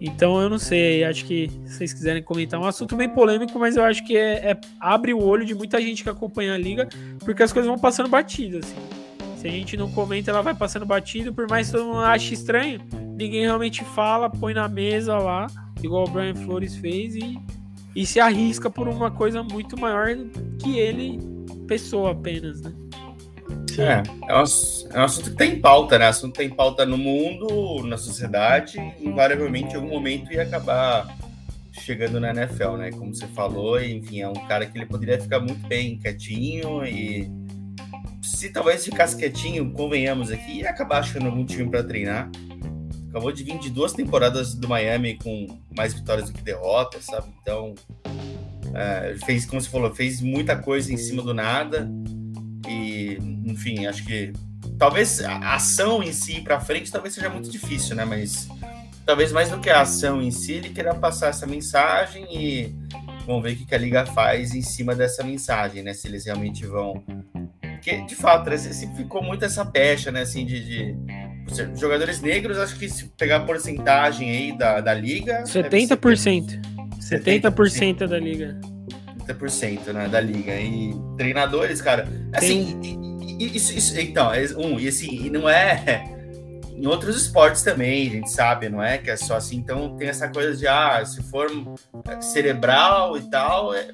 Então 0.00 0.40
eu 0.40 0.48
não 0.48 0.58
sei, 0.58 1.04
acho 1.04 1.24
que 1.24 1.50
se 1.66 1.74
vocês 1.74 1.92
quiserem 1.92 2.22
comentar, 2.22 2.58
é 2.58 2.62
um 2.62 2.66
assunto 2.66 2.94
bem 2.94 3.08
polêmico, 3.08 3.58
mas 3.58 3.76
eu 3.76 3.84
acho 3.84 4.04
que 4.06 4.16
é, 4.16 4.52
é, 4.52 4.60
abre 4.78 5.12
o 5.12 5.20
olho 5.20 5.44
de 5.44 5.54
muita 5.54 5.80
gente 5.80 6.04
que 6.04 6.08
acompanha 6.08 6.54
a 6.54 6.58
liga, 6.58 6.88
porque 7.24 7.42
as 7.42 7.52
coisas 7.52 7.68
vão 7.68 7.78
passando 7.78 8.08
batidas, 8.08 8.64
assim. 8.64 9.08
Se 9.38 9.46
a 9.46 9.50
gente 9.50 9.76
não 9.76 9.90
comenta, 9.90 10.30
ela 10.30 10.42
vai 10.42 10.54
passando 10.54 10.84
batido, 10.84 11.32
por 11.32 11.48
mais 11.48 11.68
que 11.68 11.76
todo 11.76 11.86
mundo 11.86 12.00
ache 12.00 12.34
estranho, 12.34 12.80
ninguém 13.16 13.42
realmente 13.42 13.84
fala, 13.84 14.28
põe 14.28 14.52
na 14.52 14.68
mesa 14.68 15.16
lá, 15.16 15.46
igual 15.80 16.06
o 16.06 16.10
Brian 16.10 16.34
Flores 16.34 16.74
fez, 16.76 17.14
e 17.14 17.38
e 17.98 18.06
se 18.06 18.20
arrisca 18.20 18.70
por 18.70 18.86
uma 18.86 19.10
coisa 19.10 19.42
muito 19.42 19.76
maior 19.76 20.06
que 20.62 20.78
ele, 20.78 21.18
pessoa 21.66 22.12
apenas, 22.12 22.62
né? 22.62 22.72
É, 23.76 24.30
é 24.30 24.34
um, 24.36 24.44
é 24.92 25.00
um 25.00 25.04
assunto 25.04 25.30
que 25.30 25.36
tem 25.36 25.60
pauta, 25.60 25.98
né? 25.98 26.06
O 26.06 26.08
assunto 26.10 26.36
tem 26.36 26.48
pauta 26.48 26.86
no 26.86 26.96
mundo, 26.96 27.84
na 27.84 27.98
sociedade, 27.98 28.78
e 29.00 29.08
invariavelmente 29.08 29.74
em 29.74 29.78
algum 29.78 29.88
momento 29.88 30.32
ia 30.32 30.44
acabar 30.44 31.12
chegando 31.72 32.20
na 32.20 32.30
NFL, 32.30 32.76
né? 32.76 32.92
Como 32.92 33.12
você 33.12 33.26
falou, 33.26 33.82
enfim, 33.82 34.20
é 34.20 34.28
um 34.28 34.46
cara 34.46 34.64
que 34.64 34.78
ele 34.78 34.86
poderia 34.86 35.20
ficar 35.20 35.40
muito 35.40 35.66
bem 35.66 35.98
quietinho 35.98 36.86
e 36.86 37.28
se 38.22 38.52
talvez 38.52 38.84
ficasse 38.84 39.16
quietinho, 39.16 39.72
convenhamos 39.72 40.30
aqui, 40.30 40.58
ia 40.58 40.70
acabar 40.70 41.00
achando 41.00 41.26
algum 41.26 41.44
time 41.44 41.68
para 41.68 41.82
treinar 41.82 42.30
acabou 43.08 43.32
de 43.32 43.42
vir 43.42 43.58
de 43.58 43.70
duas 43.70 43.92
temporadas 43.92 44.54
do 44.54 44.68
Miami 44.68 45.18
com 45.22 45.58
mais 45.74 45.94
vitórias 45.94 46.28
do 46.28 46.34
que 46.34 46.42
derrotas, 46.42 47.04
sabe? 47.04 47.28
Então, 47.40 47.74
é, 48.74 49.16
fez, 49.24 49.46
como 49.46 49.60
você 49.60 49.68
falou, 49.68 49.94
fez 49.94 50.20
muita 50.20 50.56
coisa 50.56 50.92
em 50.92 50.96
cima 50.96 51.22
do 51.22 51.32
nada. 51.32 51.88
E, 52.68 53.18
enfim, 53.46 53.86
acho 53.86 54.04
que 54.04 54.32
talvez 54.78 55.20
a 55.20 55.54
ação 55.54 56.02
em 56.02 56.12
si 56.12 56.40
para 56.40 56.60
frente 56.60 56.92
talvez 56.92 57.14
seja 57.14 57.30
muito 57.30 57.50
difícil, 57.50 57.96
né? 57.96 58.04
Mas 58.04 58.48
talvez 59.06 59.32
mais 59.32 59.48
do 59.48 59.58
que 59.58 59.70
a 59.70 59.80
ação 59.80 60.20
em 60.20 60.30
si, 60.30 60.52
ele 60.52 60.68
queira 60.68 60.94
passar 60.94 61.28
essa 61.28 61.46
mensagem 61.46 62.26
e 62.30 62.74
vamos 63.26 63.42
ver 63.42 63.54
o 63.54 63.66
que 63.66 63.74
a 63.74 63.78
liga 63.78 64.04
faz 64.04 64.54
em 64.54 64.62
cima 64.62 64.94
dessa 64.94 65.24
mensagem, 65.24 65.82
né? 65.82 65.94
Se 65.94 66.06
eles 66.08 66.26
realmente 66.26 66.66
vão. 66.66 67.02
Porque, 67.60 68.02
de 68.02 68.14
fato, 68.14 68.50
sempre 68.58 68.96
ficou 68.96 69.22
muito 69.22 69.44
essa 69.44 69.64
pecha, 69.64 70.12
né? 70.12 70.22
Assim, 70.22 70.44
de, 70.44 70.64
de 70.64 70.96
jogadores 71.76 72.20
negros, 72.20 72.58
acho 72.58 72.78
que 72.78 72.88
se 72.88 73.06
pegar 73.16 73.36
a 73.36 73.40
porcentagem 73.40 74.30
aí 74.30 74.56
da, 74.56 74.80
da 74.80 74.94
liga. 74.94 75.42
70%. 75.44 76.60
70%, 77.00 77.42
70% 77.42 78.06
da 78.06 78.18
liga. 78.18 78.60
70% 79.26 79.92
né, 79.92 80.08
da 80.08 80.20
liga. 80.20 80.54
E 80.58 80.92
treinadores, 81.16 81.80
cara. 81.80 82.08
Assim, 82.32 82.78
isso, 83.38 83.72
isso, 83.72 83.98
então, 84.00 84.32
é, 84.32 84.44
um, 84.56 84.78
e 84.78 84.88
assim, 84.88 85.26
e 85.26 85.30
não 85.30 85.48
é. 85.48 86.04
Em 86.72 86.86
outros 86.86 87.20
esportes 87.20 87.62
também, 87.62 88.06
a 88.06 88.10
gente 88.10 88.30
sabe, 88.30 88.68
não 88.68 88.80
é 88.82 88.98
que 88.98 89.10
é 89.10 89.16
só 89.16 89.36
assim. 89.36 89.56
Então 89.56 89.96
tem 89.96 90.08
essa 90.08 90.28
coisa 90.28 90.56
de, 90.56 90.66
ah, 90.68 91.04
se 91.04 91.22
for 91.24 91.50
cerebral 92.20 93.16
e 93.16 93.22
tal, 93.22 93.74
é, 93.74 93.88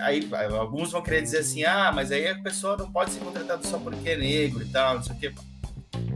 aí 0.00 0.26
alguns 0.58 0.92
vão 0.92 1.02
querer 1.02 1.20
dizer 1.20 1.38
assim, 1.38 1.64
ah, 1.64 1.92
mas 1.94 2.10
aí 2.10 2.28
a 2.28 2.38
pessoa 2.38 2.76
não 2.78 2.90
pode 2.90 3.10
ser 3.10 3.20
contratada 3.20 3.62
só 3.66 3.78
porque 3.78 4.10
é 4.10 4.16
negro 4.16 4.62
e 4.62 4.68
tal, 4.70 4.96
não 4.96 5.02
sei 5.02 5.16
o 5.16 5.18
quê. 5.18 5.32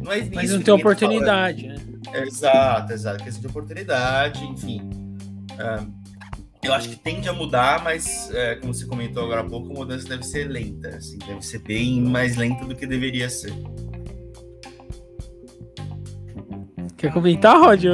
Não 0.03 0.12
é 0.12 0.28
Mas 0.34 0.50
não 0.50 0.61
tem 0.61 0.74
oportunidade, 0.74 1.68
né? 1.68 1.76
Exato, 2.14 2.92
exato. 2.92 3.22
Questão 3.22 3.40
de 3.42 3.46
oportunidade, 3.46 4.44
enfim. 4.44 4.80
Uh, 5.53 6.03
eu 6.62 6.72
acho 6.72 6.88
que 6.88 6.96
tende 6.96 7.28
a 7.28 7.32
mudar, 7.32 7.82
mas, 7.82 8.32
é, 8.32 8.57
como 8.57 8.72
você 8.72 8.86
comentou 8.86 9.24
agora 9.24 9.40
há 9.40 9.44
pouco, 9.44 9.70
a 9.72 9.74
mudança 9.74 10.09
deve 10.09 10.22
ser 10.22 10.48
lenta, 10.48 10.88
assim, 10.90 11.18
deve 11.18 11.42
ser 11.42 11.59
bem 11.59 12.00
mais 12.00 12.36
lenta 12.36 12.64
do 12.64 12.74
que 12.74 12.86
deveria 12.86 13.28
ser. 13.28 13.53
Quer 16.96 17.12
comentar, 17.12 17.59
Rod? 17.59 17.84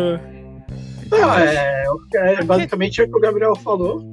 Não, 1.11 1.39
é, 1.39 1.85
é 2.15 2.45
basicamente 2.45 3.01
é 3.01 3.05
o 3.05 3.11
que 3.11 3.17
o 3.17 3.21
Gabriel 3.21 3.57
falou. 3.57 4.11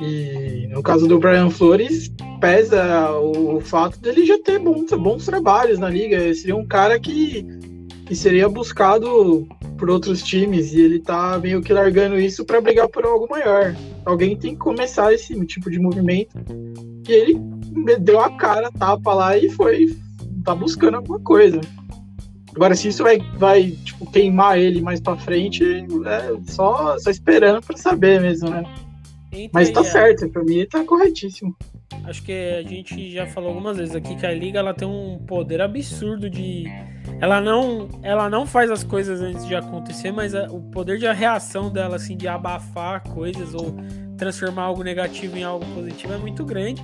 E 0.00 0.66
no 0.68 0.82
caso 0.82 1.06
do 1.06 1.18
Brian 1.18 1.50
Flores, 1.50 2.10
pesa 2.40 3.10
o, 3.12 3.60
fato 3.60 4.00
dele 4.00 4.24
já 4.24 4.38
ter 4.38 4.58
bons, 4.58 4.90
bons 4.92 5.26
trabalhos 5.26 5.78
na 5.78 5.88
liga. 5.88 6.16
Ele 6.16 6.34
seria 6.34 6.56
um 6.56 6.66
cara 6.66 6.98
que, 6.98 7.46
que 8.06 8.16
seria 8.16 8.48
buscado 8.48 9.46
por 9.76 9.90
outros 9.90 10.22
times 10.22 10.72
e 10.72 10.80
ele 10.80 11.00
tá 11.00 11.38
meio 11.38 11.60
que 11.60 11.72
largando 11.72 12.18
isso 12.18 12.44
para 12.44 12.60
brigar 12.60 12.88
por 12.88 13.04
algo 13.04 13.28
maior. 13.28 13.74
Alguém 14.04 14.36
tem 14.36 14.52
que 14.52 14.58
começar 14.60 15.12
esse 15.12 15.34
tipo 15.46 15.70
de 15.70 15.78
movimento. 15.78 16.34
E 17.08 17.12
ele 17.12 17.40
deu 17.98 18.20
a 18.20 18.30
cara, 18.30 18.70
tapa 18.72 19.12
lá 19.12 19.36
e 19.36 19.50
foi. 19.50 19.96
tá 20.44 20.54
buscando 20.54 20.96
alguma 20.96 21.20
coisa. 21.20 21.60
Agora, 22.54 22.74
se 22.74 22.88
isso 22.88 23.02
vai, 23.02 23.20
vai 23.38 23.70
tipo, 23.84 24.10
queimar 24.10 24.58
ele 24.58 24.82
mais 24.82 25.00
pra 25.00 25.16
frente, 25.16 25.62
é 25.64 26.50
só, 26.50 26.98
só 26.98 27.10
esperando 27.10 27.62
pra 27.64 27.76
saber 27.76 28.20
mesmo, 28.20 28.50
né? 28.50 28.64
Entra 29.32 29.50
Mas 29.52 29.70
tá 29.70 29.80
é. 29.80 29.84
certo, 29.84 30.28
pra 30.28 30.42
mim 30.42 30.66
tá 30.66 30.84
corretíssimo. 30.84 31.56
Acho 32.04 32.22
que 32.22 32.32
a 32.32 32.62
gente 32.62 33.12
já 33.12 33.26
falou 33.26 33.50
algumas 33.50 33.76
vezes 33.76 33.94
aqui 33.94 34.16
que 34.16 34.26
a 34.26 34.32
liga 34.32 34.58
ela 34.58 34.74
tem 34.74 34.88
um 34.88 35.18
poder 35.18 35.60
absurdo 35.60 36.30
de 36.30 36.64
ela 37.20 37.40
não 37.40 37.88
ela 38.02 38.30
não 38.30 38.46
faz 38.46 38.70
as 38.70 38.82
coisas 38.82 39.20
antes 39.20 39.46
de 39.46 39.54
acontecer, 39.54 40.10
mas 40.10 40.34
a, 40.34 40.44
o 40.50 40.60
poder 40.70 40.98
de 40.98 41.10
reação 41.12 41.70
dela 41.70 41.96
assim 41.96 42.16
de 42.16 42.26
abafar 42.26 43.02
coisas 43.02 43.54
ou 43.54 43.76
transformar 44.16 44.62
algo 44.62 44.82
negativo 44.82 45.36
em 45.36 45.44
algo 45.44 45.64
positivo 45.74 46.14
é 46.14 46.18
muito 46.18 46.44
grande. 46.44 46.82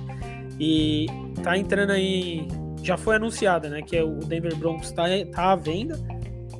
E 0.59 1.07
tá 1.43 1.57
entrando 1.57 1.91
aí 1.91 2.47
já 2.83 2.95
foi 2.95 3.15
anunciada, 3.15 3.69
né, 3.69 3.81
que 3.81 3.97
é 3.97 4.03
o 4.03 4.15
Denver 4.19 4.55
Broncos 4.55 4.91
tá, 4.91 5.03
tá 5.31 5.51
à 5.51 5.55
venda. 5.55 5.99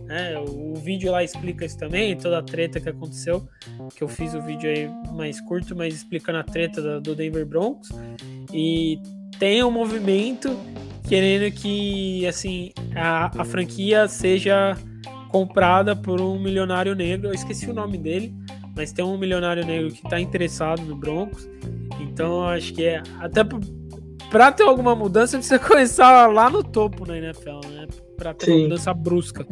Né, 0.08 0.40
o 0.40 0.74
vídeo 0.76 1.12
lá 1.12 1.22
explica 1.22 1.66
isso 1.66 1.78
também, 1.78 2.16
toda 2.16 2.40
a 2.40 2.42
treta 2.42 2.80
que 2.80 2.88
aconteceu. 2.88 3.48
Que 3.94 4.04
eu 4.04 4.08
fiz 4.08 4.34
o 4.34 4.42
vídeo 4.42 4.70
aí 4.70 4.90
mais 5.14 5.42
curto, 5.42 5.76
mas 5.76 5.94
explicando 5.94 6.40
a 6.40 6.44
treta 6.44 7.02
do 7.02 7.14
Denver 7.14 7.46
Broncos. 7.46 7.90
E 8.54 9.00
tem 9.38 9.62
um 9.64 9.72
movimento 9.72 10.58
querendo 11.08 11.52
que 11.54 12.26
assim 12.26 12.72
a, 12.96 13.42
a 13.42 13.46
franquia 13.46 14.08
seja 14.08 14.78
comprada 15.30 15.96
por 15.96 16.22
um 16.22 16.40
milionário 16.40 16.96
negro. 16.96 17.28
Eu 17.28 17.34
esqueci 17.34 17.70
o 17.70 17.74
nome 17.74 17.98
dele, 17.98 18.34
mas 18.76 18.94
tem 18.94 19.04
um 19.04 19.18
milionário 19.18 19.66
negro 19.66 19.92
que 19.92 20.06
está 20.06 20.20
interessado 20.20 20.82
no 20.84 20.96
Broncos. 20.96 21.50
Então 22.00 22.48
acho 22.48 22.74
que 22.74 22.86
é 22.86 23.04
até 23.20 23.44
para 24.30 24.52
ter 24.52 24.64
alguma 24.64 24.96
mudança 24.96 25.38
precisa 25.38 25.60
começar 25.68 26.28
lá 26.28 26.50
no 26.50 26.64
topo 26.64 27.06
na 27.06 27.18
NFL, 27.18 27.60
né? 27.70 27.88
Para 28.18 28.34
ter 28.34 28.52
uma 28.52 28.64
mudança 28.64 28.94
brusca. 28.94 29.46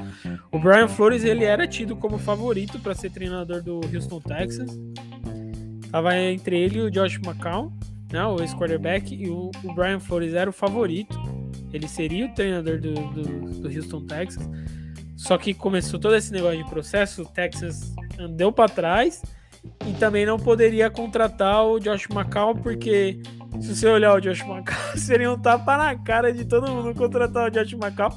O 0.51 0.57
Brian 0.59 0.87
Flores 0.87 1.23
ele 1.23 1.43
era 1.43 1.67
tido 1.67 1.95
como 1.95 2.17
favorito 2.17 2.79
para 2.79 2.95
ser 2.95 3.11
treinador 3.11 3.61
do 3.61 3.79
Houston 3.93 4.19
Texans. 4.19 4.71
Tava 5.91 6.17
entre 6.17 6.59
ele 6.59 6.79
e 6.79 6.81
o 6.81 6.91
Josh 6.91 7.19
McCown 7.23 7.71
né, 8.11 8.25
o 8.25 8.39
ex-quarterback, 8.39 9.13
e 9.13 9.29
o, 9.29 9.51
o, 9.63 9.73
Brian 9.73 9.99
Flores 9.99 10.33
era 10.33 10.49
o 10.49 10.53
favorito. 10.53 11.17
Ele 11.73 11.87
seria 11.87 12.25
o 12.25 12.33
treinador 12.33 12.79
do, 12.79 12.93
do, 12.93 13.61
do 13.61 13.67
Houston 13.67 14.05
Texans. 14.05 14.49
Só 15.17 15.37
que 15.37 15.53
começou 15.53 15.99
todo 15.99 16.15
esse 16.15 16.31
negócio 16.31 16.57
de 16.57 16.69
processo, 16.69 17.23
o 17.23 17.25
Texas 17.25 17.93
andou 18.19 18.51
para 18.51 18.69
trás 18.69 19.21
e 19.87 19.93
também 19.93 20.25
não 20.25 20.37
poderia 20.37 20.89
contratar 20.89 21.65
o 21.65 21.79
Josh 21.79 22.07
McCown, 22.09 22.55
porque 22.55 23.19
se 23.59 23.75
você 23.75 23.87
olhar 23.87 24.13
o 24.13 24.19
Josh 24.19 24.41
McCown, 24.41 24.75
seria 24.97 25.31
um 25.31 25.39
tapa 25.39 25.77
na 25.77 25.95
cara 25.95 26.31
de 26.31 26.45
todo 26.45 26.69
mundo 26.69 26.93
contratar 26.93 27.47
o 27.47 27.51
Josh 27.51 27.73
McCown, 27.73 28.09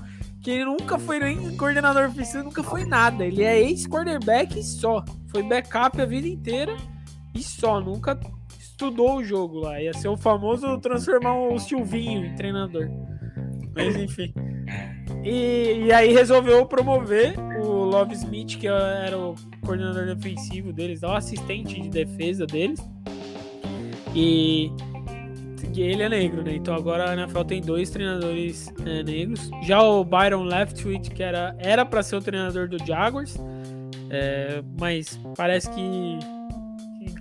que 0.43 0.51
ele 0.51 0.65
nunca 0.65 0.99
foi 0.99 1.19
nem 1.19 1.57
coordenador 1.57 2.09
oficial, 2.09 2.45
nunca 2.45 2.63
foi 2.63 2.85
nada. 2.85 3.25
Ele 3.25 3.43
é 3.43 3.61
ex-quarterback 3.61 4.59
e 4.59 4.63
só. 4.63 5.05
Foi 5.29 5.43
backup 5.43 6.01
a 6.01 6.07
vida 6.07 6.29
inteira 6.29 6.77
e 7.35 7.43
só. 7.43 7.81
Nunca 7.81 8.19
estudou 8.59 9.17
o 9.17 9.25
jogo 9.25 9.61
lá. 9.61 9.81
Ia 9.81 9.93
ser 9.93 10.09
o 10.09 10.17
famoso 10.17 10.79
transformar 10.79 11.35
o 11.35 11.59
Silvinho 11.59 12.25
em 12.25 12.35
treinador. 12.37 12.89
Mas 13.75 13.97
enfim. 13.97 14.33
E, 15.25 15.87
e 15.87 15.93
aí 15.93 16.13
resolveu 16.13 16.65
promover 16.67 17.35
o 17.61 17.85
Love 17.85 18.15
Smith, 18.15 18.59
que 18.59 18.67
era 18.67 19.19
o 19.19 19.35
coordenador 19.65 20.07
defensivo 20.07 20.73
deles, 20.73 21.03
o 21.03 21.09
assistente 21.09 21.81
de 21.81 21.89
defesa 21.89 22.47
deles. 22.47 22.81
E 24.15 24.71
ele 25.81 26.03
é 26.03 26.09
negro, 26.09 26.43
né? 26.43 26.55
Então 26.55 26.75
agora 26.75 27.11
a 27.11 27.15
NFL 27.15 27.43
tem 27.43 27.61
dois 27.61 27.91
treinadores 27.91 28.73
é, 28.85 29.03
negros. 29.03 29.51
Já 29.63 29.83
o 29.83 30.05
Byron 30.05 30.45
Leftwich, 30.45 31.11
que 31.11 31.23
era 31.23 31.55
era 31.59 31.85
para 31.85 32.03
ser 32.03 32.17
o 32.17 32.21
treinador 32.21 32.69
do 32.69 32.79
Jaguars, 32.85 33.37
é, 34.11 34.63
mas 34.79 35.19
parece 35.37 35.71
que 35.71 36.19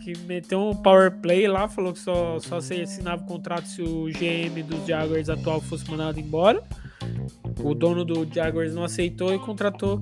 que 0.07 0.17
meteu 0.19 0.69
um 0.69 0.73
power 0.73 1.11
play 1.11 1.47
lá, 1.47 1.67
falou 1.67 1.91
que 1.91 1.99
só, 1.99 2.39
só 2.39 2.61
se 2.61 2.81
assinava 2.81 3.23
o 3.23 3.25
contrato 3.25 3.67
se 3.67 3.81
o 3.81 4.05
GM 4.05 4.63
dos 4.63 4.87
Jaguars 4.87 5.29
atual 5.29 5.59
fosse 5.59 5.89
mandado 5.91 6.17
embora. 6.17 6.63
O 7.61 7.73
dono 7.73 8.05
do 8.05 8.25
Jaguars 8.33 8.73
não 8.73 8.85
aceitou 8.85 9.35
e 9.35 9.39
contratou 9.39 10.01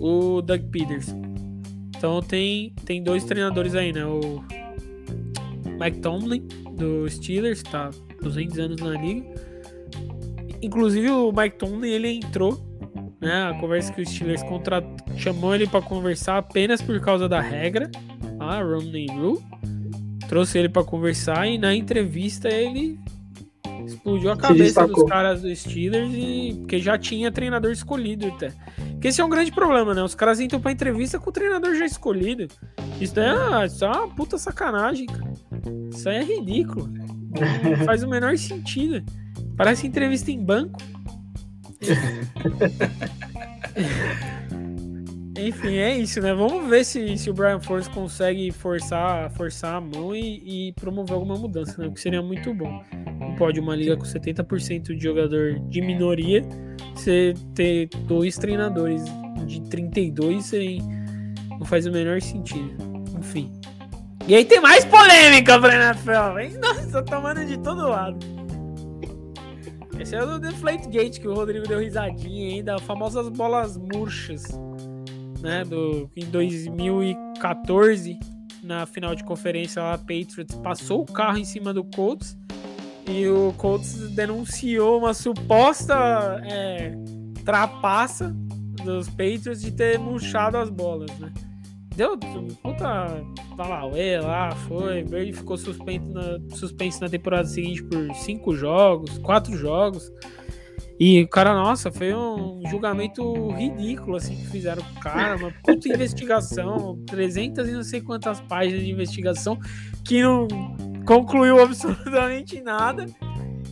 o 0.00 0.40
Doug 0.40 0.62
Peters. 0.70 1.14
Então 1.96 2.22
tem, 2.22 2.72
tem 2.86 3.02
dois 3.02 3.24
treinadores 3.24 3.74
aí, 3.74 3.92
né? 3.92 4.06
O 4.06 4.42
Mike 5.78 5.98
Tomlin, 5.98 6.46
do 6.78 7.08
Steelers, 7.08 7.62
tá 7.62 7.90
200 8.22 8.58
anos 8.58 8.80
na 8.80 8.90
liga. 8.90 9.26
Inclusive 10.62 11.10
o 11.10 11.32
Mike 11.32 11.56
Tomlin, 11.58 11.88
ele 11.88 12.08
entrou, 12.08 12.58
né? 13.20 13.50
A 13.50 13.54
conversa 13.60 13.92
que 13.92 14.02
o 14.02 14.06
Steelers 14.06 14.42
contra... 14.44 14.82
chamou 15.16 15.54
ele 15.54 15.66
para 15.66 15.82
conversar 15.82 16.38
apenas 16.38 16.80
por 16.80 16.98
causa 17.00 17.28
da 17.28 17.40
regra 17.40 17.90
lá, 18.38 18.62
Romney 18.62 19.06
Rule, 19.08 19.40
trouxe 20.28 20.58
ele 20.58 20.68
para 20.68 20.84
conversar 20.84 21.46
e 21.46 21.58
na 21.58 21.74
entrevista 21.74 22.48
ele 22.48 22.98
explodiu 23.84 24.30
a 24.30 24.36
cabeça 24.36 24.86
dos 24.86 25.04
caras 25.04 25.42
do 25.42 25.54
Steelers 25.54 26.12
e 26.12 26.56
porque 26.58 26.78
já 26.78 26.96
tinha 26.98 27.32
treinador 27.32 27.72
escolhido 27.72 28.26
até. 28.28 28.52
Porque 28.92 29.08
esse 29.08 29.20
é 29.20 29.24
um 29.24 29.28
grande 29.28 29.52
problema, 29.52 29.94
né? 29.94 30.02
Os 30.02 30.14
caras 30.14 30.40
entram 30.40 30.60
pra 30.60 30.72
entrevista 30.72 31.18
com 31.18 31.30
o 31.30 31.32
treinador 31.32 31.74
já 31.74 31.86
escolhido. 31.86 32.48
Isso 33.00 33.18
é, 33.18 33.66
isso 33.66 33.84
é 33.84 33.88
uma 33.88 34.08
puta 34.08 34.36
sacanagem, 34.38 35.06
cara. 35.06 35.32
Isso 35.90 36.08
aí 36.08 36.16
é 36.16 36.24
ridículo. 36.24 36.88
Não 36.88 37.84
faz 37.84 38.02
o 38.02 38.08
menor 38.08 38.36
sentido. 38.38 39.04
Parece 39.56 39.86
entrevista 39.86 40.30
em 40.30 40.42
banco. 40.42 40.78
Enfim, 45.38 45.76
é 45.76 45.96
isso, 45.96 46.20
né? 46.20 46.34
Vamos 46.34 46.68
ver 46.68 46.84
se, 46.84 47.16
se 47.16 47.30
o 47.30 47.34
Brian 47.34 47.60
Flores 47.60 47.86
consegue 47.86 48.50
forçar, 48.50 49.30
forçar 49.30 49.76
a 49.76 49.80
mão 49.80 50.14
e, 50.14 50.68
e 50.68 50.72
promover 50.72 51.14
alguma 51.14 51.36
mudança, 51.36 51.80
né? 51.80 51.86
O 51.86 51.92
que 51.92 52.00
seria 52.00 52.20
muito 52.20 52.52
bom. 52.52 52.82
Não 53.20 53.36
pode 53.36 53.60
uma 53.60 53.76
liga 53.76 53.96
com 53.96 54.02
70% 54.02 54.96
de 54.96 55.02
jogador 55.02 55.60
de 55.68 55.80
minoria 55.80 56.44
você 56.92 57.34
ter 57.54 57.88
dois 58.06 58.36
treinadores 58.36 59.04
de 59.46 59.60
32 59.62 60.44
sem. 60.44 60.80
Não 61.50 61.64
faz 61.64 61.86
o 61.86 61.92
menor 61.92 62.20
sentido. 62.20 62.74
Enfim. 63.16 63.57
E 64.28 64.34
aí 64.34 64.44
tem 64.44 64.60
mais 64.60 64.84
polêmica 64.84 65.58
pra 65.58 65.74
NFL, 65.74 66.38
hein? 66.38 66.52
Nossa, 66.60 67.02
tomando 67.02 67.46
de 67.46 67.56
todo 67.60 67.88
lado. 67.88 68.18
Esse 69.98 70.14
é 70.14 70.22
o 70.22 70.38
Deflate 70.38 70.86
Gate 70.90 71.18
que 71.18 71.26
o 71.26 71.32
Rodrigo 71.32 71.66
deu 71.66 71.80
risadinha 71.80 72.54
ainda, 72.54 72.78
famosas 72.78 73.26
bolas 73.30 73.78
murchas 73.78 74.44
né, 75.40 75.64
do, 75.64 76.10
em 76.14 76.26
2014, 76.26 78.18
na 78.62 78.84
final 78.84 79.14
de 79.14 79.24
conferência 79.24 79.82
lá, 79.82 79.96
Patriots 79.96 80.54
passou 80.62 81.00
o 81.00 81.06
carro 81.06 81.38
em 81.38 81.44
cima 81.46 81.72
do 81.72 81.82
Colts 81.82 82.36
e 83.08 83.26
o 83.26 83.54
Colts 83.56 84.10
denunciou 84.10 84.98
uma 84.98 85.14
suposta 85.14 86.42
é, 86.44 86.92
trapaça 87.46 88.36
dos 88.84 89.08
Patriots 89.08 89.62
de 89.62 89.70
ter 89.70 89.98
murchado 89.98 90.58
as 90.58 90.68
bolas, 90.68 91.10
né? 91.18 91.32
Deu 91.98 92.16
puta 92.62 93.24
palauê 93.56 94.20
lá, 94.20 94.52
foi. 94.52 95.02
Brady 95.02 95.32
ficou 95.32 95.56
suspenso 95.56 96.06
na, 96.12 96.38
suspenso 96.54 97.00
na 97.00 97.08
temporada 97.08 97.44
seguinte 97.48 97.82
por 97.82 98.14
cinco 98.14 98.54
jogos, 98.54 99.18
quatro 99.18 99.56
jogos. 99.56 100.08
E 101.00 101.24
o 101.24 101.28
cara, 101.28 101.52
nossa, 101.54 101.90
foi 101.90 102.14
um 102.14 102.62
julgamento 102.70 103.50
ridículo, 103.50 104.14
assim, 104.14 104.36
que 104.36 104.46
fizeram 104.46 104.80
com 104.80 105.00
o 105.00 105.02
cara, 105.02 105.36
uma 105.38 105.52
puta 105.64 105.88
investigação, 105.92 107.02
300 107.08 107.68
e 107.68 107.72
não 107.72 107.82
sei 107.82 108.00
quantas 108.00 108.40
páginas 108.42 108.84
de 108.84 108.92
investigação, 108.92 109.58
que 110.04 110.22
não 110.22 110.46
concluiu 111.04 111.60
absolutamente 111.60 112.60
nada. 112.60 113.06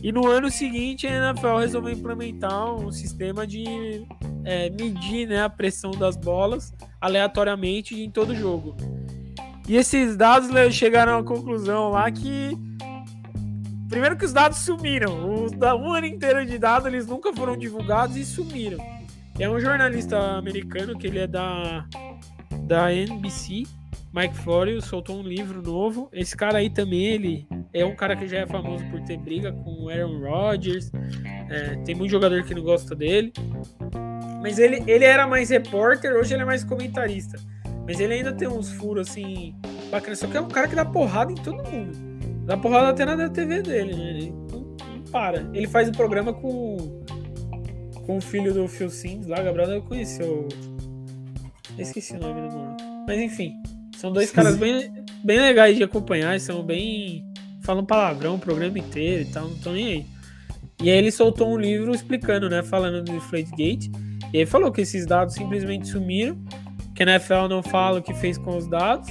E 0.07 0.11
no 0.13 0.25
ano 0.25 0.49
seguinte 0.49 1.05
a 1.05 1.31
NFL 1.31 1.57
resolveu 1.57 1.91
implementar 1.91 2.73
um 2.73 2.89
sistema 2.93 3.45
de 3.45 4.07
é, 4.45 4.69
medir 4.69 5.27
né, 5.27 5.43
a 5.43 5.49
pressão 5.49 5.91
das 5.91 6.15
bolas 6.15 6.73
aleatoriamente 7.01 7.93
em 8.01 8.09
todo 8.09 8.33
jogo. 8.33 8.77
E 9.67 9.75
esses 9.75 10.15
dados 10.15 10.49
chegaram 10.73 11.17
à 11.17 11.23
conclusão 11.25 11.89
lá 11.89 12.09
que 12.09 12.57
Primeiro 13.89 14.15
que 14.15 14.23
os 14.23 14.31
dados 14.31 14.59
sumiram. 14.59 15.47
Da, 15.57 15.75
um 15.75 15.91
ano 15.91 16.07
inteiro 16.07 16.45
de 16.45 16.57
dados 16.57 16.87
eles 16.87 17.05
nunca 17.05 17.33
foram 17.33 17.57
divulgados 17.57 18.15
e 18.15 18.23
sumiram. 18.23 18.77
É 19.37 19.49
um 19.49 19.59
jornalista 19.59 20.37
americano 20.37 20.97
que 20.97 21.05
ele 21.05 21.19
é 21.19 21.27
da, 21.27 21.85
da 22.61 22.93
NBC, 22.93 23.63
Mike 24.17 24.35
Florio, 24.35 24.81
soltou 24.81 25.19
um 25.19 25.21
livro 25.21 25.61
novo. 25.61 26.09
Esse 26.11 26.35
cara 26.35 26.57
aí 26.57 26.71
também, 26.71 27.05
ele 27.05 27.47
é 27.71 27.85
um 27.85 27.95
cara 27.95 28.15
que 28.15 28.27
já 28.27 28.39
é 28.39 28.47
famoso 28.47 28.83
por 28.85 28.99
ter 29.01 29.15
briga 29.15 29.51
com 29.51 29.83
o 29.83 29.89
Aaron 29.89 30.19
Rodgers. 30.19 30.91
É, 31.51 31.75
tem 31.85 31.93
muito 31.93 32.09
jogador 32.09 32.43
que 32.43 32.55
não 32.55 32.63
gosta 32.63 32.95
dele. 32.95 33.31
Mas 34.41 34.57
ele, 34.57 34.83
ele 34.87 35.05
era 35.05 35.27
mais 35.27 35.51
repórter, 35.51 36.15
hoje 36.15 36.33
ele 36.33 36.41
é 36.41 36.45
mais 36.45 36.63
comentarista. 36.63 37.39
Mas 37.85 37.99
ele 37.99 38.15
ainda 38.15 38.33
tem 38.33 38.47
uns 38.47 38.71
furos 38.71 39.07
assim 39.07 39.53
bacanas. 39.91 40.17
Só 40.17 40.25
que 40.25 40.35
é 40.35 40.41
um 40.41 40.47
cara 40.47 40.67
que 40.67 40.75
dá 40.75 40.83
porrada 40.83 41.31
em 41.31 41.35
todo 41.35 41.63
mundo. 41.69 41.95
Dá 42.43 42.57
porrada 42.57 42.89
até 42.89 43.05
na 43.05 43.29
TV 43.29 43.61
dele, 43.61 43.95
né? 43.95 44.09
Ele 44.09 44.31
não, 44.51 44.61
não 44.61 45.01
para. 45.11 45.47
Ele 45.53 45.67
faz 45.67 45.89
o 45.89 45.91
programa 45.91 46.33
com, 46.33 47.03
com 48.03 48.17
o 48.17 48.21
filho 48.21 48.51
do 48.51 48.67
Phil 48.67 48.89
Sims 48.89 49.27
lá, 49.27 49.43
Gabriel 49.43 49.67
deve 49.67 49.81
conhecer 49.81 50.23
o. 50.23 50.47
Eu 51.77 51.83
esqueci 51.83 52.13
o 52.13 52.19
nome 52.19 52.49
do 52.49 52.57
mano. 52.57 52.77
Mas 53.07 53.19
enfim, 53.21 53.53
são 53.97 54.11
dois 54.11 54.31
caras 54.31 54.55
bem, 54.55 54.91
bem 55.23 55.39
legais 55.39 55.75
de 55.75 55.83
acompanhar, 55.83 56.39
são 56.39 56.63
bem. 56.63 57.25
falam 57.63 57.83
palavrão 57.83 58.35
o 58.35 58.39
programa 58.39 58.77
inteiro 58.77 59.23
e 59.23 59.25
tal, 59.25 59.47
não 59.47 59.55
estão 59.55 59.73
nem 59.73 59.85
aí. 59.87 60.05
E 60.81 60.91
aí 60.91 60.97
ele 60.97 61.11
soltou 61.11 61.51
um 61.51 61.57
livro 61.57 61.93
explicando, 61.93 62.47
né? 62.47 62.61
Falando 62.61 63.03
do 63.03 63.11
Gate 63.57 63.89
E 64.31 64.37
aí 64.39 64.45
falou 64.45 64.71
que 64.71 64.81
esses 64.81 65.07
dados 65.07 65.33
simplesmente 65.33 65.87
sumiram, 65.87 66.37
que 66.95 67.01
a 67.01 67.07
NFL 67.07 67.47
não 67.49 67.63
fala 67.63 67.99
o 67.99 68.03
que 68.03 68.13
fez 68.13 68.37
com 68.37 68.55
os 68.55 68.67
dados, 68.67 69.09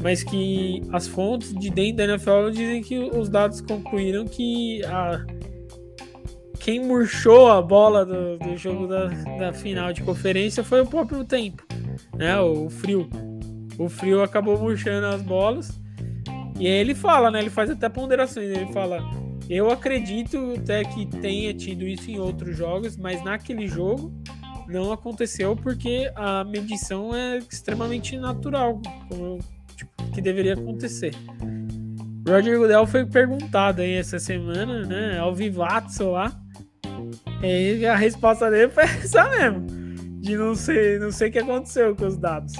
mas 0.00 0.22
que 0.22 0.80
as 0.92 1.08
fontes 1.08 1.52
de 1.52 1.68
dentro 1.68 1.96
da 1.96 2.04
NFL 2.04 2.50
dizem 2.52 2.82
que 2.82 2.98
os 2.98 3.28
dados 3.28 3.60
concluíram 3.60 4.24
que 4.24 4.84
a 4.84 5.26
quem 6.60 6.78
murchou 6.78 7.50
a 7.50 7.60
bola 7.60 8.04
do, 8.04 8.38
do 8.38 8.56
jogo 8.56 8.86
da, 8.86 9.06
da, 9.38 9.52
final 9.52 9.92
de 9.92 10.02
conferência 10.02 10.62
foi 10.62 10.82
o 10.82 10.86
próprio 10.86 11.24
tempo, 11.24 11.66
né? 12.14 12.38
O, 12.38 12.68
frio. 12.68 13.08
O 13.80 13.88
frio 13.88 14.22
acabou 14.22 14.58
murchando 14.58 15.06
as 15.06 15.22
bolas. 15.22 15.80
E 16.58 16.66
aí 16.66 16.72
ele 16.72 16.94
fala, 16.94 17.30
né? 17.30 17.38
Ele 17.38 17.48
faz 17.48 17.70
até 17.70 17.88
ponderações. 17.88 18.50
Ele 18.50 18.70
fala: 18.74 19.00
Eu 19.48 19.70
acredito 19.70 20.52
até 20.54 20.84
que 20.84 21.06
tenha 21.06 21.54
tido 21.54 21.88
isso 21.88 22.10
em 22.10 22.18
outros 22.18 22.54
jogos, 22.54 22.98
mas 22.98 23.24
naquele 23.24 23.66
jogo 23.66 24.12
não 24.68 24.92
aconteceu 24.92 25.56
porque 25.56 26.12
a 26.14 26.44
medição 26.44 27.16
é 27.16 27.38
extremamente 27.38 28.18
natural, 28.18 28.82
como, 29.08 29.38
tipo, 29.74 30.10
que 30.12 30.20
deveria 30.20 30.52
acontecer. 30.52 31.14
Roger 32.28 32.58
Goodell 32.58 32.86
foi 32.86 33.06
perguntado 33.06 33.80
aí 33.80 33.94
essa 33.94 34.18
semana, 34.18 34.84
né? 34.84 35.18
Ao 35.18 35.34
vivato 35.34 36.10
lá 36.10 36.38
e 37.42 37.86
a 37.86 37.96
resposta 37.96 38.50
dele 38.50 38.70
foi 38.70 38.84
essa 39.02 39.26
mesmo. 39.30 39.66
De 40.20 40.36
não 40.36 40.54
sei, 40.54 40.98
não 40.98 41.10
sei 41.10 41.30
o 41.30 41.32
que 41.32 41.38
aconteceu 41.38 41.96
com 41.96 42.06
os 42.06 42.18
dados. 42.18 42.52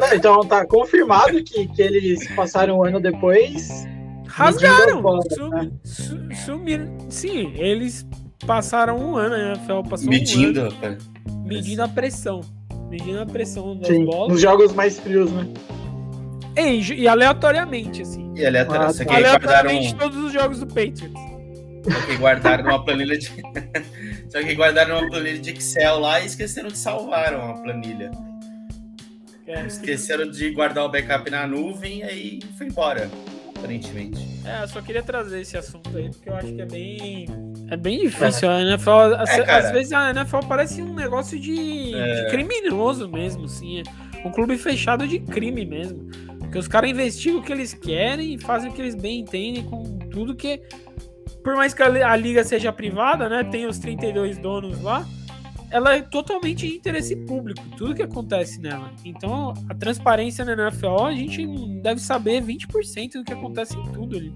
Ah, 0.00 0.14
então 0.14 0.40
tá 0.40 0.66
confirmado 0.66 1.42
que, 1.42 1.66
que 1.68 1.82
eles 1.82 2.26
passaram 2.34 2.78
um 2.78 2.84
ano 2.84 3.00
depois. 3.00 3.86
Rasgaram! 4.26 5.02
né? 5.02 5.70
sumiram. 6.44 6.96
Sim, 7.08 7.52
eles 7.56 8.06
passaram 8.46 8.96
um 8.96 9.16
ano, 9.16 9.36
né? 9.36 9.52
A 9.52 9.82
passou 9.82 10.08
medindo, 10.08 10.62
um 10.62 10.86
ano, 10.86 10.98
medindo 11.44 11.82
a 11.82 11.88
pressão. 11.88 12.40
Medindo 12.88 13.20
a 13.20 13.26
pressão 13.26 13.76
das 13.76 13.88
Sim, 13.88 14.04
bolas. 14.04 14.32
Nos 14.32 14.40
jogos 14.40 14.72
mais 14.72 14.98
frios, 14.98 15.30
né? 15.30 15.46
E, 16.56 17.02
e 17.02 17.08
aleatoriamente, 17.08 18.02
assim. 18.02 18.32
E 18.34 18.46
aleatoriamente, 18.46 19.02
ah, 19.08 19.16
aleatoriamente 19.16 19.88
guardaram... 19.90 20.10
todos 20.10 20.24
os 20.24 20.32
jogos 20.32 20.60
do 20.60 20.66
Patriots. 20.66 21.28
Só 21.84 22.00
que 22.06 22.16
guardaram 22.16 22.64
numa 22.64 22.84
planilha 22.84 23.18
de. 23.18 23.28
Só 24.28 24.42
que 24.42 24.54
guardaram 24.54 25.00
numa 25.00 25.10
planilha 25.10 25.38
de 25.38 25.50
Excel 25.50 25.98
lá 25.98 26.20
e 26.20 26.26
esqueceram 26.26 26.68
de 26.68 26.78
salvar 26.78 27.34
uma 27.34 27.62
planilha. 27.62 28.10
É. 29.48 29.66
Esqueceram 29.66 30.30
de 30.30 30.50
guardar 30.50 30.84
o 30.84 30.90
backup 30.90 31.30
na 31.30 31.46
nuvem 31.46 32.00
e 32.00 32.02
aí 32.02 32.40
foi 32.58 32.66
embora, 32.66 33.10
aparentemente. 33.56 34.18
É, 34.44 34.62
eu 34.62 34.68
só 34.68 34.82
queria 34.82 35.02
trazer 35.02 35.40
esse 35.40 35.56
assunto 35.56 35.96
aí, 35.96 36.10
porque 36.10 36.28
eu 36.28 36.34
acho 36.34 36.52
que 36.52 36.60
é 36.60 36.66
bem. 36.66 37.26
É 37.70 37.76
bem 37.76 37.98
difícil. 37.98 38.50
A 38.50 38.60
NFL, 38.60 38.90
às, 38.90 39.30
é, 39.30 39.50
às 39.50 39.70
vezes 39.72 39.92
a 39.92 40.10
NFL 40.10 40.40
parece 40.46 40.82
um 40.82 40.94
negócio 40.94 41.40
de, 41.40 41.94
é. 41.94 42.24
de 42.24 42.30
criminoso 42.30 43.08
mesmo, 43.08 43.46
assim. 43.46 43.80
É 43.80 44.26
um 44.26 44.30
clube 44.30 44.58
fechado 44.58 45.08
de 45.08 45.18
crime 45.18 45.64
mesmo. 45.64 46.10
Porque 46.38 46.58
os 46.58 46.68
caras 46.68 46.90
investigam 46.90 47.40
o 47.40 47.42
que 47.42 47.52
eles 47.52 47.72
querem 47.72 48.34
e 48.34 48.38
fazem 48.38 48.70
o 48.70 48.72
que 48.74 48.82
eles 48.82 48.94
bem 48.94 49.20
entendem 49.20 49.64
com 49.64 49.98
tudo 50.10 50.36
que 50.36 50.60
por 51.42 51.56
mais 51.56 51.72
que 51.72 51.82
a, 51.82 52.16
liga 52.16 52.44
seja 52.44 52.70
privada, 52.70 53.28
né, 53.28 53.44
tem 53.44 53.64
os 53.66 53.78
32 53.78 54.36
donos 54.38 54.82
lá, 54.82 55.06
ela 55.70 55.96
é 55.96 56.02
totalmente 56.02 56.66
de 56.66 56.76
interesse 56.76 57.14
público, 57.14 57.62
tudo 57.76 57.94
que 57.94 58.02
acontece 58.02 58.60
nela. 58.60 58.92
Então, 59.04 59.54
a 59.68 59.74
transparência 59.74 60.44
na 60.44 60.52
NFL, 60.52 61.04
a 61.04 61.12
gente 61.12 61.46
deve 61.80 62.00
saber 62.00 62.42
20% 62.42 63.12
do 63.12 63.24
que 63.24 63.32
acontece 63.32 63.76
em 63.76 63.92
tudo 63.92 64.16
ali. 64.16 64.32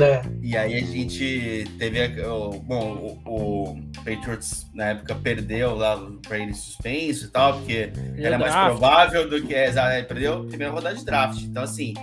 É. 0.00 0.22
E 0.42 0.56
aí 0.56 0.74
a 0.74 0.80
gente 0.80 1.64
teve. 1.78 2.22
Bom, 2.64 3.20
o, 3.24 3.72
o 3.72 3.82
Patriots 3.98 4.68
na 4.74 4.86
época 4.86 5.14
perdeu 5.14 5.74
lá 5.74 5.96
para 6.26 6.38
ele 6.38 6.54
suspenso 6.54 7.26
e 7.26 7.28
tal, 7.28 7.58
porque 7.58 7.92
e 8.16 8.24
era 8.24 8.38
mais 8.38 8.54
provável 8.54 9.28
do 9.28 9.42
que. 9.42 9.54
É, 9.54 10.02
perdeu 10.02 10.40
a 10.40 10.44
primeira 10.46 10.72
rodada 10.72 10.96
de 10.96 11.04
draft. 11.04 11.42
Então, 11.42 11.62
assim, 11.62 11.94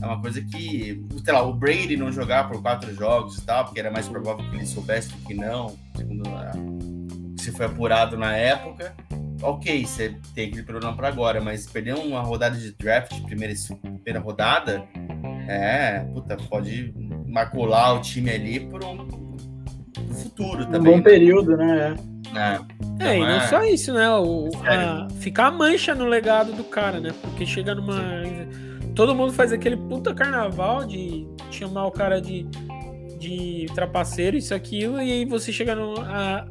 é 0.00 0.06
uma 0.06 0.20
coisa 0.20 0.40
que, 0.40 1.04
sei 1.24 1.32
lá, 1.32 1.42
o 1.42 1.52
Brady 1.52 1.96
não 1.96 2.10
jogar 2.10 2.48
por 2.48 2.60
quatro 2.62 2.92
jogos 2.94 3.38
e 3.38 3.42
tal, 3.42 3.64
porque 3.64 3.80
era 3.80 3.90
mais 3.90 4.08
provável 4.08 4.48
que 4.50 4.56
ele 4.56 4.66
soubesse 4.66 5.10
do 5.10 5.26
que 5.26 5.34
não, 5.34 5.76
segundo 5.96 6.28
a, 6.28 6.52
se 7.50 7.56
foi 7.56 7.66
apurado 7.66 8.16
na 8.16 8.36
época. 8.36 8.94
Ok, 9.40 9.86
você 9.86 10.16
tem 10.34 10.48
aquele 10.48 10.64
problema 10.64 10.94
para 10.96 11.08
agora, 11.08 11.40
mas 11.40 11.66
perder 11.66 11.94
uma 11.94 12.20
rodada 12.20 12.56
de 12.56 12.72
draft, 12.72 13.20
primeira, 13.22 13.54
primeira 13.80 14.18
rodada, 14.18 14.84
é, 15.48 16.00
puta, 16.12 16.36
pode 16.36 16.92
macular 17.26 17.94
o 17.94 18.00
time 18.00 18.30
ali 18.30 18.60
por 18.60 18.84
um, 18.84 19.06
um 19.98 20.14
futuro 20.14 20.66
também. 20.66 20.80
Um 20.80 20.84
bom 20.84 20.96
né? 20.96 21.02
período, 21.02 21.56
né? 21.56 21.94
É. 22.34 22.58
Então, 22.82 23.06
é, 23.06 23.16
e 23.16 23.20
não 23.20 23.28
é... 23.28 23.46
só 23.46 23.62
isso, 23.62 23.94
né? 23.94 24.10
O, 24.10 24.50
a, 24.66 25.08
ficar 25.20 25.46
a 25.46 25.50
mancha 25.52 25.94
no 25.94 26.06
legado 26.06 26.52
do 26.52 26.64
cara, 26.64 26.98
né? 26.98 27.14
Porque 27.22 27.46
chega 27.46 27.74
numa. 27.74 27.94
Sim 28.24 28.68
todo 28.98 29.14
mundo 29.14 29.32
faz 29.32 29.52
aquele 29.52 29.76
puta 29.76 30.12
carnaval 30.12 30.84
de 30.84 31.24
chamar 31.52 31.86
o 31.86 31.90
cara 31.92 32.20
de, 32.20 32.44
de 33.16 33.66
trapaceiro, 33.72 34.36
isso, 34.36 34.52
aquilo, 34.52 35.00
e 35.00 35.12
aí 35.12 35.24
você 35.24 35.52
chega 35.52 35.72
no, 35.76 36.00
a, 36.00 36.44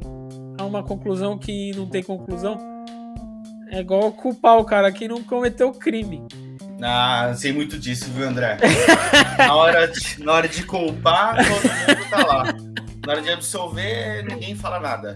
a 0.58 0.66
uma 0.66 0.84
conclusão 0.84 1.38
que 1.38 1.72
não 1.76 1.88
tem 1.88 2.03
conclusão. 2.03 2.58
É 3.70 3.80
igual 3.80 4.12
culpar 4.12 4.58
o 4.58 4.66
cara 4.66 4.91
que 4.91 5.08
não 5.08 5.22
cometeu 5.22 5.72
crime. 5.72 6.26
Ah, 6.82 7.34
sei 7.36 7.51
muito 7.51 7.78
disso, 7.78 8.10
viu, 8.12 8.28
André? 8.28 8.58
na, 9.38 9.55
hora 9.55 9.88
de, 9.88 10.24
na 10.24 10.34
hora 10.34 10.47
de 10.47 10.64
culpar, 10.64 11.36
todo 11.36 11.47
mundo 11.64 12.10
tá 12.10 12.26
lá. 12.26 12.43
Na 13.05 13.14
hora 13.14 13.22
de 13.22 13.30
absolver, 13.32 14.24
ninguém 14.24 14.55
fala 14.55 14.80
nada. 14.80 15.16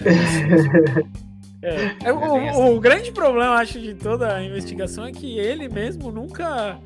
É 1.64 1.76
é. 1.76 1.96
é 2.04 2.12
o, 2.12 2.76
o, 2.76 2.78
grande 2.78 3.10
problema, 3.10 3.54
acho, 3.54 3.80
de 3.80 3.94
toda 3.94 4.34
a 4.34 4.44
investigação 4.44 5.06
é 5.06 5.12
que 5.12 5.38
ele 5.38 5.66
mesmo 5.66 6.12
nunca 6.12 6.78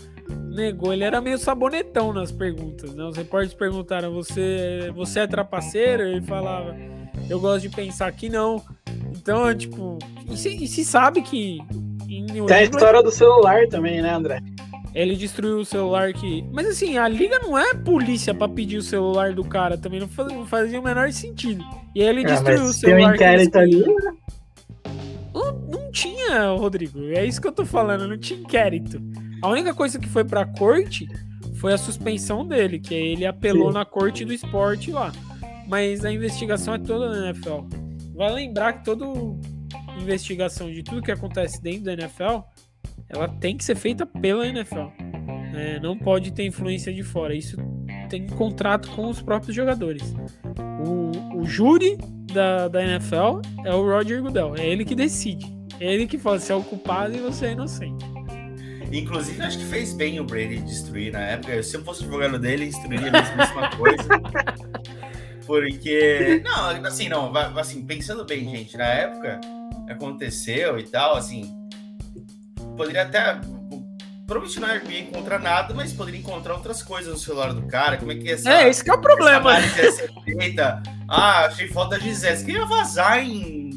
negou. 0.49 0.93
Ele 0.93 1.03
era 1.03 1.21
meio 1.21 1.37
sabonetão 1.37 2.13
nas 2.13 2.31
perguntas. 2.31 2.95
Né? 2.95 3.03
Os 3.03 3.17
repórteres 3.17 3.55
perguntaram: 3.55 4.13
você, 4.13 4.93
você 4.95 5.21
é 5.21 5.27
trapaceiro? 5.27 6.05
Ele 6.05 6.23
falava: 6.23 6.77
Eu 7.29 7.41
gosto 7.41 7.69
de 7.69 7.75
pensar 7.75 8.11
que 8.13 8.29
não. 8.29 8.63
Então, 9.11 9.55
tipo, 9.55 9.99
e 10.31 10.37
se, 10.37 10.65
e 10.65 10.69
se 10.69 10.85
sabe 10.85 11.23
que. 11.23 11.59
Tem 12.47 12.57
a 12.57 12.63
história 12.63 13.03
do 13.03 13.11
celular 13.11 13.67
também, 13.69 14.01
né, 14.01 14.15
André? 14.15 14.41
Ele 14.95 15.15
destruiu 15.15 15.59
o 15.59 15.65
celular 15.65 16.13
que. 16.13 16.45
Mas 16.53 16.67
assim, 16.67 16.97
a 16.97 17.07
liga 17.07 17.39
não 17.39 17.57
é 17.57 17.75
polícia 17.75 18.33
para 18.35 18.49
pedir 18.49 18.79
o 18.79 18.83
celular 18.83 19.35
do 19.35 19.45
cara. 19.45 19.77
Também 19.77 20.01
não 20.01 20.09
fazia, 20.09 20.37
não 20.37 20.47
fazia 20.47 20.81
o 20.81 20.83
menor 20.83 21.13
sentido. 21.13 21.65
E 21.95 22.03
aí 22.03 22.09
ele 22.09 22.23
é, 22.23 22.25
destruiu 22.25 22.65
o 22.65 22.73
celular. 22.73 22.99
Tem 22.99 23.07
um 23.07 23.15
inquérito 23.15 23.59
ali, 23.59 23.81
né? 23.81 24.13
Não, 25.35 25.53
não 25.53 25.93
tinha, 25.93 26.51
Rodrigo. 26.53 27.01
É 27.11 27.25
isso 27.25 27.41
que 27.41 27.47
eu 27.47 27.53
tô 27.53 27.67
falando, 27.67 28.09
não 28.09 28.19
tinha 28.19 28.41
inquérito. 28.41 29.01
A 29.43 29.49
única 29.49 29.75
coisa 29.75 29.99
que 29.99 30.09
foi 30.09 30.25
pra 30.25 30.47
corte 30.47 31.07
foi 31.59 31.73
a 31.73 31.79
suspensão 31.79 32.47
dele, 32.47 32.79
que 32.79 32.95
ele 32.95 33.27
apelou 33.27 33.69
Sim. 33.69 33.75
na 33.75 33.85
corte 33.85 34.25
do 34.25 34.33
esporte 34.33 34.91
lá. 34.91 35.13
Mas 35.69 36.05
a 36.05 36.11
investigação 36.11 36.75
é 36.75 36.79
toda 36.79 37.11
na 37.11 37.29
NFL. 37.29 37.61
Vai 38.15 38.33
lembrar 38.33 38.73
que 38.73 38.85
toda 38.85 39.05
investigação 40.01 40.73
de 40.73 40.83
tudo 40.83 41.03
que 41.03 41.13
acontece 41.13 41.61
dentro 41.63 41.85
da 41.85 41.93
NFL, 41.93 42.41
ela 43.09 43.29
tem 43.29 43.57
que 43.57 43.65
ser 43.65 43.77
feita 43.77 44.07
pela 44.07 44.47
NFL. 44.47 44.89
É, 45.55 45.79
não 45.81 45.97
pode 45.99 46.33
ter 46.33 46.47
influência 46.47 46.93
de 46.93 47.03
fora. 47.03 47.35
Isso 47.35 47.57
tem 48.09 48.27
contrato 48.27 48.91
com 48.93 49.09
os 49.09 49.21
próprios 49.21 49.55
jogadores. 49.55 50.15
O, 50.87 51.39
o 51.39 51.45
júri 51.45 51.99
da, 52.33 52.69
da 52.69 52.83
NFL 52.83 53.41
é 53.65 53.75
o 53.75 53.83
Roger 53.83 54.23
Goodell. 54.23 54.55
É 54.57 54.67
ele 54.67 54.85
que 54.85 54.95
decide. 54.95 55.47
É 55.81 55.93
ele 55.93 56.07
que 56.07 56.19
fala 56.19 56.39
se 56.39 56.51
é 56.51 56.55
o 56.55 56.63
culpado 56.63 57.15
e 57.15 57.21
você 57.21 57.47
é 57.47 57.53
inocente. 57.53 58.05
Inclusive, 58.91 59.43
acho 59.43 59.59
que 59.59 59.65
fez 59.67 59.93
bem 59.93 60.19
o 60.19 60.25
Brady 60.25 60.61
destruir 60.61 61.13
na 61.13 61.21
época. 61.21 61.63
Se 61.63 61.77
eu 61.77 61.85
fosse 61.85 62.03
advogado 62.03 62.39
dele, 62.39 62.67
destruiria 62.67 63.09
a 63.09 63.37
mesma 63.37 63.71
coisa. 63.77 64.09
Porque. 65.49 66.43
Não, 66.45 66.87
assim, 66.87 67.09
não. 67.09 67.35
Assim, 67.59 67.83
pensando 67.85 68.23
bem, 68.25 68.49
gente, 68.51 68.77
na 68.77 68.85
época 68.85 69.41
aconteceu 69.89 70.79
e 70.79 70.83
tal, 70.83 71.17
assim. 71.17 71.51
Poderia 72.77 73.03
até 73.03 73.41
provavelmente 74.27 74.61
não 74.61 74.93
ia 74.93 75.01
encontrar 75.01 75.39
nada, 75.39 75.73
mas 75.73 75.91
poderia 75.95 76.21
encontrar 76.21 76.53
outras 76.53 76.83
coisas 76.83 77.11
no 77.11 77.19
celular 77.19 77.55
do 77.55 77.63
cara. 77.63 77.97
Como 77.97 78.13
é 78.13 78.15
que 78.15 78.29
é 78.29 78.33
essa. 78.33 78.53
É, 78.53 78.69
esse 78.69 78.85
que 78.85 78.91
é 78.91 78.95
o 78.95 79.01
problema. 79.01 79.57
feita. 80.23 80.83
Ah, 81.09 81.47
achei 81.47 81.67
foto 81.69 81.91
da 81.91 81.99
Gisele. 81.99 82.45
Que 82.45 82.53
ia 82.53 82.67
vazar 82.67 83.19
em 83.25 83.71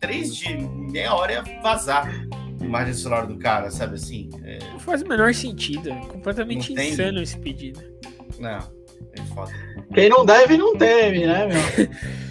três 0.00 0.34
dias, 0.34 0.60
meia 0.90 1.14
hora 1.14 1.32
ia 1.34 1.62
vazar 1.62 2.12
imagem 2.60 2.92
do 2.92 2.98
celular 2.98 3.26
do 3.26 3.36
cara, 3.38 3.70
sabe 3.70 3.94
assim? 3.94 4.28
É... 4.42 4.58
Não 4.72 4.80
faz 4.80 5.02
o 5.02 5.08
menor 5.08 5.32
sentido. 5.34 5.90
É 5.90 6.00
completamente 6.06 6.74
não 6.74 6.82
insano 6.82 7.14
tem... 7.14 7.22
esse 7.22 7.38
pedido. 7.38 7.80
Não, 8.40 8.58
é 8.58 9.22
foda. 9.34 9.52
Quem 9.94 10.08
não 10.08 10.24
deve, 10.24 10.56
não 10.56 10.76
teme, 10.76 11.26
né, 11.26 11.46
meu? 11.46 11.88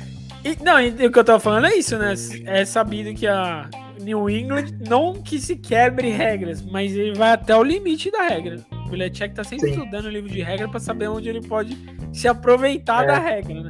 E, 0.43 0.57
não, 0.63 0.81
e, 0.81 0.89
o 0.89 1.11
que 1.11 1.19
eu 1.19 1.23
tava 1.23 1.39
falando 1.39 1.67
é 1.67 1.75
isso, 1.75 1.95
né? 1.99 2.15
É 2.45 2.65
sabido 2.65 3.13
que 3.13 3.27
a 3.27 3.69
New 4.01 4.27
England 4.29 4.65
não 4.87 5.13
que 5.13 5.39
se 5.39 5.55
quebre 5.55 6.09
regras, 6.09 6.63
mas 6.63 6.95
ele 6.95 7.13
vai 7.13 7.31
até 7.31 7.55
o 7.55 7.63
limite 7.63 8.09
da 8.09 8.23
regra. 8.23 8.59
O 8.87 8.89
Belichick 8.89 9.35
tá 9.35 9.43
sempre 9.43 9.69
Sim. 9.71 9.79
estudando 9.79 10.05
o 10.05 10.09
livro 10.09 10.29
de 10.29 10.41
regra 10.41 10.67
para 10.67 10.79
saber 10.79 11.09
onde 11.09 11.29
ele 11.29 11.41
pode 11.41 11.77
se 12.11 12.27
aproveitar 12.27 13.03
é. 13.03 13.07
da 13.07 13.19
regra, 13.19 13.61
né? 13.61 13.69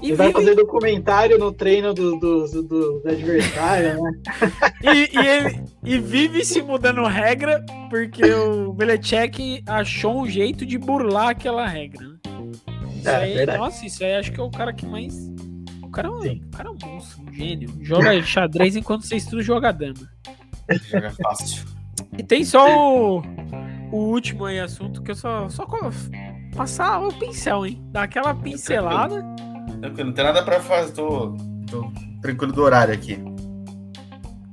E 0.00 0.06
vive... 0.06 0.16
vai 0.16 0.32
fazer 0.32 0.54
documentário 0.54 1.38
no 1.38 1.52
treino 1.52 1.92
dos 1.92 2.18
do, 2.20 2.62
do, 2.62 3.00
do 3.00 3.08
adversários, 3.08 4.00
né? 4.00 4.12
e, 4.82 5.18
e, 5.18 5.26
ele, 5.26 5.64
e 5.84 5.98
vive 5.98 6.44
se 6.44 6.62
mudando 6.62 7.04
regra 7.04 7.64
porque 7.90 8.24
o 8.24 8.72
Belichick 8.72 9.62
achou 9.66 10.22
um 10.22 10.26
jeito 10.26 10.64
de 10.64 10.78
burlar 10.78 11.30
aquela 11.30 11.66
regra. 11.66 12.17
Né? 13.02 13.28
Isso 13.30 13.38
é, 13.38 13.50
aí, 13.50 13.58
nossa, 13.58 13.86
isso 13.86 14.04
aí 14.04 14.16
acho 14.16 14.32
que 14.32 14.40
é 14.40 14.42
o 14.42 14.50
cara 14.50 14.72
que 14.72 14.86
mais. 14.86 15.14
O 15.82 15.90
cara, 15.90 16.08
é 16.08 16.10
um, 16.10 16.20
o 16.20 16.50
cara 16.50 16.68
é 16.68 16.72
um 16.72 16.78
monstro, 16.86 17.22
um 17.22 17.32
gênio. 17.32 17.72
Joga 17.80 18.22
xadrez 18.22 18.76
enquanto 18.76 19.06
você 19.06 19.16
estuda 19.16 19.42
joga 19.42 19.72
dama. 19.72 20.08
Joga 20.90 21.10
fácil. 21.10 21.66
E 22.16 22.22
tem 22.22 22.44
só 22.44 22.66
o, 22.68 23.22
o 23.90 23.96
último 23.96 24.44
aí 24.44 24.60
assunto 24.60 25.02
que 25.02 25.10
eu 25.10 25.14
só, 25.14 25.48
só 25.48 25.66
passar 26.54 27.00
o 27.00 27.12
pincel, 27.12 27.66
hein? 27.66 27.82
Dar 27.90 28.02
aquela 28.02 28.34
pincelada. 28.34 29.24
Tranquilo, 29.80 30.08
não 30.08 30.12
tem 30.12 30.24
nada 30.24 30.42
pra 30.42 30.60
fazer, 30.60 30.92
tô, 30.92 31.36
tô 31.70 31.90
tranquilo 32.20 32.52
do 32.52 32.62
horário 32.62 32.92
aqui. 32.92 33.18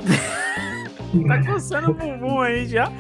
tá 1.28 1.44
coçando 1.46 1.92
o 1.92 1.94
bumbum 1.94 2.40
aí 2.40 2.66
já. 2.68 2.92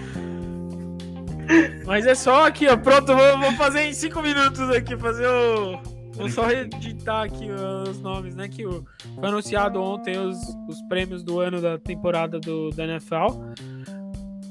Mas 1.86 2.06
é 2.06 2.16
só 2.16 2.48
aqui, 2.48 2.68
ó. 2.68 2.78
Pronto, 2.78 3.16
vou, 3.16 3.40
vou 3.40 3.52
fazer 3.54 3.82
em 3.82 3.94
cinco 3.94 4.22
minutos 4.22 4.70
aqui, 4.70 4.98
fazer 4.98 5.28
o. 5.28 5.80
Vou 6.14 6.30
só 6.30 6.50
editar 6.50 7.24
aqui 7.24 7.50
os 7.90 8.00
nomes, 8.00 8.36
né? 8.36 8.48
Que 8.48 8.64
foi 8.64 8.84
anunciado 9.22 9.82
ontem 9.82 10.18
os, 10.18 10.38
os 10.68 10.82
prêmios 10.84 11.24
do 11.24 11.40
ano 11.40 11.62
da 11.62 11.78
temporada 11.78 12.40
do, 12.40 12.70
da 12.70 12.86
NFL. 12.86 13.36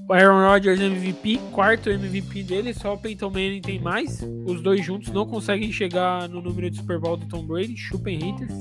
O 0.07 0.13
Aaron 0.13 0.47
Rodgers 0.47 0.79
MVP, 0.79 1.41
quarto 1.51 1.89
MVP 1.89 2.43
dele, 2.43 2.75
só 2.75 2.93
o 2.93 2.99
Peyton 2.99 3.31
Manning 3.31 3.63
tem 3.63 3.81
mais. 3.81 4.21
Os 4.45 4.61
dois 4.61 4.85
juntos 4.85 5.11
não 5.11 5.25
conseguem 5.25 5.73
chegar 5.73 6.29
no 6.29 6.43
número 6.43 6.71
de 6.71 6.77
Super 6.77 6.99
Bowl 6.99 7.17
do 7.17 7.27
Tom 7.27 7.47
Brady, 7.47 7.75
chupem 7.75 8.19
haters. 8.19 8.53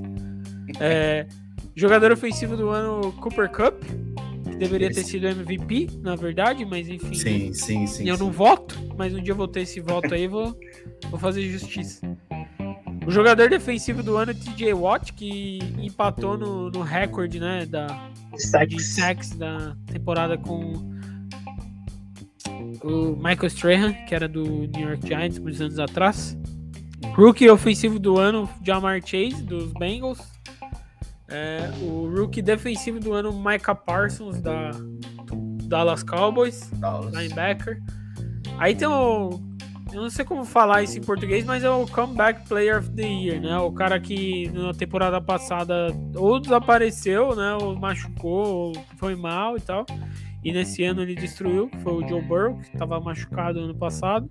É, 0.80 1.28
jogador 1.76 2.14
ofensivo 2.14 2.56
do 2.56 2.70
ano, 2.70 3.12
Cooper 3.14 3.50
Cup, 3.50 3.84
que 4.54 4.60
deveria 4.60 4.92
ter 4.92 5.04
sido 5.04 5.28
MVP, 5.28 6.00
na 6.02 6.16
verdade, 6.16 6.64
mas 6.64 6.88
enfim. 6.88 7.14
Sim, 7.14 7.54
sim, 7.54 7.88
sim. 7.88 8.08
Eu 8.08 8.16
sim. 8.16 8.24
não 8.24 8.32
voto, 8.32 8.80
mas 8.96 9.14
um 9.14 9.22
dia 9.22 9.32
eu 9.32 9.36
vou 9.36 9.48
ter 9.48 9.62
esse 9.62 9.80
voto 9.80 10.14
aí 10.14 10.28
vou, 10.28 10.58
vou 11.10 11.20
fazer 11.20 11.42
justiça. 11.50 12.02
O 13.06 13.12
jogador 13.12 13.50
defensivo 13.50 14.02
do 14.02 14.16
ano, 14.16 14.34
TJ 14.34 14.74
Watt, 14.74 15.12
que 15.14 15.60
empatou 15.82 16.38
no, 16.38 16.70
no 16.70 16.82
recorde 16.82 17.40
né, 17.40 17.66
da, 17.66 18.10
de 18.68 18.82
sacks 18.82 19.32
da 19.32 19.76
temporada 19.88 20.38
com 20.38 20.74
o 22.84 23.16
Michael 23.16 23.48
Strahan, 23.48 23.94
que 23.94 24.16
era 24.16 24.28
do 24.28 24.44
New 24.44 24.88
York 24.88 25.06
Giants 25.06 25.40
muitos 25.40 25.60
anos 25.60 25.80
atrás. 25.80 26.38
Rookie 27.14 27.50
ofensivo 27.50 28.00
do 28.00 28.18
ano, 28.18 28.50
Jamar 28.66 29.02
Chase, 29.06 29.44
dos 29.44 29.74
Bengals. 29.74 30.33
É, 31.34 31.70
o 31.82 32.08
rookie 32.16 32.44
defensivo 32.44 33.00
do 33.00 33.12
ano, 33.12 33.34
Micah 33.34 33.74
Parsons, 33.74 34.40
da 34.40 34.70
Dallas 35.64 36.04
Cowboys, 36.04 36.70
Dallas. 36.76 37.14
linebacker. 37.14 37.82
Aí 38.60 38.76
tem 38.76 38.88
o. 38.88 39.42
Eu 39.92 40.02
não 40.02 40.10
sei 40.10 40.26
como 40.26 40.46
falar 40.46 40.84
isso 40.84 40.98
em 40.98 41.02
português, 41.02 41.46
mas 41.46 41.64
é 41.64 41.70
o 41.70 41.88
Comeback 41.88 42.48
Player 42.48 42.80
of 42.80 42.90
the 42.92 43.04
Year, 43.04 43.42
né? 43.42 43.58
O 43.58 43.72
cara 43.72 44.00
que 44.00 44.50
na 44.50 44.74
temporada 44.74 45.20
passada 45.20 45.88
ou 46.16 46.40
desapareceu, 46.40 47.36
né? 47.36 47.56
Ou 47.60 47.76
machucou, 47.76 48.46
ou 48.46 48.74
foi 48.98 49.16
mal 49.16 49.58
e 49.58 49.62
tal. 49.62 49.86
E 50.44 50.52
nesse 50.52 50.84
ano 50.84 51.02
ele 51.02 51.16
destruiu, 51.16 51.70
que 51.70 51.78
foi 51.80 51.94
o 51.94 52.08
Joe 52.08 52.22
Burrow, 52.22 52.58
que 52.58 52.74
estava 52.74 53.00
machucado 53.00 53.60
ano 53.60 53.76
passado. 53.76 54.28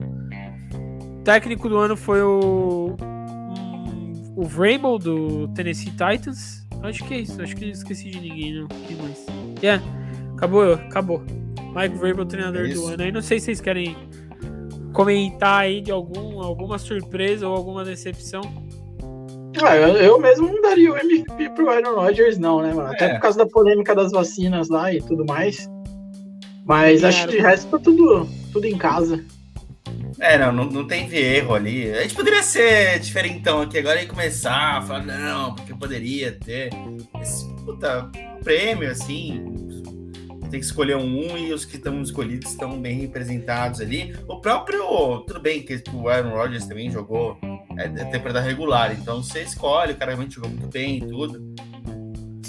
O 1.02 1.22
técnico 1.24 1.68
do 1.68 1.76
ano 1.78 1.96
foi 1.96 2.22
o. 2.22 2.96
Um, 3.00 4.34
o 4.36 4.44
Vrabel 4.44 4.98
do 4.98 5.48
Tennessee 5.48 5.90
Titans. 5.90 6.61
Acho 6.82 7.04
que 7.04 7.14
é 7.14 7.18
isso, 7.18 7.40
acho 7.40 7.54
que 7.56 7.66
esqueci 7.66 8.10
de 8.10 8.20
ninguém, 8.20 8.54
não. 8.54 8.68
Quem 8.68 8.96
mais? 8.96 9.26
Yeah, 9.62 9.82
acabou, 10.34 10.74
acabou. 10.74 11.22
Mike 11.74 11.96
Vrabel, 11.96 12.26
treinador 12.26 12.66
é 12.66 12.68
do 12.68 12.86
ano. 12.86 13.02
Aí 13.02 13.12
não 13.12 13.22
sei 13.22 13.38
se 13.38 13.46
vocês 13.46 13.60
querem 13.60 13.96
comentar 14.92 15.60
aí 15.60 15.80
de 15.80 15.90
algum, 15.90 16.40
alguma 16.40 16.78
surpresa 16.78 17.48
ou 17.48 17.56
alguma 17.56 17.84
decepção. 17.84 18.42
Ah, 19.62 19.76
eu, 19.76 19.96
eu, 19.96 20.20
mesmo 20.20 20.48
não 20.48 20.60
daria 20.60 20.92
o 20.92 20.96
MVP 20.96 21.50
pro 21.50 21.70
Aaron 21.70 21.94
Rodgers, 21.94 22.38
não, 22.38 22.60
né, 22.62 22.74
mano? 22.74 22.90
Até 22.90 23.06
é. 23.06 23.14
por 23.14 23.20
causa 23.20 23.38
da 23.38 23.46
polêmica 23.46 23.94
das 23.94 24.10
vacinas 24.10 24.68
lá 24.68 24.92
e 24.92 25.00
tudo 25.00 25.24
mais. 25.24 25.68
Mas 26.64 27.04
acho 27.04 27.26
que 27.26 27.36
de 27.36 27.38
resto 27.38 27.70
tá 27.70 27.78
tudo, 27.78 28.26
tudo 28.52 28.66
em 28.66 28.76
casa. 28.76 29.24
É, 30.22 30.38
não, 30.38 30.52
não, 30.52 30.64
não 30.66 30.86
teve 30.86 31.18
erro 31.18 31.52
ali. 31.52 31.90
A 31.90 32.02
gente 32.02 32.14
poderia 32.14 32.44
ser 32.44 33.00
diferentão 33.00 33.60
aqui 33.60 33.76
agora 33.76 34.00
e 34.00 34.06
começar 34.06 34.78
a 34.78 34.82
falar, 34.82 35.02
não, 35.04 35.52
porque 35.56 35.74
poderia 35.74 36.30
ter 36.30 36.70
esse 37.20 37.52
puta 37.64 38.08
prêmio, 38.44 38.88
assim. 38.88 39.44
Tem 40.42 40.60
que 40.60 40.66
escolher 40.66 40.96
um 40.96 41.36
e 41.36 41.52
os 41.52 41.64
que 41.64 41.76
estão 41.76 42.00
escolhidos 42.00 42.52
estão 42.52 42.80
bem 42.80 43.00
representados 43.00 43.80
ali. 43.80 44.14
O 44.28 44.40
próprio, 44.40 45.24
tudo 45.26 45.40
bem 45.40 45.60
que 45.60 45.82
o 45.92 46.08
Aaron 46.08 46.36
Rodgers 46.36 46.66
também 46.66 46.88
jogou 46.88 47.36
é, 47.76 47.86
é 47.86 48.04
temporada 48.04 48.40
regular, 48.40 48.92
então 48.92 49.24
você 49.24 49.42
escolhe, 49.42 49.92
o 49.92 49.96
cara 49.96 50.12
realmente 50.12 50.36
jogou 50.36 50.50
muito 50.50 50.68
bem 50.68 50.98
e 50.98 51.00
tudo 51.00 51.52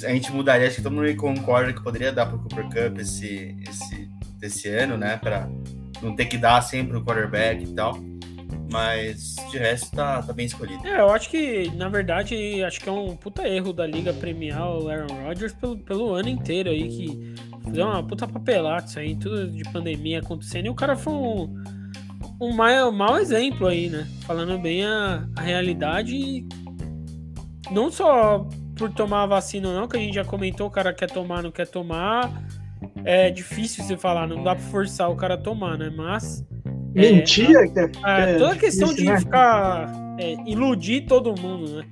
a 0.06 0.10
gente 0.10 0.32
mudaria, 0.32 0.68
acho 0.68 0.78
que 0.78 0.82
todo 0.84 0.94
mundo 0.94 1.16
concorda 1.16 1.74
que 1.74 1.82
poderia 1.82 2.12
dar 2.12 2.26
para 2.26 2.36
o 2.36 2.40
Cooper 2.40 2.66
Cup 2.66 3.00
esse, 3.00 3.56
esse, 3.68 4.10
esse 4.42 4.70
ano, 4.70 4.98
né? 4.98 5.18
Para 5.18 5.50
não 6.04 6.16
ter 6.16 6.26
que 6.26 6.38
dar 6.38 6.62
sempre 6.62 6.98
o 6.98 7.04
quarterback 7.04 7.64
e 7.64 7.74
tal. 7.74 7.98
Mas 8.72 9.36
de 9.52 9.58
resto 9.58 9.96
tá, 9.96 10.22
tá 10.24 10.34
bem 10.34 10.46
escolhido. 10.46 10.86
É, 10.88 11.00
eu 11.00 11.10
acho 11.12 11.30
que, 11.30 11.70
na 11.76 11.90
verdade, 11.90 12.64
acho 12.64 12.82
que 12.82 12.90
é 12.90 12.92
um 12.92 13.16
puta 13.16 13.48
erro 13.48 13.72
da 13.72 13.86
liga 13.86 14.12
premiar 14.14 14.68
o 14.68 14.90
Aaron 14.90 15.26
Rodgers 15.26 15.54
pelo, 15.54 15.78
pelo 15.78 16.14
ano 16.14 16.30
inteiro 16.30 16.70
aí, 16.70 16.88
que 16.88 17.36
deu 17.70 17.86
uma 17.86 18.04
puta 18.04 18.28
papelada 18.28 18.86
isso 18.86 19.00
aí, 19.00 19.16
tudo 19.16 19.48
de 19.48 19.64
pandemia 19.72 20.20
acontecendo, 20.20 20.66
e 20.66 20.70
o 20.70 20.76
cara 20.76 20.96
foi 20.96 21.14
um, 21.14 21.54
um 22.42 22.52
mau, 22.52 22.92
mau 22.92 23.18
exemplo 23.18 23.68
aí, 23.68 23.90
né? 23.90 24.08
Falando 24.22 24.58
bem 24.60 24.84
a, 24.86 25.28
a 25.36 25.42
realidade, 25.42 26.46
não 27.70 27.92
só 27.92 28.48
por 28.76 28.92
tomar 28.92 29.24
a 29.24 29.28
vacina 29.28 29.70
ou 29.70 29.76
não, 29.76 29.88
que 29.88 29.98
a 29.98 30.00
gente 30.00 30.16
já 30.16 30.26
comentou, 30.26 30.68
o 30.68 30.72
cara 30.72 30.94
quer 30.94 31.10
tomar, 31.10 31.44
não 31.44 31.52
quer 31.52 31.68
tomar. 31.68 32.32
É 33.04 33.30
difícil 33.30 33.84
você 33.84 33.98
falar, 33.98 34.28
não 34.28 34.44
dá 34.44 34.56
pra 34.56 34.64
forçar 34.66 35.10
o 35.10 35.16
cara 35.16 35.36
a 35.36 35.38
tomar, 35.38 35.78
né? 35.78 35.92
Mas. 35.96 36.46
Mentira, 36.94 37.66
é, 37.66 38.32
é, 38.32 38.38
toda 38.38 38.54
a 38.54 38.56
questão 38.56 38.94
de 38.94 39.04
né? 39.04 39.20
ficar. 39.20 39.92
É, 40.20 40.36
iludir 40.48 41.06
todo 41.08 41.30
mundo, 41.40 41.78
né? 41.78 41.86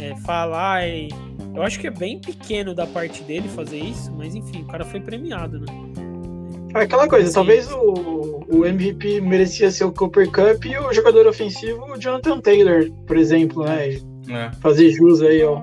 É, 0.00 0.16
falar 0.16 0.86
e. 0.88 1.08
Eu 1.54 1.62
acho 1.62 1.80
que 1.80 1.88
é 1.88 1.90
bem 1.90 2.20
pequeno 2.20 2.72
da 2.72 2.86
parte 2.86 3.22
dele 3.24 3.48
fazer 3.48 3.78
isso, 3.78 4.12
mas 4.12 4.34
enfim, 4.34 4.62
o 4.62 4.66
cara 4.66 4.84
foi 4.84 5.00
premiado, 5.00 5.58
né? 5.58 5.66
É 6.74 6.82
aquela 6.82 7.08
coisa, 7.08 7.32
talvez 7.32 7.68
o, 7.72 8.44
o 8.48 8.64
MVP 8.64 9.20
merecia 9.22 9.70
ser 9.70 9.84
o 9.84 9.90
Cooper 9.90 10.30
Cup 10.30 10.66
e 10.66 10.78
o 10.78 10.92
jogador 10.92 11.26
ofensivo 11.26 11.92
o 11.92 11.98
Jonathan 11.98 12.38
Taylor, 12.40 12.88
por 13.06 13.16
exemplo, 13.16 13.64
né? 13.64 13.96
É. 14.28 14.50
Fazer 14.60 14.90
jus 14.90 15.20
aí, 15.22 15.42
ó 15.42 15.60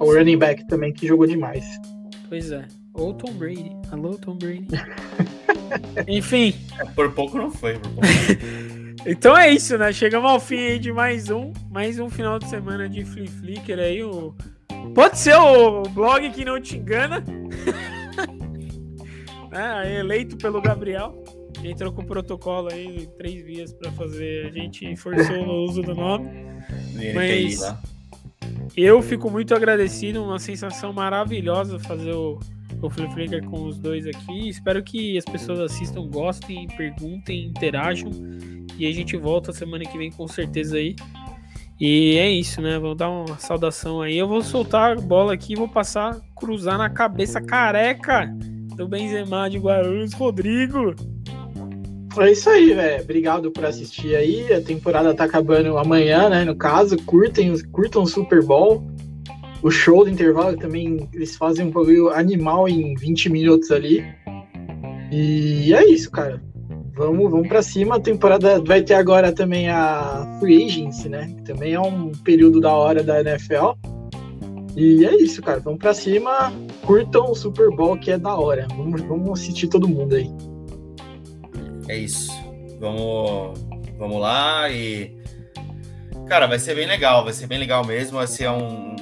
o 0.00 0.12
running 0.12 0.38
back 0.38 0.66
também, 0.66 0.92
que 0.92 1.06
jogou 1.06 1.26
demais. 1.26 1.64
Pois 2.28 2.50
é. 2.50 2.64
Ou 2.98 3.12
Tom 3.12 3.32
Brady. 3.34 3.76
Alô, 3.90 4.16
Tom 4.16 4.36
Brady. 4.36 4.66
Enfim. 6.08 6.54
Por 6.94 7.12
pouco 7.12 7.36
não 7.36 7.50
foi. 7.50 7.78
Pouco. 7.78 8.00
então 9.06 9.36
é 9.36 9.50
isso, 9.50 9.76
né? 9.76 9.92
Chegamos 9.92 10.30
ao 10.30 10.40
fim 10.40 10.56
aí 10.56 10.78
de 10.78 10.92
mais 10.92 11.28
um. 11.28 11.52
Mais 11.70 11.98
um 11.98 12.08
final 12.08 12.38
de 12.38 12.48
semana 12.48 12.88
de 12.88 13.04
Flea 13.04 13.28
Flicker 13.28 13.78
aí. 13.78 14.02
O... 14.02 14.34
Pode 14.94 15.18
ser 15.18 15.36
o 15.36 15.82
blog 15.82 16.30
que 16.30 16.44
não 16.44 16.60
te 16.60 16.78
engana. 16.78 17.22
é, 19.52 20.00
eleito 20.00 20.36
pelo 20.38 20.60
Gabriel. 20.62 21.22
Entrou 21.62 21.92
com 21.92 22.02
o 22.02 22.06
protocolo 22.06 22.68
aí, 22.72 23.08
três 23.18 23.44
vias 23.44 23.72
para 23.72 23.90
fazer. 23.92 24.46
A 24.46 24.50
gente 24.50 24.96
forçou 24.96 25.36
o 25.36 25.64
uso 25.64 25.82
do 25.82 25.94
nome. 25.94 26.30
Mas 27.14 27.60
eu 28.76 29.02
fico 29.02 29.30
muito 29.30 29.54
agradecido, 29.54 30.22
uma 30.22 30.38
sensação 30.38 30.92
maravilhosa 30.92 31.78
fazer 31.78 32.12
o, 32.12 32.38
o 32.82 32.90
Flip 32.90 33.12
Flicker 33.12 33.44
com 33.44 33.64
os 33.64 33.78
dois 33.78 34.06
aqui. 34.06 34.48
Espero 34.48 34.82
que 34.82 35.16
as 35.16 35.24
pessoas 35.24 35.60
assistam, 35.60 36.06
gostem, 36.06 36.66
perguntem, 36.76 37.46
interajam. 37.46 38.10
E 38.78 38.86
a 38.86 38.92
gente 38.92 39.16
volta 39.16 39.52
semana 39.52 39.84
que 39.84 39.96
vem 39.96 40.10
com 40.10 40.28
certeza 40.28 40.76
aí. 40.76 40.94
E 41.78 42.16
é 42.16 42.30
isso, 42.30 42.60
né? 42.62 42.78
Vou 42.78 42.94
dar 42.94 43.10
uma 43.10 43.38
saudação 43.38 44.00
aí. 44.00 44.16
Eu 44.16 44.26
vou 44.26 44.42
soltar 44.42 44.96
a 44.96 45.00
bola 45.00 45.34
aqui 45.34 45.52
e 45.52 45.56
vou 45.56 45.68
passar, 45.68 46.18
cruzar 46.34 46.78
na 46.78 46.88
cabeça 46.88 47.40
careca 47.40 48.26
do 48.76 48.88
Benzema 48.88 49.48
de 49.48 49.58
Guarulhos, 49.58 50.12
Rodrigo. 50.14 50.94
É 52.18 52.32
isso 52.32 52.48
aí, 52.48 52.72
velho. 52.72 53.02
Obrigado 53.02 53.50
por 53.50 53.64
assistir 53.66 54.16
aí. 54.16 54.52
A 54.52 54.60
temporada 54.60 55.14
tá 55.14 55.24
acabando 55.24 55.76
amanhã, 55.76 56.30
né? 56.30 56.44
No 56.44 56.56
caso, 56.56 56.96
curtem, 57.04 57.52
curtam 57.70 58.02
o 58.02 58.06
Super 58.06 58.42
Bowl. 58.42 58.86
O 59.66 59.70
show 59.70 60.04
do 60.04 60.10
intervalo 60.10 60.56
também, 60.56 61.08
eles 61.12 61.34
fazem 61.34 61.66
um 61.66 61.70
bagulho 61.72 62.10
animal 62.10 62.68
em 62.68 62.94
20 62.94 63.28
minutos 63.30 63.72
ali. 63.72 64.04
E 65.10 65.74
é 65.74 65.84
isso, 65.90 66.08
cara. 66.08 66.40
Vamos, 66.94 67.28
vamos 67.28 67.48
para 67.48 67.60
cima. 67.62 67.96
A 67.96 68.00
temporada 68.00 68.60
vai 68.60 68.80
ter 68.80 68.94
agora 68.94 69.32
também 69.32 69.68
a 69.68 70.38
Free 70.38 70.66
Agency, 70.66 71.08
né? 71.08 71.34
Também 71.44 71.74
é 71.74 71.80
um 71.80 72.12
período 72.12 72.60
da 72.60 72.72
hora 72.72 73.02
da 73.02 73.20
NFL. 73.20 73.72
E 74.76 75.04
é 75.04 75.16
isso, 75.16 75.42
cara. 75.42 75.58
Vamos 75.58 75.80
para 75.80 75.92
cima. 75.92 76.52
Curtam 76.82 77.32
o 77.32 77.34
Super 77.34 77.68
Bowl, 77.70 77.98
que 77.98 78.12
é 78.12 78.18
da 78.18 78.36
hora. 78.36 78.68
Vamos, 78.70 79.02
vamos 79.02 79.40
assistir 79.40 79.66
todo 79.66 79.88
mundo 79.88 80.14
aí. 80.14 80.30
É 81.88 81.98
isso. 81.98 82.30
Vamos, 82.78 83.58
vamos 83.98 84.20
lá 84.20 84.70
e. 84.70 85.12
Cara, 86.28 86.46
vai 86.46 86.60
ser 86.60 86.76
bem 86.76 86.86
legal, 86.86 87.24
vai 87.24 87.32
ser 87.32 87.48
bem 87.48 87.58
legal 87.58 87.84
mesmo. 87.84 88.18
Vai 88.18 88.28
ser 88.28 88.48
um 88.48 88.94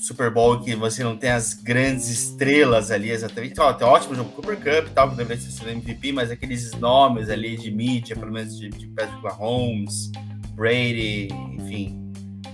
Super 0.00 0.30
Bowl 0.30 0.58
que 0.60 0.74
você 0.74 1.04
não 1.04 1.14
tem 1.14 1.30
as 1.30 1.52
grandes 1.52 2.08
estrelas 2.08 2.90
ali 2.90 3.10
exatamente. 3.10 3.60
Ó, 3.60 3.70
tem 3.72 3.86
um 3.86 3.90
ótimo 3.90 4.14
jogo 4.14 4.30
Cooper 4.30 4.56
Cup 4.56 4.88
e 4.88 4.94
tal, 4.94 5.10
que 5.10 5.16
deveria 5.16 5.42
ser 5.42 5.68
MVP, 5.68 6.12
mas 6.12 6.30
aqueles 6.30 6.72
nomes 6.72 7.28
ali 7.28 7.56
de 7.56 7.70
mídia, 7.70 8.16
pelo 8.16 8.32
menos 8.32 8.58
de, 8.58 8.70
de 8.70 8.86
Patrick 8.88 9.22
Mahomes, 9.22 10.10
Brady, 10.54 11.28
enfim, 11.52 12.10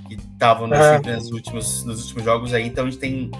que 0.08 0.14
estavam 0.14 0.72
é. 0.74 0.98
nos, 0.98 1.30
últimos, 1.30 1.84
nos 1.84 2.02
últimos 2.02 2.24
jogos 2.24 2.52
aí. 2.52 2.66
Então 2.66 2.84
a 2.84 2.90
gente 2.90 2.98
tem 2.98 3.30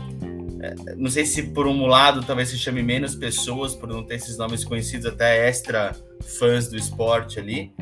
é, 0.61 0.95
não 0.95 1.11
sei 1.11 1.27
se 1.27 1.43
por 1.43 1.67
um 1.67 1.87
lado 1.87 2.23
talvez 2.23 2.49
se 2.49 2.59
chame 2.59 2.83
menos 2.83 3.15
pessoas 3.15 3.75
por 3.75 3.89
não 3.89 4.03
ter 4.03 4.15
esses 4.15 4.39
nomes 4.39 4.65
conhecidos 4.65 5.07
até 5.07 5.49
extra 5.49 5.95
fãs 6.39 6.69
do 6.69 6.77
esporte 6.77 7.39
ali, 7.39 7.73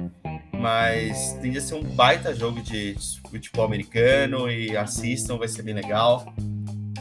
mas 0.65 1.35
tende 1.43 1.59
a 1.59 1.61
ser 1.61 1.75
um 1.75 1.83
baita 1.83 2.35
jogo 2.35 2.63
de 2.63 2.97
futebol 3.31 3.67
americano 3.67 4.51
e 4.51 4.75
assistam, 4.75 5.37
vai 5.37 5.47
ser 5.47 5.61
bem 5.61 5.75
legal. 5.75 6.25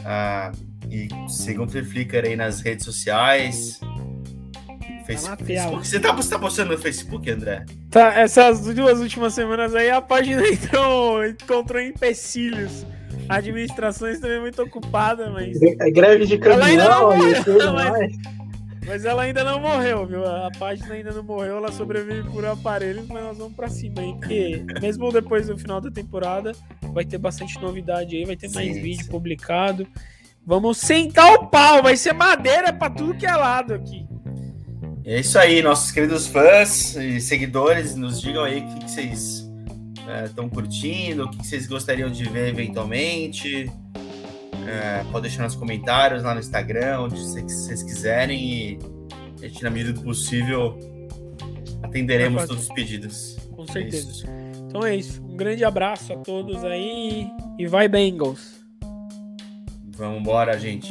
Ah, 0.04 0.52
e 0.90 1.08
sigam 1.30 1.64
o 1.64 1.68
Flickr 1.70 2.26
aí 2.26 2.36
nas 2.36 2.60
redes 2.60 2.84
sociais. 2.84 3.80
Facebook. 5.06 5.86
Você 5.86 5.98
tá, 5.98 6.12
você 6.12 6.28
tá 6.28 6.38
postando 6.38 6.72
no 6.72 6.78
Facebook, 6.78 7.30
André? 7.30 7.64
Tá, 7.90 8.12
essas 8.12 8.66
duas 8.66 9.00
últimas 9.00 9.32
semanas 9.32 9.74
aí 9.74 9.88
a 9.88 10.02
página 10.02 10.44
entrou, 10.46 11.26
encontrou 11.26 11.80
empecilhos. 11.80 12.84
A 13.30 13.36
administração 13.36 14.08
está 14.08 14.28
muito 14.40 14.62
ocupada, 14.62 15.30
mas. 15.30 15.56
É 15.62 15.90
greve 15.90 16.26
de 16.26 16.36
caminhão 16.36 16.58
ela 16.58 16.66
ainda 16.66 16.88
não 16.90 17.00
morreu, 17.16 18.43
mas, 18.86 19.04
ela 19.04 19.22
ainda 19.22 19.42
não 19.42 19.60
morreu, 19.60 20.06
viu? 20.06 20.24
A 20.26 20.50
página 20.58 20.94
ainda 20.94 21.12
não 21.12 21.22
morreu, 21.22 21.56
ela 21.56 21.72
sobrevive 21.72 22.28
por 22.30 22.44
aparelhos, 22.44 23.06
mas 23.08 23.22
nós 23.22 23.38
vamos 23.38 23.54
pra 23.54 23.68
cima 23.68 24.00
aí, 24.00 24.14
porque 24.14 24.64
mesmo 24.80 25.10
depois 25.12 25.46
do 25.46 25.58
final 25.58 25.80
da 25.80 25.90
temporada, 25.90 26.52
vai 26.92 27.04
ter 27.04 27.18
bastante 27.18 27.60
novidade 27.60 28.16
aí, 28.16 28.24
vai 28.24 28.36
ter 28.36 28.50
mais 28.50 28.74
sim, 28.74 28.82
vídeo 28.82 29.04
sim. 29.04 29.10
publicado. 29.10 29.86
Vamos 30.46 30.78
sentar 30.78 31.32
o 31.32 31.46
pau, 31.46 31.82
vai 31.82 31.96
ser 31.96 32.12
madeira 32.12 32.72
pra 32.72 32.90
tudo 32.90 33.14
que 33.14 33.26
é 33.26 33.34
lado 33.34 33.74
aqui. 33.74 34.06
É 35.06 35.20
isso 35.20 35.38
aí, 35.38 35.62
nossos 35.62 35.90
queridos 35.90 36.26
fãs 36.26 36.96
e 36.96 37.20
seguidores, 37.20 37.94
nos 37.94 38.20
digam 38.20 38.42
aí 38.42 38.60
o 38.60 38.66
que, 38.66 38.84
que 38.84 38.90
vocês 38.90 39.50
estão 40.24 40.46
é, 40.46 40.48
curtindo, 40.48 41.24
o 41.24 41.30
que 41.30 41.46
vocês 41.46 41.66
gostariam 41.66 42.10
de 42.10 42.24
ver 42.24 42.48
eventualmente. 42.48 43.70
É, 44.66 45.04
pode 45.10 45.28
deixar 45.28 45.42
nos 45.42 45.54
comentários 45.54 46.22
lá 46.22 46.34
no 46.34 46.40
Instagram, 46.40 47.02
onde 47.02 47.20
vocês 47.20 47.82
quiserem 47.82 48.40
e 48.40 48.78
a 49.42 49.48
gente, 49.48 49.62
na 49.62 49.70
medida 49.70 49.92
do 49.92 50.02
possível, 50.02 50.78
atenderemos 51.82 52.46
todos 52.46 52.64
os 52.64 52.74
pedidos. 52.74 53.36
Com 53.52 53.66
certeza. 53.66 54.26
É 54.28 54.44
então 54.74 54.84
é 54.84 54.96
isso. 54.96 55.22
Um 55.22 55.36
grande 55.36 55.64
abraço 55.64 56.12
a 56.12 56.16
todos 56.16 56.64
aí 56.64 57.28
e 57.58 57.66
vai 57.66 57.86
Bengals. 57.86 58.54
Vamos 59.96 60.20
embora, 60.20 60.58
gente. 60.58 60.90